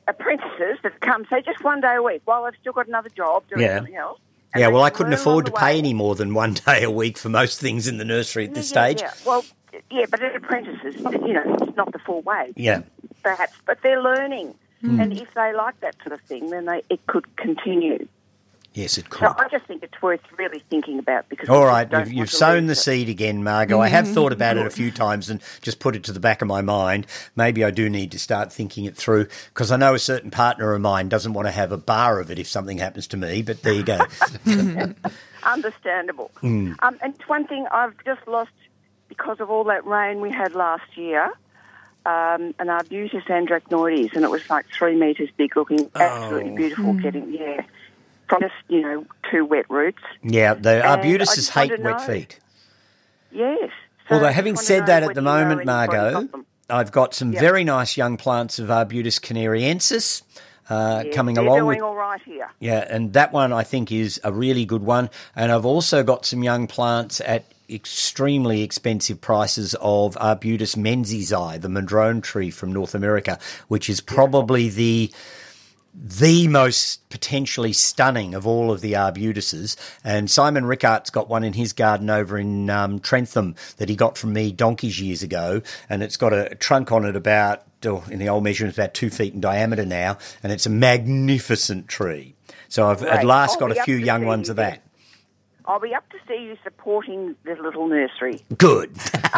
apprentices 0.09 0.79
that 0.83 1.01
come, 1.01 1.27
say, 1.31 1.43
just 1.43 1.63
one 1.63 1.81
day 1.81 1.95
a 1.97 2.03
week 2.03 2.23
while 2.25 2.45
they've 2.45 2.59
still 2.61 2.73
got 2.73 2.89
another 2.89 3.11
job 3.11 3.45
doing 3.49 3.63
Yeah. 3.63 3.77
something 3.79 3.97
else. 3.97 4.21
Yeah, 4.57 4.69
well, 4.69 4.83
I 4.83 4.91
couldn't 4.91 5.13
afford 5.13 5.45
to 5.47 5.53
pay 5.53 5.77
any 5.79 5.93
more 5.93 6.15
than 6.15 6.33
one 6.33 6.55
day 6.67 6.83
a 6.83 6.91
week 6.91 7.19
for 7.19 7.29
most 7.29 7.61
things 7.61 7.87
in 7.87 7.99
the 7.99 8.05
nursery 8.05 8.47
at 8.47 8.55
this 8.55 8.73
Yeah, 8.73 8.83
stage. 8.87 9.01
Yeah. 9.03 9.13
Well, 9.27 9.45
yeah, 9.91 10.07
but 10.11 10.23
an 10.23 10.35
apprentice 10.35 10.79
is, 10.85 10.97
you 10.97 11.35
know, 11.35 11.57
it's 11.61 11.77
not 11.77 11.93
the 11.93 11.99
full 11.99 12.23
way, 12.23 12.53
Yeah. 12.57 12.83
perhaps, 13.23 13.53
but 13.67 13.79
they're 13.83 14.03
learning. 14.03 14.55
Hmm. 14.81 15.01
And 15.01 15.13
if 15.13 15.33
they 15.35 15.53
like 15.55 15.79
that 15.81 15.97
sort 16.03 16.13
of 16.13 16.21
thing, 16.23 16.51
then 16.51 16.65
they, 16.65 16.83
it 16.89 17.05
could 17.07 17.37
continue. 17.37 18.07
Yes, 18.75 18.97
it 18.97 19.11
could. 19.11 19.21
So 19.21 19.35
I 19.37 19.49
just 19.49 19.65
think 19.67 19.83
it's 19.83 20.01
worth 20.01 20.21
really 20.39 20.63
thinking 20.71 20.99
about 21.01 21.29
because 21.29 21.49
All 21.49 21.63
we 21.63 21.67
right, 21.67 21.89
don't 21.91 22.07
you've, 22.07 22.13
you've 22.15 22.31
sown 22.31 22.67
the 22.67 22.73
it. 22.73 22.77
seed 22.77 23.09
again, 23.09 23.43
Margot. 23.43 23.81
I 23.81 23.89
have 23.89 24.07
thought 24.07 24.33
about 24.33 24.57
it 24.57 24.67
a 24.67 24.71
few 24.71 24.93
times 24.93 25.31
and 25.31 25.41
just 25.63 25.81
put 25.81 25.97
it 25.97 26.05
to 26.05 26.13
the 26.13 26.21
back 26.21 26.43
of 26.43 26.49
my 26.49 26.61
mind. 26.61 27.07
Maybe 27.35 27.65
I 27.65 27.71
do 27.73 27.89
need 27.91 28.13
to 28.13 28.19
start 28.21 28.53
thinking 28.53 28.85
it 28.85 28.95
through 28.97 29.27
because 29.53 29.73
I 29.73 29.77
know 29.77 29.95
a 29.95 29.99
certain 29.99 30.31
partner 30.31 30.73
of 30.75 30.81
mine 30.81 31.09
doesn't 31.09 31.33
want 31.33 31.49
to 31.49 31.53
have 31.53 31.73
a 31.73 31.79
bar 31.79 32.21
of 32.21 32.31
it 32.31 32.39
if 32.39 32.47
something 32.47 32.79
happens 32.79 33.09
to 33.09 33.17
me. 33.17 33.43
But 33.43 33.63
there 33.63 33.73
you 33.73 33.83
go. 33.83 33.99
Understandable. 35.43 36.31
Hmm. 36.41 36.73
Um, 36.81 36.99
and 37.01 37.15
one 37.27 37.47
thing 37.47 37.67
I've 37.73 37.95
just 38.05 38.27
lost 38.29 38.51
because 39.09 39.41
of 39.41 39.51
all 39.51 39.65
that 39.65 39.85
rain 39.87 40.21
we 40.21 40.31
had 40.31 40.55
last 40.55 40.97
year. 40.97 41.33
Um, 42.07 42.55
an 42.59 42.71
Arbutus 42.71 43.25
andrachnoides, 43.25 44.15
and 44.15 44.25
it 44.25 44.31
was 44.31 44.49
like 44.49 44.65
three 44.73 44.95
metres 44.95 45.29
big, 45.37 45.55
looking 45.57 45.91
Oh. 45.95 46.01
absolutely 46.01 46.53
beautiful. 46.57 46.95
Getting 46.95 47.35
yeah, 47.35 47.63
from 48.29 48.41
just 48.43 48.55
you 48.69 48.83
know 48.83 49.07
two 49.31 49.45
wet 49.45 49.67
roots. 49.71 50.03
yeah, 50.23 50.55
the 50.55 50.85
arbutuses 50.87 51.49
hate 51.49 51.79
wet 51.81 52.01
feet. 52.01 52.39
Yes. 53.31 53.71
So 54.09 54.15
Although, 54.15 54.29
having 54.33 54.57
said 54.57 54.87
that, 54.87 55.03
at 55.03 55.15
the 55.15 55.23
moment, 55.23 55.65
Margot. 55.67 56.29
I've 56.71 56.93
got 56.93 57.15
some 57.15 57.33
Yeah. 57.33 57.41
very 57.41 57.65
nice 57.65 57.97
young 57.97 58.17
plants 58.19 58.59
of 58.59 58.71
Arbutus 58.71 59.19
canariensis 59.19 60.21
uh, 60.69 61.03
Yeah, 61.07 61.13
coming 61.13 61.39
along. 61.39 61.61
doing 61.61 61.67
with- 61.79 61.81
all 61.83 61.95
right 61.97 62.21
here. 62.27 62.49
Yeah, 62.61 62.85
and 62.91 63.15
that 63.15 63.33
one 63.33 63.55
I 63.55 63.63
think 63.63 63.91
is 63.91 64.21
a 64.23 64.31
really 64.33 64.67
good 64.67 64.83
one. 64.83 65.09
And 65.35 65.51
I've 65.51 65.65
also 65.65 66.03
got 66.03 66.27
some 66.27 66.43
young 66.43 66.67
plants 66.67 67.23
at 67.23 67.45
extremely 67.71 68.63
expensive 68.63 69.19
prices 69.21 69.75
of 69.81 70.17
Arbutus 70.21 70.77
menziesii, 70.77 71.57
the 71.59 71.69
madrone 71.71 72.21
tree 72.21 72.51
from 72.51 72.71
North 72.73 72.95
America, 72.95 73.39
which 73.69 73.89
is 73.89 74.01
probably 74.03 74.69
the 74.69 75.11
the 76.01 76.47
most 76.49 77.09
potentially 77.11 77.73
stunning 77.73 78.35
of 78.35 78.47
all 78.47 78.71
of 78.71 78.81
the 78.81 78.95
arbutuses. 78.95 79.77
And 80.05 80.31
Simon 80.31 80.65
Rickard's 80.65 81.11
got 81.11 81.29
one 81.29 81.45
in 81.45 81.55
his 81.55 81.73
garden 81.73 82.09
over 82.09 82.39
in 82.39 82.71
um, 82.71 83.01
Trentham 83.01 83.57
that 83.79 83.89
he 83.89 83.97
got 83.97 84.17
from 84.17 84.33
me 84.33 84.53
donkeys 84.53 85.01
years 85.01 85.23
ago. 85.23 85.63
And 85.89 86.03
it's 86.03 86.17
got 86.17 86.33
a 86.33 86.55
trunk 86.55 86.93
on 86.93 87.05
it 87.05 87.17
about, 87.17 87.65
oh, 87.85 88.05
in 88.11 88.19
the 88.19 88.29
old 88.29 88.45
measurements, 88.45 88.79
about 88.79 88.95
two 88.95 89.11
feet 89.11 89.35
in 89.35 89.41
diameter 89.41 89.85
now. 89.85 90.19
And 90.43 90.53
it's 90.53 90.67
a 90.67 90.71
magnificent 90.71 91.89
tree. 91.89 92.35
So 92.69 92.87
I've 92.87 93.03
at 93.03 93.25
last 93.25 93.61
I'll 93.61 93.69
got 93.69 93.79
a 93.79 93.83
few 93.83 93.97
young 93.97 94.25
ones 94.25 94.49
you 94.49 94.53
of 94.53 94.57
that. 94.57 94.83
I'll 95.65 95.81
be 95.81 95.95
up 95.95 96.09
to 96.11 96.17
see 96.27 96.45
you 96.45 96.57
supporting 96.65 97.37
the 97.45 97.55
little 97.61 97.89
nursery. 97.89 98.41
Good. 98.57 98.97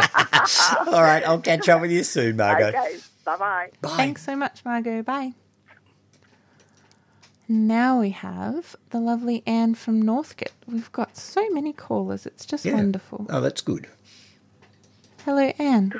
all 0.87 1.03
right, 1.03 1.23
I'll 1.27 1.41
catch 1.41 1.69
up 1.69 1.81
with 1.81 1.91
you 1.91 2.05
soon, 2.05 2.37
Margot. 2.37 2.69
Okay. 2.69 2.99
Bye 3.25 3.37
bye. 3.37 3.71
Bye. 3.81 3.97
Thanks 3.97 4.25
so 4.25 4.37
much, 4.37 4.65
Margot. 4.65 5.03
Bye. 5.03 5.33
Now 7.55 7.99
we 8.01 8.11
have 8.11 8.77
the 8.91 9.01
lovely 9.01 9.43
Anne 9.45 9.75
from 9.75 10.01
Northcote. 10.01 10.53
We've 10.69 10.91
got 10.93 11.17
so 11.17 11.51
many 11.51 11.73
callers. 11.73 12.25
It's 12.25 12.47
just 12.47 12.65
Yeah. 12.65 12.75
wonderful. 12.75 13.27
Oh, 13.29 13.41
that's 13.41 13.61
good. 13.61 13.89
Hello, 15.25 15.51
Anne. 15.59 15.93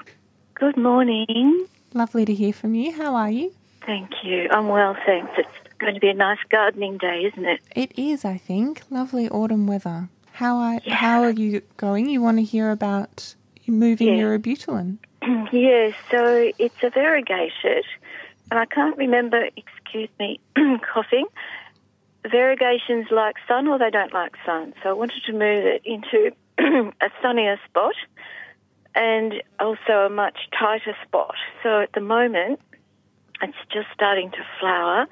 Good 0.55 0.77
morning. 0.77 1.67
Lovely 1.93 2.25
to 2.25 2.33
hear 2.33 2.53
from 2.53 2.77
you. 2.77 2.93
How 2.93 3.17
are 3.17 3.33
you? 3.33 3.53
Thank 3.85 4.11
you. 4.23 4.49
I'm 4.53 4.69
well, 4.69 4.97
thanks. 5.05 5.33
It's 5.39 5.49
going 5.79 5.95
to 5.95 6.01
be 6.01 6.11
a 6.11 6.15
nice 6.15 6.39
gardening 6.51 6.99
day, 6.99 7.25
isn't 7.25 7.45
it? 7.45 7.61
It 7.75 7.99
is, 7.99 8.25
I 8.25 8.37
think, 8.37 8.83
lovely 8.89 9.29
autumn 9.29 9.67
weather. 9.67 10.09
How 10.35 10.57
are 10.57 10.81
Yeah. 10.85 10.95
how 10.95 11.23
are 11.25 11.31
you 11.33 11.63
going? 11.79 12.09
You 12.09 12.23
want 12.23 12.37
to 12.39 12.45
hear 12.45 12.71
about 12.71 13.35
moving 13.67 14.07
Yeah. 14.11 14.15
your 14.21 14.39
abutilon? 14.39 14.99
yes, 15.51 15.95
so 16.13 16.53
it's 16.61 16.81
a 16.85 16.91
variegated, 16.91 17.85
and 18.53 18.61
I 18.61 18.67
can't 18.67 18.97
remember, 18.97 19.49
excuse 19.91 20.09
me, 20.19 20.41
coughing. 20.93 21.27
Variegations 22.31 23.07
like 23.11 23.37
sun 23.49 23.67
or 23.67 23.79
they 23.79 23.91
don't 23.91 24.13
like 24.13 24.33
sun. 24.45 24.75
So 24.83 24.91
I 24.91 24.93
wanted 24.93 25.23
to 25.27 25.33
move 25.33 25.65
it 25.65 25.83
into 25.85 26.33
a 27.01 27.11
sunnier 27.23 27.59
spot 27.69 27.95
and 28.95 29.35
also 29.59 30.07
a 30.07 30.11
much 30.11 30.37
tighter 30.59 30.97
spot. 31.07 31.35
So 31.63 31.81
at 31.81 31.93
the 31.93 32.01
moment, 32.01 32.61
it's 33.43 33.57
just 33.73 33.89
starting 33.95 34.31
to 34.33 34.45
flower. 34.61 35.07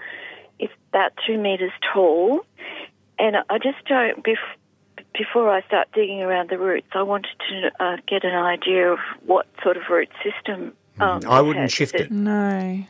It's 0.58 0.72
about 0.90 1.12
two 1.26 1.38
metres 1.38 1.72
tall, 1.92 2.40
and 3.18 3.36
I 3.48 3.58
just 3.58 3.84
don't. 3.86 4.22
Bef- 4.24 4.36
before 5.16 5.50
I 5.50 5.62
start 5.62 5.88
digging 5.94 6.20
around 6.20 6.50
the 6.50 6.58
roots, 6.58 6.88
I 6.92 7.02
wanted 7.02 7.30
to 7.48 7.70
uh, 7.80 7.96
get 8.06 8.24
an 8.24 8.34
idea 8.34 8.92
of 8.92 8.98
what 9.24 9.46
sort 9.62 9.76
of 9.76 9.84
root 9.88 10.10
system. 10.22 10.74
Um, 11.00 11.22
I 11.26 11.40
wouldn't 11.40 11.70
shift 11.70 11.94
Is 11.94 12.02
it. 12.02 12.10
No. 12.10 12.84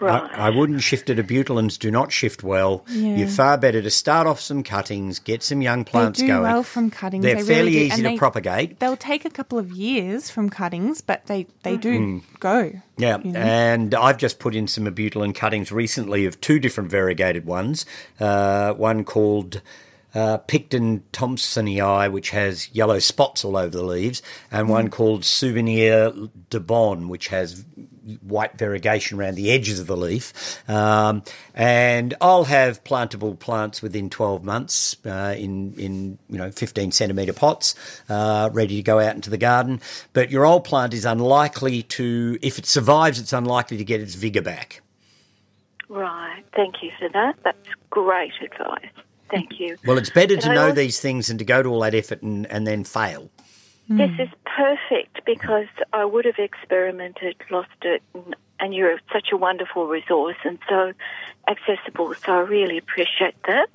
Right. 0.00 0.30
I, 0.32 0.46
I 0.46 0.50
wouldn't 0.50 0.82
shift 0.82 1.10
it. 1.10 1.18
Abutilons 1.18 1.78
do 1.78 1.90
not 1.90 2.12
shift 2.12 2.42
well. 2.42 2.84
Yeah. 2.88 3.16
You're 3.16 3.28
far 3.28 3.58
better 3.58 3.82
to 3.82 3.90
start 3.90 4.26
off 4.26 4.40
some 4.40 4.62
cuttings, 4.62 5.18
get 5.18 5.42
some 5.42 5.60
young 5.62 5.84
plants 5.84 6.20
going. 6.20 6.28
they 6.28 6.32
do 6.34 6.38
going. 6.40 6.42
well 6.52 6.62
from 6.62 6.90
cuttings. 6.90 7.24
They're 7.24 7.36
they 7.36 7.42
fairly 7.42 7.72
really 7.72 7.86
easy 7.86 8.04
and 8.06 8.14
to 8.14 8.18
propagate. 8.18 8.78
They'll 8.78 8.96
take 8.96 9.24
a 9.24 9.30
couple 9.30 9.58
of 9.58 9.70
years 9.72 10.30
from 10.30 10.50
cuttings, 10.50 11.00
but 11.00 11.26
they, 11.26 11.46
they 11.62 11.76
do 11.76 11.98
Mm. 11.98 12.22
go. 12.40 12.72
Yeah, 12.96 13.18
you 13.22 13.32
know? 13.32 13.40
and 13.40 13.94
I've 13.94 14.18
just 14.18 14.38
put 14.38 14.54
in 14.54 14.66
some 14.68 14.84
abutilon 14.86 15.34
cuttings 15.34 15.72
recently 15.72 16.26
of 16.26 16.40
two 16.40 16.58
different 16.58 16.90
variegated 16.90 17.44
ones. 17.44 17.86
Uh, 18.20 18.72
one 18.74 19.04
called 19.04 19.62
uh, 20.14 20.38
Pictum 20.38 21.02
Thompsonii, 21.12 22.10
which 22.10 22.30
has 22.30 22.68
yellow 22.74 22.98
spots 22.98 23.44
all 23.44 23.56
over 23.56 23.68
the 23.76 23.82
leaves, 23.84 24.22
and 24.50 24.68
one 24.68 24.88
called 24.90 25.24
Souvenir 25.24 26.12
de 26.50 26.60
Bonn, 26.60 27.08
which 27.08 27.28
has 27.28 27.64
white 28.16 28.56
variegation 28.58 29.18
around 29.18 29.34
the 29.34 29.50
edges 29.50 29.80
of 29.80 29.86
the 29.86 29.96
leaf. 29.96 30.32
Um, 30.68 31.22
and 31.54 32.14
I'll 32.20 32.44
have 32.44 32.82
plantable 32.84 33.38
plants 33.38 33.82
within 33.82 34.10
12 34.10 34.44
months 34.44 34.96
uh, 35.06 35.34
in, 35.36 35.74
in 35.74 36.18
you 36.28 36.38
know 36.38 36.50
15 36.50 36.92
centimetre 36.92 37.32
pots, 37.32 37.74
uh, 38.08 38.50
ready 38.52 38.76
to 38.76 38.82
go 38.82 38.98
out 39.00 39.14
into 39.14 39.30
the 39.30 39.38
garden. 39.38 39.80
But 40.12 40.30
your 40.30 40.46
old 40.46 40.64
plant 40.64 40.94
is 40.94 41.04
unlikely 41.04 41.82
to, 41.84 42.38
if 42.42 42.58
it 42.58 42.66
survives, 42.66 43.18
it's 43.18 43.32
unlikely 43.32 43.76
to 43.78 43.84
get 43.84 44.00
its 44.00 44.14
vigour 44.14 44.42
back. 44.42 44.82
Right. 45.88 46.44
Thank 46.54 46.82
you 46.82 46.90
for 46.98 47.08
that. 47.10 47.36
That's 47.44 47.68
great 47.90 48.32
advice. 48.42 48.90
Thank 49.30 49.58
you. 49.60 49.76
Well, 49.86 49.98
it's 49.98 50.10
better 50.10 50.36
But 50.36 50.42
to 50.44 50.50
I 50.50 50.54
know 50.54 50.62
also- 50.64 50.74
these 50.74 51.00
things 51.00 51.28
than 51.28 51.38
to 51.38 51.44
go 51.44 51.62
to 51.62 51.68
all 51.68 51.80
that 51.80 51.94
effort 51.94 52.22
and, 52.22 52.46
and 52.46 52.66
then 52.66 52.84
fail. 52.84 53.30
This 53.88 54.10
is 54.18 54.28
perfect 54.44 55.24
because 55.24 55.66
I 55.94 56.04
would 56.04 56.26
have 56.26 56.38
experimented, 56.38 57.36
lost 57.50 57.70
it, 57.82 58.02
and, 58.12 58.36
and 58.60 58.74
you're 58.74 59.00
such 59.10 59.28
a 59.32 59.36
wonderful 59.36 59.86
resource 59.86 60.36
and 60.44 60.58
so 60.68 60.92
accessible. 61.48 62.12
So 62.14 62.32
I 62.32 62.40
really 62.40 62.76
appreciate 62.76 63.34
that. 63.46 63.70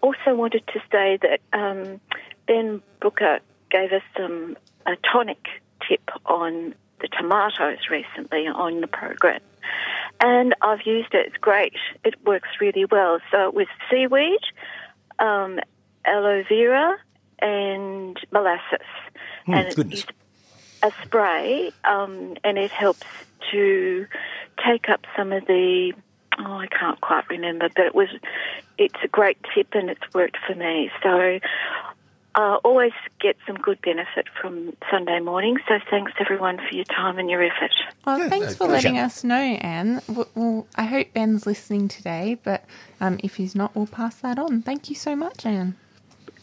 Also, 0.00 0.34
wanted 0.34 0.66
to 0.68 0.80
say 0.90 1.18
that 1.20 1.40
um, 1.52 2.00
Ben 2.46 2.80
Booker 3.00 3.40
gave 3.70 3.92
us 3.92 4.02
some 4.16 4.56
a 4.86 4.96
tonic 5.12 5.46
tip 5.86 6.08
on 6.24 6.74
the 7.02 7.08
tomatoes 7.08 7.90
recently 7.90 8.46
on 8.46 8.80
the 8.80 8.86
program, 8.86 9.40
and 10.18 10.54
I've 10.62 10.86
used 10.86 11.12
it. 11.12 11.26
It's 11.26 11.36
great. 11.36 11.74
It 12.04 12.14
works 12.24 12.48
really 12.58 12.86
well. 12.86 13.20
So 13.30 13.50
with 13.50 13.68
seaweed, 13.90 14.40
um, 15.18 15.60
aloe 16.06 16.42
vera, 16.48 16.96
and 17.40 18.18
molasses, 18.32 18.86
and 19.54 19.92
it's 19.92 20.06
a 20.82 20.92
spray, 21.04 21.72
um, 21.84 22.36
and 22.44 22.58
it 22.58 22.70
helps 22.70 23.06
to 23.50 24.06
take 24.64 24.88
up 24.88 25.00
some 25.16 25.32
of 25.32 25.46
the. 25.46 25.92
Oh, 26.38 26.52
I 26.52 26.66
can't 26.68 27.00
quite 27.00 27.28
remember, 27.28 27.68
but 27.74 27.86
it 27.86 27.94
was. 27.94 28.08
It's 28.78 28.94
a 29.02 29.08
great 29.08 29.38
tip, 29.54 29.68
and 29.72 29.90
it's 29.90 30.14
worked 30.14 30.36
for 30.46 30.54
me. 30.54 30.90
So. 31.02 31.38
I 32.34 32.56
always 32.62 32.92
get 33.20 33.36
some 33.48 33.56
good 33.56 33.80
benefit 33.82 34.26
from 34.40 34.72
Sunday 34.92 35.18
morning, 35.18 35.56
so 35.66 35.80
thanks 35.90 36.12
everyone 36.20 36.58
for 36.58 36.72
your 36.72 36.84
time 36.84 37.18
and 37.18 37.28
your 37.28 37.42
effort. 37.42 37.72
Well, 38.06 38.18
Yeah, 38.18 38.28
thanks 38.28 38.46
no, 38.46 38.52
for 38.52 38.66
pleasure. 38.66 38.88
letting 38.90 38.98
us 38.98 39.24
know, 39.24 39.34
Anne. 39.34 40.00
Well, 40.36 40.68
I 40.76 40.84
hope 40.84 41.12
Ben's 41.14 41.46
listening 41.46 41.88
today, 41.88 42.36
but 42.44 42.64
um, 43.00 43.18
if 43.24 43.36
he's 43.36 43.56
not, 43.56 43.74
we'll 43.74 43.88
pass 43.88 44.16
that 44.16 44.38
on. 44.38 44.62
Thank 44.62 44.88
you 44.88 44.94
so 44.94 45.16
much, 45.16 45.44
Anne. 45.44 45.74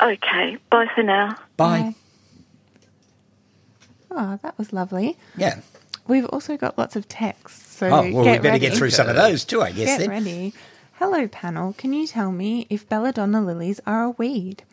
Okay, 0.01 0.57
bye 0.69 0.87
for 0.93 1.03
now. 1.03 1.37
Bye. 1.55 1.95
Oh, 4.17 4.39
that 4.41 4.57
was 4.57 4.71
lovely. 4.73 5.17
Yeah. 5.37 5.59
We've 6.07 6.25
also 6.25 6.55
got 6.55 6.77
lots 6.77 6.95
of 6.95 7.07
texts, 7.07 7.75
so 7.77 7.87
Oh, 7.87 7.89
well, 7.89 8.03
we 8.19 8.23
better 8.23 8.41
ready. 8.43 8.59
get 8.59 8.73
through 8.77 8.91
some 8.91 9.09
of 9.09 9.15
those 9.15 9.43
too, 9.43 9.61
I 9.61 9.71
guess, 9.71 9.87
Get 9.87 9.99
then. 10.01 10.09
ready. 10.09 10.53
Hello, 10.93 11.27
panel. 11.27 11.73
Can 11.73 11.91
you 11.93 12.07
tell 12.07 12.31
me 12.31 12.67
if 12.69 12.87
belladonna 12.87 13.41
lilies 13.41 13.81
are 13.85 14.03
a 14.05 14.09
weed? 14.11 14.63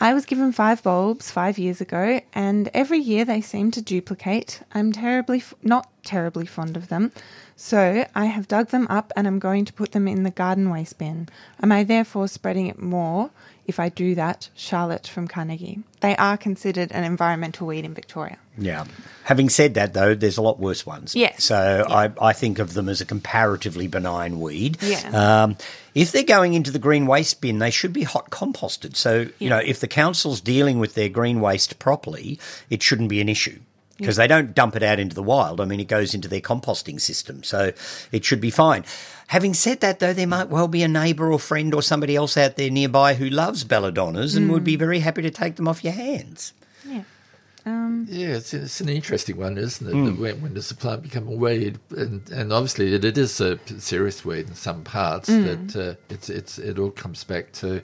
I 0.00 0.12
was 0.12 0.26
given 0.26 0.52
five 0.52 0.82
bulbs 0.82 1.30
five 1.30 1.56
years 1.56 1.80
ago, 1.80 2.20
and 2.34 2.68
every 2.74 2.98
year 2.98 3.24
they 3.24 3.40
seem 3.40 3.70
to 3.70 3.80
duplicate. 3.80 4.60
I'm 4.74 4.92
terribly, 4.92 5.38
f- 5.38 5.54
not 5.62 5.88
terribly 6.04 6.44
fond 6.44 6.76
of 6.76 6.88
them, 6.88 7.12
so 7.56 8.04
I 8.14 8.24
have 8.26 8.48
dug 8.48 8.68
them 8.68 8.86
up 8.90 9.12
and 9.16 9.26
I'm 9.28 9.38
going 9.38 9.64
to 9.66 9.72
put 9.72 9.92
them 9.92 10.08
in 10.08 10.24
the 10.24 10.30
garden 10.32 10.68
waste 10.68 10.98
bin. 10.98 11.28
Am 11.62 11.70
I 11.72 11.84
therefore 11.84 12.26
spreading 12.28 12.66
it 12.66 12.82
more 12.82 13.30
if 13.66 13.80
I 13.80 13.88
do 13.88 14.14
that? 14.14 14.48
Charlotte 14.54 15.06
from 15.06 15.28
Carnegie. 15.28 15.80
They 16.00 16.16
are 16.16 16.36
considered 16.36 16.92
an 16.92 17.04
environmental 17.04 17.66
weed 17.66 17.84
in 17.84 17.94
Victoria. 17.94 18.38
Yeah. 18.58 18.84
Having 19.24 19.48
said 19.48 19.74
that, 19.74 19.94
though, 19.94 20.14
there's 20.14 20.36
a 20.36 20.42
lot 20.42 20.58
worse 20.58 20.84
ones. 20.84 21.14
Yes. 21.16 21.44
So 21.44 21.84
I, 21.88 22.12
I 22.20 22.32
think 22.32 22.58
of 22.58 22.74
them 22.74 22.88
as 22.88 23.00
a 23.00 23.06
comparatively 23.06 23.86
benign 23.86 24.38
weed. 24.38 24.78
Yeah. 24.82 25.44
Um, 25.44 25.56
if 25.94 26.12
they're 26.12 26.22
going 26.22 26.54
into 26.54 26.70
the 26.70 26.78
green 26.78 27.06
waste 27.06 27.40
bin, 27.40 27.58
they 27.58 27.70
should 27.70 27.92
be 27.92 28.02
hot 28.02 28.30
composted. 28.30 28.96
So, 28.96 29.28
you 29.38 29.48
know, 29.48 29.58
if 29.58 29.80
the 29.80 29.88
council's 29.88 30.40
dealing 30.40 30.78
with 30.78 30.94
their 30.94 31.08
green 31.08 31.40
waste 31.40 31.78
properly, 31.78 32.38
it 32.70 32.82
shouldn't 32.82 33.08
be 33.08 33.20
an 33.20 33.28
issue. 33.28 33.58
Because 33.98 34.16
they 34.16 34.26
don't 34.26 34.54
dump 34.54 34.74
it 34.74 34.82
out 34.82 34.98
into 34.98 35.14
the 35.14 35.22
wild. 35.22 35.60
I 35.60 35.66
mean, 35.66 35.78
it 35.78 35.86
goes 35.86 36.14
into 36.14 36.26
their 36.26 36.40
composting 36.40 37.00
system. 37.00 37.44
So 37.44 37.72
it 38.10 38.24
should 38.24 38.40
be 38.40 38.50
fine. 38.50 38.84
Having 39.28 39.54
said 39.54 39.80
that, 39.80 40.00
though, 40.00 40.12
there 40.12 40.26
might 40.26 40.48
well 40.48 40.66
be 40.66 40.82
a 40.82 40.88
neighbour 40.88 41.30
or 41.32 41.38
friend 41.38 41.72
or 41.72 41.80
somebody 41.80 42.16
else 42.16 42.36
out 42.36 42.56
there 42.56 42.70
nearby 42.70 43.14
who 43.14 43.28
loves 43.30 43.64
belladonnas 43.64 44.36
and 44.36 44.50
would 44.50 44.64
be 44.64 44.74
very 44.76 44.98
happy 44.98 45.22
to 45.22 45.30
take 45.30 45.54
them 45.56 45.68
off 45.68 45.84
your 45.84 45.92
hands. 45.92 46.52
Yeah, 47.66 48.36
it's, 48.36 48.52
it's 48.52 48.80
an 48.82 48.90
interesting 48.90 49.38
one, 49.38 49.56
isn't 49.56 49.86
it? 49.88 50.20
When, 50.20 50.42
when 50.42 50.54
does 50.54 50.68
the 50.68 50.74
plant 50.74 51.02
become 51.02 51.26
a 51.28 51.32
weed? 51.32 51.78
And, 51.96 52.28
and 52.30 52.52
obviously, 52.52 52.92
it, 52.94 53.04
it 53.04 53.16
is 53.16 53.40
a 53.40 53.58
serious 53.78 54.22
weed 54.24 54.48
in 54.48 54.54
some 54.54 54.84
parts. 54.84 55.28
That 55.28 55.74
uh, 55.76 55.94
it's 56.12 56.28
it's 56.28 56.58
it 56.58 56.78
all 56.78 56.90
comes 56.90 57.24
back 57.24 57.52
to 57.52 57.80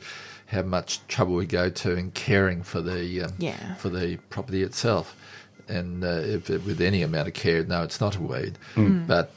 how 0.48 0.62
much 0.62 1.00
trouble 1.08 1.34
we 1.36 1.46
go 1.46 1.70
to 1.70 1.96
in 1.96 2.11
caring 2.11 2.62
for 2.62 2.82
the 2.82 3.22
um, 3.22 3.32
Yeah. 3.38 3.74
for 3.76 3.88
the 3.88 4.18
property 4.28 4.62
itself. 4.62 5.16
And 5.70 6.02
uh, 6.04 6.08
if 6.36 6.50
it, 6.50 6.64
with 6.64 6.80
any 6.80 7.02
amount 7.02 7.28
of 7.28 7.34
care, 7.34 7.62
no, 7.64 7.82
it's 7.82 8.00
not 8.00 8.16
a 8.16 8.20
weed. 8.20 8.58
But 9.06 9.32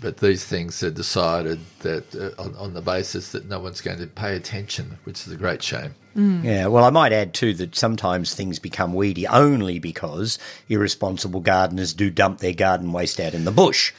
but 0.00 0.18
these 0.18 0.44
things 0.44 0.82
are 0.82 0.90
decided 0.90 1.60
that 1.80 2.14
uh, 2.14 2.42
on, 2.42 2.54
on 2.56 2.74
the 2.74 2.82
basis 2.82 3.32
that 3.32 3.48
no 3.48 3.60
one's 3.60 3.80
going 3.80 3.98
to 3.98 4.06
pay 4.06 4.36
attention, 4.36 4.98
which 5.04 5.26
is 5.26 5.32
a 5.32 5.36
great 5.36 5.62
shame. 5.62 5.94
Yeah, 6.16 6.68
well, 6.68 6.84
I 6.84 6.88
might 6.88 7.12
add 7.12 7.34
too 7.34 7.52
that 7.54 7.76
sometimes 7.76 8.34
things 8.34 8.58
become 8.58 8.94
weedy 8.94 9.26
only 9.26 9.78
because 9.78 10.38
irresponsible 10.66 11.40
gardeners 11.40 11.92
do 11.92 12.08
dump 12.08 12.38
their 12.38 12.54
garden 12.54 12.92
waste 12.92 13.20
out 13.20 13.34
in 13.34 13.44
the 13.44 13.50
bush. 13.50 13.92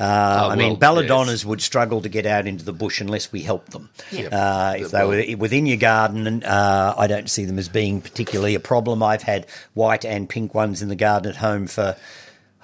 Uh, 0.00 0.48
I 0.50 0.56
mean, 0.56 0.78
well, 0.78 0.94
belladonnas 0.94 1.28
yes. 1.28 1.44
would 1.44 1.60
struggle 1.60 2.00
to 2.00 2.08
get 2.08 2.24
out 2.24 2.46
into 2.46 2.64
the 2.64 2.72
bush 2.72 3.02
unless 3.02 3.30
we 3.32 3.42
help 3.42 3.68
them. 3.68 3.90
Yeah. 4.10 4.28
Uh, 4.28 4.76
if 4.78 4.92
they 4.92 5.04
were 5.04 5.36
within 5.36 5.66
your 5.66 5.76
garden, 5.76 6.42
uh, 6.42 6.94
I 6.96 7.06
don't 7.06 7.28
see 7.28 7.44
them 7.44 7.58
as 7.58 7.68
being 7.68 8.00
particularly 8.00 8.54
a 8.54 8.60
problem. 8.60 9.02
I've 9.02 9.22
had 9.22 9.46
white 9.74 10.06
and 10.06 10.26
pink 10.26 10.54
ones 10.54 10.80
in 10.80 10.88
the 10.88 10.96
garden 10.96 11.30
at 11.30 11.36
home 11.36 11.66
for. 11.66 11.96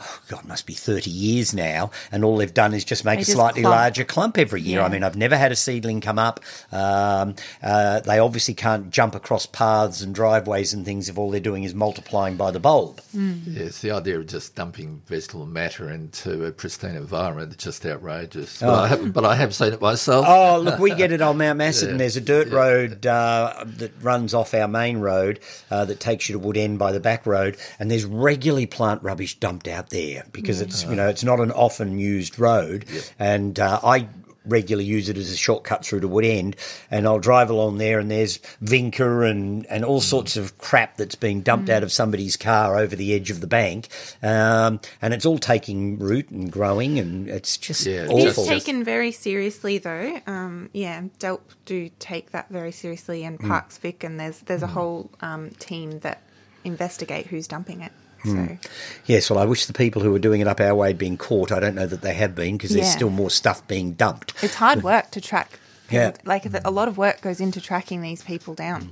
Oh 0.04 0.20
God, 0.28 0.44
must 0.44 0.66
be 0.66 0.74
30 0.74 1.10
years 1.10 1.54
now. 1.54 1.90
And 2.12 2.24
all 2.24 2.36
they've 2.36 2.52
done 2.52 2.74
is 2.74 2.84
just 2.84 3.04
make 3.04 3.18
They 3.18 3.22
a 3.22 3.24
just 3.24 3.36
slightly 3.36 3.62
clump. 3.62 3.74
larger 3.76 4.04
clump 4.04 4.38
every 4.38 4.60
year. 4.60 4.80
I 4.80 4.88
mean, 4.88 5.02
I've 5.02 5.16
never 5.16 5.36
had 5.36 5.50
a 5.52 5.56
seedling 5.56 6.00
come 6.00 6.18
up. 6.18 6.40
Um, 6.72 7.34
uh, 7.62 8.00
they 8.00 8.18
obviously 8.18 8.54
can't 8.54 8.90
jump 8.90 9.14
across 9.14 9.46
paths 9.46 10.00
and 10.02 10.14
driveways 10.14 10.72
and 10.74 10.84
things 10.84 11.08
if 11.08 11.16
all 11.18 11.30
they're 11.30 11.40
doing 11.40 11.64
is 11.64 11.74
multiplying 11.74 12.36
by 12.36 12.50
the 12.50 12.60
bulb. 12.60 13.00
Yes, 13.12 13.80
the 13.80 13.92
idea 13.92 14.18
of 14.18 14.26
just 14.26 14.54
dumping 14.54 15.02
vegetable 15.06 15.46
matter 15.46 15.90
into 15.90 16.44
a 16.44 16.52
pristine 16.52 16.96
environment 16.96 17.50
is 17.50 17.56
just 17.56 17.86
outrageous. 17.86 18.62
Oh. 18.62 18.66
But, 18.66 18.74
I 18.82 18.86
have, 18.88 19.12
but 19.12 19.24
I 19.24 19.34
have 19.36 19.54
seen 19.54 19.72
it 19.72 19.80
myself. 19.80 20.26
Oh, 20.28 20.58
look, 20.58 20.78
we 20.78 20.94
get 20.94 21.12
it 21.12 21.22
on 21.22 21.38
Mount 21.38 21.58
Macedon. 21.64 21.94
Yeah. 21.94 21.98
There's 21.98 22.16
a 22.16 22.20
dirt 22.20 22.48
road 22.50 23.06
uh, 23.06 23.64
that 23.64 23.92
runs 24.02 24.34
off 24.34 24.52
our 24.54 24.68
main 24.68 24.98
road 24.98 25.40
uh, 25.70 25.84
that 25.84 26.00
takes 26.00 26.28
you 26.28 26.38
to 26.38 26.44
Woodend 26.44 26.76
by 26.78 26.92
the 26.92 27.00
back 27.00 27.24
road, 27.26 27.56
and 27.78 27.90
there's 27.90 28.04
regularly 28.04 28.66
plant 28.66 29.02
rubbish 29.02 29.38
dumped 29.38 29.68
out 29.68 29.90
there 29.90 29.93
because 30.32 30.60
it's 30.60 30.84
you 30.84 30.94
know 30.96 31.08
it's 31.08 31.24
not 31.24 31.40
an 31.40 31.50
often 31.52 31.98
used 31.98 32.38
road, 32.38 32.84
and 33.18 33.58
uh, 33.58 33.80
I 33.82 34.08
regularly 34.46 34.84
use 34.84 35.08
it 35.08 35.16
as 35.16 35.30
a 35.30 35.36
shortcut 35.38 35.86
through 35.86 36.00
to 36.00 36.06
Woodend, 36.06 36.54
and 36.90 37.06
I'll 37.06 37.18
drive 37.18 37.48
along 37.48 37.78
there, 37.78 37.98
and 37.98 38.10
there's 38.10 38.38
vinca 38.62 39.30
and 39.30 39.64
and 39.66 39.84
all 39.86 40.02
sorts 40.02 40.36
of 40.36 40.58
crap 40.58 40.98
that's 40.98 41.14
being 41.14 41.40
dumped 41.40 41.70
out 41.70 41.82
of 41.82 41.90
somebody's 41.90 42.36
car 42.36 42.76
over 42.76 42.94
the 42.94 43.14
edge 43.14 43.30
of 43.30 43.40
the 43.40 43.46
bank, 43.46 43.88
um, 44.22 44.80
and 45.00 45.14
it's 45.14 45.24
all 45.24 45.38
taking 45.38 45.98
root 45.98 46.28
and 46.28 46.52
growing, 46.52 46.98
and 46.98 47.28
it's 47.30 47.56
just 47.56 47.86
Yeah, 47.86 48.04
awful. 48.04 48.18
is 48.18 48.32
Awful. 48.38 48.44
taken 48.44 48.84
very 48.84 49.12
seriously, 49.12 49.78
though. 49.78 50.20
Um, 50.26 50.68
yeah, 50.74 51.00
DELWP 51.18 51.40
do 51.64 51.90
take 51.98 52.32
that 52.32 52.50
very 52.50 52.72
seriously, 52.72 53.24
and 53.24 53.40
Parks 53.40 53.78
Vic, 53.78 54.04
and 54.04 54.20
there's 54.20 54.40
there's 54.40 54.62
a 54.62 54.66
whole 54.66 55.10
um, 55.22 55.50
team 55.58 56.00
that 56.00 56.20
investigate 56.64 57.26
who's 57.28 57.46
dumping 57.48 57.80
it. 57.80 57.92
So 58.24 58.58
Yes, 59.06 59.30
well, 59.30 59.38
I 59.38 59.44
wish 59.44 59.66
the 59.66 59.72
people 59.72 60.02
who 60.02 60.10
were 60.10 60.18
doing 60.18 60.40
it 60.40 60.48
up 60.48 60.60
our 60.60 60.74
way 60.74 60.88
had 60.88 60.98
been 60.98 61.16
caught. 61.16 61.52
I 61.52 61.60
don't 61.60 61.74
know 61.74 61.86
that 61.86 62.00
they 62.00 62.14
have 62.14 62.34
been 62.34 62.56
because 62.56 62.70
there's 62.70 62.90
still 62.90 63.10
more 63.10 63.30
stuff 63.30 63.66
being 63.68 63.92
dumped. 63.92 64.34
it's 64.42 64.54
hard 64.54 64.82
work 64.82 65.10
to 65.12 65.20
track. 65.20 65.58
Yeah. 65.90 66.12
like 66.24 66.46
a 66.46 66.70
lot 66.70 66.88
of 66.88 66.96
work 66.96 67.20
goes 67.20 67.40
into 67.40 67.60
tracking 67.60 68.00
these 68.00 68.22
people 68.22 68.54
down. 68.54 68.90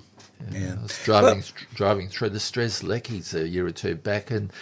Yeah. 0.50 0.76
I 0.78 0.82
was 0.82 0.98
driving 1.04 1.42
driving 1.74 2.08
through 2.08 2.30
the 2.30 2.38
Strez 2.38 2.82
Leckies 2.82 3.32
a 3.34 3.48
year 3.48 3.66
or 3.66 3.70
two 3.70 3.94
back 3.94 4.30
and 4.30 4.52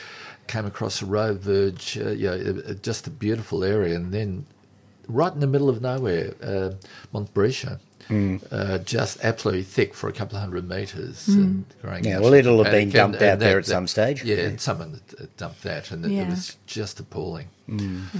came 0.46 0.66
across 0.66 1.00
a 1.00 1.06
road 1.06 1.40
verge, 1.40 1.96
uh, 1.98 2.10
you 2.10 2.28
know, 2.28 2.62
uh, 2.68 2.74
just 2.74 3.06
a 3.06 3.10
beautiful 3.10 3.64
area, 3.64 3.94
and 3.94 4.12
then 4.12 4.46
right 5.08 5.32
in 5.32 5.40
the 5.40 5.46
middle 5.46 5.68
of 5.68 5.80
nowhere, 5.80 6.34
uh, 6.42 6.70
Montbretia. 7.14 7.80
Hmm. 8.10 8.36
Uh, 8.50 8.78
just 8.78 9.18
absolutely 9.24 9.62
thick 9.62 9.94
for 9.94 10.08
a 10.08 10.12
couple 10.12 10.36
of 10.36 10.42
hundred 10.42 10.68
metres. 10.68 11.28
And 11.28 11.64
growing 11.80 12.04
Yeah, 12.04 12.18
well, 12.18 12.34
it'll 12.34 12.62
have 12.64 12.72
been 12.72 12.82
and- 12.82 12.92
dumped 12.92 13.22
and 13.22 13.30
out 13.30 13.38
there 13.38 13.56
at 13.58 13.66
some 13.66 13.86
stage. 13.86 14.24
Yeah, 14.24 14.38
and 14.38 14.60
someone 14.60 15.00
uh, 15.20 15.26
dumped 15.36 15.62
that, 15.62 15.92
and 15.92 16.04
it, 16.04 16.10
Yeah. 16.10 16.22
it 16.22 16.30
was 16.30 16.56
just 16.66 16.98
appalling. 16.98 17.46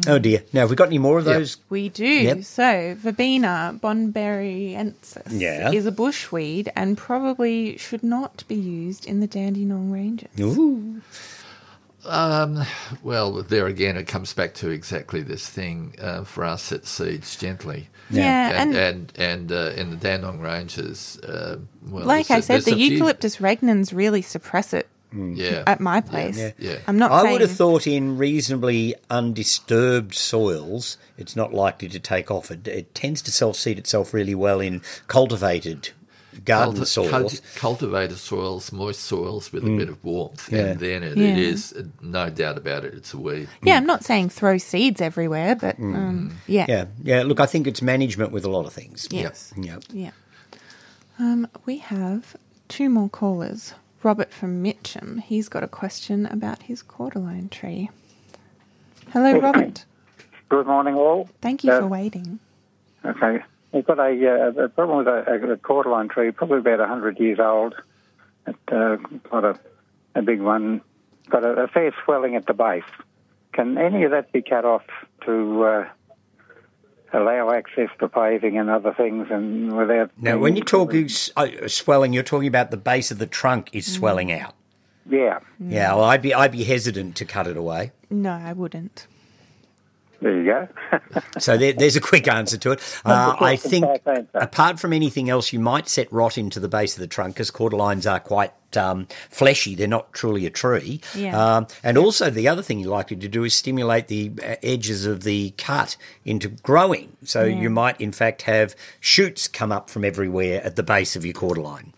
Oh 0.07 0.21
dear! 0.21 0.45
Now, 0.53 0.61
have 0.61 0.71
we 0.71 0.77
got 0.77 0.87
any 0.87 0.99
more 0.99 1.19
of 1.19 1.27
Yep. 1.27 1.35
those? 1.37 1.57
We 1.71 1.89
do. 1.89 2.07
Yep. 2.07 2.45
So, 2.45 2.95
Verbena 3.01 3.77
bonariensis 3.83 5.23
Yeah. 5.33 5.73
is 5.73 5.87
a 5.87 5.93
bushweed 5.93 6.69
and 6.77 6.97
probably 6.97 7.77
should 7.77 8.05
not 8.05 8.45
be 8.47 8.55
used 8.55 9.07
in 9.07 9.19
the 9.19 9.27
Dandenong 9.27 9.91
Ranges. 9.91 10.29
Ooh. 10.41 11.01
Um, 12.05 12.65
well, 13.03 13.43
there 13.43 13.67
again, 13.67 13.97
it 13.97 14.07
comes 14.07 14.33
back 14.33 14.55
to 14.55 14.71
exactly 14.71 15.23
this 15.23 15.49
thing. 15.49 15.95
Uh, 16.01 16.25
for 16.25 16.45
us, 16.45 16.73
it 16.73 16.87
seeds 16.87 17.37
gently. 17.37 17.89
Yeah, 18.11 18.61
and 18.63 18.75
and, 18.75 18.77
and, 18.77 19.13
and 19.17 19.53
uh, 19.53 19.81
in 19.81 19.91
the 19.91 19.97
Dandenong 19.97 20.41
Ranges, 20.41 21.19
uh, 21.21 21.59
well, 21.83 22.07
like 22.07 22.31
I 22.31 22.41
said, 22.41 22.63
the 22.63 22.73
a 22.73 22.77
few- 22.77 22.93
eucalyptus 22.93 23.37
regnans 23.37 23.95
really 23.95 24.23
suppress 24.23 24.73
it 24.73 24.89
yeah, 25.13 25.65
at 25.67 25.81
my 25.81 26.01
place. 26.01 26.39
Yeah. 26.39 26.53
Yeah. 26.59 26.79
I'm 26.87 26.99
not 26.99 27.11
I 27.11 27.23
saying 27.23 27.33
would 27.33 27.41
have 27.43 27.53
thought 27.53 27.87
in 27.87 28.17
reasonably 28.17 28.95
undisturbed 29.09 30.15
soils, 30.15 30.97
it's 31.19 31.37
not 31.37 31.53
likely 31.53 31.89
to 31.89 31.99
take 31.99 32.31
off. 32.31 32.51
It, 32.51 32.67
it 32.69 32.95
tends 32.95 33.23
to 33.23 33.33
self-seed 33.33 33.79
itself 33.79 34.15
really 34.15 34.35
well 34.35 34.61
in 34.61 34.83
cultivated 35.09 35.91
garden 36.45 36.75
Culti- 36.83 36.87
soils. 36.87 37.11
culti- 37.41 37.57
cultivated 37.57 38.17
soils, 38.19 38.73
moist 38.73 39.01
soils 39.01 39.53
with 39.53 39.65
a 39.65 39.77
bit 39.77 39.89
of 39.89 40.03
warmth, 40.05 40.49
Mm. 40.49 40.53
Yeah. 40.53 40.65
and 40.67 40.81
then 40.81 41.03
it, 41.03 41.17
Yeah. 41.17 41.29
it 41.29 41.39
is 41.39 41.73
uh, 41.73 41.83
no 42.01 42.31
doubt 42.31 42.57
about 42.59 42.85
it. 42.85 42.95
It's 42.95 43.13
a 43.15 43.19
weed. 43.19 43.49
Yeah, 43.63 43.77
I'm 43.77 43.87
not 43.87 44.05
saying 44.05 44.31
throw 44.31 44.59
seeds 44.59 45.01
everywhere, 45.01 45.55
but 45.57 45.79
um, 45.79 46.37
yeah. 46.47 46.65
Mm. 46.65 46.69
yeah, 46.69 46.85
yeah. 47.03 47.23
Look, 47.23 47.41
I 47.41 47.47
think 47.47 47.67
it's 47.67 47.83
management 47.83 48.33
with 48.33 48.45
a 48.45 48.51
lot 48.51 48.67
of 48.67 48.73
things. 48.73 49.09
Yes. 49.11 49.53
Yep. 49.57 49.83
Yeah. 49.93 50.11
Um, 51.19 51.47
we 51.67 51.79
have 51.79 52.37
two 52.69 52.89
more 52.89 53.09
callers. 53.09 53.75
Robert 54.03 54.33
from 54.33 54.63
Mitcham. 54.63 55.19
He's 55.19 55.49
got 55.51 55.63
a 55.63 55.69
question 55.69 56.25
about 56.27 56.63
his 56.63 56.83
cordyline 56.83 57.51
tree. 57.51 57.91
Hello, 59.13 59.39
Robert. 59.39 59.85
Good 60.49 60.67
morning, 60.67 60.95
all. 60.95 61.29
Thank 61.43 61.65
you 61.65 61.73
Uh, 61.73 61.81
for 61.81 61.87
waiting. 61.87 62.39
Okay. 63.05 63.43
We've 63.73 63.87
got 63.87 63.99
a, 63.99 64.11
uh, 64.59 64.65
a 64.65 64.69
problem 64.69 64.99
with 64.99 65.07
a, 65.07 65.53
a 65.53 65.57
cordyline 65.57 66.11
tree, 66.11 66.31
probably 66.33 66.59
about 66.59 66.81
100 66.81 67.21
years 67.21 67.39
old. 67.39 67.75
It, 68.47 68.57
uh, 68.73 68.97
got 69.31 69.45
a, 69.45 69.61
a 70.15 70.23
big 70.23 70.41
one, 70.41 70.81
got 71.29 71.45
a, 71.45 71.65
a 71.65 71.69
fair 71.69 71.95
swelling 72.05 72.35
at 72.35 72.47
the 72.47 72.55
base. 72.55 72.83
Can 73.53 73.79
any 73.79 74.05
of 74.05 74.11
that 74.11 74.33
be 74.33 74.43
cut 74.43 74.65
off 74.65 74.85
to 75.27 75.65
uh, 75.65 75.89
allow 77.13 77.51
access 77.51 77.89
to 78.01 78.09
paving 78.09 78.59
and 78.59 78.71
other 78.71 78.93
things 78.93 79.29
and 79.31 79.77
without... 79.77 80.11
Now, 80.17 80.39
when 80.39 80.57
you're 80.57 80.65
talking 80.65 81.09
uh, 81.37 81.69
swelling, 81.69 82.13
you're 82.13 82.23
talking 82.23 82.49
about 82.49 82.71
the 82.71 82.77
base 82.77 83.11
of 83.11 83.19
the 83.19 83.27
trunk 83.27 83.71
is 83.73 83.93
swelling 83.93 84.33
out. 84.33 84.55
Yeah, 85.09 85.41
Yeah, 85.59 85.95
well, 85.95 86.05
I'd 86.05 86.23
be 86.23 86.33
I'd 86.33 86.53
be 86.53 86.63
hesitant 86.63 87.17
to 87.17 87.25
cut 87.25 87.47
it 87.49 87.57
away. 87.57 87.91
No, 88.11 88.31
I 88.31 88.53
wouldn't. 88.53 89.09
There 90.21 90.37
you 90.37 90.45
go. 90.45 90.69
So 91.39 91.57
there, 91.57 91.73
there's 91.73 91.97
a 91.97 92.01
quick 92.01 92.29
answer 92.29 92.59
to 92.59 92.73
it. 92.73 92.81
Uh, 93.05 93.35
I 93.41 93.57
think, 93.57 93.87
apart 94.35 94.79
from 94.79 94.93
anything 94.93 95.31
else, 95.31 95.53
you 95.53 95.59
might 95.59 95.89
set 95.89 96.13
rot 96.13 96.39
into 96.39 96.61
the 96.61 96.69
base 96.69 96.95
of 96.95 97.01
the 97.01 97.07
trunk 97.07 97.35
because 97.35 97.51
cordylines 97.51 98.09
are 98.09 98.21
quite 98.21 98.53
um, 98.77 99.09
fleshy. 99.31 99.75
They're 99.75 99.89
not 99.89 100.13
truly 100.13 100.47
a 100.47 100.51
tree. 100.51 101.01
Yeah. 101.15 101.57
Um, 101.57 101.67
and 101.83 101.97
also, 101.99 102.31
the 102.31 102.47
other 102.47 102.63
thing 102.63 102.79
you're 102.79 102.91
likely 102.91 103.17
to 103.17 103.29
do 103.29 103.45
is 103.45 103.55
stimulate 103.55 104.09
the 104.09 104.33
uh, 104.43 104.57
edges 104.63 105.07
of 105.07 105.23
the 105.23 105.51
cut 105.53 105.97
into 106.25 106.49
growing. 106.49 107.17
So 107.25 107.45
you 107.45 107.71
might, 107.71 108.01
in 108.01 108.13
fact, 108.13 108.43
have 108.43 108.77
shoots 109.01 109.49
come 109.49 109.73
up 109.73 109.91
from 109.91 110.05
everywhere 110.05 110.63
at 110.63 110.77
the 110.77 110.83
base 110.83 111.17
of 111.17 111.25
your 111.25 111.35
cordyline. 111.35 111.93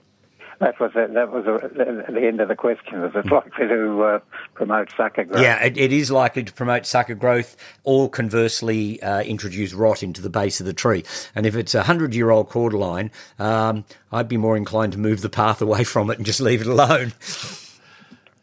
That 0.63 0.81
was 0.81 0.93
it. 0.95 1.13
That 1.15 1.31
was 1.31 1.47
uh, 1.47 1.69
the 2.11 2.27
end 2.27 2.41
of 2.41 2.49
the 2.49 2.57
question. 2.57 3.01
Was 3.03 3.13
it 3.15 3.31
likely 3.31 3.69
to 3.69 4.03
uh, 4.03 4.19
promote 4.55 4.91
sucker 4.97 5.25
growth? 5.25 5.43
Yeah, 5.43 5.63
it, 5.63 5.77
it 5.77 5.93
is 5.93 6.11
likely 6.11 6.45
to 6.45 6.53
promote 6.53 6.87
sucker 6.87 7.15
growth 7.15 7.57
or 7.85 8.09
conversely 8.09 9.03
uh, 9.03 9.23
introduce 9.23 9.75
rot 9.75 10.03
into 10.03 10.23
the 10.23 10.31
base 10.31 10.61
of 10.61 10.67
the 10.67 10.73
tree. 10.73 11.05
And 11.35 11.45
if 11.47 11.55
it's 11.55 11.75
a 11.75 11.83
hundred 11.83 12.15
year 12.15 12.31
old 12.31 12.49
cordyline, 12.49 13.11
um, 13.39 13.85
I'd 14.11 14.29
be 14.29 14.37
more 14.37 14.57
inclined 14.57 14.93
to 14.93 14.99
move 14.99 15.21
the 15.21 15.29
path 15.29 15.61
away 15.61 15.85
from 15.85 16.11
it 16.11 16.17
and 16.17 16.25
just 16.27 16.41
leave 16.41 16.61
it 16.61 16.67
alone. 16.67 17.13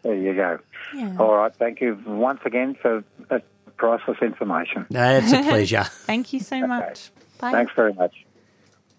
There 0.03 0.15
you 0.15 0.33
go. 0.33 0.59
Yeah. 0.95 1.15
All 1.19 1.35
right. 1.35 1.53
Thank 1.53 1.81
you 1.81 2.01
once 2.05 2.41
again 2.45 2.75
for 2.81 3.03
that 3.29 3.43
priceless 3.77 4.17
information. 4.21 4.85
It's 4.89 5.31
a 5.31 5.41
pleasure. 5.43 5.83
Thank 5.83 6.33
you 6.33 6.39
so 6.39 6.65
much. 6.65 7.11
Bye. 7.39 7.51
Thanks 7.51 7.73
very 7.75 7.93
much. 7.93 8.25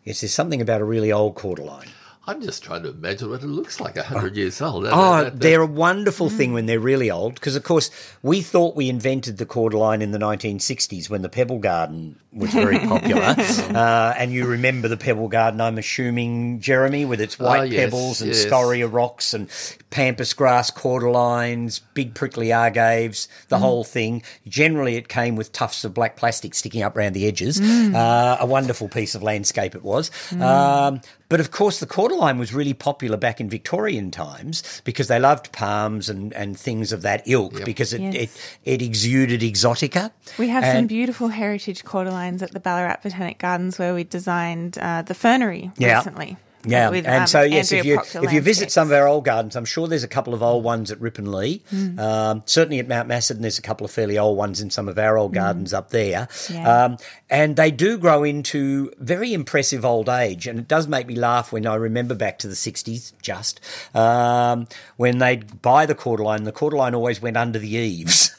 yes, 0.04 0.20
there's 0.20 0.32
something 0.32 0.60
about 0.60 0.80
a 0.80 0.84
really 0.84 1.12
old 1.12 1.34
cordyline. 1.34 1.88
I'm 2.30 2.40
just 2.40 2.62
trying 2.62 2.84
to 2.84 2.90
imagine 2.90 3.28
what 3.28 3.42
it 3.42 3.46
looks 3.46 3.80
like 3.80 3.96
100 3.96 4.36
years 4.36 4.60
old. 4.62 4.84
That- 4.84 4.92
Oh, 4.92 5.16
that- 5.16 5.24
that- 5.24 5.40
they're 5.40 5.62
a 5.62 5.66
wonderful 5.66 6.30
thing 6.30 6.52
when 6.52 6.66
they're 6.66 6.78
really 6.78 7.10
old 7.10 7.34
because, 7.34 7.56
of 7.56 7.64
course, 7.64 7.90
we 8.22 8.40
thought 8.40 8.76
we 8.76 8.88
invented 8.88 9.38
the 9.38 9.46
cordyline 9.46 10.00
in 10.00 10.12
the 10.12 10.18
1960s 10.18 11.10
when 11.10 11.22
the 11.22 11.28
pebble 11.28 11.58
garden 11.58 12.16
was 12.32 12.50
very 12.52 12.78
popular. 12.94 13.34
uh, 13.74 14.14
and 14.16 14.32
you 14.32 14.46
remember 14.46 14.86
the 14.86 14.96
pebble 14.96 15.26
garden, 15.26 15.60
I'm 15.60 15.76
assuming, 15.78 16.60
Jeremy, 16.60 17.04
with 17.04 17.20
its 17.20 17.36
white 17.38 17.60
Oh, 17.60 17.62
yes, 17.64 17.84
pebbles 17.84 18.20
and 18.22 18.30
yes. 18.32 18.42
scoria 18.42 18.86
rocks 18.86 19.34
and 19.34 19.48
pampas 19.90 20.32
grass 20.32 20.70
cordylines, 20.70 21.80
big 21.94 22.14
prickly 22.14 22.52
agaves, 22.52 23.26
the 23.48 23.58
whole 23.58 23.82
thing. 23.82 24.22
Generally, 24.46 24.94
it 24.96 25.08
came 25.08 25.34
with 25.34 25.50
tufts 25.52 25.84
of 25.84 25.92
black 25.94 26.16
plastic 26.16 26.54
sticking 26.54 26.82
up 26.82 26.96
around 26.96 27.14
the 27.14 27.26
edges. 27.26 27.60
Uh, 27.60 28.36
a 28.38 28.46
wonderful 28.46 28.88
piece 28.88 29.16
of 29.16 29.22
landscape 29.24 29.74
it 29.74 29.82
was. 29.82 30.10
Um, 30.32 31.00
but 31.30 31.40
of 31.40 31.50
course, 31.50 31.80
the 31.80 31.86
cordyline 31.86 32.38
was 32.38 32.52
really 32.52 32.74
popular 32.74 33.16
back 33.16 33.40
in 33.40 33.48
Victorian 33.48 34.10
times 34.10 34.82
because 34.84 35.08
they 35.08 35.18
loved 35.18 35.50
palms 35.52 36.10
and, 36.10 36.34
and 36.34 36.58
things 36.58 36.92
of 36.92 37.00
that 37.02 37.22
ilk 37.26 37.64
because 37.64 37.94
it, 37.94 38.02
Yes. 38.02 38.14
it, 38.14 38.30
it 38.74 38.82
exuded 38.82 39.40
exotica. 39.40 40.10
We 40.38 40.48
have 40.48 40.64
some 40.64 40.86
beautiful 40.86 41.28
heritage 41.28 41.84
cordylines 41.84 42.42
at 42.42 42.50
the 42.52 42.60
Ballarat 42.60 42.96
Botanic 43.02 43.38
Gardens 43.38 43.78
where 43.78 43.94
we 43.94 44.04
designed 44.04 44.76
uh, 44.78 45.02
the 45.02 45.14
fernery 45.14 45.70
Yeah. 45.78 45.96
recently. 45.96 46.36
Yeah, 46.64 46.90
with, 46.90 47.06
and 47.06 47.22
um, 47.22 47.26
so 47.26 47.40
yes, 47.42 47.72
if 47.72 47.86
you 47.86 47.96
Proctor 47.96 48.22
if 48.24 48.32
you 48.32 48.42
visit 48.42 48.70
some 48.70 48.88
of 48.88 48.92
our 48.92 49.08
old 49.08 49.24
gardens, 49.24 49.56
I'm 49.56 49.64
sure 49.64 49.88
there's 49.88 50.04
a 50.04 50.08
couple 50.08 50.34
of 50.34 50.42
old 50.42 50.62
ones 50.62 50.90
at 50.90 51.00
Rippon 51.00 51.32
Lea. 51.32 51.62
Mm. 51.72 51.98
Um, 51.98 52.42
certainly 52.44 52.78
at 52.78 52.86
Mount 52.86 53.08
Macedon, 53.08 53.42
there's 53.42 53.58
a 53.58 53.62
couple 53.62 53.86
of 53.86 53.90
fairly 53.90 54.18
old 54.18 54.36
ones 54.36 54.60
in 54.60 54.68
some 54.68 54.86
of 54.86 54.98
our 54.98 55.16
old 55.16 55.32
gardens 55.32 55.72
up 55.72 55.90
there. 55.90 56.28
Yeah. 56.50 56.84
Um, 56.84 56.98
and 57.30 57.56
they 57.56 57.70
do 57.70 57.96
grow 57.96 58.24
into 58.24 58.92
very 58.98 59.32
impressive 59.32 59.86
old 59.86 60.10
age, 60.10 60.46
and 60.46 60.58
it 60.58 60.68
does 60.68 60.86
make 60.86 61.06
me 61.06 61.14
laugh 61.14 61.50
when 61.50 61.66
I 61.66 61.76
remember 61.76 62.14
back 62.14 62.38
to 62.40 62.48
the 62.48 62.54
'60s, 62.54 63.12
just 63.22 63.60
um, 63.94 64.68
when 64.96 65.18
they'd 65.18 65.62
buy 65.62 65.86
the 65.86 65.94
cordyline. 65.94 66.44
The 66.44 66.52
cordyline 66.52 66.94
always 66.94 67.22
went 67.22 67.38
under 67.38 67.58
the 67.58 67.70
eaves, 67.70 68.30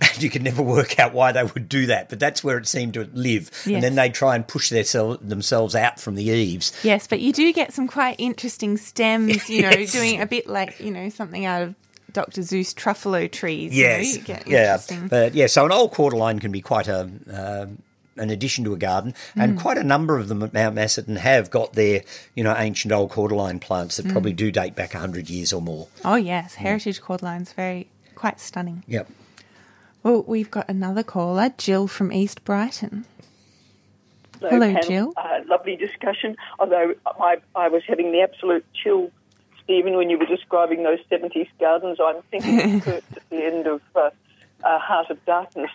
you 0.22 0.30
could 0.30 0.42
never 0.42 0.62
work 0.62 0.98
out 0.98 1.12
why 1.12 1.32
they 1.32 1.42
would 1.44 1.68
do 1.68 1.86
that. 1.86 2.08
But 2.08 2.20
that's 2.20 2.42
where 2.44 2.58
it 2.58 2.66
seemed 2.66 2.94
to 2.94 3.08
live, 3.12 3.50
Yes. 3.64 3.74
and 3.76 3.82
then 3.82 3.94
they 3.94 4.08
try 4.10 4.34
and 4.36 4.46
push 4.46 4.70
their 4.70 4.84
sel- 4.84 5.18
themselves 5.18 5.74
out 5.74 5.98
from 6.00 6.14
the 6.14 6.24
eaves. 6.24 6.72
Yes, 6.82 7.06
but 7.06 7.20
you 7.20 7.32
do 7.32 7.52
get 7.52 7.72
some 7.72 7.86
quite 7.88 8.16
interesting 8.18 8.76
stems, 8.76 9.48
you 9.48 9.62
know, 9.62 9.70
Yes. 9.78 9.92
doing 9.92 10.20
a 10.20 10.26
bit 10.26 10.46
like, 10.46 10.78
you 10.80 10.90
know, 10.90 11.08
something 11.08 11.44
out 11.44 11.62
of 11.62 11.74
Dr. 12.12 12.40
Seuss 12.40 12.74
truffula 12.74 13.30
trees. 13.30 13.74
you 13.76 13.84
know, 13.84 13.90
Yes, 13.90 14.16
you 14.28 14.36
yeah, 14.46 14.78
but 15.08 15.34
yeah. 15.34 15.46
So 15.46 15.66
an 15.66 15.72
old 15.72 15.92
cordyline 15.92 16.40
can 16.40 16.50
be 16.52 16.60
quite 16.60 16.88
a 16.88 17.00
um 17.32 17.82
an 18.16 18.30
addition 18.30 18.64
to 18.64 18.72
a 18.72 18.76
garden, 18.76 19.14
and 19.36 19.56
Mm. 19.56 19.60
quite 19.60 19.78
a 19.78 19.84
number 19.84 20.18
of 20.18 20.26
them 20.26 20.42
at 20.42 20.52
Mount 20.52 20.74
Macedon 20.74 21.14
have 21.16 21.50
got 21.50 21.74
their 21.74 22.02
you 22.34 22.42
know 22.42 22.52
ancient 22.58 22.90
old 22.92 23.12
cordyline 23.12 23.60
plants 23.60 23.96
that 23.98 24.06
Mm. 24.06 24.10
probably 24.12 24.32
do 24.32 24.50
date 24.50 24.74
back 24.74 24.92
hundred 24.94 25.30
years 25.30 25.52
or 25.52 25.62
more. 25.62 25.86
Oh, 26.04 26.16
yes, 26.16 26.54
heritage 26.56 27.00
cordylines, 27.00 27.52
very, 27.54 27.86
quite 28.16 28.40
stunning. 28.40 28.82
Yep. 28.88 29.08
Well, 30.02 30.22
we've 30.22 30.50
got 30.50 30.68
another 30.68 31.02
caller, 31.02 31.52
Jill 31.58 31.88
from 31.88 32.12
East 32.12 32.44
Brighton. 32.44 33.04
Hello, 34.38 34.50
Hello, 34.50 34.66
panel. 34.66 34.82
Jill. 34.88 35.12
Uh, 35.16 35.40
lovely 35.46 35.76
discussion. 35.76 36.36
Although 36.58 36.94
I, 37.06 37.38
I 37.54 37.68
was 37.68 37.82
having 37.86 38.12
the 38.12 38.20
absolute 38.20 38.64
chill, 38.72 39.10
Stephen, 39.64 39.96
when 39.96 40.10
you 40.10 40.18
were 40.18 40.26
describing 40.26 40.84
those 40.84 41.00
70s 41.10 41.48
gardens. 41.58 41.98
I'm 42.02 42.22
thinking 42.30 42.76
of 42.76 42.88
at 42.88 43.30
the 43.30 43.44
end 43.44 43.66
of 43.66 43.82
uh, 43.96 44.10
uh, 44.62 44.78
Heart 44.78 45.10
of 45.10 45.24
Darkness. 45.24 45.70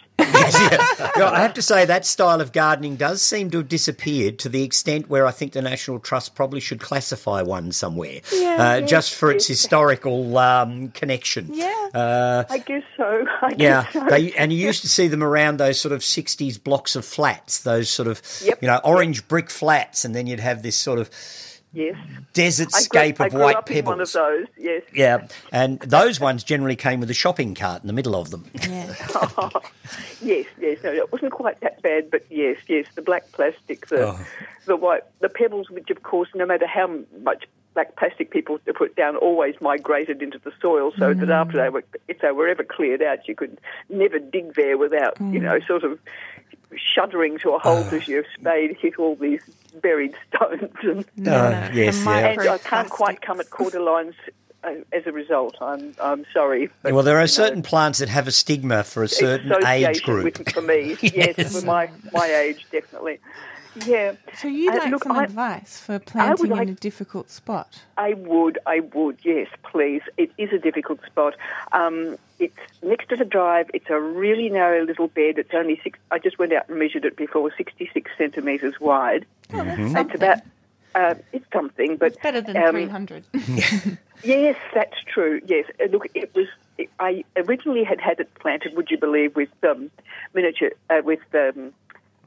Yeah, 1.15 1.29
I 1.29 1.41
have 1.41 1.53
to 1.55 1.61
say 1.61 1.85
that 1.85 2.05
style 2.05 2.41
of 2.41 2.51
gardening 2.51 2.95
does 2.95 3.21
seem 3.21 3.49
to 3.51 3.57
have 3.57 3.67
disappeared 3.67 4.39
to 4.39 4.49
the 4.49 4.63
extent 4.63 5.09
where 5.09 5.25
I 5.27 5.31
think 5.31 5.53
the 5.53 5.61
National 5.61 5.99
Trust 5.99 6.33
probably 6.35 6.59
should 6.59 6.79
classify 6.79 7.41
one 7.41 7.71
somewhere, 7.71 8.21
Yeah, 8.33 8.55
uh, 8.59 8.75
yes, 8.77 8.89
just 8.89 9.13
for 9.15 9.31
its 9.31 9.45
historical 9.47 10.37
um, 10.37 10.89
connection. 10.89 11.49
Yeah. 11.53 11.89
Uh, 11.93 12.43
I 12.49 12.57
guess 12.59 12.83
so. 12.97 13.25
I 13.41 13.53
Yeah, 13.57 13.83
guess 13.83 13.93
so. 13.93 14.05
they, 14.05 14.31
and 14.33 14.51
you 14.51 14.59
used 14.65 14.81
to 14.81 14.89
see 14.89 15.07
them 15.07 15.23
around 15.23 15.57
those 15.57 15.79
sort 15.79 15.91
of 15.91 16.01
'60s 16.01 16.61
blocks 16.63 16.95
of 16.95 17.05
flats, 17.05 17.59
those 17.63 17.89
sort 17.89 18.07
of 18.07 18.21
Yep. 18.43 18.61
you 18.61 18.67
know 18.67 18.79
orange 18.83 19.27
brick 19.27 19.49
flats, 19.49 20.03
and 20.05 20.15
then 20.15 20.25
you'd 20.27 20.39
have 20.39 20.63
this 20.63 20.75
sort 20.75 20.99
of 20.99 21.09
yes. 21.73 21.95
desert 22.33 22.69
I 22.73 22.77
grew, 22.77 22.83
scape 22.83 23.21
I 23.21 23.25
of 23.25 23.31
grew 23.31 23.41
white 23.41 23.55
up 23.55 23.71
in 23.71 23.85
one 23.85 23.99
of 23.99 24.11
pebbles. 24.11 24.13
those, 24.13 24.47
yes. 24.57 24.83
Yeah, 24.93 25.27
and 25.51 25.79
those 25.79 26.19
ones 26.19 26.43
generally 26.43 26.75
came 26.75 26.99
with 26.99 27.09
a 27.09 27.13
shopping 27.13 27.55
cart 27.55 27.81
in 27.81 27.87
the 27.87 27.93
middle 27.93 28.15
of 28.15 28.29
them. 28.29 28.45
yes, 30.21 30.45
yes. 30.59 30.83
No, 30.83 30.91
it 30.91 31.11
wasn't 31.11 31.31
quite 31.31 31.59
that 31.61 31.81
bad, 31.81 32.09
but 32.11 32.25
yes, 32.29 32.57
yes. 32.67 32.85
The 32.95 33.01
black 33.01 33.31
plastic, 33.31 33.87
the 33.87 34.07
Oh. 34.07 34.19
the 34.65 34.75
white, 34.75 35.03
the 35.19 35.29
pebbles, 35.29 35.69
which 35.69 35.89
of 35.89 36.03
course, 36.03 36.29
no 36.35 36.45
matter 36.45 36.67
how 36.67 36.99
much 37.21 37.45
black 37.73 37.95
plastic 37.95 38.31
people 38.31 38.59
put 38.75 38.95
down, 38.95 39.15
always 39.15 39.55
migrated 39.59 40.21
into 40.21 40.39
the 40.39 40.51
soil, 40.61 40.93
so 40.97 41.13
that 41.13 41.27
mm. 41.27 41.33
after 41.33 41.57
they 41.57 41.69
were, 41.69 41.83
if 42.07 42.19
they 42.19 42.31
were 42.31 42.47
ever 42.47 42.63
cleared 42.63 43.01
out, 43.01 43.27
you 43.27 43.35
could 43.35 43.57
never 43.89 44.19
dig 44.19 44.53
there 44.53 44.77
without, 44.77 45.19
you 45.19 45.39
mm. 45.39 45.41
know, 45.41 45.59
sort 45.67 45.83
of 45.83 45.99
shuddering 46.75 47.37
to 47.39 47.51
a 47.51 47.59
halt 47.59 47.87
oh. 47.91 47.95
as 47.95 48.07
your 48.07 48.23
spade 48.37 48.75
hit 48.79 48.97
all 48.97 49.15
these 49.15 49.41
buried 49.81 50.15
stones. 50.29 50.71
And, 51.17 51.27
Uh, 51.27 51.69
yes, 51.73 52.03
yeah. 52.05 52.27
and 52.29 52.41
I 52.41 52.57
can't 52.57 52.89
quite 52.89 53.21
come 53.21 53.39
at 53.39 53.49
cordylines. 53.49 54.13
Uh, 54.65 54.75
as 54.93 55.05
a 55.05 55.11
result, 55.11 55.57
I'm 55.59 55.93
I'm 56.01 56.25
sorry. 56.33 56.69
but, 56.83 56.93
well, 56.93 57.03
there 57.03 57.17
are 57.17 57.19
you 57.19 57.23
know, 57.23 57.43
certain 57.43 57.63
plants 57.63 57.99
that 57.99 58.07
have 58.07 58.27
a 58.29 58.31
stigma 58.31 58.85
for 58.85 59.03
a 59.03 59.09
certain 59.09 59.51
age 59.65 60.03
group. 60.03 60.23
With, 60.23 60.49
for 60.53 60.61
me, 60.61 60.95
yes, 61.01 61.35
Yes. 61.37 61.59
for 61.59 61.65
my 61.65 61.89
my 62.13 62.27
age, 62.33 62.65
definitely. 62.71 63.19
Yeah. 63.85 64.13
So 64.37 64.47
you'd 64.47 64.73
Uh, 64.73 64.77
like 64.77 64.91
look, 64.91 65.03
some 65.03 65.17
I- 65.17 65.23
advice 65.23 65.79
for 65.79 65.99
planting 65.99 66.49
like- 66.49 66.63
in 66.63 66.69
a 66.69 66.73
difficult 66.75 67.29
spot? 67.29 67.81
I 67.97 68.13
would, 68.13 68.57
I 68.65 68.81
would, 68.93 69.17
yes, 69.23 69.47
please. 69.63 70.01
It 70.17 70.31
is 70.37 70.51
a 70.51 70.57
difficult 70.59 70.99
spot. 71.05 71.35
Um, 71.71 72.17
it's 72.39 72.57
next 72.81 73.09
to 73.09 73.15
the 73.15 73.25
drive. 73.25 73.69
It's 73.73 73.89
a 73.89 73.99
really 73.99 74.49
narrow 74.49 74.83
little 74.85 75.07
bed. 75.07 75.37
It's 75.37 75.53
only 75.53 75.79
six. 75.83 75.97
I 76.11 76.19
just 76.19 76.37
went 76.39 76.53
out 76.53 76.69
and 76.69 76.77
measured 76.77 77.05
it 77.05 77.15
before. 77.15 77.51
Sixty-six 77.57 78.11
centimetres 78.17 78.79
wide. 78.79 79.25
Oh, 79.53 79.63
that's 79.63 79.79
Mm-hmm. 79.79 79.97
It's 79.97 80.15
about. 80.15 80.39
Uh, 80.95 81.15
it's 81.31 81.45
something, 81.51 81.97
but 81.97 82.09
it's 82.13 82.17
Better 82.21 82.39
than 82.41 82.55
um, 82.55 82.69
300. 82.69 83.23
Yes, 84.23 84.55
that's 84.75 84.95
true. 85.11 85.41
Yes, 85.47 85.65
Uh, 85.81 85.85
look, 85.87 86.05
it 86.13 86.33
was. 86.35 86.47
It, 86.77 86.89
I 86.99 87.23
originally 87.35 87.83
had 87.83 87.99
had 87.99 88.19
it 88.19 88.33
planted. 88.35 88.75
Would 88.77 88.89
you 88.91 88.97
believe 88.97 89.35
with 89.35 89.49
um, 89.63 89.89
miniature 90.33 90.71
uh, 90.89 91.01
with 91.03 91.19
um, 91.33 91.73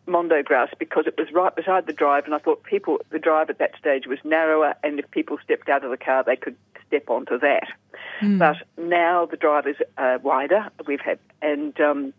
mondo 0.07 0.43
grass 0.43 0.70
because 0.78 1.07
it 1.07 1.15
was 1.19 1.33
right 1.33 1.55
beside 1.55 1.87
the 1.87 1.93
drive, 1.93 2.24
and 2.24 2.35
I 2.35 2.39
thought 2.39 2.62
people 2.62 2.99
the 3.11 3.19
drive 3.19 3.51
at 3.51 3.59
that 3.59 3.77
stage 3.78 4.07
was 4.07 4.19
narrower, 4.24 4.74
and 4.83 4.99
if 4.99 5.11
people 5.11 5.39
stepped 5.43 5.69
out 5.69 5.85
of 5.85 5.91
the 5.91 5.97
car, 5.97 6.23
they 6.24 6.37
could 6.37 6.57
step 6.87 7.09
onto 7.11 7.39
that. 7.39 7.69
But 8.39 8.57
now 8.78 9.27
the 9.27 9.37
drive 9.37 9.66
is 9.66 9.77
uh, 9.99 10.19
wider. 10.23 10.69
We've 10.87 11.01
had 11.01 11.19
and. 11.43 11.78
Um, 11.81 12.12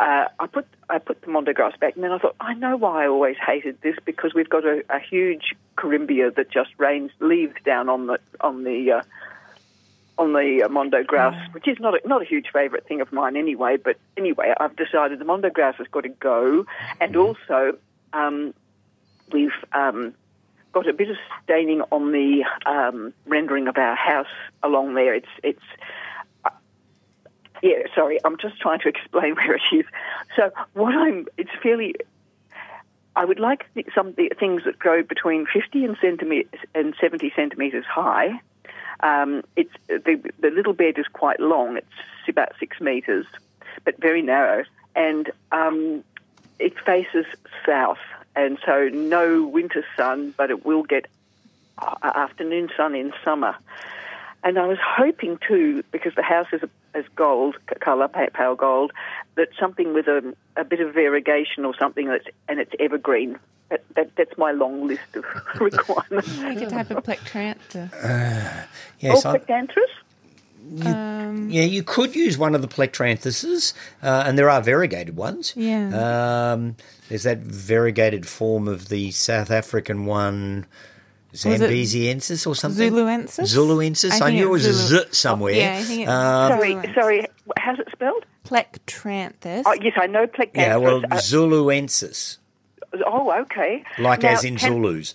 uh, 0.00 0.24
I 0.40 0.46
put 0.46 0.66
I 0.88 0.98
put 0.98 1.20
the 1.20 1.28
mondo 1.28 1.52
grass 1.52 1.76
back, 1.78 1.96
and 1.96 2.02
then 2.02 2.12
I 2.12 2.18
thought 2.18 2.34
I 2.40 2.54
know 2.54 2.76
why 2.78 3.04
I 3.04 3.08
always 3.08 3.36
hated 3.36 3.80
this 3.82 3.96
because 4.06 4.32
we've 4.34 4.48
got 4.48 4.64
a, 4.64 4.82
a 4.88 4.98
huge 4.98 5.54
corymbia 5.76 6.34
that 6.34 6.50
just 6.50 6.70
rains 6.78 7.10
leaves 7.20 7.54
down 7.64 7.90
on 7.90 8.06
the 8.06 8.18
on 8.40 8.64
the 8.64 8.90
uh, 8.90 9.02
on 10.18 10.32
the 10.32 10.62
uh, 10.64 10.68
mondo 10.68 11.02
grass, 11.02 11.34
which 11.52 11.66
is 11.66 11.78
not 11.80 11.94
a, 11.94 12.06
not 12.06 12.22
a 12.22 12.24
huge 12.24 12.46
favourite 12.52 12.86
thing 12.86 13.00
of 13.00 13.12
mine 13.12 13.36
anyway. 13.36 13.76
But 13.76 13.96
anyway, 14.16 14.54
I've 14.58 14.76
decided 14.76 15.18
the 15.18 15.24
mondo 15.24 15.50
grass 15.50 15.76
has 15.78 15.86
got 15.88 16.02
to 16.02 16.10
go, 16.10 16.66
and 17.00 17.16
also 17.16 17.78
um, 18.12 18.54
we've 19.32 19.50
um, 19.72 20.14
got 20.72 20.88
a 20.88 20.92
bit 20.92 21.10
of 21.10 21.16
staining 21.42 21.82
on 21.90 22.12
the 22.12 22.44
um, 22.66 23.12
rendering 23.26 23.68
of 23.68 23.76
our 23.78 23.96
house 23.96 24.32
along 24.62 24.94
there. 24.94 25.14
It's 25.14 25.28
it's 25.42 25.62
yeah, 27.62 27.84
sorry, 27.94 28.18
I'm 28.24 28.36
just 28.38 28.60
trying 28.60 28.80
to 28.80 28.88
explain 28.88 29.34
where 29.36 29.54
it 29.54 29.62
is. 29.72 29.86
So 30.36 30.50
what 30.74 30.94
I'm, 30.94 31.26
it's 31.38 31.50
fairly. 31.62 31.94
I 33.14 33.26
would 33.26 33.38
like 33.38 33.66
some 33.94 34.08
of 34.08 34.16
the 34.16 34.30
things 34.40 34.62
that 34.64 34.78
grow 34.78 35.02
between 35.02 35.44
50 35.44 35.84
and, 35.84 35.98
and 36.74 36.94
70 36.98 37.32
centimetres 37.36 37.84
high. 37.84 38.40
Um, 39.00 39.42
it's 39.56 39.72
the, 39.88 40.20
the 40.40 40.50
little 40.50 40.72
bed 40.72 40.98
is 40.98 41.06
quite 41.08 41.40
long. 41.40 41.76
It's 41.76 42.28
about 42.28 42.52
six 42.58 42.80
metres, 42.80 43.26
but 43.84 43.98
very 43.98 44.22
narrow, 44.22 44.64
and 44.94 45.30
um, 45.50 46.04
it 46.58 46.78
faces 46.80 47.26
south, 47.66 47.98
and 48.36 48.58
so 48.64 48.88
no 48.88 49.46
winter 49.46 49.84
sun, 49.96 50.34
but 50.36 50.50
it 50.50 50.64
will 50.64 50.82
get 50.82 51.06
uh, 51.78 51.96
afternoon 52.02 52.70
sun 52.76 52.94
in 52.94 53.12
summer. 53.24 53.56
And 54.44 54.58
I 54.58 54.66
was 54.66 54.78
hoping 54.80 55.38
too, 55.46 55.84
because 55.92 56.14
the 56.14 56.22
house 56.22 56.48
is 56.52 56.62
is 56.94 57.06
gold 57.16 57.56
colour, 57.80 58.08
pale 58.08 58.54
gold, 58.54 58.92
that 59.36 59.48
something 59.58 59.94
with 59.94 60.06
a, 60.08 60.34
a 60.56 60.64
bit 60.64 60.80
of 60.80 60.92
variegation 60.94 61.64
or 61.64 61.74
something 61.78 62.06
that's 62.08 62.26
and 62.48 62.60
it's 62.60 62.72
evergreen. 62.78 63.38
That, 63.70 63.82
that, 63.94 64.10
that's 64.16 64.36
my 64.36 64.50
long 64.52 64.86
list 64.86 65.00
of 65.14 65.24
requirements. 65.60 66.38
Like 66.38 66.60
a 66.60 66.66
type 66.66 66.90
of 66.90 67.02
plectranthus. 67.04 67.90
Yes, 69.00 69.24
oh, 69.24 69.30
I- 69.30 69.38
Plectranthus? 69.38 70.86
Um, 70.86 71.50
yeah, 71.50 71.64
you 71.64 71.82
could 71.82 72.14
use 72.14 72.38
one 72.38 72.54
of 72.54 72.62
the 72.62 72.68
plectranthuses, 72.68 73.72
uh, 74.02 74.22
and 74.26 74.38
there 74.38 74.48
are 74.48 74.60
variegated 74.62 75.16
ones. 75.16 75.54
Yeah. 75.56 76.52
Um, 76.52 76.76
there's 77.08 77.24
that 77.24 77.38
variegated 77.38 78.28
form 78.28 78.68
of 78.68 78.88
the 78.88 79.10
South 79.10 79.50
African 79.50 80.06
one, 80.06 80.66
Zambesiensis 81.34 82.46
or 82.46 82.54
something. 82.54 82.92
Zuluensis? 82.92 83.54
Zuluensis. 83.56 84.20
I 84.20 84.28
I, 84.28 84.30
knew 84.32 84.48
it 84.48 84.50
was 84.50 84.66
a 84.66 84.72
Zulu- 84.72 85.02
Z 85.04 85.08
somewhere. 85.12 85.54
Yeah, 85.54 85.76
I 85.78 85.82
think 85.82 86.02
it's 86.02 86.10
Um, 86.10 86.52
sorry, 86.52 86.74
Zuluensis. 86.74 86.94
sorry. 86.94 87.26
How's 87.58 87.78
it 87.78 87.88
spelled? 87.92 88.24
Plectranthus. 88.44 89.62
Oh, 89.66 89.74
yes, 89.80 89.94
I 89.96 90.06
know 90.06 90.26
Plectranthus. 90.26 90.56
yeah, 90.56 90.76
well, 90.76 90.98
Uh, 91.10 91.16
Zuluensis, 91.16 92.38
oh, 93.06 93.32
okay. 93.42 93.84
like 93.98 94.22
Now, 94.22 94.30
as 94.30 94.44
in 94.44 94.56
can- 94.56 94.72
Zulus. 94.72 95.14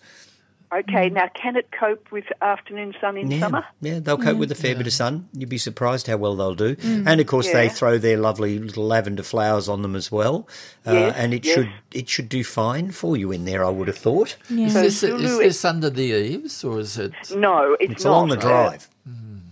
Okay, 0.69 1.09
now 1.09 1.29
can 1.33 1.55
it 1.55 1.69
cope 1.71 2.11
with 2.11 2.25
afternoon 2.41 2.93
sun 2.99 3.15
in 3.15 3.31
Yeah, 3.31 3.39
summer? 3.39 3.65
yeah, 3.79 3.99
they'll 3.99 4.17
cope 4.17 4.35
with 4.37 4.51
a 4.51 4.55
fair 4.55 4.75
bit 4.75 4.85
of 4.85 4.91
sun. 4.91 5.29
You'd 5.31 5.47
be 5.47 5.57
surprised 5.57 6.07
how 6.07 6.17
well 6.17 6.35
they'll 6.35 6.55
do. 6.55 6.75
Mm. 6.75 7.07
And 7.07 7.21
of 7.21 7.27
course, 7.27 7.49
they 7.49 7.69
throw 7.69 7.97
their 7.97 8.17
lovely 8.17 8.59
little 8.59 8.85
lavender 8.85 9.23
flowers 9.23 9.69
on 9.69 9.81
them 9.81 9.95
as 9.95 10.11
well. 10.11 10.45
Uh, 10.85 10.91
Yes, 10.91 11.15
and 11.15 11.33
it 11.33 11.45
yes. 11.45 11.55
should 11.55 11.69
it 11.93 12.09
should 12.09 12.27
do 12.27 12.43
fine 12.43 12.91
for 12.91 13.15
you 13.15 13.31
in 13.31 13.45
there. 13.45 13.63
I 13.63 13.69
would 13.69 13.87
have 13.87 13.97
thought. 13.97 14.35
Yeah. 14.49 14.65
Is 14.67 14.73
So 14.73 14.81
this, 14.81 15.03
is 15.03 15.37
this 15.37 15.63
under 15.63 15.89
the 15.89 16.03
eaves 16.03 16.65
or 16.65 16.79
is 16.81 16.97
it? 16.97 17.13
No, 17.33 17.77
it's, 17.79 17.93
It's 17.93 18.03
not. 18.03 18.09
along 18.11 18.29
the 18.29 18.37
Uh, 18.37 18.41
drive. 18.41 18.89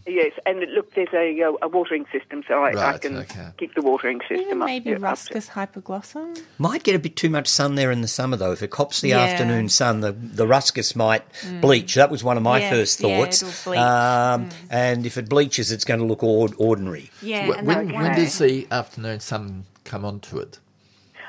Yes, 0.08 0.34
and 0.46 0.60
look, 0.76 0.94
there's 0.94 1.08
a, 1.14 1.42
uh, 1.42 1.54
a 1.64 1.68
watering 1.68 2.06
system, 2.12 2.44
so 2.48 2.64
I, 2.64 2.94
I 2.94 2.98
can 3.00 3.18
okay. 3.18 3.48
keep 3.58 3.74
the 3.74 3.82
watering 3.82 4.20
system 4.22 4.40
Even 4.40 4.62
up. 4.62 4.68
maybe 4.68 4.92
up 4.94 5.00
to- 5.00 5.04
Ruscus 5.04 5.50
hypoglossum. 5.50 6.40
Might 6.60 6.84
get 6.84 6.94
a 6.96 7.00
bit 7.00 7.16
too 7.16 7.30
much 7.30 7.48
sun 7.48 7.74
there 7.74 7.90
in 7.90 8.02
the 8.02 8.08
summer, 8.08 8.38
though. 8.38 8.52
If 8.52 8.62
it 8.62 8.70
cops 8.70 9.02
the 9.02 9.10
Yeah. 9.10 9.22
afternoon 9.22 9.68
sun, 9.70 10.02
the, 10.02 10.12
the 10.12 10.46
ruscus 10.46 10.96
might 10.96 11.24
bleach. 11.60 11.96
That 11.96 12.12
was 12.12 12.24
one 12.24 12.38
of 12.38 12.44
my 12.44 12.60
Yeah, 12.60 12.70
first 12.70 13.00
thoughts. 13.00 13.42
it'll 13.42 13.72
bleach. 13.72 13.80
Um, 13.80 14.50
And 14.70 15.06
if 15.08 15.18
it 15.18 15.28
bleaches, 15.28 15.72
it's 15.72 15.86
going 15.86 16.00
to 16.00 16.06
look 16.06 16.22
ordinary. 16.22 17.10
Yeah, 17.24 17.48
Wh- 17.48 17.58
and 17.58 17.68
when, 17.68 17.92
when 17.94 18.16
does 18.16 18.38
the 18.38 18.68
afternoon 18.70 19.22
sun 19.22 19.66
come 19.86 20.06
onto 20.06 20.38
it? 20.38 20.60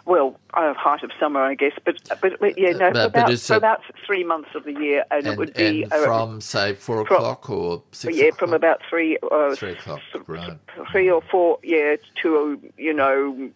Well, 0.06 0.38
uh, 0.54 0.72
height 0.74 1.02
of 1.02 1.10
summer, 1.18 1.40
I 1.40 1.56
guess, 1.56 1.72
but 1.84 2.00
but, 2.22 2.38
but 2.38 2.56
yeah, 2.56 2.70
no, 2.70 2.92
But- 2.92 3.12
for, 3.12 3.18
about, 3.18 3.38
for 3.40 3.54
a- 3.54 3.56
about 3.56 3.80
three 4.06 4.22
months 4.22 4.50
of 4.54 4.62
the 4.62 4.72
year, 4.72 5.04
and, 5.10 5.26
it 5.26 5.36
would 5.36 5.52
be 5.52 5.82
and 5.82 5.92
uh, 5.92 6.04
from, 6.04 6.40
say, 6.40 6.74
4 6.74 7.04
from- 7.04 7.16
o'clock 7.16 7.50
or 7.50 7.82
6 7.90 8.16
yeah, 8.16 8.26
o'clock? 8.26 8.38
from 8.38 8.52
about 8.52 8.80
three, 8.88 9.18
uh, 9.32 9.54
3 9.56 9.72
o'clock, 9.72 10.00
right. 10.28 10.58
three 10.92 11.10
or 11.10 11.22
four, 11.22 11.58
yeah, 11.64 11.96
to 12.22 12.60
you 12.78 12.92
know 12.94 13.50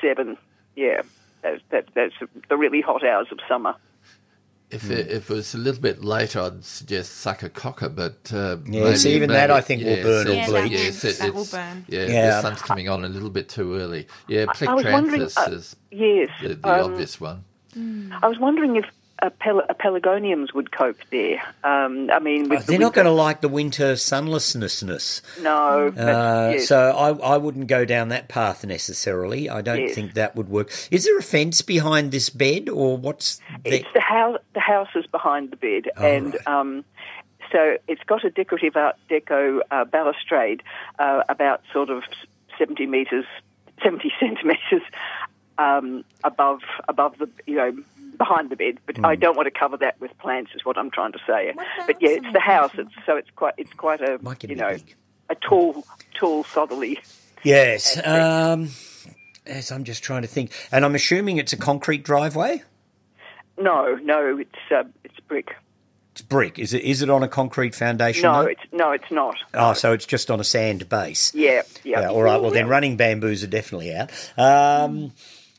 seven, 0.00 0.38
yeah. 0.76 1.02
That's 1.42 1.62
that, 1.70 1.88
that's 1.94 2.14
the 2.48 2.56
really 2.56 2.80
hot 2.80 3.04
hours 3.04 3.28
of 3.30 3.38
summer. 3.46 3.74
If, 4.70 4.88
it, 4.88 5.08
if 5.10 5.30
it 5.30 5.34
was 5.34 5.52
a 5.54 5.58
little 5.58 5.80
bit 5.82 6.04
later, 6.04 6.40
I'd 6.42 6.64
suggest 6.64 7.24
sarcococca, 7.24 7.92
but 7.94 8.32
uh, 8.32 8.56
Yes, 8.66 9.04
maybe- 9.04 9.16
even 9.16 9.30
that 9.30 9.50
I 9.50 9.60
think 9.60 9.82
will 9.82 9.96
burn 10.02 10.28
or 10.28 10.32
Yeah, 10.32 10.46
that 10.46 10.50
bleach. 10.50 10.62
will- 10.72 10.78
Yes, 10.78 11.04
it- 11.04 11.18
that 11.18 11.34
will 11.34 11.44
burn. 11.44 11.84
Yeah, 11.88 12.06
Yeah. 12.06 12.26
the 12.36 12.42
sun's 12.42 12.62
coming 12.62 12.88
on 12.88 13.04
a 13.04 13.08
little 13.08 13.30
bit 13.30 13.48
too 13.48 13.74
early. 13.74 14.06
Yeah, 14.28 14.42
I 14.42 14.44
was 14.74 14.84
Plectranthus 14.84 15.36
uh, 15.38 15.50
is 15.52 15.76
Yes, 15.90 16.28
the, 16.40 16.54
the 16.54 16.68
um, 16.84 16.92
obvious 16.92 17.20
one. 17.20 17.44
I 17.76 18.26
was 18.28 18.38
wondering 18.38 18.76
if 18.76 18.84
uh, 19.22 19.30
pel- 19.30 19.66
pelargoniums 19.78 20.52
would 20.54 20.70
cope 20.72 20.98
there. 21.10 21.42
Um, 21.64 22.10
I 22.10 22.18
mean, 22.18 22.48
with 22.48 22.60
Uh, 22.60 22.62
they're 22.66 22.78
not 22.78 22.94
going 22.94 23.06
to 23.06 23.10
like 23.12 23.40
the 23.40 23.48
winter 23.48 23.96
sunlessness. 23.96 25.22
No, 25.42 25.88
Uh, 25.96 26.52
yes. 26.54 26.68
So 26.68 26.78
I, 26.90 27.34
I 27.34 27.36
wouldn't 27.36 27.66
go 27.66 27.84
down 27.84 28.08
that 28.10 28.28
path 28.28 28.64
necessarily. 28.64 29.48
I 29.48 29.60
don't 29.62 29.80
Yes. 29.80 29.94
think 29.94 30.14
that 30.14 30.36
would 30.36 30.48
work. 30.48 30.70
Is 30.90 31.04
there 31.04 31.18
a 31.18 31.22
fence 31.22 31.62
behind 31.62 32.12
this 32.12 32.30
bed, 32.30 32.68
or 32.68 32.96
what's 32.96 33.40
the? 33.64 33.74
It's 33.80 33.92
the 33.94 34.00
house. 34.00 34.38
The 34.54 34.60
house 34.60 34.88
is 34.94 35.06
behind 35.06 35.50
the 35.50 35.56
bed, 35.56 35.90
Oh, 35.96 36.06
and 36.06 36.34
right. 36.34 36.46
um, 36.46 36.84
so 37.52 37.76
it's 37.88 38.02
got 38.04 38.24
a 38.24 38.30
decorative 38.30 38.76
Art 38.76 38.96
Deco 39.08 39.60
uh, 39.70 39.84
balustrade 39.84 40.62
uh, 40.98 41.22
about 41.28 41.62
sort 41.72 41.90
of 41.90 42.04
seventy 42.58 42.86
meters, 42.86 43.24
seventy 43.82 44.12
centimeters 44.20 44.82
um, 45.58 46.04
above 46.24 46.60
above 46.88 47.18
the 47.18 47.28
you 47.46 47.56
know 47.56 47.72
behind 48.20 48.50
the 48.50 48.56
bed. 48.56 48.78
But 48.86 49.02
I 49.04 49.14
Hmm. 49.14 49.20
don't 49.20 49.36
want 49.36 49.46
to 49.52 49.58
cover 49.58 49.76
that 49.78 50.00
with 50.00 50.16
plants. 50.18 50.50
Is 50.54 50.64
what 50.64 50.76
I'm 50.78 50.90
trying 50.90 51.12
to 51.12 51.18
say. 51.26 51.52
What 51.54 51.66
But 51.86 51.96
yeah, 52.02 52.10
it's 52.10 52.32
the 52.32 52.38
house. 52.40 52.70
It's 52.78 52.92
so 53.06 53.16
it's 53.16 53.30
quite 53.34 53.54
it's 53.56 53.72
quite 53.72 54.00
a 54.00 54.14
a 54.14 54.36
you 54.46 54.54
know 54.56 54.74
big. 54.74 54.94
a 55.30 55.34
tall 55.34 55.84
tall 56.14 56.44
southerly. 56.44 56.98
Yes. 57.42 57.96
Um, 58.06 58.68
yes, 59.46 59.72
I'm 59.72 59.84
just 59.84 60.02
trying 60.04 60.22
to 60.22 60.28
think, 60.28 60.52
and 60.70 60.84
I'm 60.84 60.94
assuming 60.94 61.38
it's 61.38 61.54
a 61.54 61.56
concrete 61.56 62.02
driveway. 62.04 62.62
No, 63.58 63.96
no, 64.02 64.38
it's 64.38 64.50
uh, 64.70 64.84
it's 65.04 65.18
brick. 65.20 65.54
It's 66.12 66.22
brick. 66.22 66.58
Is 66.58 66.74
it? 66.74 66.82
Is 66.82 67.02
it 67.02 67.08
on 67.10 67.22
a 67.22 67.28
concrete 67.28 67.74
foundation? 67.74 68.24
No, 68.24 68.42
though? 68.42 68.48
it's 68.48 68.60
no, 68.72 68.90
it's 68.92 69.10
not. 69.10 69.36
Oh, 69.54 69.72
so 69.72 69.92
it's 69.92 70.04
just 70.06 70.30
on 70.30 70.40
a 70.40 70.44
sand 70.44 70.88
base. 70.88 71.32
Yeah, 71.34 71.62
yeah. 71.84 72.00
Yeah, 72.00 72.08
all 72.10 72.22
right. 72.22 72.40
Well, 72.40 72.50
then 72.50 72.68
running 72.68 72.96
bamboos 72.96 73.42
are 73.42 73.46
definitely 73.46 73.94
out. 73.94 74.10
Um, 74.36 75.12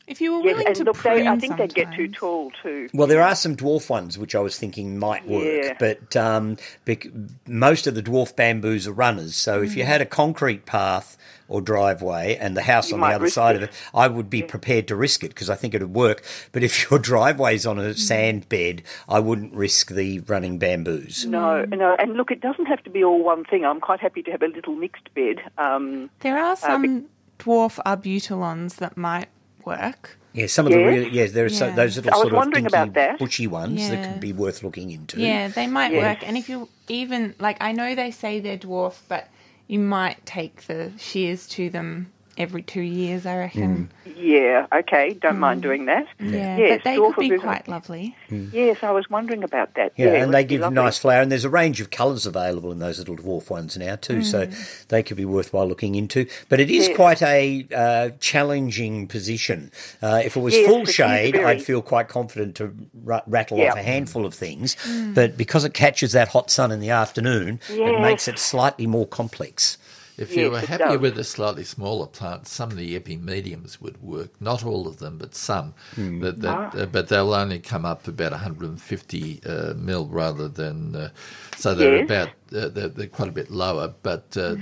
If 0.06 0.20
you 0.20 0.32
were 0.32 0.38
Yes, 0.44 0.54
willing 0.54 0.66
and 0.66 0.76
to 0.76 0.84
look, 0.84 0.96
prune 0.96 1.24
they, 1.24 1.28
I 1.28 1.38
think 1.38 1.56
they'd 1.56 1.74
get 1.74 1.92
too 1.94 2.08
tall 2.08 2.50
too. 2.62 2.88
well, 2.92 3.06
there 3.06 3.22
are 3.22 3.34
some 3.36 3.56
dwarf 3.56 3.88
ones 3.88 4.18
which 4.18 4.34
I 4.34 4.40
was 4.40 4.58
thinking 4.58 4.98
might 4.98 5.26
work, 5.28 5.44
Yeah. 5.44 5.76
but 5.78 6.16
um, 6.16 6.56
bec- 6.84 7.06
most 7.46 7.86
of 7.86 7.94
the 7.94 8.02
dwarf 8.02 8.34
bamboos 8.34 8.88
are 8.88 8.92
runners. 8.92 9.36
So 9.36 9.62
if 9.62 9.76
you 9.76 9.84
had 9.84 10.00
a 10.00 10.06
concrete 10.06 10.66
path 10.66 11.16
or 11.48 11.60
driveway 11.60 12.36
and 12.36 12.56
the 12.56 12.62
house 12.62 12.88
You 12.90 12.94
on 12.96 13.00
the 13.00 13.14
other 13.14 13.28
side 13.30 13.56
it. 13.56 13.62
of 13.62 13.68
it, 13.68 13.74
I 13.94 14.08
would 14.08 14.28
be 14.30 14.42
prepared 14.42 14.88
to 14.88 14.96
risk 14.96 15.22
it 15.22 15.28
because 15.28 15.48
I 15.50 15.54
think 15.54 15.72
it 15.74 15.80
would 15.82 15.94
work. 15.94 16.24
But 16.50 16.62
if 16.64 16.72
your 16.90 16.98
driveway's 16.98 17.64
on 17.66 17.78
a 17.78 17.94
sand 17.94 18.48
bed, 18.48 18.82
I 19.08 19.20
wouldn't 19.20 19.54
risk 19.54 19.90
the 19.90 20.18
running 20.20 20.58
bamboos. 20.58 21.26
No, 21.26 21.64
no, 21.66 21.94
and 21.98 22.14
look, 22.14 22.30
it 22.30 22.40
doesn't 22.40 22.66
have 22.66 22.82
to 22.84 22.90
be 22.90 23.04
all 23.04 23.22
one 23.22 23.44
thing. 23.44 23.64
I'm 23.64 23.80
quite 23.80 24.00
happy 24.00 24.22
to 24.24 24.30
have 24.32 24.42
a 24.42 24.48
little 24.48 24.74
mixed 24.74 25.12
bed. 25.14 25.42
Um, 25.58 26.10
There 26.20 26.38
are 26.38 26.56
some 26.56 27.06
dwarf 27.38 27.78
arbutelons 27.86 28.76
that 28.76 28.96
might 28.96 29.28
work. 29.66 30.18
Yeah, 30.34 30.46
some 30.46 30.66
of 30.66 30.72
the 30.72 30.78
Yes. 30.78 30.86
really, 30.86 31.08
yeah, 31.10 31.26
there 31.26 31.44
are 31.44 31.50
so, 31.50 31.66
Yeah. 31.66 31.74
those 31.74 31.96
little 31.96 32.12
sort 32.14 32.32
of 32.34 32.52
dinky, 32.52 32.66
about 32.66 32.94
that. 32.94 33.18
bushy 33.18 33.46
ones 33.46 33.88
that 33.88 33.96
Yeah. 34.00 34.06
could 34.06 34.20
be 34.20 34.32
worth 34.32 34.62
looking 34.62 34.90
into. 34.90 35.20
Yeah, 35.20 35.48
they 35.48 35.66
might 35.66 35.92
Yes. 35.92 36.00
work. 36.02 36.26
And 36.26 36.36
if 36.38 36.48
you 36.48 36.68
even 36.88 37.34
like, 37.38 37.58
I 37.60 37.72
know 37.72 37.94
they 37.94 38.10
say 38.10 38.40
they're 38.40 38.56
dwarf, 38.56 39.00
but 39.08 39.28
you 39.66 39.78
might 39.78 40.24
take 40.24 40.66
the 40.66 40.92
shears 40.98 41.46
to 41.48 41.68
them 41.70 42.12
every 42.42 42.62
two 42.62 42.80
years. 42.82 43.24
I 43.26 43.36
reckon. 43.36 43.90
Mm. 44.06 44.14
yeah, 44.16 44.66
okay, 44.80 45.14
don't 45.14 45.38
mind 45.38 45.60
mm. 45.60 45.62
doing 45.64 45.86
that. 45.86 46.06
Yeah, 46.20 46.56
Yes, 46.58 46.80
but 46.80 46.84
they 46.90 46.96
dwarf 46.98 47.14
could 47.14 47.20
be 47.22 47.30
arbutel- 47.30 47.40
quite 47.40 47.68
lovely. 47.68 48.16
Mm. 48.30 48.52
Yes, 48.52 48.78
I 48.82 48.90
was 48.90 49.08
wondering 49.08 49.42
about 49.44 49.74
that. 49.74 49.92
Yeah, 49.96 50.08
it 50.08 50.20
and 50.22 50.34
they 50.34 50.44
give 50.44 50.60
lovely. 50.60 50.74
nice 50.74 50.98
flower, 50.98 51.22
and 51.22 51.30
there's 51.32 51.44
a 51.44 51.50
range 51.50 51.80
of 51.80 51.90
colours 51.90 52.26
available 52.26 52.70
in 52.72 52.78
those 52.78 52.98
little 52.98 53.16
dwarf 53.16 53.48
ones 53.50 53.76
now 53.78 53.96
too, 53.96 54.22
so 54.22 54.48
they 54.88 55.02
could 55.02 55.16
be 55.16 55.24
worthwhile 55.24 55.66
looking 55.66 55.94
into. 55.94 56.26
But 56.48 56.60
it 56.60 56.70
is 56.70 56.88
Yes. 56.88 56.96
quite 56.96 57.22
a 57.22 57.66
uh, 57.74 58.10
challenging 58.20 59.06
position. 59.06 59.70
Uh, 60.02 60.20
if 60.24 60.36
it 60.36 60.40
was 60.40 60.54
Yes, 60.54 60.66
full 60.68 60.84
shade, 60.84 61.32
very. 61.34 61.44
I'd 61.44 61.62
feel 61.62 61.80
quite 61.82 62.08
confident 62.08 62.56
to 62.56 62.74
ra- 63.04 63.22
rattle 63.26 63.58
Yeah. 63.58 63.70
off 63.72 63.78
a 63.78 63.82
handful 63.82 64.26
of 64.26 64.34
things. 64.34 64.76
But 65.14 65.36
because 65.36 65.64
it 65.64 65.74
catches 65.74 66.12
that 66.12 66.28
hot 66.28 66.50
sun 66.50 66.72
in 66.72 66.80
the 66.80 66.90
afternoon, 66.90 67.60
it 67.70 68.00
makes 68.00 68.26
it 68.28 68.38
slightly 68.38 68.86
more 68.86 69.06
complex. 69.06 69.78
If 70.18 70.36
you 70.36 70.42
Yes, 70.42 70.50
were 70.52 70.58
it 70.58 70.64
happier 70.68 70.98
with 70.98 71.18
a 71.18 71.24
slightly 71.24 71.64
smaller 71.64 72.06
plant, 72.06 72.46
some 72.46 72.70
of 72.70 72.76
the 72.76 72.98
epimediums 73.00 73.80
would 73.80 74.02
work. 74.02 74.30
Not 74.40 74.64
all 74.64 74.86
of 74.86 74.98
them, 74.98 75.16
but 75.18 75.34
some. 75.34 75.74
That, 75.96 76.40
that, 76.42 76.74
Ah. 76.74 76.78
uh, 76.78 76.86
but 76.86 77.08
they'll 77.08 77.32
only 77.34 77.58
come 77.60 77.84
up 77.86 78.06
about 78.06 78.32
150 78.32 79.40
uh, 79.46 79.74
mil 79.76 80.06
rather 80.06 80.48
than. 80.48 80.94
Uh, 80.94 81.08
so 81.56 81.74
they're 81.74 81.96
Yes. 81.96 82.04
about 82.04 82.28
uh, 82.54 82.68
they're, 82.68 82.88
they're 82.88 83.06
quite 83.06 83.28
a 83.28 83.32
bit 83.32 83.50
lower, 83.50 83.94
but. 84.02 84.36
Uh, 84.36 84.56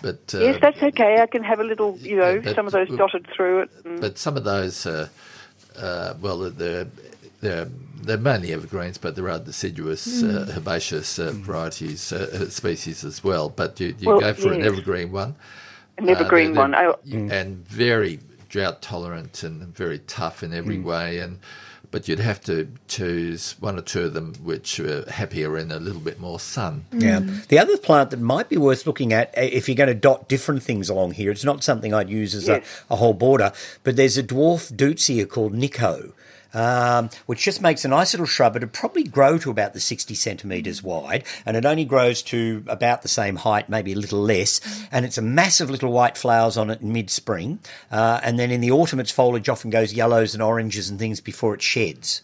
But 0.00 0.32
uh, 0.32 0.38
Yes, 0.38 0.58
that's 0.62 0.80
okay. 0.80 1.20
I 1.20 1.26
can 1.26 1.42
have 1.42 1.58
a 1.58 1.64
little, 1.64 1.98
you 1.98 2.16
know, 2.16 2.40
but- 2.40 2.54
some 2.54 2.66
of 2.68 2.72
those 2.72 2.88
dotted 2.96 3.26
through 3.34 3.62
it. 3.62 3.70
and- 3.84 4.00
but 4.00 4.16
some 4.16 4.36
of 4.36 4.44
those, 4.44 4.86
uh, 4.86 5.08
uh, 5.76 6.14
well, 6.20 6.38
they're, 6.50 6.86
they're 7.40 7.66
they're 8.02 8.16
mainly 8.18 8.52
evergreens, 8.52 8.98
but 8.98 9.16
there 9.16 9.28
are 9.28 9.38
deciduous, 9.38 10.22
uh, 10.22 10.52
herbaceous 10.56 11.18
uh, 11.18 11.32
varieties, 11.34 12.12
uh, 12.12 12.28
uh, 12.32 12.48
species 12.48 13.04
as 13.04 13.22
well. 13.24 13.48
But 13.48 13.78
you, 13.80 13.94
you 13.98 14.08
Well, 14.08 14.20
go 14.20 14.34
for 14.34 14.52
an 14.52 14.62
evergreen 14.62 15.12
one, 15.12 15.34
An 15.96 16.08
evergreen 16.08 16.52
they're- 16.54 16.62
one. 16.62 16.74
I, 16.74 16.94
and 17.12 17.66
very 17.68 18.20
drought 18.48 18.80
tolerant 18.80 19.42
and 19.42 19.62
very 19.76 19.98
tough 20.00 20.42
in 20.42 20.54
every 20.54 20.78
way. 20.78 21.18
And 21.18 21.38
but 21.90 22.06
you'd 22.06 22.18
have 22.18 22.42
to 22.44 22.68
choose 22.86 23.54
one 23.60 23.78
or 23.78 23.80
two 23.82 24.02
of 24.04 24.12
them 24.12 24.34
which 24.42 24.78
are 24.78 25.10
happier 25.10 25.56
in 25.56 25.72
a 25.72 25.78
little 25.78 26.00
bit 26.02 26.20
more 26.20 26.38
sun. 26.38 26.84
Yeah. 26.92 27.20
The 27.48 27.58
other 27.58 27.78
plant 27.78 28.10
that 28.10 28.20
might 28.20 28.50
be 28.50 28.58
worth 28.58 28.86
looking 28.86 29.12
at, 29.14 29.28
uh, 29.30 29.40
if 29.40 29.68
you're 29.68 29.74
going 29.74 29.88
to 29.88 29.94
dot 29.94 30.28
different 30.28 30.62
things 30.62 30.90
along 30.90 31.12
here, 31.12 31.30
it's 31.30 31.44
not 31.44 31.64
something 31.64 31.94
I'd 31.94 32.10
use 32.10 32.34
as 32.34 32.46
Yes. 32.46 32.62
a, 32.90 32.92
a 32.94 32.96
whole 32.96 33.14
border, 33.14 33.52
but 33.84 33.96
there's 33.96 34.18
a 34.18 34.22
dwarf 34.22 34.70
Deutzia 34.72 35.26
called 35.26 35.54
Nikko. 35.54 36.12
Um, 36.54 37.10
which 37.26 37.42
just 37.42 37.60
makes 37.60 37.84
a 37.84 37.88
nice 37.88 38.14
little 38.14 38.26
shrub. 38.26 38.56
It'd 38.56 38.72
probably 38.72 39.04
grow 39.04 39.36
to 39.38 39.50
about 39.50 39.74
the 39.74 39.80
60 39.80 40.14
centimetres 40.14 40.82
wide, 40.82 41.24
and 41.44 41.56
it 41.58 41.66
only 41.66 41.84
grows 41.84 42.22
to 42.22 42.64
about 42.68 43.02
the 43.02 43.08
same 43.08 43.36
height, 43.36 43.68
maybe 43.68 43.92
a 43.92 43.96
little 43.96 44.20
less. 44.20 44.60
And 44.90 45.04
it's 45.04 45.18
a 45.18 45.22
massive 45.22 45.68
little 45.68 45.92
white 45.92 46.16
flowers 46.16 46.56
on 46.56 46.70
it 46.70 46.80
in 46.80 46.92
mid 46.92 47.10
spring. 47.10 47.58
Uh, 47.90 48.20
and 48.22 48.38
then 48.38 48.50
in 48.50 48.60
the 48.60 48.70
autumn, 48.70 48.98
its 48.98 49.10
foliage 49.10 49.48
often 49.48 49.70
goes 49.70 49.92
yellows 49.92 50.34
and 50.34 50.42
oranges 50.42 50.88
and 50.88 50.98
things 50.98 51.20
before 51.20 51.54
it 51.54 51.60
sheds. 51.62 52.22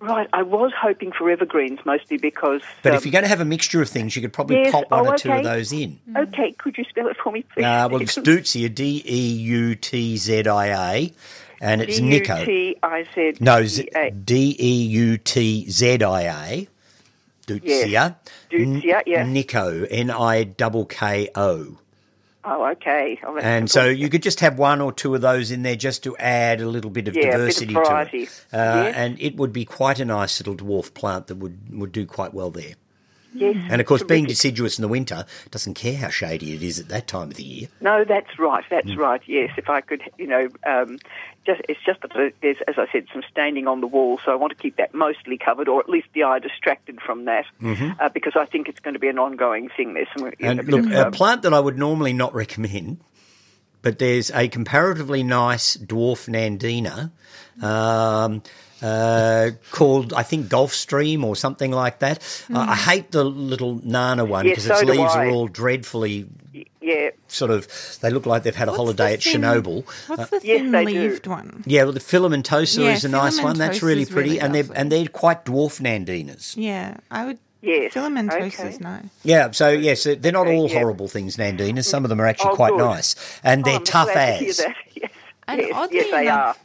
right, 0.00 0.28
I 0.32 0.42
was 0.42 0.72
hoping 0.78 1.12
for 1.12 1.30
evergreens 1.30 1.78
mostly 1.86 2.18
because. 2.18 2.60
But 2.82 2.92
um, 2.92 2.96
if 2.98 3.06
you're 3.06 3.12
going 3.12 3.24
to 3.24 3.28
have 3.28 3.40
a 3.40 3.46
mixture 3.46 3.80
of 3.80 3.88
things, 3.88 4.14
you 4.14 4.22
could 4.22 4.32
probably 4.32 4.56
Yes, 4.56 4.72
pop 4.72 4.90
one 4.90 5.06
oh, 5.06 5.10
or 5.12 5.16
two 5.16 5.32
of 5.32 5.42
those 5.42 5.72
in. 5.72 5.98
Okay, 6.14 6.52
could 6.52 6.76
you 6.76 6.84
spell 6.84 7.08
it 7.08 7.16
for 7.16 7.32
me, 7.32 7.44
please? 7.54 7.64
Uh, 7.64 7.88
well, 7.90 8.02
it's 8.02 8.16
Deutzia, 8.16 8.72
D 8.72 9.02
E 9.06 9.32
U 9.32 9.74
T 9.74 10.16
Z 10.16 10.46
I 10.46 10.96
A, 10.96 11.12
and 11.64 11.80
it's 11.82 11.98
Nikko. 12.00 12.44
D-U-T-I-Z. 12.44 13.38
No. 13.40 13.64
D 14.24 14.56
E 14.58 14.82
U 14.84 15.18
T 15.18 15.68
Z 15.70 16.02
I 16.02 16.22
A. 16.22 16.68
Deutzia. 17.46 17.86
Yes. 17.88 18.14
Deutzia, 18.50 19.02
yeah. 19.06 19.24
Nico, 19.24 19.84
N 19.84 20.10
I 20.10 20.44
K 20.44 20.84
K 20.88 21.28
O. 21.34 21.78
Oh, 22.46 22.66
okay. 22.72 23.18
And 23.40 23.70
so 23.70 23.86
you 23.86 24.10
could 24.10 24.22
just 24.22 24.40
have 24.40 24.58
one 24.58 24.82
or 24.82 24.92
two 24.92 25.14
of 25.14 25.22
those 25.22 25.50
in 25.50 25.62
there 25.62 25.76
just 25.76 26.04
to 26.04 26.14
add 26.18 26.60
a 26.60 26.68
little 26.68 26.90
bit 26.90 27.08
of 27.08 27.16
Yeah, 27.16 27.22
a 27.22 27.24
bit 27.24 27.34
of 27.34 27.38
diversity 27.38 27.74
to 27.74 28.08
it. 28.12 28.44
Uh. 28.52 28.56
And 28.94 29.18
it 29.18 29.36
would 29.36 29.52
be 29.52 29.64
quite 29.64 29.98
a 29.98 30.04
nice 30.04 30.40
little 30.40 30.54
dwarf 30.54 30.92
plant 30.92 31.28
that 31.28 31.36
would, 31.36 31.58
would 31.78 31.92
do 31.92 32.04
quite 32.04 32.34
well 32.34 32.50
there. 32.50 32.74
Yes. 33.32 33.56
And 33.68 33.80
of 33.80 33.86
course, 33.86 34.02
being 34.02 34.26
deciduous 34.26 34.78
in 34.78 34.82
the 34.82 34.88
winter 34.88 35.24
doesn't 35.50 35.74
care 35.74 35.96
how 35.96 36.08
shady 36.08 36.54
it 36.54 36.62
is 36.62 36.78
at 36.78 36.88
that 36.90 37.08
time 37.08 37.30
of 37.30 37.34
the 37.34 37.42
year. 37.42 37.68
No, 37.80 38.04
that's 38.04 38.38
right. 38.38 38.64
That's 38.70 38.90
Mm. 38.90 38.98
right. 38.98 39.22
Yes, 39.26 39.50
if 39.56 39.68
I 39.68 39.80
could, 39.80 40.02
you 40.18 40.26
know, 40.26 40.48
um, 40.66 40.98
just 41.46 41.60
it's 41.68 41.80
just 41.84 42.00
that 42.02 42.32
there's, 42.40 42.56
as 42.66 42.74
I 42.78 42.86
said, 42.92 43.06
some 43.12 43.22
staining 43.30 43.66
on 43.66 43.80
the 43.80 43.86
wall, 43.86 44.18
so 44.24 44.32
I 44.32 44.34
want 44.34 44.56
to 44.56 44.58
keep 44.58 44.76
that 44.76 44.94
mostly 44.94 45.38
covered, 45.38 45.68
or 45.68 45.80
at 45.80 45.88
least 45.88 46.08
the 46.14 46.24
eye 46.24 46.38
distracted 46.38 47.00
from 47.00 47.26
that, 47.26 47.44
uh, 48.00 48.08
because 48.08 48.32
I 48.36 48.46
think 48.46 48.68
it's 48.68 48.80
going 48.80 48.94
to 48.94 49.00
be 49.00 49.08
an 49.08 49.18
ongoing 49.18 49.68
thing. 49.76 49.94
There's 49.94 50.08
some, 50.16 50.24
Mm-hmm. 50.24 50.44
And 50.44 50.60
a 50.60 50.62
look, 50.62 50.86
of, 50.86 50.92
a 50.92 51.06
um, 51.06 51.12
plant 51.12 51.42
that 51.42 51.52
I 51.52 51.60
would 51.60 51.78
normally 51.78 52.12
not 52.12 52.34
recommend, 52.34 53.00
but 53.82 53.98
there's 53.98 54.30
a 54.30 54.48
comparatively 54.48 55.22
nice 55.22 55.76
dwarf 55.76 56.28
Nandina 56.28 57.10
um, 57.62 58.42
uh, 58.82 59.50
called, 59.70 60.12
I 60.12 60.22
think, 60.22 60.46
Gulfstream 60.46 61.24
or 61.24 61.36
something 61.36 61.70
like 61.70 62.00
that. 62.00 62.22
I 62.52 62.72
I 62.72 62.74
hate 62.74 63.10
the 63.10 63.24
little 63.24 63.80
Nana 63.84 64.24
one 64.24 64.46
Yes, 64.46 64.64
because 64.64 64.78
so 64.78 64.88
its 64.88 64.98
leaves 64.98 65.14
are 65.14 65.28
all 65.28 65.48
dreadfully 65.48 66.26
yeah, 66.80 67.10
sort 67.28 67.50
of, 67.50 67.66
they 68.00 68.10
look 68.10 68.26
like 68.26 68.42
they've 68.42 68.54
had 68.54 68.68
a 68.68 68.70
What's 68.72 68.78
holiday 68.78 69.14
at 69.14 69.22
thin- 69.22 69.42
Chernobyl. 69.42 69.84
What's 70.08 70.22
uh, 70.32 70.38
the 70.38 70.46
yes, 70.46 70.58
thin 70.60 70.70
they 70.72 70.84
do. 70.84 71.08
leaved 71.08 71.26
one? 71.26 71.64
Yeah, 71.66 71.84
well, 71.84 71.92
the 71.92 72.00
filamentosa 72.00 72.84
Yeah, 72.84 72.92
is 72.92 73.04
a 73.04 73.08
nice 73.08 73.40
one. 73.40 73.58
That's 73.58 73.82
really 73.82 74.06
pretty, 74.06 74.30
really 74.30 74.40
and 74.40 74.54
they're 74.54 74.66
and 74.76 74.90
they're 74.92 75.06
quite 75.08 75.44
dwarf 75.44 75.80
Nandinas. 75.80 76.54
Yeah, 76.56 76.96
I 77.10 77.26
would. 77.26 77.38
Yes, 77.62 77.94
Filamentosa's 77.94 78.60
okay. 78.60 78.76
nice. 78.80 79.04
Yeah, 79.22 79.50
so 79.52 79.70
yes, 79.70 80.04
they're 80.04 80.32
not 80.32 80.46
Okay, 80.46 80.54
all 80.56 80.68
yeah. 80.68 80.78
horrible 80.80 81.08
things, 81.08 81.38
Nandinas. 81.38 81.86
Some 81.86 82.04
of 82.04 82.10
them 82.10 82.20
are 82.20 82.26
actually 82.26 82.50
Oh, 82.50 82.56
quite 82.56 82.72
good. 82.72 82.78
nice, 82.84 83.16
and 83.42 83.64
they're 83.64 83.76
Oh, 83.80 83.84
tough 83.84 84.12
glad 84.12 84.38
to 84.40 84.46
as. 84.46 84.58
Yes, 84.94 85.10
And 85.48 85.60
yes, 85.62 85.70
oddly 85.74 85.96
yes, 85.96 86.10
they 86.10 86.22
enough, 86.26 86.58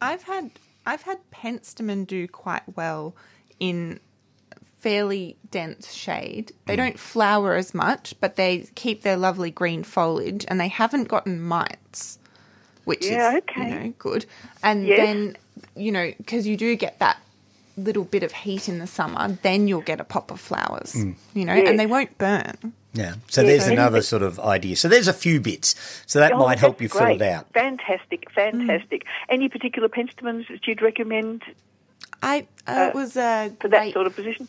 are. 0.00 0.08
I've 0.12 0.22
had 0.22 0.50
I've 0.86 1.02
had 1.02 1.18
penstemon 1.30 2.06
do 2.06 2.26
quite 2.26 2.62
well 2.74 3.14
in 3.60 4.00
fairly 4.86 5.36
dense 5.50 5.92
shade. 5.92 6.52
They 6.66 6.74
Mm. 6.74 6.76
don't 6.76 6.98
flower 7.00 7.56
as 7.56 7.74
much, 7.74 8.14
but 8.20 8.36
they 8.36 8.68
keep 8.76 9.02
their 9.02 9.16
lovely 9.16 9.50
green 9.50 9.82
foliage, 9.82 10.44
and 10.46 10.60
they 10.60 10.68
haven't 10.68 11.08
gotten 11.08 11.42
mites, 11.42 12.18
which 12.84 13.04
Yeah, 13.04 13.30
is 13.30 13.42
okay. 13.42 13.68
you 13.68 13.74
know 13.74 13.92
good. 13.98 14.26
And 14.62 14.86
Yes. 14.86 14.98
then 14.98 15.36
you 15.74 15.90
know 15.90 16.12
because 16.18 16.46
you 16.46 16.56
do 16.56 16.76
get 16.76 17.00
that 17.00 17.16
little 17.76 18.04
bit 18.04 18.22
of 18.22 18.30
heat 18.30 18.68
in 18.68 18.78
the 18.78 18.86
summer, 18.86 19.36
then 19.42 19.66
you'll 19.66 19.80
get 19.92 20.00
a 20.00 20.04
pop 20.04 20.30
of 20.30 20.38
flowers. 20.40 20.94
Mm. 20.94 21.16
You 21.34 21.44
know, 21.46 21.54
Yes. 21.54 21.68
and 21.68 21.80
they 21.80 21.86
won't 21.86 22.16
burn. 22.16 22.72
Yeah, 22.94 23.14
so 23.28 23.42
there's 23.42 23.66
another 23.66 24.02
sort 24.02 24.22
of 24.22 24.38
idea. 24.38 24.76
So 24.76 24.88
there's 24.88 25.08
a 25.08 25.12
few 25.12 25.40
bits. 25.40 25.74
So 26.06 26.20
that 26.20 26.32
Oh, 26.32 26.38
might 26.38 26.60
help 26.60 26.80
you 26.80 26.88
fill 26.88 27.08
it 27.08 27.20
out. 27.22 27.46
Fantastic, 27.52 28.30
fantastic. 28.30 29.02
Any 29.28 29.48
particular 29.48 29.88
penstemons 29.88 30.46
that 30.48 30.66
you'd 30.68 30.80
recommend 30.80 31.42
I 32.22 32.46
uh, 32.68 32.86
it 32.88 32.94
was 32.94 33.16
a 33.16 33.50
for 33.60 33.68
that 33.68 33.78
great, 33.80 33.92
sort 33.94 34.06
of 34.06 34.14
position? 34.16 34.46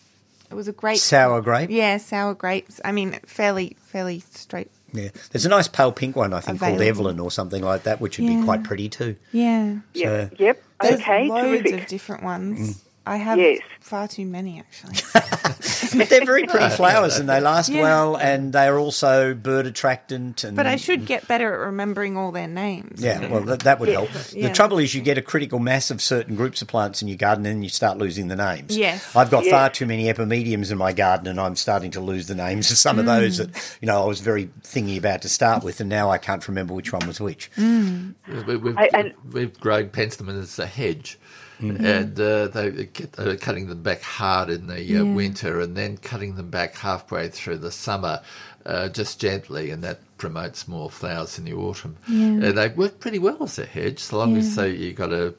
It 0.49 0.55
was 0.55 0.67
a 0.67 0.71
great 0.73 0.99
Sour 0.99 1.41
grape. 1.41 1.69
Yeah, 1.69 1.97
sour 1.97 2.33
grapes. 2.33 2.79
I 2.85 2.91
mean, 2.91 3.13
fairly, 3.25 3.75
fairly 3.79 4.19
straight. 4.31 4.71
Yeah, 4.93 5.09
there's 5.31 5.45
a 5.45 5.49
nice 5.49 5.67
pale 5.67 5.91
pink 5.91 6.15
one 6.15 6.33
I 6.33 6.39
think 6.39 6.59
called 6.59 6.81
Evelyn 6.81 7.19
or 7.19 7.29
something 7.29 7.61
like 7.61 7.83
that, 7.83 7.99
which 7.99 8.17
would 8.19 8.27
be 8.27 8.41
quite 8.43 8.63
pretty 8.63 8.87
too. 8.89 9.15
Yeah. 9.33 9.77
Yep, 9.93 10.31
So- 10.31 10.43
yep. 10.43 10.63
There's 10.81 10.99
okay, 11.01 11.27
loads 11.27 11.63
terrific. 11.63 11.81
of 11.81 11.87
different 11.87 12.23
ones. 12.23 12.59
Mm. 12.77 12.81
I 13.07 13.15
have 13.17 13.39
Yes. 13.39 13.59
far 13.79 14.07
too 14.07 14.25
many, 14.25 14.59
actually. 14.59 14.95
But 15.97 16.09
they're 16.09 16.25
very 16.25 16.43
pretty 16.45 16.69
flowers 16.75 17.17
and 17.17 17.29
they 17.29 17.39
last 17.39 17.69
Yeah. 17.69 17.81
well, 17.81 18.15
and 18.17 18.51
they 18.51 18.67
are 18.67 18.77
also 18.77 19.33
bird 19.33 19.65
attractant. 19.65 20.43
And 20.43 20.55
but 20.55 20.67
I 20.67 20.75
should 20.75 21.05
get 21.05 21.27
better 21.27 21.53
at 21.53 21.59
remembering 21.67 22.17
all 22.17 22.31
their 22.31 22.47
names. 22.47 23.01
Yeah, 23.01 23.25
well, 23.27 23.41
that, 23.41 23.61
that 23.61 23.79
would 23.79 23.87
Yes. 23.89 23.95
help. 24.11 24.35
Yeah. 24.35 24.47
The 24.49 24.53
trouble 24.53 24.79
is, 24.79 24.93
you 24.93 25.01
get 25.01 25.17
a 25.17 25.21
critical 25.21 25.59
mass 25.59 25.89
of 25.89 26.01
certain 26.01 26.35
groups 26.35 26.61
of 26.61 26.67
plants 26.67 27.01
in 27.01 27.07
your 27.07 27.17
garden, 27.17 27.45
and 27.45 27.63
you 27.63 27.69
start 27.69 27.97
losing 27.97 28.27
the 28.27 28.35
names. 28.35 28.75
Yes. 28.77 29.15
I've 29.15 29.31
got 29.31 29.45
Yes. 29.45 29.51
far 29.51 29.69
too 29.69 29.85
many 29.85 30.05
epimediums 30.05 30.71
in 30.71 30.77
my 30.77 30.91
garden, 30.93 31.27
and 31.27 31.39
I'm 31.39 31.55
starting 31.55 31.91
to 31.91 32.01
lose 32.01 32.27
the 32.27 32.35
names 32.35 32.69
of 32.69 32.77
some 32.77 32.99
of 32.99 33.05
Mm. 33.05 33.19
those 33.19 33.37
that 33.37 33.77
you 33.81 33.85
know 33.87 34.03
I 34.03 34.05
was 34.05 34.19
very 34.19 34.49
thingy 34.63 34.97
about 34.97 35.21
to 35.21 35.29
start 35.29 35.63
with, 35.63 35.79
and 35.79 35.89
now 35.89 36.09
I 36.11 36.17
can't 36.17 36.45
remember 36.47 36.73
which 36.73 36.91
one 36.91 37.07
was 37.07 37.19
which. 37.21 37.49
Mm. 37.57 38.13
We, 38.45 38.57
we've, 38.57 38.77
I- 38.77 38.89
and- 38.93 39.13
we've 39.31 39.57
grown 39.59 39.89
penstemon 39.89 40.39
as 40.41 40.59
a 40.59 40.65
hedge. 40.67 41.17
Mm-hmm. 41.61 41.85
And 41.85 42.19
uh, 42.19 42.47
they 42.49 42.85
get, 42.85 43.13
they're 43.13 43.35
cutting 43.35 43.67
them 43.67 43.81
back 43.81 44.01
hard 44.01 44.49
in 44.49 44.67
the 44.67 44.97
uh, 44.99 45.05
winter 45.05 45.59
and 45.59 45.75
then 45.75 45.97
cutting 45.97 46.35
them 46.35 46.49
back 46.49 46.75
halfway 46.75 47.29
through 47.29 47.57
the 47.57 47.71
summer, 47.71 48.21
uh, 48.65 48.89
just 48.89 49.19
gently, 49.19 49.71
and 49.71 49.83
that 49.83 49.99
promotes 50.17 50.67
more 50.67 50.89
flowers 50.91 51.37
in 51.39 51.45
the 51.45 51.53
autumn. 51.53 51.97
And 52.07 52.43
they 52.43 52.67
work 52.69 52.99
pretty 52.99 53.19
well 53.19 53.41
as 53.43 53.57
a 53.57 53.65
hedge, 53.65 53.99
so 53.99 54.17
long 54.17 54.37
as 54.37 54.53
so 54.53 54.65
you 54.65 54.93
got 54.93 55.11
a. 55.11 55.33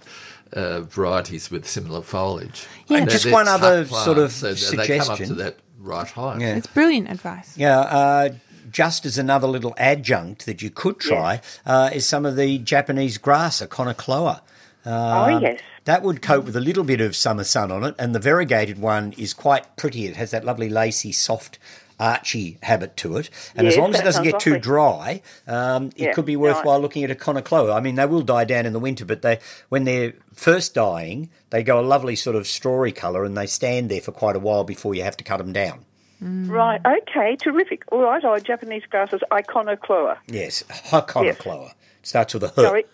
Uh, 0.54 0.80
varieties 0.80 1.50
with 1.50 1.68
similar 1.68 2.00
foliage. 2.00 2.66
Yeah. 2.86 2.96
And 3.00 3.06
They're- 3.06 3.12
just 3.12 3.24
they're 3.24 3.32
one 3.34 3.48
other 3.48 3.84
plants, 3.84 4.04
sort 4.06 4.16
of 4.16 4.32
so 4.32 4.54
they- 4.54 4.76
They 4.78 4.98
come 4.98 5.10
up 5.10 5.18
to 5.18 5.26
suggestion. 5.26 5.36
that 5.36 5.56
right 5.78 6.08
height. 6.08 6.40
Yeah. 6.40 6.56
It's 6.56 6.66
brilliant 6.66 7.10
advice. 7.10 7.52
Yeah, 7.54 7.80
uh, 7.80 8.28
just 8.70 9.04
as 9.04 9.18
another 9.18 9.46
little 9.46 9.74
adjunct 9.76 10.46
that 10.46 10.62
you 10.62 10.70
could 10.70 11.00
try 11.00 11.42
uh, 11.66 11.90
is 11.92 12.06
some 12.08 12.24
of 12.24 12.36
the 12.36 12.56
Japanese 12.60 13.18
grass, 13.18 13.60
Hakonechloa. 13.60 14.40
oh, 14.86 15.38
yes. 15.38 15.60
That 15.88 16.02
would 16.02 16.20
cope 16.20 16.44
with 16.44 16.54
a 16.54 16.60
little 16.60 16.84
bit 16.84 17.00
of 17.00 17.16
summer 17.16 17.44
sun 17.44 17.72
on 17.72 17.82
it, 17.82 17.94
and 17.98 18.14
the 18.14 18.18
variegated 18.18 18.78
one 18.78 19.14
is 19.16 19.32
quite 19.32 19.74
pretty. 19.76 20.04
It 20.04 20.16
has 20.16 20.32
that 20.32 20.44
lovely 20.44 20.68
lacy, 20.68 21.12
soft, 21.12 21.58
archy 21.98 22.58
habit 22.62 22.94
to 22.98 23.16
it, 23.16 23.30
and 23.56 23.66
as 23.66 23.78
long 23.78 23.94
as 23.94 24.00
it 24.00 24.04
doesn't 24.04 24.22
get 24.22 24.38
too 24.38 24.58
dry, 24.58 25.22
um, 25.46 25.86
it 25.96 26.08
Yeah, 26.08 26.12
could 26.12 26.26
be 26.26 26.36
worthwhile 26.36 26.78
looking 26.78 27.04
at 27.04 27.18
Hakonechloa. 27.18 27.74
I 27.74 27.80
mean, 27.80 27.94
they 27.94 28.04
will 28.04 28.20
die 28.20 28.44
down 28.44 28.66
in 28.66 28.74
the 28.74 28.78
winter, 28.78 29.06
but 29.06 29.22
they 29.22 29.38
when 29.70 29.84
they're 29.84 30.12
first 30.34 30.74
dying, 30.74 31.30
they 31.48 31.62
go 31.62 31.80
a 31.80 31.86
lovely 31.94 32.16
sort 32.16 32.36
of 32.36 32.42
strawy 32.42 32.94
colour, 32.94 33.24
and 33.24 33.34
they 33.34 33.46
stand 33.46 33.90
there 33.90 34.02
for 34.02 34.12
quite 34.12 34.36
a 34.36 34.40
while 34.40 34.64
before 34.64 34.94
you 34.94 35.04
have 35.04 35.16
to 35.16 35.24
cut 35.24 35.38
them 35.38 35.54
down. 35.54 35.86
Right, 36.20 36.82
okay, 36.84 37.36
terrific. 37.36 37.84
All 37.90 38.02
right, 38.02 38.22
our 38.22 38.40
Japanese 38.40 38.82
grasses, 38.90 39.22
Hakonechloa. 39.32 40.18
Yes, 40.26 40.64
Hakonechloa 40.68 41.72
starts 42.02 42.34
with 42.34 42.42
a 42.42 42.48
H. 42.48 42.54
Sorry. 42.56 42.84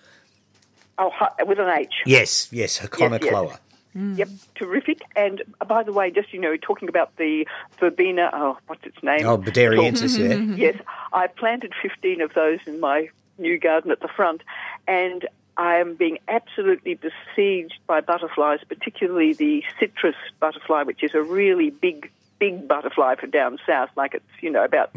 Oh, 0.99 1.11
with 1.47 1.59
an 1.59 1.69
H. 1.69 1.93
Yes, 2.07 2.49
yes, 2.53 2.79
Hakonechloa. 2.79 3.59
Yep, 3.95 4.29
terrific. 4.57 5.03
And 5.15 5.43
uh, 5.61 5.65
by 5.65 5.85
the 5.85 5.93
way, 5.93 6.11
just 6.11 6.33
you 6.33 6.41
know, 6.41 6.57
talking 6.57 6.89
about 6.89 7.17
the 7.17 7.47
verbena, 7.79 8.31
oh, 8.33 8.59
what's 8.67 8.85
its 8.85 9.01
name? 9.03 9.25
Oh, 9.25 9.39
Bonariensis, 9.39 10.19
yeah. 10.19 10.35
Yes, 10.57 10.81
I 11.13 11.29
planted 11.29 11.73
15 11.81 12.21
of 12.21 12.35
those 12.35 12.59
in 12.67 12.81
my 12.81 13.09
new 13.39 13.59
garden 13.59 13.93
at 13.93 14.01
the 14.01 14.09
front, 14.09 14.43
and 14.89 15.27
I 15.57 15.77
am 15.77 15.95
being 15.95 16.19
absolutely 16.27 16.95
besieged 16.95 17.79
by 17.87 18.01
butterflies, 18.01 18.61
particularly 18.69 19.33
the 19.33 19.63
citrus 19.79 20.17
butterfly, 20.41 20.83
which 20.83 21.05
is 21.05 21.15
a 21.15 21.23
really 21.23 21.71
big, 21.71 22.11
big 22.41 22.67
butterfly 22.67 23.15
for 23.15 23.29
down 23.29 23.59
south. 23.65 23.91
Like 23.97 24.15
it's, 24.15 24.25
you 24.43 24.51
know, 24.51 24.65
about 24.65 24.93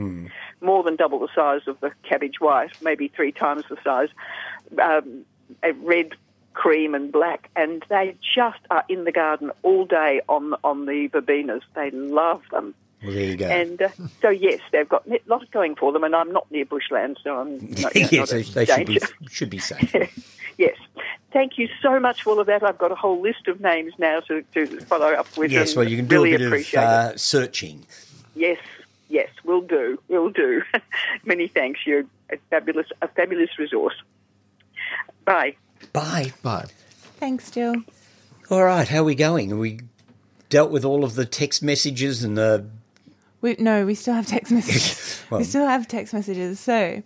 more 0.61 0.81
than 0.81 0.95
double 0.95 1.19
the 1.19 1.29
size 1.35 1.61
of 1.67 1.79
the 1.81 1.91
cabbage 2.01 2.39
white, 2.39 2.71
maybe 2.81 3.09
three 3.09 3.31
times 3.31 3.65
the 3.69 3.77
size. 3.83 4.09
Um, 4.81 5.25
red, 5.81 6.13
cream, 6.53 6.95
and 6.95 7.11
black, 7.11 7.49
and 7.55 7.83
they 7.89 8.15
just 8.35 8.59
are 8.69 8.83
in 8.89 9.03
the 9.03 9.11
garden 9.11 9.51
all 9.63 9.85
day 9.85 10.21
on 10.27 10.55
on 10.63 10.85
the 10.85 11.09
verbenas. 11.09 11.61
They 11.75 11.91
love 11.91 12.43
them. 12.51 12.73
Well, 13.03 13.13
there 13.13 13.25
you 13.25 13.37
go. 13.37 13.45
And 13.45 13.81
uh, 13.81 13.89
so, 14.21 14.29
yes, 14.29 14.59
they've 14.71 14.89
got 14.89 15.07
a 15.07 15.19
lot 15.27 15.49
going 15.51 15.75
for 15.75 15.91
them, 15.91 16.03
and 16.03 16.15
I'm 16.15 16.31
not 16.31 16.49
near 16.51 16.65
bushland, 16.65 17.19
so 17.23 17.37
I'm 17.37 17.57
not, 17.81 17.95
you 17.95 18.01
know, 18.01 18.09
yes, 18.11 18.31
not 18.31 18.53
they, 18.53 18.65
should 18.65 18.87
be 18.87 18.99
should 19.29 19.49
be 19.49 19.59
safe. 19.59 19.93
yes. 20.57 20.75
Thank 21.31 21.57
you 21.59 21.69
so 21.81 21.99
much 21.99 22.23
for 22.23 22.31
all 22.31 22.39
of 22.39 22.47
that. 22.47 22.63
I've 22.63 22.77
got 22.77 22.91
a 22.91 22.95
whole 22.95 23.21
list 23.21 23.47
of 23.47 23.59
names 23.59 23.93
now 23.99 24.21
to, 24.21 24.41
to 24.53 24.79
follow 24.81 25.11
up 25.11 25.37
with. 25.37 25.51
yes, 25.51 25.75
well, 25.75 25.87
you 25.87 25.97
can 25.97 26.07
do 26.07 26.23
really 26.23 26.33
a 26.33 26.49
bit 26.49 26.73
of 26.73 26.79
uh, 26.79 27.17
searching. 27.17 27.85
Yes, 28.35 28.57
yes, 29.09 29.29
we'll 29.43 29.61
do. 29.61 29.99
We'll 30.07 30.31
do. 30.31 30.63
Many 31.25 31.47
thanks. 31.47 31.81
You're 31.85 32.05
a 32.31 32.37
fabulous, 32.49 32.87
a 33.01 33.07
fabulous 33.09 33.59
resource. 33.59 33.95
Bye. 35.25 35.55
Bye. 35.93 36.33
Bye. 36.43 36.65
Thanks, 37.19 37.51
Jill. 37.51 37.75
All 38.49 38.63
right, 38.63 38.87
how 38.87 38.99
are 38.99 39.03
we 39.03 39.15
going? 39.15 39.51
Are 39.51 39.57
we 39.57 39.81
dealt 40.49 40.71
with 40.71 40.85
all 40.85 41.03
of 41.03 41.15
the 41.15 41.25
text 41.25 41.61
messages 41.61 42.23
and 42.23 42.37
the 42.37 42.65
We, 43.41 43.55
no, 43.59 43.85
we 43.85 43.95
still 43.95 44.13
have 44.13 44.27
text 44.27 44.51
messages. 44.51 45.13
Well- 45.29 45.39
we 45.39 45.43
still 45.43 45.67
have 45.67 45.87
text 45.89 46.13
messages. 46.13 46.57
So, 46.59 47.03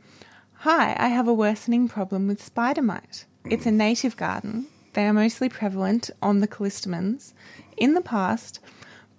hi, 0.57 0.95
I 0.99 1.07
have 1.07 1.27
a 1.27 1.33
worsening 1.33 1.87
problem 1.87 2.27
with 2.27 2.43
spider 2.43 2.83
mite. 2.83 3.25
It's 3.45 3.65
a 3.65 3.71
native 3.71 4.15
garden. 4.15 4.67
They 4.93 5.07
are 5.07 5.13
mostly 5.13 5.49
prevalent 5.49 6.11
on 6.21 6.39
the 6.39 6.47
callistemons 6.47 7.33
in 7.77 7.95
the 7.95 8.01
past, 8.01 8.59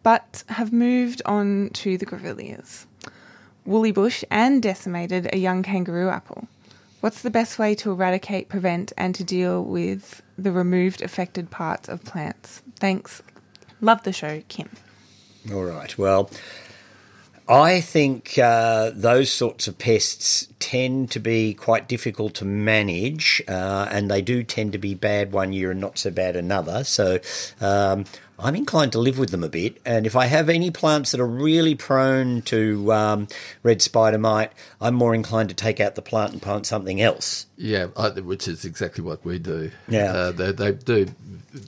but 0.05 0.44
have 0.51 0.72
moved 0.72 1.20
on 1.26 1.70
to 1.70 1.98
the 1.98 2.06
grevilleas. 2.06 2.86
Woolly 3.66 3.90
bush 3.90 4.22
and 4.30 4.62
decimated 4.62 5.28
a 5.32 5.39
young 5.39 5.64
kangaroo 5.64 6.09
apple. 6.10 6.47
What's 7.02 7.22
the 7.22 7.30
best 7.30 7.58
way 7.58 7.74
to 7.74 7.90
eradicate, 7.90 8.48
prevent, 8.48 8.92
and 8.96 9.12
to 9.16 9.24
deal 9.24 9.64
with 9.64 10.22
the 10.38 10.52
removed 10.52 11.02
affected 11.02 11.50
parts 11.50 11.88
of 11.88 12.04
plants? 12.04 12.62
Thanks. 12.78 13.22
Love 13.80 14.04
the 14.04 14.12
show, 14.12 14.40
Kim. 14.46 14.68
All 15.52 15.64
right. 15.64 15.98
Well, 15.98 16.30
I 17.48 17.80
think 17.80 18.38
uh, 18.38 18.92
those 18.94 19.32
sorts 19.32 19.66
of 19.66 19.78
pests 19.78 20.46
tend 20.60 21.10
to 21.10 21.18
be 21.18 21.54
quite 21.54 21.88
difficult 21.88 22.34
to 22.34 22.44
manage, 22.44 23.42
uh, 23.48 23.88
and 23.90 24.08
they 24.08 24.22
do 24.22 24.44
tend 24.44 24.70
to 24.70 24.78
be 24.78 24.94
bad 24.94 25.32
one 25.32 25.52
year 25.52 25.72
and 25.72 25.80
not 25.80 25.98
so 25.98 26.12
bad 26.12 26.36
another. 26.36 26.84
So 26.84 27.18
um, 27.60 28.04
I'm 28.43 28.56
inclined 28.56 28.93
to 28.93 28.98
live 28.98 29.19
with 29.19 29.31
them 29.31 29.44
a 29.44 29.48
bit. 29.48 29.81
And 29.85 30.06
if 30.06 30.16
I 30.16 30.27
have 30.27 30.48
any 30.48 30.70
plants 30.70 31.12
that 31.12 31.20
are 31.20 31.27
really 31.27 31.74
prone 31.74 32.43
to 32.43 32.93
um, 32.93 33.28
red 33.62 33.81
spider 33.81 34.19
mite, 34.19 34.52
I'm 34.81 34.94
more 34.94 35.14
inclined 35.14 35.48
to 35.51 35.55
take 35.55 35.81
out 35.81 35.94
the 35.94 36.02
plant 36.02 36.32
and 36.32 36.43
plant 36.43 36.66
something 36.66 37.01
else. 37.01 37.47
Yeah, 37.56 37.89
I, 37.97 38.09
which 38.09 38.48
is 38.48 38.64
exactly 38.64 39.05
what 39.05 39.24
we 39.24 39.39
do. 39.39 39.70
Yeah. 39.89 40.12
uh, 40.12 40.32
they, 40.32 40.52
they 40.52 40.73
do. 40.73 41.06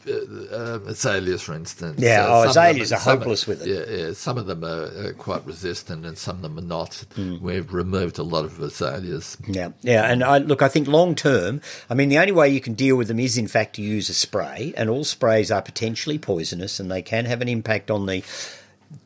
Uh, 0.09 0.13
uh, 0.51 0.81
azaleas, 0.87 1.43
for 1.43 1.53
instance. 1.55 2.01
Yeah, 2.01 2.25
uh, 2.25 2.29
oh, 2.29 2.31
some 2.31 2.49
of 2.49 2.55
them- 2.55 2.83
azaleas 2.83 2.93
are 2.93 2.99
hopeless 2.99 3.47
with 3.47 3.67
it. 3.67 3.69
Yeah, 3.69 3.97
yeah, 4.07 4.13
some 4.15 4.39
of 4.39 4.47
them 4.47 4.65
are, 4.65 4.85
uh 4.87 5.13
quite 5.19 5.45
resistant, 5.45 6.07
and 6.07 6.17
some 6.17 6.37
of 6.37 6.43
them 6.43 6.59
are 6.59 6.63
not. 6.67 7.05
Hmm. 7.15 7.37
We've 7.43 7.71
removed 7.71 8.19
a 8.19 8.23
lot 8.23 8.47
of 8.47 8.59
azaleas. 8.61 9.37
Yeah, 9.47 9.73
yeah, 9.83 10.11
and 10.11 10.25
I 10.25 10.39
look. 10.39 10.63
I 10.63 10.69
think 10.69 10.89
long 10.89 11.15
term. 11.15 11.61
I 11.91 11.95
mean, 11.95 12.09
the 12.09 12.17
only 12.19 12.33
way 12.33 12.49
you 12.49 12.63
can 12.63 12.73
deal 12.73 12.97
with 12.97 13.09
them 13.09 13.21
is, 13.21 13.37
in 13.37 13.47
fact, 13.47 13.77
to 13.77 13.83
use 13.83 14.09
a 14.09 14.15
spray, 14.15 14.73
and 14.75 14.89
all 14.89 15.05
sprays 15.05 15.51
are 15.51 15.61
potentially 15.61 16.17
poisonous, 16.19 16.64
and 16.81 16.91
they 16.91 17.03
can 17.03 17.25
have 17.25 17.41
an 17.41 17.49
impact 17.49 17.91
on 17.91 18.07
the 18.07 18.23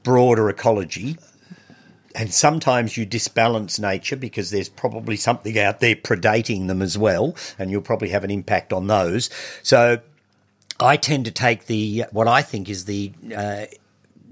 broader 0.02 0.48
ecology. 0.48 1.16
And 2.14 2.32
sometimes 2.32 2.96
you 2.96 3.06
disbalance 3.06 3.78
nature 3.78 4.16
because 4.16 4.50
there's 4.50 4.68
probably 4.68 5.16
something 5.16 5.58
out 5.58 5.80
there 5.80 5.94
predating 5.94 6.66
them 6.66 6.82
as 6.82 6.98
well, 6.98 7.36
and 7.58 7.70
you'll 7.70 7.82
probably 7.82 8.08
have 8.08 8.24
an 8.24 8.30
impact 8.30 8.72
on 8.72 8.86
those. 8.86 9.30
So, 9.62 10.00
I 10.80 10.96
tend 10.96 11.24
to 11.24 11.30
take 11.30 11.66
the 11.66 12.04
what 12.12 12.28
I 12.28 12.42
think 12.42 12.68
is 12.68 12.84
the 12.84 13.12
uh, 13.36 13.66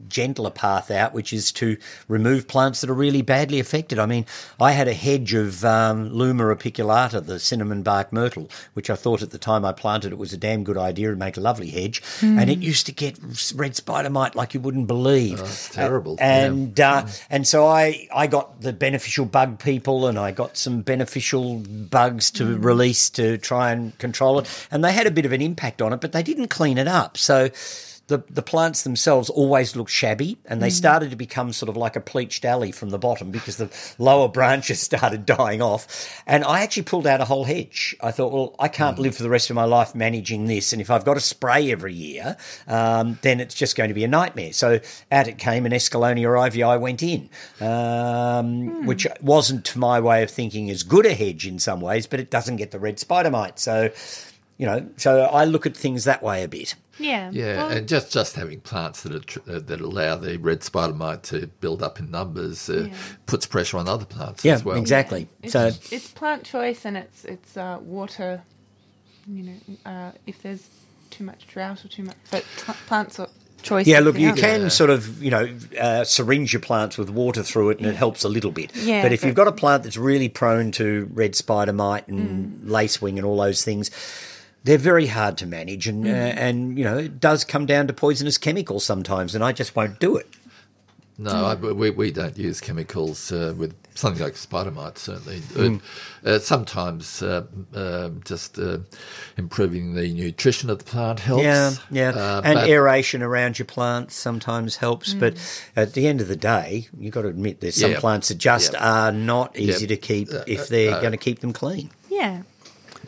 gentler 0.08 0.50
path 0.50 0.90
out, 0.90 1.12
which 1.12 1.32
is 1.32 1.52
to 1.52 1.76
remove 2.08 2.48
plants 2.48 2.80
that 2.80 2.90
are 2.90 2.94
really 2.94 3.22
badly 3.22 3.60
affected. 3.60 3.98
I 3.98 4.06
mean, 4.06 4.26
I 4.60 4.72
had 4.72 4.88
a 4.88 4.94
hedge 4.94 5.34
of 5.34 5.64
um, 5.64 6.10
Luma 6.12 6.44
apiculata, 6.44 7.24
the 7.24 7.38
cinnamon 7.38 7.82
bark 7.82 8.12
myrtle, 8.12 8.50
which 8.74 8.90
I 8.90 8.94
thought 8.94 9.22
at 9.22 9.30
the 9.30 9.38
time 9.38 9.64
I 9.64 9.72
planted 9.72 10.12
it 10.12 10.18
was 10.18 10.32
a 10.32 10.36
damn 10.36 10.64
good 10.64 10.78
idea 10.78 11.10
and 11.10 11.18
make 11.18 11.36
a 11.36 11.40
lovely 11.40 11.70
hedge. 11.70 12.02
And 12.22 12.50
it 12.50 12.58
used 12.58 12.86
to 12.86 12.92
get 12.92 13.18
red 13.54 13.76
spider 13.76 14.10
mite 14.10 14.34
like 14.34 14.54
you 14.54 14.60
wouldn't 14.60 14.86
believe. 14.86 15.40
it's 15.40 15.68
terrible. 15.70 16.16
And 16.18 16.78
uh, 16.80 17.06
and 17.30 17.46
so 17.46 17.66
I 17.66 18.08
I 18.14 18.26
got 18.26 18.60
the 18.60 18.72
beneficial 18.72 19.24
bug 19.26 19.58
people, 19.58 20.06
and 20.06 20.18
I 20.18 20.32
got 20.32 20.56
some 20.56 20.82
beneficial 20.82 21.58
bugs 21.58 22.30
to 22.32 22.58
release 22.58 23.10
to 23.10 23.38
try 23.38 23.72
and 23.72 23.96
control 23.98 24.38
it, 24.38 24.68
and 24.70 24.84
they 24.84 24.92
had 24.92 25.06
a 25.06 25.10
bit 25.10 25.24
of 25.24 25.32
an 25.32 25.42
impact 25.42 25.82
on 25.82 25.92
it, 25.92 26.00
but 26.00 26.12
they 26.12 26.22
didn't 26.22 26.48
clean 26.48 26.78
it 26.78 26.88
up. 26.88 27.16
So. 27.16 27.50
The, 28.08 28.22
the 28.30 28.42
plants 28.42 28.84
themselves 28.84 29.28
always 29.28 29.74
looked 29.74 29.90
shabby 29.90 30.38
and 30.46 30.62
they 30.62 30.70
started 30.70 31.10
to 31.10 31.16
become 31.16 31.52
sort 31.52 31.68
of 31.68 31.76
like 31.76 31.96
a 31.96 32.00
pleached 32.00 32.44
alley 32.44 32.70
from 32.70 32.90
the 32.90 32.98
bottom 32.98 33.32
because 33.32 33.56
the 33.56 33.68
lower 33.98 34.28
branches 34.28 34.80
started 34.90 35.26
dying 35.26 35.60
off. 35.60 36.22
And 36.24 36.44
I 36.44 36.60
actually 36.60 36.84
pulled 36.84 37.06
out 37.06 37.20
a 37.20 37.24
whole 37.24 37.44
hedge. 37.44 37.96
I 38.00 38.12
thought, 38.12 38.32
well, 38.32 38.54
I 38.60 38.68
can't 38.68 38.98
live 38.98 39.16
for 39.16 39.24
the 39.24 39.28
rest 39.28 39.50
of 39.50 39.56
my 39.56 39.64
life 39.64 39.94
managing 39.94 40.46
this. 40.46 40.72
And 40.72 40.80
if 40.80 40.88
I've 40.88 41.04
got 41.04 41.14
to 41.14 41.20
spray 41.20 41.72
every 41.72 41.94
year, 41.94 42.36
um, 42.68 43.18
then 43.22 43.40
it's 43.40 43.54
just 43.54 43.74
going 43.74 43.88
to 43.88 43.94
be 43.94 44.04
a 44.04 44.08
nightmare. 44.08 44.52
So 44.52 44.78
out 45.10 45.26
it 45.26 45.38
came 45.38 45.64
and 45.64 45.74
Escallonia 45.74 46.28
iveyi 46.28 46.80
went 46.80 47.02
in, 47.02 47.28
um, 47.60 48.86
which 48.86 49.06
wasn't 49.20 49.64
to 49.66 49.78
my 49.80 49.98
way 49.98 50.22
of 50.22 50.30
thinking 50.30 50.70
as 50.70 50.84
good 50.84 51.06
a 51.06 51.14
hedge 51.14 51.46
in 51.46 51.58
some 51.58 51.80
ways, 51.80 52.06
but 52.06 52.20
it 52.20 52.30
doesn't 52.30 52.56
get 52.56 52.70
the 52.70 52.78
red 52.78 52.98
spider 52.98 53.30
mite. 53.30 53.58
So, 53.58 53.90
you 54.58 54.66
know, 54.66 54.88
so 54.96 55.22
I 55.22 55.44
look 55.44 55.66
at 55.66 55.76
things 55.76 56.04
that 56.04 56.22
way 56.22 56.42
a 56.44 56.48
bit. 56.48 56.76
Yeah. 56.98 57.30
Yeah, 57.32 57.56
Well, 57.58 57.68
and 57.68 57.88
just, 57.88 58.12
just 58.12 58.36
having 58.36 58.60
plants 58.60 59.02
that 59.02 59.14
are, 59.14 59.18
tr- 59.20 59.38
uh, 59.50 59.58
that 59.60 59.80
allow 59.80 60.16
the 60.16 60.38
red 60.38 60.62
spider 60.62 60.94
mite 60.94 61.22
to 61.24 61.46
build 61.60 61.82
up 61.82 61.98
in 61.98 62.10
numbers 62.10 62.68
uh, 62.70 62.88
puts 63.26 63.46
pressure 63.46 63.76
on 63.78 63.88
other 63.88 64.04
plants 64.06 64.44
Yeah, 64.44 64.54
as 64.54 64.64
well. 64.64 64.76
exactly. 64.78 65.28
it's, 65.42 65.52
So, 65.52 65.66
it's 65.90 66.08
plant 66.10 66.44
choice 66.44 66.84
and 66.84 66.96
it's 66.96 67.24
it's 67.24 67.56
uh, 67.56 67.78
water. 67.82 68.42
You 69.28 69.42
know, 69.42 69.90
uh, 69.90 70.12
if 70.26 70.40
there's 70.42 70.68
too 71.10 71.24
much 71.24 71.46
drought 71.48 71.84
or 71.84 71.88
too 71.88 72.04
much, 72.04 72.16
but 72.30 72.44
pl- 72.58 72.74
plants 72.86 73.18
are 73.18 73.28
choice. 73.62 73.86
yeah, 73.86 73.98
look, 73.98 74.16
you 74.18 74.28
answer. 74.28 74.40
can 74.42 74.70
sort 74.70 74.90
of, 74.90 75.20
you 75.22 75.30
know, 75.30 75.48
uh, 75.80 76.04
syringe 76.04 76.52
your 76.52 76.60
plants 76.62 76.96
with 76.96 77.10
water 77.10 77.42
through 77.42 77.70
it 77.70 77.78
and 77.78 77.86
it 77.88 77.96
helps 77.96 78.22
a 78.22 78.28
little 78.28 78.52
bit. 78.52 78.74
Yeah, 78.76 79.02
but 79.02 79.12
if 79.12 79.24
you've 79.24 79.34
got 79.34 79.48
a 79.48 79.52
plant 79.52 79.82
that's 79.82 79.96
really 79.96 80.28
prone 80.28 80.70
to 80.72 81.10
red 81.12 81.34
spider 81.34 81.72
mite 81.72 82.06
and 82.08 82.62
Mm. 82.62 82.68
lacewing 82.70 83.16
and 83.16 83.24
all 83.24 83.36
those 83.36 83.64
things, 83.64 83.90
they're 84.66 84.78
very 84.92 85.06
hard 85.06 85.38
to 85.38 85.46
manage. 85.46 85.86
And, 85.88 86.04
uh, 86.06 86.10
Mm. 86.10 86.36
and, 86.36 86.78
you 86.78 86.84
know, 86.84 86.98
it 86.98 87.20
does 87.20 87.44
come 87.44 87.66
down 87.66 87.86
to 87.86 87.92
poisonous 87.92 88.36
chemicals 88.38 88.84
sometimes, 88.84 89.34
and 89.34 89.42
I 89.42 89.52
just 89.52 89.74
won't 89.76 89.98
do 90.00 90.16
it. 90.16 90.26
No, 91.18 91.30
I, 91.32 91.54
we, 91.54 91.88
we 91.88 92.10
don't 92.10 92.36
use 92.36 92.60
chemicals 92.60 93.32
uh, 93.32 93.54
with 93.56 93.72
something 93.94 94.22
like 94.22 94.36
spider 94.36 94.70
mite, 94.70 94.98
certainly. 94.98 95.38
Mm. 95.54 95.80
Uh, 96.22 96.38
sometimes 96.38 97.22
uh, 97.22 97.44
uh, 97.74 98.10
just 98.22 98.58
uh, 98.58 98.78
improving 99.38 99.94
the 99.94 100.12
nutrition 100.12 100.68
of 100.68 100.78
the 100.78 100.84
plant 100.84 101.20
helps. 101.20 101.42
Yeah, 101.44 101.72
yeah. 101.90 102.10
Uh, 102.10 102.42
and 102.44 102.58
aeration 102.58 103.22
around 103.22 103.58
your 103.58 103.64
plants 103.64 104.14
sometimes 104.14 104.76
helps. 104.76 105.14
But 105.14 105.36
at 105.74 105.94
the 105.94 106.06
end 106.06 106.20
of 106.20 106.28
the 106.28 106.36
day, 106.36 106.88
you've 106.98 107.14
got 107.14 107.22
to 107.22 107.28
admit 107.28 107.60
there's 107.62 107.80
some 107.80 107.92
Yeah. 107.92 108.00
plants 108.00 108.28
that 108.28 108.36
just 108.36 108.74
Yeah. 108.74 109.06
are 109.06 109.12
not 109.12 109.56
easy 109.58 109.84
Yeah. 109.86 109.88
to 109.94 109.96
keep 109.96 110.28
Uh, 110.30 110.44
if 110.46 110.60
uh, 110.60 110.64
they're 110.68 110.94
uh, 110.96 111.00
going 111.00 111.12
to 111.12 111.24
keep 111.28 111.38
them 111.40 111.54
clean. 111.54 111.88
Yeah, 112.10 112.42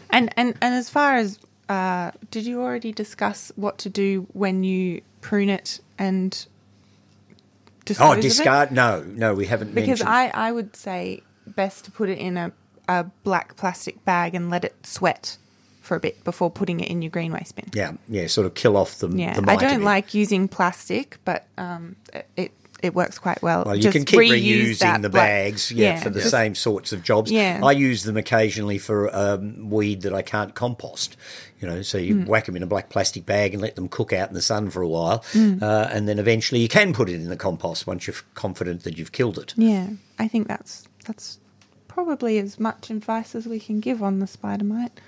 and 0.08 0.32
and 0.38 0.54
and 0.62 0.74
as 0.74 0.88
far 0.88 1.16
as 1.16 1.38
uh, 1.68 2.10
did 2.30 2.46
you 2.46 2.60
already 2.62 2.92
discuss 2.92 3.52
what 3.56 3.78
to 3.78 3.88
do 3.90 4.26
when 4.32 4.64
you 4.64 5.02
prune 5.20 5.48
it 5.50 5.80
and 5.98 6.46
dispose 7.84 8.18
Oh, 8.18 8.20
discard? 8.20 8.72
No, 8.72 9.02
no, 9.02 9.34
we 9.34 9.46
haven't 9.46 9.74
Because 9.74 10.00
mentioned. 10.00 10.08
I 10.08 10.28
I 10.34 10.52
would 10.52 10.76
say 10.76 11.22
best 11.46 11.84
to 11.86 11.90
put 11.90 12.08
it 12.08 12.18
in 12.18 12.36
a 12.36 12.52
a 12.88 13.04
black 13.22 13.56
plastic 13.56 14.02
bag 14.04 14.34
and 14.34 14.48
let 14.48 14.64
it 14.64 14.74
sweat 14.86 15.36
for 15.82 15.94
a 15.96 16.00
bit 16.00 16.22
before 16.24 16.50
putting 16.50 16.80
it 16.80 16.88
in 16.88 17.00
your 17.02 17.10
green 17.10 17.32
waste 17.32 17.54
bin. 17.56 17.66
yeah, 17.74 17.92
yeah, 18.08 18.26
sort 18.26 18.46
of 18.46 18.54
kill 18.54 18.76
off 18.76 18.98
the. 18.98 19.08
Yeah, 19.08 19.38
the 19.40 19.50
I 19.50 19.56
don't 19.56 19.82
like 19.82 20.12
using 20.14 20.48
plastic, 20.48 21.18
but 21.24 21.46
um, 21.58 21.96
it 22.14 22.26
it 22.36 22.52
works 22.94 23.18
quite 23.18 23.42
well. 23.42 23.64
Well, 23.66 23.76
you 23.76 23.82
Just 23.82 23.96
can 23.96 24.04
keep 24.04 24.18
reuse 24.20 24.70
reusing 24.70 24.78
that 24.78 25.02
the 25.02 25.10
bags, 25.10 25.72
yeah, 25.72 26.00
for 26.00 26.10
the 26.10 26.20
same 26.22 26.54
sorts 26.54 26.92
of 26.92 27.02
jobs. 27.02 27.30
Yeah. 27.30 27.60
I 27.62 27.72
use 27.72 28.04
them 28.04 28.16
occasionally 28.16 28.78
for 28.78 29.14
um, 29.14 29.68
weed 29.70 30.02
that 30.02 30.14
I 30.14 30.22
can't 30.22 30.54
compost. 30.54 31.16
You 31.60 31.66
know, 31.66 31.82
so 31.82 31.98
you 31.98 32.22
whack 32.22 32.46
them 32.46 32.54
in 32.56 32.62
a 32.62 32.66
black 32.66 32.88
plastic 32.88 33.26
bag 33.26 33.52
and 33.52 33.60
let 33.60 33.74
them 33.74 33.88
cook 33.88 34.12
out 34.12 34.28
in 34.28 34.34
the 34.34 34.42
sun 34.42 34.70
for 34.70 34.80
a 34.80 34.88
while, 34.88 35.24
Hmm. 35.32 35.58
uh, 35.60 35.88
and 35.90 36.08
then 36.08 36.20
eventually 36.20 36.60
you 36.60 36.68
can 36.68 36.92
put 36.92 37.08
it 37.08 37.14
in 37.14 37.28
the 37.28 37.36
compost 37.36 37.84
once 37.86 38.06
you're 38.06 38.14
confident 38.34 38.84
that 38.84 38.96
you've 38.96 39.10
killed 39.10 39.38
it. 39.38 39.54
Yeah, 39.56 39.88
I 40.20 40.28
think 40.28 40.46
that's 40.46 40.86
that's 41.04 41.40
probably 41.88 42.38
as 42.38 42.60
much 42.60 42.90
advice 42.90 43.34
as 43.34 43.46
we 43.48 43.58
can 43.58 43.80
give 43.80 44.04
on 44.04 44.20
the 44.20 44.28
spider 44.28 44.64
mite. 44.64 45.00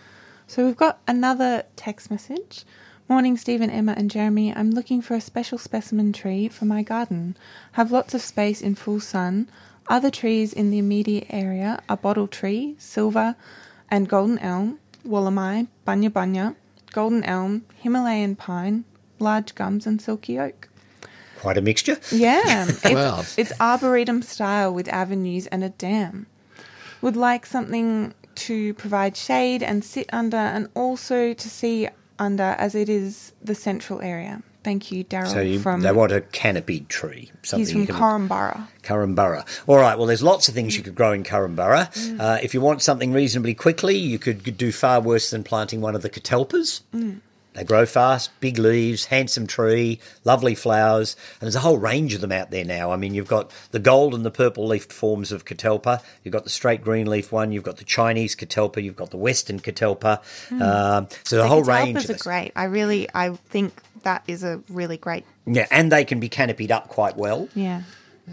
So 0.49 0.67
we've 0.67 0.77
got 0.77 0.99
another 1.07 1.63
text 1.77 2.11
message. 2.11 2.65
Morning, 3.11 3.37
Stephen, 3.37 3.71
Emma, 3.71 3.93
and 3.97 4.09
Jeremy. 4.09 4.55
I'm 4.55 4.71
looking 4.71 5.03
for 5.03 5.15
a 5.15 5.21
special 5.21 5.59
specimen 5.59 6.13
tree 6.13 6.47
for 6.47 6.65
my 6.65 6.85
garden. 6.85 7.37
Have 7.73 7.91
lots 7.91 8.15
of 8.15 8.23
space 8.23 8.63
in 8.63 8.77
full 8.77 9.01
sun. 9.01 9.51
Other 9.89 10.13
trees 10.13 10.53
in 10.53 10.71
the 10.71 10.79
immediate 10.79 11.27
area 11.29 11.83
are 11.89 11.97
bottle 11.97 12.29
tree, 12.29 12.77
silver, 12.79 13.35
and 13.91 14.09
golden 14.09 14.39
elm, 14.39 14.79
Wollemi, 15.05 15.67
bunya 15.85 16.09
bunya, 16.09 16.55
golden 16.93 17.25
elm, 17.25 17.65
Himalayan 17.75 18.37
pine, 18.37 18.85
large 19.19 19.57
gums, 19.57 19.89
and 19.89 20.01
silky 20.01 20.39
oak. 20.39 20.69
Quite 21.41 21.59
a 21.59 21.63
mixture. 21.63 21.99
Yeah, 22.13 22.67
it's, 22.69 22.85
Wow. 22.85 23.25
it's 23.37 23.53
arboretum 23.59 24.23
style 24.23 24.73
with 24.73 24.87
avenues 24.87 25.49
and 25.49 25.65
a 25.65 25.71
dam. 25.71 26.27
Would 27.03 27.17
like 27.17 27.45
something 27.45 28.15
to 28.37 28.73
provide 28.75 29.17
shade 29.17 29.65
and 29.65 29.85
sit 29.85 30.09
under, 30.13 30.37
and 30.37 30.69
also 30.77 31.35
to 31.35 31.51
see 31.51 31.89
under, 32.21 32.55
as 32.59 32.77
it 32.77 32.89
is 32.89 33.33
the 33.43 33.55
central 33.57 34.01
area. 34.01 34.43
Thank 34.63 34.93
you, 34.93 35.05
Daryl. 35.05 35.33
So 35.33 35.41
you, 35.41 35.59
from 35.59 35.81
they 35.81 35.91
want 35.91 36.13
a 36.13 36.21
canopied 36.21 36.91
tree. 36.91 37.33
Something 37.43 37.61
he's 37.61 37.73
from 37.73 37.87
can-. 37.87 37.97
Currumbura. 38.83 39.47
All 39.67 39.79
right, 39.79 39.97
well, 39.97 40.07
there's 40.07 40.23
lots 40.23 40.49
of 40.49 40.55
things 40.55 40.77
you 40.77 40.83
could 40.83 40.95
grow 40.95 41.13
in 41.13 41.25
Currumbura. 41.25 42.21
Uh, 42.21 42.39
if 42.43 42.53
you 42.53 42.61
want 42.61 42.83
something 42.83 43.13
reasonably 43.13 43.55
quickly, 43.55 43.97
you 43.97 44.19
could 44.19 44.59
do 44.59 44.71
far 44.71 45.01
worse 45.01 45.31
than 45.31 45.43
planting 45.43 45.81
one 45.81 45.95
of 45.95 46.03
the 46.03 46.11
catalpas. 46.11 46.83
They 47.55 47.65
grow 47.65 47.85
fast, 47.85 48.31
big 48.41 48.59
leaves, 48.59 49.07
handsome 49.07 49.47
tree, 49.47 49.99
lovely 50.25 50.55
flowers, 50.55 51.17
and 51.41 51.47
there's 51.47 51.57
a 51.57 51.61
whole 51.61 51.79
range 51.79 52.15
of 52.15 52.21
them 52.21 52.31
out 52.33 52.51
there 52.51 52.65
now. 52.65 52.93
I 52.93 52.97
mean, 52.97 53.13
you've 53.13 53.29
got 53.29 53.51
the 53.73 53.81
gold 53.81 54.15
and 54.15 54.25
the 54.25 54.31
purple 54.31 54.67
leafed 54.67 54.93
forms 54.93 55.33
of 55.33 55.45
catalpa, 55.45 56.01
you've 56.23 56.33
got 56.33 56.45
the 56.45 56.51
straight 56.51 56.83
green 56.83 57.09
leaf 57.09 57.33
one, 57.33 57.51
you've 57.51 57.65
got 57.65 57.79
the 57.79 57.85
Chinese 57.85 58.37
catalpa, 58.37 58.83
you've 58.83 58.97
got 58.97 59.11
the 59.11 59.17
Western 59.17 59.59
catalpa. 59.59 60.19
Um, 60.53 61.09
so 61.25 61.37
the, 61.37 61.43
The 61.43 61.49
whole 61.49 61.63
range 61.63 61.99
catalpas 61.99 62.11
are 62.11 62.23
great. 62.23 62.53
I 62.55 62.65
really, 62.65 63.09
I 63.15 63.31
think 63.31 63.73
that 64.03 64.23
is 64.29 64.45
a 64.45 64.63
really 64.69 64.97
great. 64.97 65.25
Yeah, 65.47 65.67
and 65.71 65.91
they 65.91 66.05
can 66.05 66.21
be 66.21 66.29
canopied 66.29 66.71
up 66.71 66.89
quite 66.89 67.17
well. 67.17 67.49
Yeah. 67.55 67.83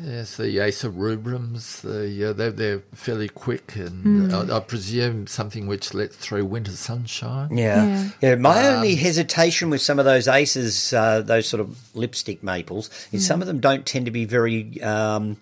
Yes, 0.03 0.37
the 0.37 0.59
Acer 0.59 0.91
rubrums, 0.91 1.81
the, 1.81 2.29
uh, 2.29 2.33
they're, 2.33 2.51
they're 2.51 2.79
fairly 2.93 3.29
quick, 3.29 3.71
Hmm. 3.71 4.31
and 4.31 4.51
I, 4.51 4.57
I 4.57 4.59
presume 4.59 5.27
something 5.27 5.65
which 5.65 5.93
lets 5.93 6.15
through 6.15 6.45
winter 6.45 6.71
sunshine. 6.71 7.57
Yeah. 7.57 8.09
yeah. 8.21 8.35
My 8.35 8.67
only 8.67 8.95
hesitation 8.95 9.69
with 9.69 9.81
some 9.81 9.97
of 9.97 10.05
those 10.05 10.27
acers, 10.27 10.95
uh, 10.95 11.21
those 11.21 11.47
sort 11.47 11.61
of 11.61 11.95
lipstick 11.95 12.43
maples, 12.43 12.89
is 13.11 13.25
some 13.25 13.41
of 13.41 13.47
them 13.47 13.59
don't 13.59 13.85
tend 13.85 14.05
to 14.05 14.11
be 14.11 14.25
very. 14.25 14.81
Um, 14.81 15.37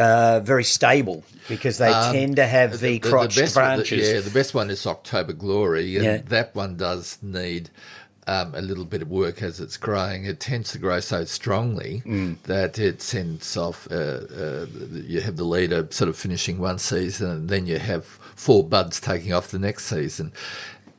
uh, 0.00 0.38
very 0.44 0.62
stable 0.62 1.24
because 1.48 1.78
they 1.78 1.90
tend 1.90 2.36
to 2.36 2.46
have 2.46 2.78
the, 2.78 3.00
crotched 3.00 3.36
best 3.36 3.56
one- 3.56 3.74
branches. 3.78 4.08
yeah, 4.08 4.20
the 4.20 4.30
best 4.30 4.54
one 4.54 4.70
is 4.70 4.86
October 4.86 5.32
Glory, 5.32 5.96
and 5.96 6.04
Yeah. 6.04 6.16
that 6.28 6.54
one 6.54 6.76
does 6.76 7.18
need 7.20 7.70
um, 8.30 8.54
a 8.54 8.62
little 8.62 8.84
bit 8.84 9.02
of 9.02 9.10
work 9.10 9.42
as 9.42 9.58
it's 9.58 9.76
growing, 9.76 10.24
it 10.24 10.38
tends 10.38 10.70
to 10.72 10.78
grow 10.78 11.00
so 11.00 11.24
strongly 11.24 12.02
that 12.44 12.78
it 12.78 13.02
sends 13.02 13.56
off. 13.56 13.88
Uh, 13.90 13.94
uh, 13.94 14.66
you 14.92 15.20
have 15.20 15.36
the 15.36 15.44
leader 15.44 15.86
sort 15.90 16.08
of 16.08 16.16
finishing 16.16 16.58
one 16.58 16.78
season, 16.78 17.28
and 17.30 17.48
then 17.48 17.66
you 17.66 17.78
have 17.78 18.04
four 18.36 18.62
buds 18.62 19.00
taking 19.00 19.32
off 19.32 19.48
the 19.48 19.58
next 19.58 19.86
season. 19.86 20.32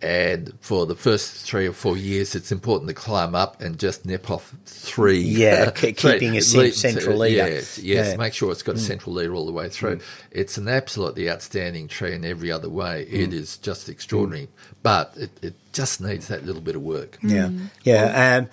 And 0.02 0.54
for 0.62 0.88
the 0.88 0.96
first 0.96 1.46
three 1.46 1.68
or 1.68 1.74
four 1.74 1.96
years, 1.96 2.34
it's 2.34 2.52
important 2.52 2.88
to 2.90 2.96
climb 2.96 3.36
up 3.36 3.62
and 3.62 3.78
just 3.78 4.04
nip 4.06 4.32
off 4.32 4.54
three. 4.66 5.20
Yeah, 5.20 5.70
ke- 5.76 5.96
keeping 5.96 6.36
a 6.38 6.42
three- 6.42 6.72
cen- 6.72 6.94
central 6.94 7.18
leader. 7.18 7.48
Yes, 7.48 7.78
yes. 7.78 8.08
Yeah. 8.08 8.14
Mm. 8.16 8.18
Make 8.18 8.34
sure 8.34 8.52
it's 8.52 8.64
got 8.64 8.76
a 8.76 8.80
central 8.80 9.14
leader 9.14 9.36
all 9.36 9.46
the 9.46 9.52
way 9.52 9.70
through. 9.70 10.00
It's 10.32 10.58
an 10.58 10.68
absolutely 10.68 11.30
outstanding 11.30 11.88
tree 11.88 12.16
in 12.16 12.26
every 12.26 12.52
other 12.52 12.70
way. 12.70 13.08
Mm. 13.10 13.14
It 13.28 13.34
is 13.34 13.58
just 13.58 13.90
extraordinary, 13.90 14.50
but 14.82 15.14
it, 15.18 15.30
it 15.44 15.54
just 15.72 16.02
needs 16.02 16.28
that 16.30 16.46
little 16.46 16.62
bit 16.62 16.76
of 16.76 16.82
work. 16.82 17.20
Yeah, 17.22 17.50
yeah. 17.84 18.38
Um, 18.42 18.50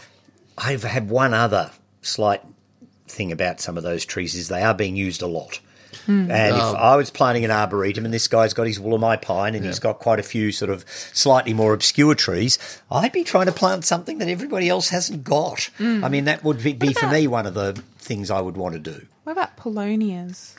I've 0.59 0.83
had 0.83 1.09
one 1.09 1.33
other 1.33 1.71
slight 2.03 2.43
thing 3.07 3.33
about 3.33 3.61
some 3.61 3.77
of 3.79 3.83
those 3.83 4.05
trees 4.05 4.35
is 4.35 4.49
they 4.49 4.63
are 4.63 4.75
being 4.75 4.97
used 4.97 5.23
a 5.23 5.27
lot. 5.27 5.61
And 6.07 6.31
if 6.31 6.55
Oh. 6.63 6.75
I 6.75 6.97
was 6.97 7.11
planting 7.11 7.45
an 7.45 7.51
arboretum 7.51 8.05
and 8.05 8.15
this 8.15 8.29
guy's 8.29 8.55
got 8.55 8.67
his 8.67 8.79
Wollemi 8.79 9.21
pine 9.21 9.55
and 9.55 9.65
he's 9.65 9.79
got 9.79 9.99
quite 9.99 10.19
a 10.19 10.23
few 10.23 10.53
sort 10.53 10.71
of 10.71 10.85
slightly 11.13 11.53
more 11.53 11.75
obscure 11.75 12.15
trees, 12.15 12.59
I'd 12.91 13.13
be 13.13 13.25
trying 13.25 13.47
to 13.47 13.53
plant 13.53 13.85
something 13.85 14.19
that 14.19 14.29
everybody 14.29 14.69
else 14.69 14.89
hasn't 14.89 15.25
got. 15.25 15.69
I 15.79 16.09
mean, 16.09 16.25
that 16.25 16.45
would 16.45 16.63
be, 16.63 16.73
be 16.73 16.93
for 16.95 17.09
me 17.09 17.27
one 17.27 17.47
of 17.47 17.55
the 17.55 17.83
things 17.99 18.31
I 18.31 18.41
would 18.41 18.57
want 18.57 18.73
to 18.75 18.79
do. 18.81 19.07
What 19.25 19.33
about 19.33 19.57
paulownias? 19.57 20.55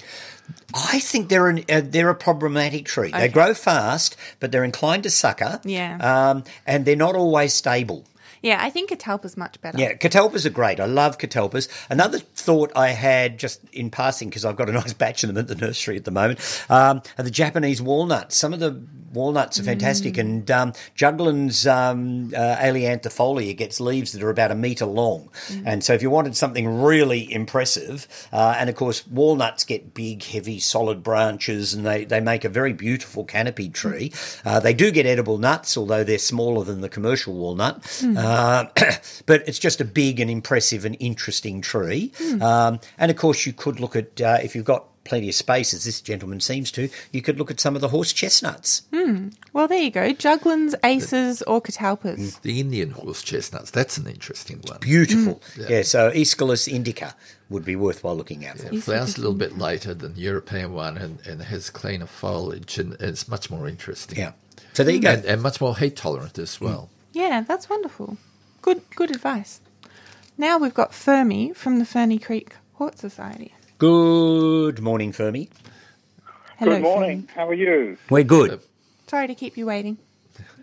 I 0.73 0.99
think 0.99 1.29
they're 1.29 1.47
an, 1.49 1.63
uh, 1.69 1.81
they're 1.83 2.09
a 2.09 2.15
problematic 2.15 2.85
tree. 2.85 3.11
They 3.11 3.27
grow 3.27 3.53
fast, 3.53 4.15
but 4.39 4.51
they're 4.51 4.63
inclined 4.63 5.03
to 5.03 5.09
sucker. 5.09 5.59
Yeah. 5.63 5.97
Um, 6.31 6.43
and 6.65 6.85
they're 6.85 6.95
not 6.95 7.15
always 7.15 7.53
stable. 7.53 8.05
Yeah, 8.41 8.59
I 8.61 8.69
think 8.69 8.89
catalpa's 8.89 9.35
much 9.35 9.59
better. 9.61 9.77
Yeah, 9.77 9.93
catalpas 9.93 10.45
are 10.45 10.49
great. 10.49 10.79
I 10.79 10.85
love 10.85 11.17
catalpas. 11.17 11.67
Another 11.89 12.19
thought 12.19 12.71
I 12.75 12.89
had 12.89 13.37
just 13.37 13.61
in 13.73 13.89
passing, 13.89 14.29
because 14.29 14.45
I've 14.45 14.55
got 14.55 14.69
a 14.69 14.73
nice 14.73 14.93
batch 14.93 15.23
of 15.23 15.33
them 15.33 15.37
at 15.37 15.47
the 15.47 15.55
nursery 15.55 15.97
at 15.97 16.05
the 16.05 16.11
moment, 16.11 16.39
um, 16.69 17.01
are 17.17 17.23
the 17.23 17.31
Japanese 17.31 17.81
walnuts. 17.81 18.35
Some 18.35 18.53
of 18.53 18.59
the 18.59 18.71
walnuts 19.13 19.59
are 19.59 19.63
fantastic, 19.63 20.17
and 20.17 20.49
um, 20.51 20.73
Juglans 20.95 21.69
um, 21.71 22.33
uh, 22.35 22.55
ailantifolia 22.57 23.55
gets 23.55 23.79
leaves 23.79 24.11
that 24.11 24.23
are 24.23 24.29
about 24.29 24.51
a 24.51 24.55
metre 24.55 24.85
long. 24.85 25.29
And 25.65 25.83
so 25.83 25.93
if 25.93 26.01
you 26.01 26.09
wanted 26.09 26.35
something 26.35 26.81
really 26.81 27.31
impressive, 27.31 28.07
uh, 28.31 28.55
and 28.57 28.69
of 28.69 28.75
course, 28.75 29.07
walnuts 29.07 29.63
get 29.63 29.93
big, 29.93 30.23
heavy, 30.23 30.59
solid 30.59 31.03
branches, 31.03 31.73
and 31.73 31.85
they, 31.85 32.05
they 32.05 32.19
make 32.19 32.43
a 32.45 32.49
very 32.49 32.73
beautiful 32.73 33.23
canopy 33.23 33.69
tree. 33.69 34.11
Uh, 34.45 34.59
they 34.59 34.73
do 34.73 34.91
get 34.91 35.05
edible 35.05 35.37
nuts, 35.37 35.77
although 35.77 36.03
they're 36.03 36.17
smaller 36.17 36.63
than 36.63 36.81
the 36.81 36.89
commercial 36.89 37.33
walnut. 37.33 38.03
Uh, 38.17 38.65
but 39.25 39.47
it's 39.47 39.59
just 39.59 39.81
a 39.81 39.85
big 39.85 40.19
and 40.19 40.29
impressive 40.29 40.85
and 40.85 40.95
interesting 40.99 41.61
tree. 41.61 42.11
Um, 42.41 42.79
and 42.97 43.11
of 43.11 43.17
course, 43.17 43.45
you 43.45 43.53
could 43.53 43.79
look 43.79 43.95
at, 43.95 44.21
uh, 44.21 44.37
if 44.43 44.55
you've 44.55 44.65
got 44.65 44.85
plenty 45.03 45.29
of 45.29 45.35
space, 45.35 45.73
as 45.73 45.85
this 45.85 46.01
gentleman 46.01 46.39
seems 46.39 46.71
to, 46.71 46.89
you 47.11 47.21
could 47.21 47.37
look 47.37 47.51
at 47.51 47.59
some 47.59 47.75
of 47.75 47.81
the 47.81 47.89
horse 47.89 48.13
chestnuts. 48.13 48.83
Hmm. 48.93 49.29
Well, 49.53 49.67
there 49.67 49.81
you 49.81 49.91
go. 49.91 50.13
Juglans, 50.13 50.75
acers, 50.81 51.41
or 51.47 51.61
catalpas. 51.61 52.19
Mm, 52.19 52.41
the 52.41 52.59
Indian 52.59 52.91
horse 52.91 53.23
chestnuts, 53.23 53.71
that's 53.71 53.97
an 53.97 54.07
interesting 54.07 54.61
one. 54.67 54.79
Beautiful. 54.79 55.41
Mm. 55.55 55.69
Yeah. 55.69 55.81
so 55.81 56.11
Aesculus 56.11 56.67
indica 56.67 57.15
would 57.49 57.65
be 57.65 57.75
worthwhile 57.75 58.15
looking 58.15 58.45
out 58.45 58.59
for. 58.59 58.73
It 58.73 58.83
flowers 58.83 59.17
a 59.17 59.21
little 59.21 59.35
bit 59.35 59.57
later 59.57 59.93
than 59.93 60.13
the 60.13 60.21
European 60.21 60.73
one 60.73 60.97
and, 60.97 61.19
and 61.25 61.41
has 61.41 61.69
cleaner 61.69 62.05
foliage 62.05 62.77
and 62.77 62.93
it's 62.99 63.27
much 63.27 63.49
more 63.49 63.67
interesting. 63.67 64.19
Yeah. 64.19 64.33
So 64.73 64.83
there 64.83 64.93
you 64.93 65.01
go. 65.01 65.11
And, 65.11 65.25
and 65.25 65.41
much 65.41 65.59
more 65.59 65.75
heat 65.75 65.95
tolerant 65.95 66.37
as 66.37 66.57
mm. 66.57 66.61
well. 66.61 66.89
Yeah, 67.13 67.41
that's 67.41 67.69
wonderful. 67.69 68.17
Good, 68.61 68.81
good 68.95 69.09
advice. 69.11 69.61
Now 70.37 70.57
we've 70.57 70.73
got 70.73 70.93
Fermi 70.93 71.53
from 71.53 71.79
the 71.79 71.85
Ferny 71.85 72.19
Creek 72.19 72.55
Hort 72.75 72.97
Society. 72.97 73.53
Good 73.79 74.81
morning, 74.81 75.13
Fermi. 75.13 75.49
Hello, 76.57 76.73
Good 76.73 76.81
morning. 76.81 77.21
Fermi. 77.21 77.33
How 77.33 77.47
are 77.47 77.53
you? 77.53 77.97
We're 78.09 78.25
good. 78.25 78.59
Sorry 79.07 79.25
to 79.25 79.33
keep 79.33 79.55
you 79.55 79.65
waiting. 79.65 79.97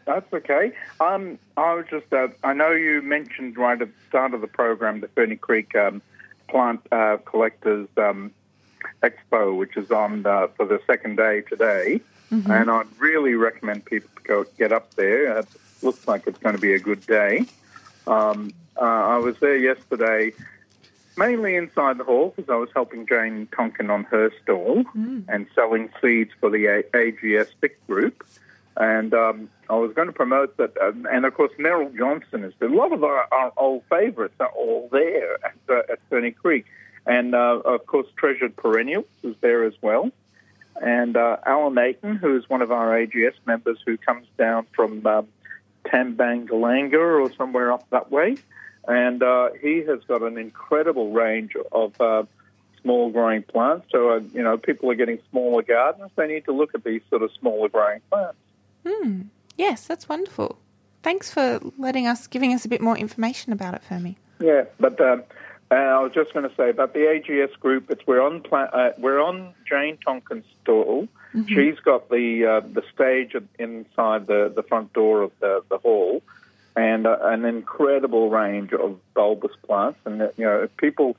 That's 0.04 0.30
okay. 0.34 0.72
Um, 1.00 1.38
I 1.56 1.72
was 1.72 1.86
just, 1.90 2.12
uh, 2.12 2.28
I 2.44 2.52
know 2.52 2.72
you 2.72 3.00
mentioned 3.00 3.56
right 3.56 3.80
at 3.80 3.88
the 3.88 4.08
start 4.10 4.34
of 4.34 4.42
the 4.42 4.46
program 4.46 5.00
the 5.00 5.08
Ferny 5.08 5.36
Creek 5.36 5.74
um, 5.74 6.02
Plant 6.48 6.80
uh, 6.92 7.16
Collectors 7.24 7.88
um, 7.96 8.32
Expo, 9.02 9.56
which 9.56 9.78
is 9.78 9.90
on 9.90 10.26
uh, 10.26 10.48
for 10.48 10.66
the 10.66 10.78
second 10.86 11.16
day 11.16 11.40
today. 11.40 12.02
And 12.30 12.70
I'd 12.70 12.86
really 12.98 13.34
recommend 13.34 13.86
people 13.86 14.10
to 14.16 14.22
go 14.24 14.44
get 14.58 14.72
up 14.72 14.92
there. 14.94 15.38
It 15.38 15.46
looks 15.80 16.06
like 16.06 16.26
it's 16.26 16.38
going 16.38 16.54
to 16.54 16.60
be 16.60 16.74
a 16.74 16.78
good 16.78 17.06
day. 17.06 17.46
Um, 18.06 18.50
uh, 18.76 18.84
I 18.84 19.16
was 19.16 19.38
there 19.38 19.56
yesterday, 19.56 20.32
mainly 21.16 21.56
inside 21.56 21.98
the 21.98 22.04
hall 22.04 22.32
because 22.34 22.50
I 22.50 22.56
was 22.56 22.68
helping 22.74 23.06
Jane 23.06 23.48
Tonkin 23.54 23.90
on 23.90 24.04
her 24.04 24.30
stall 24.42 24.84
and 25.28 25.46
selling 25.54 25.90
seeds 26.00 26.30
for 26.40 26.50
the 26.50 26.84
AGS 26.94 27.48
Vic 27.60 27.84
group. 27.86 28.26
And 28.76 29.14
um, 29.14 29.48
I 29.70 29.74
was 29.74 29.94
going 29.94 30.08
to 30.08 30.12
promote 30.12 30.56
that. 30.58 30.76
Um, 30.78 31.06
and 31.10 31.24
of 31.24 31.34
course, 31.34 31.52
Merrill 31.58 31.90
Johnson 31.96 32.44
is 32.44 32.52
there. 32.58 32.68
A 32.68 32.74
lot 32.74 32.92
of 32.92 33.02
our, 33.02 33.26
our 33.32 33.52
old 33.56 33.82
favourites 33.88 34.34
are 34.38 34.48
all 34.48 34.88
there 34.92 35.38
at, 35.44 35.54
uh, 35.68 35.92
at 35.92 36.36
Creek. 36.36 36.66
And 37.06 37.34
uh, 37.34 37.60
of 37.64 37.86
course, 37.86 38.06
Treasured 38.16 38.56
Perennials 38.56 39.06
is 39.22 39.36
there 39.40 39.64
as 39.64 39.74
well. 39.80 40.10
And 40.82 41.16
uh, 41.16 41.38
Alan 41.46 41.74
Aiton, 41.74 42.18
who 42.18 42.36
is 42.36 42.50
one 42.50 42.60
of 42.60 42.70
our 42.70 42.88
AGS 42.88 43.34
members 43.46 43.78
who 43.86 43.96
comes 43.96 44.26
down 44.36 44.66
from 44.74 45.06
um, 45.06 45.28
Tambangalanga 45.86 47.22
or 47.22 47.32
somewhere 47.34 47.72
up 47.72 47.88
that 47.90 48.10
way. 48.10 48.36
And 48.86 49.22
uh, 49.22 49.50
he 49.60 49.82
has 49.84 50.00
got 50.04 50.22
an 50.22 50.38
incredible 50.38 51.10
range 51.12 51.54
of 51.72 52.00
uh, 52.00 52.24
small 52.82 53.10
growing 53.10 53.42
plants. 53.42 53.86
So, 53.90 54.10
uh, 54.10 54.20
you 54.32 54.42
know, 54.42 54.56
people 54.56 54.90
are 54.90 54.94
getting 54.94 55.18
smaller 55.30 55.62
gardens. 55.62 56.10
They 56.16 56.26
need 56.28 56.44
to 56.44 56.52
look 56.52 56.74
at 56.74 56.84
these 56.84 57.02
sort 57.10 57.22
of 57.22 57.30
smaller 57.32 57.68
growing 57.68 58.00
plants. 58.10 58.38
Yes, 59.56 59.86
that's 59.86 60.08
wonderful. 60.08 60.58
Thanks 61.02 61.30
for 61.30 61.60
letting 61.78 62.06
us, 62.06 62.26
giving 62.26 62.52
us 62.52 62.64
a 62.64 62.68
bit 62.68 62.80
more 62.80 62.96
information 62.96 63.52
about 63.52 63.74
it, 63.74 63.82
Fermi. 63.82 64.16
Yeah, 64.40 64.64
but 64.78 65.00
um, 65.00 65.22
I 65.70 66.00
was 66.00 66.12
just 66.12 66.32
going 66.32 66.48
to 66.48 66.54
say 66.56 66.70
about 66.70 66.92
the 66.94 67.00
AGS 67.00 67.58
group. 67.58 67.90
It's 67.90 68.06
we're 68.06 68.20
on 68.20 68.42
pla- 68.42 68.70
uh, 68.72 68.92
we're 68.98 69.20
on 69.20 69.54
Jane 69.68 69.98
Tonkin's 70.04 70.44
stall. 70.62 71.08
She's 71.48 71.78
got 71.80 72.08
the 72.08 72.46
uh, 72.46 72.60
the 72.60 72.82
stage 72.94 73.34
inside 73.58 74.26
the, 74.26 74.52
the 74.54 74.62
front 74.62 74.92
door 74.92 75.22
of 75.22 75.32
the, 75.40 75.62
the 75.68 75.78
hall, 75.78 76.22
and 76.76 77.06
uh, 77.06 77.18
an 77.22 77.44
incredible 77.44 78.30
range 78.30 78.72
of 78.72 79.00
bulbous 79.14 79.56
plants. 79.66 79.98
And 80.04 80.22
uh, 80.22 80.28
you 80.36 80.44
know, 80.44 80.62
if 80.64 80.76
people 80.76 81.16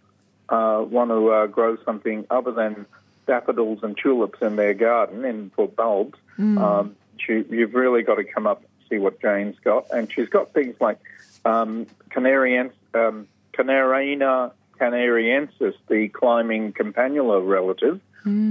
uh, 0.49 0.83
want 0.87 1.09
to 1.11 1.31
uh, 1.31 1.47
grow 1.47 1.77
something 1.83 2.25
other 2.29 2.51
than 2.51 2.85
daffodils 3.25 3.79
and 3.83 3.97
tulips 3.97 4.41
in 4.41 4.55
their 4.55 4.73
garden 4.73 5.25
and 5.25 5.51
for 5.53 5.67
bulbs, 5.67 6.17
um, 6.57 6.95
she, 7.17 7.43
you've 7.49 7.73
really 7.73 8.03
got 8.03 8.15
to 8.15 8.23
come 8.23 8.47
up 8.47 8.59
and 8.59 8.89
see 8.89 8.97
what 8.97 9.19
Jane's 9.21 9.57
got. 9.59 9.87
And 9.91 10.11
she's 10.11 10.29
got 10.29 10.53
things 10.53 10.75
like 10.79 10.99
um, 11.43 11.87
Canarian, 12.09 12.71
um, 12.93 13.27
Canarina 13.53 14.51
canariensis, 14.79 15.73
the 15.87 16.07
climbing 16.09 16.73
campanula 16.73 17.45
relative, 17.45 17.99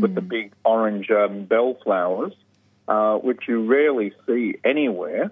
with 0.00 0.14
the 0.14 0.20
big 0.20 0.52
orange 0.64 1.10
um, 1.10 1.44
bellflowers, 1.44 2.32
uh, 2.88 3.16
which 3.18 3.46
you 3.48 3.64
rarely 3.64 4.12
see 4.26 4.56
anywhere. 4.64 5.30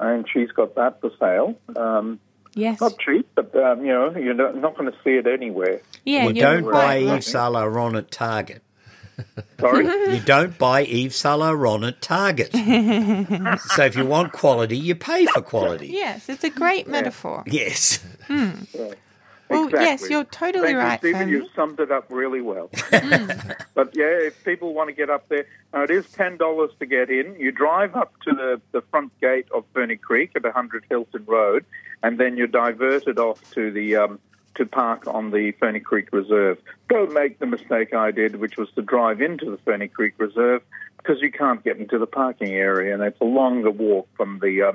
And 0.00 0.26
she's 0.32 0.50
got 0.50 0.74
that 0.76 1.00
for 1.00 1.10
sale. 1.20 1.54
Um, 1.76 2.18
Yes. 2.54 2.80
not 2.80 2.98
cheap, 2.98 3.28
but 3.36 3.54
um, 3.54 3.84
you 3.84 3.92
know 3.92 4.10
you're 4.16 4.34
not, 4.34 4.56
not 4.56 4.76
going 4.76 4.90
to 4.90 4.98
see 5.04 5.10
it 5.10 5.28
anywhere. 5.28 5.82
Yeah, 6.04 6.24
well, 6.24 6.34
you're 6.34 6.44
don't 6.44 6.64
buy 6.64 7.04
right. 7.04 7.18
Yves 7.18 7.26
Saint 7.26 7.52
Laurent 7.52 7.94
at 7.94 8.10
Target. 8.10 8.62
Sorry. 9.60 9.86
You 10.16 10.20
don't 10.20 10.58
buy 10.58 10.80
Yves 10.80 11.14
Saint 11.14 11.38
Laurent 11.38 11.84
at 11.84 12.02
Target. 12.02 12.50
so 13.76 13.84
if 13.84 13.94
you 13.94 14.04
want 14.04 14.32
quality, 14.32 14.76
you 14.76 14.96
pay 14.96 15.26
for 15.26 15.42
quality. 15.42 15.88
Yes, 15.88 16.28
it's 16.28 16.42
a 16.42 16.50
great 16.50 16.88
metaphor. 16.88 17.44
Yes. 17.46 18.00
Well, 19.50 19.68
yes, 19.70 20.08
you're 20.08 20.24
totally 20.24 20.68
Thank 20.68 20.78
right, 20.78 21.02
You, 21.02 21.08
Stephen, 21.10 21.20
Fermi. 21.20 21.32
you 21.32 21.48
summed 21.56 21.80
it 21.80 21.90
up 21.90 22.06
really 22.08 22.40
well. 22.40 22.70
but 23.74 23.90
yeah, 23.94 24.28
if 24.28 24.44
people 24.44 24.72
want 24.74 24.88
to 24.88 24.94
get 24.94 25.10
up 25.10 25.28
there, 25.28 25.44
now 25.72 25.82
it 25.82 25.90
is 25.90 26.10
ten 26.12 26.36
dollars 26.36 26.70
to 26.78 26.86
get 26.86 27.10
in. 27.10 27.34
You 27.38 27.50
drive 27.50 27.96
up 27.96 28.12
to 28.22 28.32
the, 28.32 28.60
the 28.70 28.80
front 28.82 29.18
gate 29.20 29.46
of 29.52 29.64
Ferny 29.74 29.96
Creek 29.96 30.32
at 30.36 30.44
100 30.44 30.84
Hilton 30.88 31.24
Road, 31.26 31.64
and 32.02 32.18
then 32.18 32.36
you're 32.36 32.46
diverted 32.46 33.18
off 33.18 33.42
to 33.54 33.72
the 33.72 33.96
um, 33.96 34.20
to 34.54 34.66
park 34.66 35.06
on 35.06 35.30
the 35.30 35.52
Ferny 35.52 35.80
Creek 35.80 36.08
Reserve. 36.12 36.58
Don't 36.88 37.12
make 37.12 37.38
the 37.40 37.46
mistake 37.46 37.92
I 37.92 38.12
did, 38.12 38.36
which 38.36 38.56
was 38.56 38.70
to 38.76 38.82
drive 38.82 39.20
into 39.20 39.50
the 39.50 39.58
Ferny 39.58 39.88
Creek 39.88 40.14
Reserve 40.18 40.62
because 40.98 41.20
you 41.20 41.32
can't 41.32 41.64
get 41.64 41.78
into 41.78 41.98
the 41.98 42.06
parking 42.06 42.52
area, 42.52 42.94
and 42.94 43.02
it's 43.02 43.20
a 43.20 43.24
longer 43.24 43.70
walk 43.70 44.08
from 44.16 44.38
the 44.40 44.62
uh, 44.62 44.72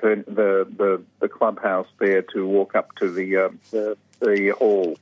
the, 0.00 0.24
the 0.26 0.66
the 0.76 1.02
the 1.20 1.28
clubhouse 1.28 1.88
there 1.98 2.22
to 2.22 2.46
walk 2.46 2.74
up 2.74 2.94
to 2.96 3.10
the 3.10 3.36
uh, 3.36 3.48
the, 3.70 3.96
the 4.20 4.50
hall. 4.58 4.96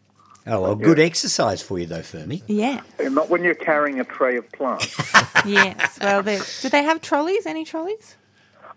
Oh, 0.49 0.61
well, 0.61 0.75
good 0.77 1.01
exercise 1.01 1.61
for 1.61 1.79
you, 1.79 1.87
though, 1.87 2.03
Fermi. 2.03 2.43
Yeah. 2.47 2.83
Not 3.01 3.29
when 3.31 3.43
you're 3.43 3.55
carrying 3.57 3.99
a 3.99 4.05
tray 4.05 4.37
of 4.37 4.51
plants. 4.53 4.97
yes. 5.45 5.99
Well, 6.01 6.23
do 6.23 6.69
they 6.69 6.85
have 6.85 7.01
trolleys? 7.01 7.47
Any 7.47 7.65
trolleys? 7.65 8.15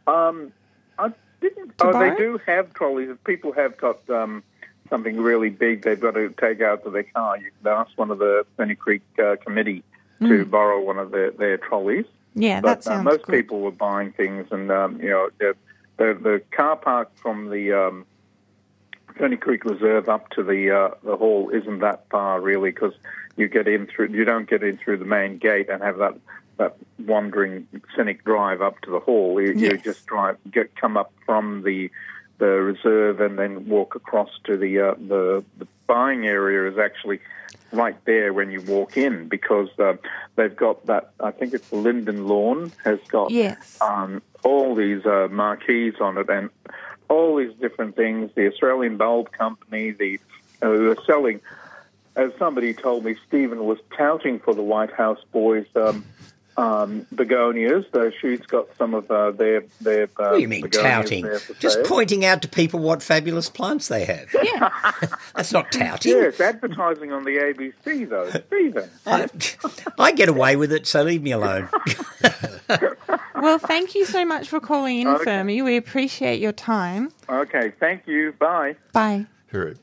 um, 0.08 0.52
I 0.98 1.12
Didn't, 1.42 1.78
to 1.78 1.86
oh, 1.88 1.92
borrow? 1.92 2.10
they 2.10 2.18
do 2.18 2.40
have 2.48 2.74
trolleys. 2.74 3.10
If 3.10 3.24
people 3.24 3.52
have 3.52 3.78
got 3.78 4.10
um, 4.10 4.44
something 4.90 5.18
really 5.18 5.50
big 5.50 5.84
they've 5.84 6.00
got 6.00 6.16
to 6.16 6.30
take 6.40 6.60
out 6.62 6.84
to 6.86 6.90
their 6.90 7.04
car, 7.04 7.38
you 7.38 7.52
can 7.62 7.72
ask 7.72 7.96
one 7.98 8.10
of 8.10 8.18
the 8.18 8.46
Ferny 8.58 8.74
Creek 8.76 9.04
uh, 9.24 9.36
committee 9.44 9.84
to 10.20 10.26
Mm. 10.46 10.50
borrow 10.50 10.82
one 10.82 10.98
of 10.98 11.12
their, 11.12 11.32
their 11.32 11.58
trolleys. 11.58 12.06
Yeah, 12.36 12.62
but 12.62 12.82
that 12.84 12.92
uh, 12.92 12.96
sounds 12.96 13.06
most 13.06 13.24
good. 13.26 13.32
people 13.36 13.62
were 13.62 13.72
buying 13.72 14.12
things, 14.12 14.48
and 14.52 14.70
um, 14.72 15.00
you 15.02 15.10
know 15.10 15.30
the, 15.40 15.56
the 15.98 16.14
the 16.22 16.42
car 16.52 16.76
park 16.76 17.10
from 17.22 17.50
the 17.50 17.72
um, 17.74 18.06
Ferny 19.20 19.36
Creek 19.36 19.66
Reserve 19.66 20.08
up 20.08 20.30
to 20.32 20.44
the 20.44 20.72
uh, 20.72 20.96
the 21.04 21.18
hall 21.18 21.50
isn't 21.54 21.80
that 21.80 22.06
far 22.10 22.40
really, 22.40 22.72
because 22.72 22.94
you 23.36 23.50
get 23.50 23.68
in 23.68 23.86
through 23.86 24.08
you 24.10 24.24
don't 24.24 24.50
get 24.50 24.64
in 24.64 24.78
through 24.78 24.98
the 24.98 25.06
main 25.06 25.38
gate 25.38 25.70
and 25.70 25.84
have 25.84 25.98
that 25.98 26.16
that 26.58 26.76
wandering 27.06 27.68
scenic 27.96 28.24
drive 28.24 28.62
up 28.62 28.80
to 28.82 28.90
the 28.92 29.00
hall. 29.00 29.42
You, 29.42 29.54
you 29.54 29.78
just 29.78 30.06
drive 30.06 30.38
get 30.50 30.74
come 30.78 30.96
up 30.96 31.12
from 31.26 31.64
the 31.64 31.92
the 32.38 32.46
reserve 32.46 33.20
and 33.20 33.38
then 33.38 33.68
walk 33.68 33.96
across 33.96 34.30
to 34.46 34.56
the 34.56 34.80
uh, 34.80 34.96
the 34.98 35.44
the 35.58 35.68
buying 35.86 36.26
area 36.26 36.72
is 36.72 36.78
actually 36.78 37.20
right 37.74 37.98
there 38.06 38.32
when 38.34 38.52
you 38.52 38.62
walk 38.62 38.96
in 38.96 39.28
because 39.28 39.68
uh, 39.80 39.94
they've 40.38 40.56
got 40.56 40.86
that. 40.86 41.12
I 41.20 41.32
think 41.32 41.54
it's 41.54 41.68
the 41.70 41.76
Linden 41.76 42.26
Lawn 42.28 42.72
has 42.86 43.00
got 43.10 43.32
Yes. 43.32 43.78
um, 43.82 44.22
all 44.44 44.76
these 44.76 45.06
uh, 45.06 45.28
marquees 45.30 45.96
on 46.00 46.18
it 46.18 46.30
and 46.30 46.50
all 47.10 47.36
these 47.36 47.54
different 47.56 47.96
things. 47.96 48.32
The 48.36 48.48
Australian 48.48 48.98
Bulb 48.98 49.32
Company, 49.32 49.92
the 49.92 50.20
uh, 50.62 50.68
who 50.68 50.92
are 50.92 51.04
selling. 51.06 51.42
As 52.16 52.32
somebody 52.38 52.74
told 52.74 53.06
me, 53.06 53.16
Stephen 53.28 53.64
was 53.66 53.78
touting 53.96 54.40
for 54.40 54.54
the 54.54 54.64
White 54.64 54.92
House 54.92 55.24
boys. 55.32 55.66
Um, 55.76 56.04
um, 56.60 57.08
begonias. 57.16 57.86
Uh, 57.94 58.10
she's 58.20 58.42
got 58.42 58.68
some 58.78 58.94
of 58.94 59.10
uh, 59.10 59.32
their 59.32 59.64
their. 59.80 60.04
Uh, 60.04 60.08
What 60.30 60.36
do 60.36 60.42
you 60.42 60.48
mean 60.48 60.70
touting? 60.70 61.26
Just 61.60 61.78
sale. 61.78 61.86
pointing 61.86 62.26
out 62.26 62.42
to 62.42 62.48
people 62.50 62.82
what 62.82 63.02
fabulous 63.02 63.50
plants 63.50 63.88
they 63.88 64.06
have. 64.06 64.28
Yeah. 64.44 64.70
That's 65.36 65.54
not 65.54 65.72
touting. 65.72 66.14
Yes, 66.14 66.40
advertising 66.40 67.14
on 67.14 67.24
the 67.24 67.38
ABC 67.38 68.10
though, 68.10 68.30
Stephen. 68.30 68.90
I, 69.06 69.28
I 69.98 70.12
get 70.12 70.28
away 70.28 70.56
with 70.56 70.74
it, 70.74 70.86
so 70.86 71.04
leave 71.04 71.22
me 71.22 71.32
alone. 71.32 71.70
Well, 73.42 73.60
thank 73.60 73.96
you 73.96 74.06
so 74.06 74.26
much 74.26 74.48
for 74.50 74.60
calling 74.60 75.00
in, 75.00 75.08
Okay. 75.08 75.24
Fermi. 75.24 75.62
We 75.62 75.78
appreciate 75.78 76.40
your 76.40 76.52
time. 76.52 77.12
Okay, 77.28 77.72
thank 77.80 78.08
you. 78.08 78.34
Bye. 78.40 78.76
Bye. 78.94 79.26
Heard. 79.48 79.80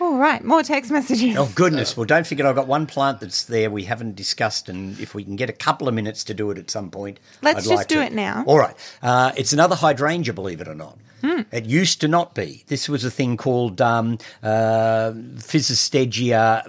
All 0.00 0.18
right, 0.18 0.42
more 0.42 0.64
text 0.64 0.90
messages. 0.90 1.36
Oh 1.36 1.48
goodness! 1.54 1.96
Well, 1.96 2.06
don't 2.06 2.26
forget 2.26 2.44
I've 2.44 2.56
got 2.56 2.66
one 2.66 2.86
plant 2.86 3.20
that's 3.20 3.44
there 3.44 3.70
we 3.70 3.84
haven't 3.84 4.16
discussed, 4.16 4.68
and 4.68 4.98
if 4.98 5.14
we 5.14 5.22
can 5.22 5.36
get 5.36 5.48
a 5.48 5.52
couple 5.52 5.86
of 5.86 5.94
minutes 5.94 6.24
to 6.24 6.34
do 6.34 6.50
it 6.50 6.58
at 6.58 6.70
some 6.70 6.90
point, 6.90 7.20
Let's 7.40 7.58
I'd 7.58 7.62
just 7.70 7.72
like 7.72 7.86
do 7.88 7.96
to. 7.96 8.02
it 8.06 8.12
now. 8.12 8.42
All 8.48 8.58
right, 8.58 8.74
uh, 9.00 9.30
it's 9.36 9.52
another 9.52 9.76
hydrangea, 9.76 10.32
believe 10.34 10.60
it 10.60 10.66
or 10.66 10.74
not. 10.74 10.98
Hmm. 11.22 11.42
It 11.52 11.66
used 11.66 12.00
to 12.00 12.08
not 12.08 12.34
be. 12.34 12.64
This 12.66 12.88
was 12.88 13.04
a 13.04 13.10
thing 13.10 13.36
called 13.36 13.80
um, 13.80 14.18
uh, 14.42 15.12
Pileostegia 15.12 16.66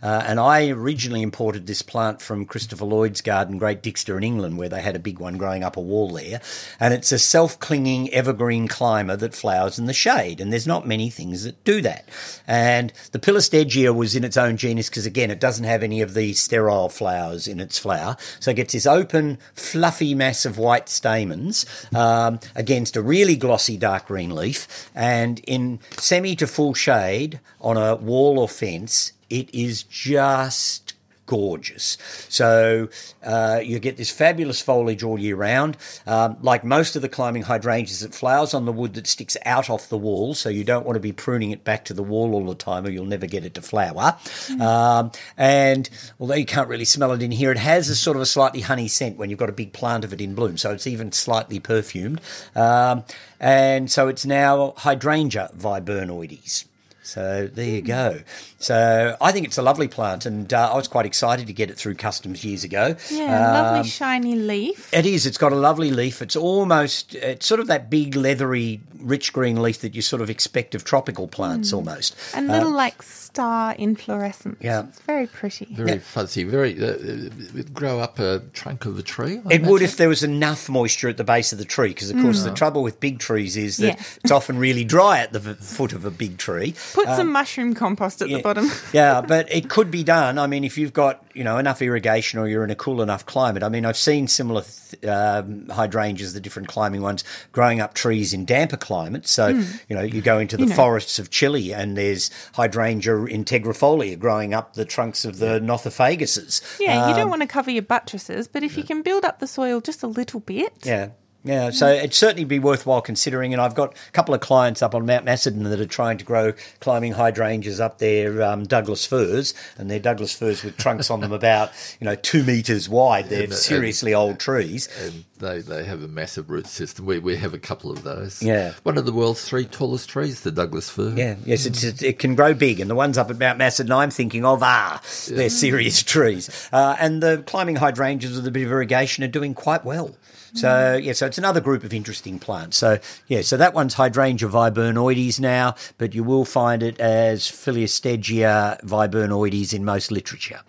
uh, 0.00 0.22
and 0.24 0.38
I 0.38 0.68
originally 0.68 1.22
imported 1.22 1.66
this 1.66 1.82
plant 1.82 2.22
from 2.22 2.46
Christopher 2.46 2.84
Lloyd's 2.84 3.20
garden, 3.20 3.58
Great 3.58 3.82
Dixter 3.82 4.16
in 4.16 4.22
England, 4.22 4.58
where 4.58 4.68
they 4.68 4.80
had 4.80 4.94
a 4.94 5.00
big 5.00 5.18
one 5.18 5.36
growing 5.38 5.64
up 5.64 5.76
a 5.76 5.80
wall 5.80 6.10
there. 6.10 6.40
And 6.78 6.94
it's 6.94 7.10
a 7.10 7.18
self-clinging 7.18 8.14
evergreen 8.14 8.68
climber 8.68 9.16
that 9.16 9.34
flowers 9.34 9.78
in 9.78 9.86
the 9.86 9.92
shade, 9.92 10.40
and 10.40 10.52
there's 10.52 10.66
not 10.66 10.86
many 10.86 11.10
things 11.10 11.42
that 11.42 11.62
do 11.64 11.80
that. 11.82 12.08
And 12.46 12.92
the 13.10 13.18
Pileostegia 13.18 13.92
was 13.92 14.14
in 14.14 14.22
its 14.22 14.36
own 14.36 14.56
genus 14.56 14.88
because, 14.88 15.06
again, 15.06 15.32
it 15.32 15.40
doesn't 15.40 15.64
have 15.64 15.82
any 15.82 16.00
of 16.00 16.14
the 16.14 16.32
sterile 16.34 16.88
flowers 16.88 17.48
in 17.48 17.58
its 17.58 17.76
flower, 17.76 18.16
so 18.38 18.52
it 18.52 18.54
gets 18.54 18.72
this 18.72 18.86
open, 18.86 19.38
fluffy 19.54 20.14
mass 20.14 20.44
of 20.44 20.58
white 20.58 20.88
stamens 20.88 21.66
um, 21.92 22.38
against 22.68 22.96
a 22.96 23.02
really 23.02 23.34
glossy 23.34 23.78
dark 23.78 24.08
green 24.08 24.34
leaf, 24.34 24.90
and 24.94 25.38
in 25.46 25.78
semi 25.96 26.36
to 26.36 26.46
full 26.46 26.74
shade 26.74 27.40
on 27.62 27.78
a 27.78 27.96
wall 27.96 28.38
or 28.38 28.46
fence, 28.46 29.12
it 29.30 29.48
is 29.54 29.84
just 29.84 30.92
gorgeous. 31.28 31.98
So 32.28 32.88
uh, 33.22 33.60
you 33.62 33.78
get 33.78 33.96
this 33.96 34.10
fabulous 34.10 34.60
foliage 34.60 35.04
all 35.04 35.18
year 35.20 35.36
round. 35.36 35.76
Um, 36.06 36.38
like 36.40 36.64
most 36.64 36.96
of 36.96 37.02
the 37.02 37.08
climbing 37.08 37.42
hydrangeas, 37.42 38.02
it 38.02 38.14
flowers 38.14 38.54
on 38.54 38.64
the 38.64 38.72
wood 38.72 38.94
that 38.94 39.06
sticks 39.06 39.36
out 39.44 39.70
off 39.70 39.88
the 39.88 39.98
wall, 39.98 40.34
so 40.34 40.48
you 40.48 40.64
don't 40.64 40.86
want 40.86 40.96
to 40.96 41.00
be 41.00 41.12
pruning 41.12 41.52
it 41.52 41.62
back 41.62 41.84
to 41.84 41.94
the 41.94 42.02
wall 42.02 42.34
all 42.34 42.46
the 42.46 42.54
time, 42.54 42.86
or 42.86 42.90
you'll 42.90 43.04
never 43.04 43.26
get 43.26 43.44
it 43.44 43.54
to 43.54 43.62
flower. 43.62 44.16
Um, 44.58 45.12
and 45.36 45.88
although 46.18 46.34
you 46.34 46.46
can't 46.46 46.68
really 46.68 46.86
smell 46.86 47.12
it 47.12 47.22
in 47.22 47.30
here, 47.30 47.52
it 47.52 47.58
has 47.58 47.90
a 47.90 47.94
sort 47.94 48.16
of 48.16 48.22
a 48.22 48.26
slightly 48.26 48.62
honey 48.62 48.88
scent 48.88 49.18
when 49.18 49.28
you've 49.28 49.38
got 49.38 49.50
a 49.50 49.52
big 49.52 49.72
plant 49.74 50.04
of 50.04 50.12
it 50.12 50.20
in 50.20 50.34
bloom, 50.34 50.56
so 50.56 50.72
it's 50.72 50.86
even 50.86 51.12
slightly 51.12 51.60
perfumed. 51.60 52.22
Um, 52.56 53.04
and 53.38 53.90
so 53.90 54.08
it's 54.08 54.24
now 54.24 54.72
hydrangea 54.78 55.50
viburnoides. 55.56 56.64
So 57.08 57.48
there 57.50 57.64
you 57.64 57.80
go. 57.80 58.20
So 58.58 59.16
I 59.18 59.32
think 59.32 59.46
it's 59.46 59.56
a 59.56 59.62
lovely 59.62 59.88
plant, 59.88 60.26
and 60.26 60.52
uh, 60.52 60.72
I 60.72 60.76
was 60.76 60.88
quite 60.88 61.06
excited 61.06 61.46
to 61.46 61.54
get 61.54 61.70
it 61.70 61.78
through 61.78 61.94
customs 61.94 62.44
years 62.44 62.64
ago. 62.64 62.96
Yeah, 63.10 63.52
lovely 63.62 63.80
Um, 63.80 63.86
shiny 63.86 64.34
leaf. 64.36 64.92
it 64.92 65.06
is. 65.06 65.24
It's 65.24 65.38
got 65.38 65.52
a 65.52 65.56
lovely 65.56 65.90
leaf. 65.90 66.20
It's 66.20 66.36
almost, 66.36 67.14
it's 67.14 67.46
sort 67.46 67.60
of 67.60 67.66
that 67.68 67.88
big, 67.88 68.14
leathery, 68.14 68.80
rich 69.00 69.32
green 69.32 69.62
leaf 69.62 69.80
that 69.80 69.94
you 69.94 70.02
sort 70.02 70.20
of 70.20 70.28
expect 70.28 70.74
of 70.74 70.84
tropical 70.84 71.28
plants 71.28 71.72
almost. 71.72 72.14
And 72.34 72.46
little 72.48 72.72
like 72.72 73.02
star 73.28 73.74
inflorescence. 73.78 74.56
Yeah. 74.60 74.84
It's 74.88 75.00
very 75.00 75.26
pretty. 75.26 75.66
Very 75.70 75.98
fuzzy, 75.98 76.44
very. 76.44 76.72
Uh, 76.82 76.96
it 76.98 77.54
would 77.54 77.74
grow 77.74 78.00
up 78.00 78.18
a 78.18 78.40
trunk 78.52 78.86
of 78.86 78.98
a 78.98 79.02
tree. 79.02 79.40
I 79.50 79.54
It 79.54 79.62
would 79.62 79.82
if 79.82 79.96
there 79.96 80.08
was 80.08 80.22
enough 80.22 80.68
moisture 80.68 81.08
at 81.10 81.16
the 81.18 81.24
base 81.24 81.52
of 81.52 81.58
the 81.58 81.64
tree, 81.64 81.88
because 81.88 82.10
of 82.10 82.16
course 82.22 82.42
the 82.42 82.52
trouble 82.54 82.82
with 82.82 83.00
big 83.00 83.18
trees 83.18 83.56
is 83.56 83.76
that 83.78 83.96
Yes. 83.98 84.18
it's 84.22 84.30
often 84.32 84.58
really 84.58 84.84
dry 84.84 85.18
at 85.20 85.32
the 85.32 85.38
v- 85.40 85.54
foot 85.54 85.92
of 85.92 86.04
a 86.04 86.10
big 86.10 86.38
tree. 86.38 86.74
Put 86.94 87.06
some 87.08 87.30
mushroom 87.30 87.74
compost 87.74 88.22
at 88.22 88.28
the 88.28 88.40
bottom. 88.40 88.64
Um, 88.64 88.72
yeah, 88.92 89.20
but 89.20 89.50
it 89.52 89.68
could 89.68 89.90
be 89.90 90.02
done. 90.04 90.38
I 90.38 90.46
mean, 90.46 90.64
if 90.64 90.78
you've 90.78 90.92
got 90.94 91.22
you 91.34 91.44
know 91.44 91.58
enough 91.58 91.82
irrigation 91.82 92.38
or 92.40 92.48
you're 92.48 92.64
in 92.64 92.70
a 92.70 92.74
cool 92.76 93.02
enough 93.02 93.24
climate. 93.26 93.62
I 93.62 93.68
mean, 93.68 93.84
I've 93.84 93.96
seen 93.96 94.26
similar 94.26 94.62
th- 94.62 95.04
um, 95.04 95.68
hydrangeas, 95.68 96.32
the 96.34 96.40
different 96.40 96.68
climbing 96.68 97.02
ones, 97.02 97.22
growing 97.52 97.80
up 97.80 97.94
trees 97.94 98.32
in 98.32 98.44
damper 98.44 98.76
climates. 98.78 99.30
So 99.30 99.48
you 99.48 99.94
know, 99.96 100.02
you 100.02 100.22
go 100.22 100.38
into 100.38 100.56
the. 100.56 100.62
You 100.64 100.68
know. 100.70 100.74
forests 100.78 101.18
of 101.18 101.30
Chile, 101.30 101.72
and 101.74 101.96
there's 101.96 102.30
hydrangea 102.54 103.12
integrifolia 103.26 104.18
growing 104.18 104.54
up 104.54 104.74
the 104.74 104.84
trunks 104.84 105.24
of 105.24 105.38
the 105.38 105.58
Nothofaguses. 105.60 106.78
Yeah, 106.80 107.08
you 107.08 107.14
don't 107.14 107.24
Um, 107.24 107.30
want 107.30 107.42
to 107.42 107.48
cover 107.48 107.70
your 107.70 107.82
buttresses, 107.82 108.48
but 108.48 108.62
if 108.62 108.76
you 108.76 108.82
can 108.84 109.02
build 109.02 109.24
up 109.24 109.38
the 109.38 109.46
soil 109.46 109.80
just 109.80 110.02
a 110.02 110.06
little 110.06 110.40
bit. 110.40 110.72
Yeah. 110.84 111.08
Yeah, 111.44 111.70
so 111.70 111.88
it'd 111.88 112.14
certainly 112.14 112.44
be 112.44 112.58
worthwhile 112.58 113.00
considering. 113.00 113.52
And 113.54 113.62
I've 113.62 113.74
got 113.74 113.96
a 114.08 114.10
couple 114.10 114.34
of 114.34 114.40
clients 114.40 114.82
up 114.82 114.94
on 114.94 115.06
Mount 115.06 115.24
Macedon 115.24 115.62
that 115.62 115.80
are 115.80 115.86
trying 115.86 116.18
to 116.18 116.24
grow 116.24 116.52
climbing 116.80 117.12
hydrangeas 117.12 117.80
up 117.80 117.98
their 117.98 118.42
um, 118.42 118.64
Douglas 118.64 119.06
firs, 119.06 119.54
and 119.78 119.90
they're 119.90 120.00
Douglas 120.00 120.34
firs 120.34 120.64
with 120.64 120.76
trunks 120.76 121.10
on 121.10 121.20
them 121.20 121.32
about 121.32 121.70
you 122.00 122.04
know 122.04 122.16
two 122.16 122.42
meters 122.42 122.88
wide. 122.88 123.28
They're 123.28 123.44
And- 123.44 123.54
seriously 123.54 124.12
old 124.14 124.40
trees. 124.40 124.88
and 125.00 125.24
they, 125.38 125.60
they 125.60 125.84
have 125.84 126.02
a 126.02 126.08
massive 126.08 126.50
root 126.50 126.66
system. 126.66 127.06
We, 127.06 127.20
we 127.20 127.36
have 127.36 127.54
a 127.54 127.58
couple 127.58 127.92
of 127.92 128.02
those. 128.02 128.42
Yeah. 128.42 128.72
One 128.82 128.98
of 128.98 129.06
the 129.06 129.12
world's 129.12 129.44
three 129.48 129.64
tallest 129.64 130.08
trees, 130.08 130.40
the 130.40 130.50
Douglas 130.50 130.90
fir. 130.90 131.14
Yeah, 131.16 131.36
yes, 131.46 131.64
it's, 131.64 131.84
it, 131.84 132.02
it 132.02 132.18
can 132.18 132.34
grow 132.34 132.52
big, 132.52 132.80
and 132.80 132.90
the 132.90 132.96
ones 132.96 133.16
up 133.16 133.30
at 133.30 133.38
Mount 133.38 133.58
Macedon 133.58 133.92
I'm 133.92 134.10
thinking 134.10 134.44
of 134.44 134.62
are 134.64 135.00
they're 135.28 135.48
serious 135.48 136.02
trees, 136.02 136.68
uh, 136.72 136.96
and 136.98 137.22
the 137.22 137.44
climbing 137.46 137.76
hydrangeas 137.76 138.34
with 138.34 138.46
a 138.46 138.50
bit 138.50 138.64
of 138.66 138.72
irrigation 138.72 139.22
are 139.22 139.28
doing 139.28 139.54
quite 139.54 139.84
well. 139.84 140.16
So 140.54 140.96
yeah, 141.02 141.12
so 141.12 141.26
it's 141.26 141.38
another 141.38 141.60
group 141.60 141.84
of 141.84 141.92
interesting 141.92 142.38
plants. 142.38 142.76
So 142.76 142.98
yeah, 143.26 143.42
so 143.42 143.56
that 143.56 143.74
one's 143.74 143.94
hydrangea 143.94 144.48
viburnoides 144.48 145.38
now, 145.40 145.74
but 145.98 146.14
you 146.14 146.24
will 146.24 146.44
find 146.44 146.82
it 146.82 146.98
as 147.00 147.42
Pileostegia 147.42 148.80
viburnoides 148.82 149.72
in 149.74 149.84
most 149.84 150.10
literature. 150.10 150.60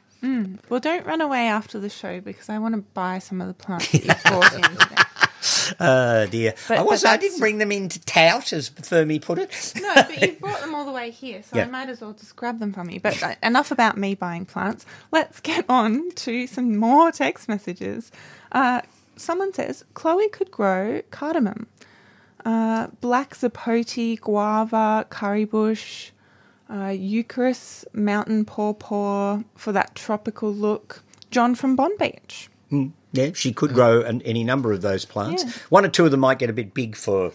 Well, 0.69 0.80
don't 0.81 1.06
run 1.06 1.22
away 1.22 1.47
after 1.47 1.80
the 1.80 1.89
show 1.89 2.19
because 2.19 2.49
I 2.49 2.60
want 2.60 2.76
to 2.76 2.81
buy 2.93 3.19
some 3.19 3.39
of 3.41 3.47
the 3.47 3.53
plants 3.53 3.89
that 3.93 4.03
you've 4.06 4.23
brought 4.23 4.53
in 4.53 4.61
today. 4.64 4.95
Oh 5.80 6.26
dear, 6.27 6.53
But- 6.68 6.80
I 6.80 6.81
was 6.81 7.06
I 7.06 7.15
didn't 7.18 7.39
bring 7.39 7.57
them 7.60 7.72
in 7.72 7.88
to 7.89 7.99
tout, 8.01 8.51
as 8.51 8.68
Fermi 8.69 9.19
put 9.19 9.39
it. 9.39 9.73
No, 9.81 9.93
but 9.95 10.22
you've 10.22 10.39
brought 10.39 10.60
them 10.60 10.76
all 10.76 10.84
the 10.85 10.91
way 10.91 11.11
here, 11.11 11.41
so 11.43 11.56
Yeah. 11.56 11.64
I 11.64 11.68
might 11.68 11.88
as 11.89 12.01
well 12.01 12.14
just 12.14 12.35
grab 12.35 12.60
them 12.60 12.73
from 12.73 12.89
you. 12.89 12.99
But 12.99 13.22
uh, 13.23 13.35
enough 13.41 13.72
about 13.72 13.97
me 13.97 14.15
buying 14.15 14.45
plants. 14.45 14.85
Let's 15.11 15.39
get 15.39 15.64
on 15.69 16.11
to 16.11 16.47
some 16.47 16.76
more 16.76 17.11
text 17.14 17.47
messages. 17.47 18.11
Uh, 18.51 18.81
someone 19.19 19.53
says 19.53 19.83
Chloe 19.93 20.29
could 20.29 20.51
grow 20.51 21.01
cardamom, 21.11 21.67
uh, 22.45 22.87
black 23.01 23.35
zapote, 23.35 24.19
guava, 24.21 25.05
curry 25.09 25.45
bush, 25.45 26.11
uh, 26.69 26.93
eucharis, 26.93 27.85
mountain 27.93 28.45
pawpaw 28.45 29.41
for 29.55 29.71
that 29.71 29.95
tropical 29.95 30.53
look. 30.53 31.03
John 31.31 31.55
from 31.55 31.75
Bond 31.75 31.97
Beach. 31.97 32.49
Yeah, 33.11 33.31
she 33.33 33.53
could 33.53 33.73
grow 33.73 34.01
an, 34.01 34.21
any 34.21 34.43
number 34.43 34.71
of 34.71 34.81
those 34.81 35.05
plants. 35.05 35.43
Yeah. 35.43 35.51
One 35.69 35.85
or 35.85 35.89
two 35.89 36.05
of 36.05 36.11
them 36.11 36.19
might 36.19 36.39
get 36.39 36.49
a 36.49 36.53
bit 36.53 36.73
big 36.73 36.95
for 36.95 37.33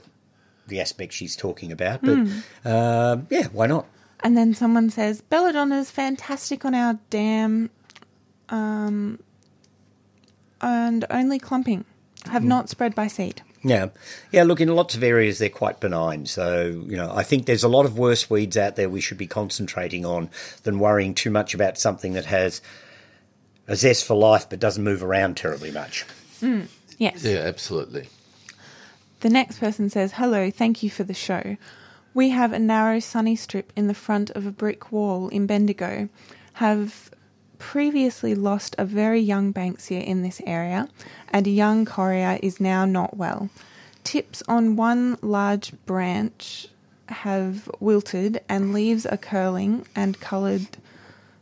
the 0.66 0.81
aspect 0.81 1.12
she's 1.12 1.36
talking 1.36 1.73
about, 1.73 2.01
but 2.02 2.16
um, 2.65 3.27
yeah, 3.31 3.48
why 3.52 3.66
not? 3.66 3.86
And 4.20 4.36
then 4.36 4.55
someone 4.55 4.89
says 4.89 5.20
belladonna's 5.20 5.90
fantastic 5.90 6.65
on 6.65 6.74
our 6.74 6.98
dam, 7.11 7.70
um, 8.48 9.19
and 10.61 11.05
only 11.11 11.39
clumping, 11.39 11.85
have 12.27 12.45
not 12.45 12.69
spread 12.69 12.95
by 12.95 13.07
seed. 13.07 13.43
Yeah, 13.63 13.89
yeah. 14.31 14.43
Look, 14.43 14.61
in 14.61 14.69
lots 14.69 14.95
of 14.95 15.03
areas 15.03 15.39
they're 15.39 15.49
quite 15.49 15.81
benign. 15.81 16.27
So 16.27 16.85
you 16.87 16.97
know, 16.97 17.11
I 17.15 17.23
think 17.23 17.47
there's 17.47 17.65
a 17.65 17.69
lot 17.69 17.87
of 17.87 17.99
worse 17.99 18.29
weeds 18.29 18.57
out 18.57 18.77
there 18.77 18.89
we 18.89 19.01
should 19.01 19.19
be 19.19 19.27
concentrating 19.27 20.05
on 20.05 20.29
than 20.65 20.79
worrying 20.79 21.15
too 21.15 21.31
much 21.31 21.55
about 21.55 21.79
something 21.79 22.13
that 22.13 22.27
has 22.27 22.61
a 23.67 23.77
zest 23.77 24.05
for 24.05 24.15
life 24.15 24.49
but 24.49 24.61
doesn't 24.61 24.85
move 24.85 25.03
around 25.03 25.37
terribly 25.37 25.71
much. 25.71 26.05
Mm, 26.43 26.69
yes. 26.99 27.25
Yeah, 27.25 27.39
absolutely. 27.39 28.09
The 29.21 29.31
next 29.31 29.59
person 29.59 29.89
says, 29.89 30.13
Hello, 30.13 30.51
thank 30.51 30.83
you 30.83 30.91
for 30.91 31.05
the 31.05 31.15
show. 31.15 31.57
We 32.13 32.29
have 32.31 32.53
a 32.53 32.59
narrow 32.59 33.01
sunny 33.01 33.37
strip 33.37 33.73
in 33.75 33.89
the 33.89 33.95
front 33.95 34.29
of 34.31 34.47
a 34.47 34.51
brick 34.51 34.93
wall 34.93 35.29
in 35.29 35.47
Bendigo. 35.47 36.11
Have 36.55 37.11
previously 37.73 38.35
lost 38.35 38.77
a 38.77 38.85
very 38.85 39.19
young 39.19 39.51
Banksia 39.51 40.05
in 40.05 40.23
this 40.23 40.43
area, 40.47 40.86
and 41.31 41.47
a 41.47 41.51
young 41.51 41.86
Correa 41.86 42.39
is 42.43 42.61
now 42.61 42.85
not 42.85 43.16
well. 43.16 43.49
Tips 44.05 44.43
on 44.47 44.77
one 44.77 45.16
large 45.23 45.73
branch 45.86 46.69
have 47.09 47.70
wilted, 47.81 48.43
and 48.51 48.74
leaves 48.74 49.07
are 49.07 49.16
curling 49.16 49.86
and 49.97 50.20
coloured 50.20 50.77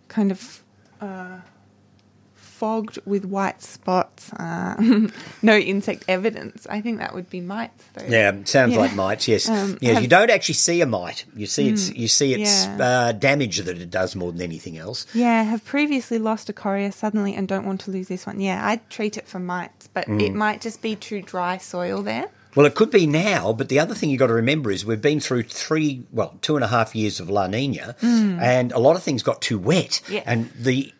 kind 0.06 0.30
of. 0.30 0.62
Uh, 1.00 1.40
fogged 2.62 3.00
with 3.04 3.24
white 3.24 3.60
spots. 3.60 4.32
Uh, 4.34 5.08
no 5.42 5.56
insect 5.56 6.04
evidence. 6.06 6.64
I 6.70 6.80
think 6.80 7.00
that 7.00 7.12
would 7.12 7.28
be 7.28 7.40
mites, 7.40 7.82
though. 7.94 8.04
Yeah, 8.08 8.30
sounds 8.44 8.74
Yeah. 8.74 8.78
like 8.78 8.94
mites. 8.94 9.26
Yes, 9.26 9.48
Um, 9.48 9.78
yeah. 9.80 9.94
have- 9.94 10.02
you 10.02 10.08
don't 10.08 10.30
actually 10.30 10.54
see 10.54 10.80
a 10.80 10.86
mite. 10.86 11.24
You 11.34 11.46
see 11.46 11.68
its 11.70 11.90
Mm, 11.90 11.96
you 11.98 12.06
see 12.06 12.34
its 12.34 12.66
yeah. 12.66 12.76
uh, 13.08 13.12
damage 13.12 13.58
that 13.58 13.76
it 13.78 13.90
does 13.90 14.14
more 14.14 14.30
than 14.30 14.42
anything 14.42 14.78
else. 14.78 15.06
Yeah, 15.12 15.42
have 15.42 15.64
previously 15.64 16.20
lost 16.20 16.48
a 16.48 16.52
Correa 16.52 16.92
suddenly 16.92 17.34
and 17.34 17.48
don't 17.48 17.66
want 17.66 17.80
to 17.80 17.90
lose 17.90 18.06
this 18.06 18.26
one. 18.26 18.38
Yeah, 18.38 18.64
I'd 18.64 18.88
treat 18.90 19.16
it 19.16 19.26
for 19.26 19.40
mites, 19.40 19.88
but 19.92 20.06
Mm. 20.06 20.22
it 20.22 20.32
might 20.32 20.60
just 20.60 20.80
be 20.82 20.94
too 20.94 21.20
dry 21.20 21.58
soil 21.58 22.00
there. 22.02 22.26
Well, 22.54 22.66
it 22.66 22.74
could 22.74 22.90
be 22.90 23.06
now, 23.06 23.54
but 23.54 23.70
the 23.70 23.78
other 23.80 23.94
thing 23.94 24.10
you've 24.10 24.18
got 24.18 24.26
to 24.26 24.34
remember 24.34 24.70
is 24.70 24.84
we've 24.84 25.00
been 25.00 25.20
through 25.20 25.44
three, 25.44 26.02
well, 26.12 26.36
two 26.42 26.54
and 26.54 26.62
a 26.62 26.68
half 26.68 26.94
years 26.94 27.18
of 27.18 27.30
La 27.30 27.46
Nina, 27.46 27.96
Mm. 28.02 28.40
and 28.42 28.72
a 28.72 28.78
lot 28.78 28.94
of 28.94 29.02
things 29.02 29.22
got 29.22 29.40
too 29.40 29.58
wet. 29.58 30.02
Yes. 30.08 30.22
And 30.26 30.50
the 30.54 30.92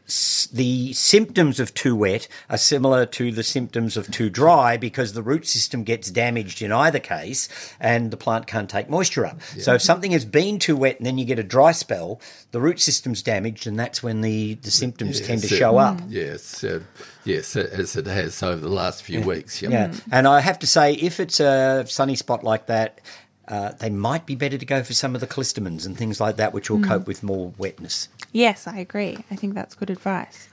the 0.52 0.92
symptoms 0.92 1.58
of 1.60 1.74
too 1.74 1.94
wet 1.96 2.28
are 2.50 2.58
similar 2.58 3.06
to 3.06 3.32
the 3.32 3.42
symptoms 3.42 3.96
of 3.96 4.10
too 4.10 4.30
dry 4.30 4.76
because 4.76 5.12
the 5.12 5.22
root 5.22 5.46
system 5.46 5.84
gets 5.84 6.10
damaged 6.10 6.62
in 6.62 6.72
either 6.72 6.98
case, 6.98 7.48
and 7.80 8.10
the 8.10 8.16
plant 8.16 8.46
can't 8.46 8.68
take 8.68 8.88
moisture 8.90 9.24
up. 9.26 9.40
So 9.58 9.74
if 9.74 9.82
something 9.82 10.10
has 10.12 10.24
been 10.24 10.58
too 10.58 10.76
wet 10.76 10.98
and 10.98 11.06
then 11.06 11.18
you 11.18 11.24
get 11.24 11.38
a 11.38 11.42
dry 11.42 11.72
spell, 11.72 12.20
the 12.50 12.60
root 12.60 12.80
system's 12.80 13.22
damaged, 13.22 13.66
and 13.66 13.78
that's 13.78 14.02
when 14.02 14.20
the 14.20 14.54
the 14.54 14.70
symptoms 14.70 15.20
tend 15.20 15.42
to 15.42 15.48
Yes, 15.48 15.58
show 15.58 15.78
up. 15.78 16.00
Yes, 16.08 16.64
uh, 16.64 16.80
yes, 17.24 17.56
as 17.56 17.96
it 17.96 18.06
has 18.06 18.42
over 18.42 18.60
the 18.60 18.68
last 18.68 19.02
few 19.02 19.20
weeks. 19.22 19.62
Yep. 19.62 19.70
Yeah, 19.72 19.92
and 20.10 20.26
I 20.28 20.40
have 20.40 20.58
to 20.60 20.66
say, 20.66 20.94
if 20.94 21.20
it's 21.20 21.40
a 21.40 21.84
sunny 21.86 22.16
spot 22.16 22.44
like 22.44 22.66
that, 22.66 23.00
uh, 23.48 23.72
they 23.72 23.90
might 23.90 24.24
be 24.24 24.34
better 24.34 24.56
to 24.56 24.64
go 24.66 24.82
for 24.82 24.92
some 24.94 25.14
of 25.14 25.20
the 25.20 25.26
callistemons 25.26 25.84
and 25.84 25.96
things 25.96 26.20
like 26.20 26.36
that, 26.36 26.52
which 26.54 26.70
will 26.70 26.78
Mm. 26.78 26.88
cope 26.88 27.06
with 27.06 27.22
more 27.22 27.52
wetness. 27.58 28.08
Yes, 28.32 28.66
I 28.66 28.78
agree. 28.78 29.18
I 29.30 29.36
think 29.36 29.54
that's 29.54 29.74
good 29.74 29.90
advice. 29.90 30.48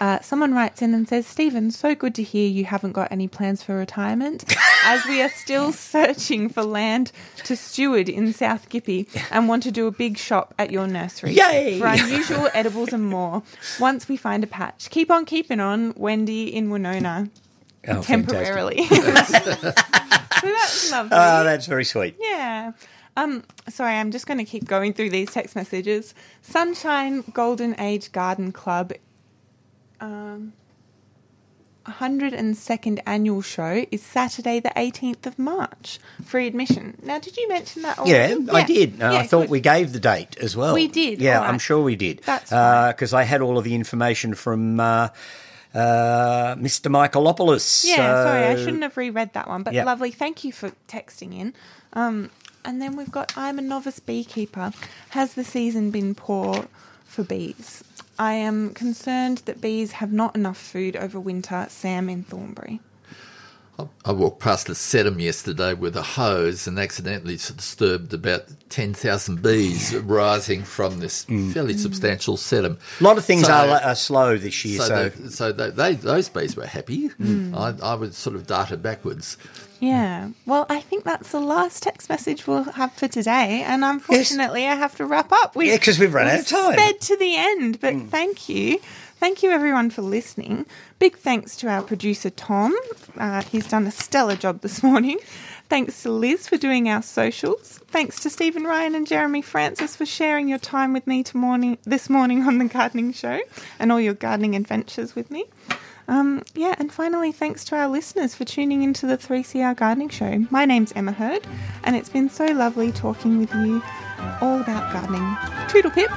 Uh, 0.00 0.20
someone 0.20 0.52
writes 0.52 0.82
in 0.82 0.94
and 0.94 1.08
says, 1.08 1.26
Stephen, 1.26 1.70
so 1.70 1.94
good 1.94 2.12
to 2.16 2.24
hear 2.24 2.48
you 2.48 2.64
haven't 2.64 2.90
got 2.90 3.12
any 3.12 3.28
plans 3.28 3.62
for 3.62 3.76
retirement, 3.76 4.44
as 4.84 5.04
we 5.06 5.22
are 5.22 5.28
still 5.28 5.70
searching 5.70 6.48
for 6.48 6.64
land 6.64 7.12
to 7.44 7.54
steward 7.54 8.08
in 8.08 8.32
South 8.32 8.68
Gippy 8.68 9.06
and 9.30 9.46
want 9.46 9.62
to 9.62 9.70
do 9.70 9.86
a 9.86 9.92
big 9.92 10.18
shop 10.18 10.54
at 10.58 10.72
your 10.72 10.88
nursery 10.88 11.34
Yay! 11.34 11.78
for 11.78 11.86
unusual 11.86 12.48
edibles 12.52 12.92
and 12.92 13.06
more. 13.06 13.44
Once 13.78 14.08
we 14.08 14.16
find 14.16 14.42
a 14.42 14.48
patch, 14.48 14.90
keep 14.90 15.08
on 15.08 15.24
keeping 15.24 15.60
on, 15.60 15.94
Wendy 15.96 16.52
in 16.52 16.70
Winona. 16.70 17.30
Oh, 17.86 18.02
temporarily. 18.02 18.84
so 18.86 18.96
that's 18.96 20.90
lovely. 20.90 21.10
Oh, 21.12 21.44
that's 21.44 21.66
very 21.66 21.84
sweet. 21.84 22.16
Yeah. 22.18 22.72
Um, 23.16 23.44
sorry, 23.68 23.94
I'm 23.94 24.10
just 24.10 24.26
going 24.26 24.38
to 24.38 24.44
keep 24.44 24.64
going 24.66 24.92
through 24.94 25.10
these 25.10 25.30
text 25.30 25.54
messages. 25.54 26.14
Sunshine 26.40 27.22
Golden 27.32 27.78
Age 27.78 28.10
Garden 28.12 28.52
Club, 28.52 28.92
um, 30.00 30.54
102nd 31.86 33.00
annual 33.06 33.42
show 33.42 33.84
is 33.90 34.02
Saturday, 34.02 34.60
the 34.60 34.70
18th 34.76 35.26
of 35.26 35.38
March, 35.38 35.98
free 36.24 36.46
admission. 36.46 36.96
Now, 37.02 37.18
did 37.18 37.36
you 37.36 37.48
mention 37.48 37.82
that? 37.82 37.98
Yeah, 38.06 38.34
already? 38.34 38.50
I 38.50 38.62
did. 38.64 39.02
Uh, 39.02 39.12
I 39.12 39.26
thought 39.26 39.42
good. 39.42 39.50
we 39.50 39.60
gave 39.60 39.92
the 39.92 40.00
date 40.00 40.36
as 40.38 40.56
well. 40.56 40.74
We 40.74 40.88
did, 40.88 41.20
Yeah, 41.20 41.40
all 41.40 41.44
I'm 41.44 41.58
sure 41.58 41.82
we 41.82 41.96
did. 41.96 42.20
That's 42.24 42.50
because 42.50 43.12
I 43.12 43.24
had 43.24 43.40
all 43.40 43.58
of 43.58 43.64
the 43.64 43.74
information 43.74 44.34
from 44.34 44.80
uh, 44.80 45.08
uh, 45.74 46.54
Mr. 46.56 46.88
Michaelopoulos. 46.90 47.84
Yeah, 47.86 48.24
sorry, 48.24 48.44
I 48.44 48.56
shouldn't 48.56 48.82
have 48.82 48.96
reread 48.96 49.32
that 49.34 49.48
one, 49.48 49.62
but 49.62 49.74
Yep. 49.74 49.86
lovely. 49.86 50.10
Thank 50.12 50.44
you 50.44 50.52
for 50.52 50.70
texting 50.88 51.34
in. 51.38 51.52
Um, 51.94 52.30
and 52.64 52.80
then 52.80 52.96
we've 52.96 53.10
got 53.12 53.32
I'm 53.36 53.58
a 53.58 53.62
novice 53.62 54.00
beekeeper. 54.00 54.72
Has 55.10 55.34
the 55.34 55.44
season 55.44 55.90
been 55.90 56.14
poor 56.14 56.66
for 57.04 57.22
bees? 57.24 57.82
I 58.18 58.34
am 58.34 58.74
concerned 58.74 59.38
that 59.46 59.60
bees 59.60 59.92
have 59.92 60.12
not 60.12 60.36
enough 60.36 60.58
food 60.58 60.96
over 60.96 61.18
winter. 61.18 61.66
Sam 61.68 62.08
in 62.08 62.22
Thornbury. 62.24 62.80
I 64.04 64.12
walked 64.12 64.40
past 64.40 64.68
a 64.68 64.72
sedum 64.72 65.20
yesterday 65.20 65.74
with 65.74 65.96
a 65.96 66.02
hose 66.02 66.68
and 66.68 66.78
accidentally 66.78 67.34
disturbed 67.36 68.12
about 68.14 68.44
10,000 68.68 69.42
bees 69.42 69.94
rising 69.96 70.62
from 70.62 71.00
this 71.00 71.24
fairly 71.24 71.76
substantial 71.76 72.36
sedum. 72.36 72.78
A 73.00 73.04
lot 73.04 73.18
of 73.18 73.24
things 73.24 73.46
So- 73.46 73.52
are, 73.52 73.80
are 73.82 73.94
slow 73.94 74.36
this 74.36 74.64
year. 74.64 74.78
So, 74.78 74.86
So, 74.86 75.08
they, 75.08 75.28
so 75.30 75.52
they, 75.52 75.70
they, 75.70 75.94
those 75.94 76.28
bees 76.28 76.54
were 76.54 76.66
happy. 76.66 77.08
Mm. 77.08 77.56
I, 77.56 77.92
I 77.92 77.94
was 77.94 78.16
sort 78.16 78.36
of 78.36 78.46
darted 78.46 78.82
backwards. 78.82 79.36
Yeah. 79.82 80.30
Well, 80.46 80.66
I 80.68 80.80
think 80.80 81.04
that's 81.04 81.30
the 81.32 81.40
last 81.40 81.82
text 81.82 82.08
message 82.08 82.46
we'll 82.46 82.64
have 82.64 82.92
for 82.92 83.08
today, 83.08 83.62
and 83.62 83.84
unfortunately, 83.84 84.66
I 84.66 84.74
have 84.74 84.94
to 84.96 85.06
wrap 85.06 85.32
up. 85.32 85.54
Yeah, 85.56 85.76
because 85.76 85.98
we've 85.98 86.12
run 86.12 86.26
out 86.28 86.40
of 86.40 86.48
time. 86.48 86.72
Sped 86.74 87.00
to 87.00 87.16
the 87.16 87.36
end, 87.36 87.80
but 87.80 87.94
thank 88.10 88.48
you, 88.48 88.78
thank 89.18 89.42
you 89.42 89.50
everyone 89.50 89.88
for 89.90 90.02
listening. 90.02 90.66
Big 90.98 91.16
thanks 91.16 91.56
to 91.56 91.68
our 91.68 91.82
producer 91.82 92.28
Tom. 92.30 92.76
Uh, 93.16 93.42
he's 93.42 93.66
done 93.68 93.86
a 93.86 93.90
stellar 93.90 94.36
job 94.36 94.60
this 94.60 94.82
morning. 94.88 95.18
Thanks 95.68 96.02
to 96.02 96.10
Liz 96.10 96.48
for 96.48 96.58
doing 96.58 96.88
our 96.90 97.02
socials. 97.02 97.78
Thanks 97.88 98.20
to 98.20 98.30
Stephen 98.30 98.64
Ryan 98.64 98.94
and 98.94 99.06
Jeremy 99.06 99.40
Francis 99.42 99.96
for 99.96 100.04
sharing 100.04 100.48
your 100.48 100.58
time 100.58 100.92
with 100.92 101.06
me 101.06 101.22
to 101.22 101.36
morning 101.36 101.78
this 101.84 102.10
morning 102.10 102.42
on 102.42 102.58
the 102.58 102.66
gardening 102.66 103.12
show 103.12 103.40
and 103.78 103.90
all 103.90 104.00
your 104.00 104.12
gardening 104.14 104.54
adventures 104.54 105.14
with 105.14 105.30
me. 105.30 105.46
Um, 106.08 106.42
yeah, 106.54 106.74
and 106.78 106.92
finally, 106.92 107.32
thanks 107.32 107.64
to 107.66 107.76
our 107.76 107.88
listeners 107.88 108.34
for 108.34 108.44
tuning 108.44 108.82
into 108.82 109.06
the 109.06 109.16
3CR 109.16 109.76
Gardening 109.76 110.08
Show. 110.08 110.44
My 110.50 110.64
name's 110.64 110.92
Emma 110.92 111.12
Hurd, 111.12 111.46
and 111.84 111.94
it's 111.96 112.08
been 112.08 112.28
so 112.28 112.46
lovely 112.46 112.90
talking 112.92 113.38
with 113.38 113.54
you 113.54 113.82
all 114.40 114.60
about 114.60 114.92
gardening. 114.92 115.36
Toodle 115.68 115.90
pip! 115.92 116.10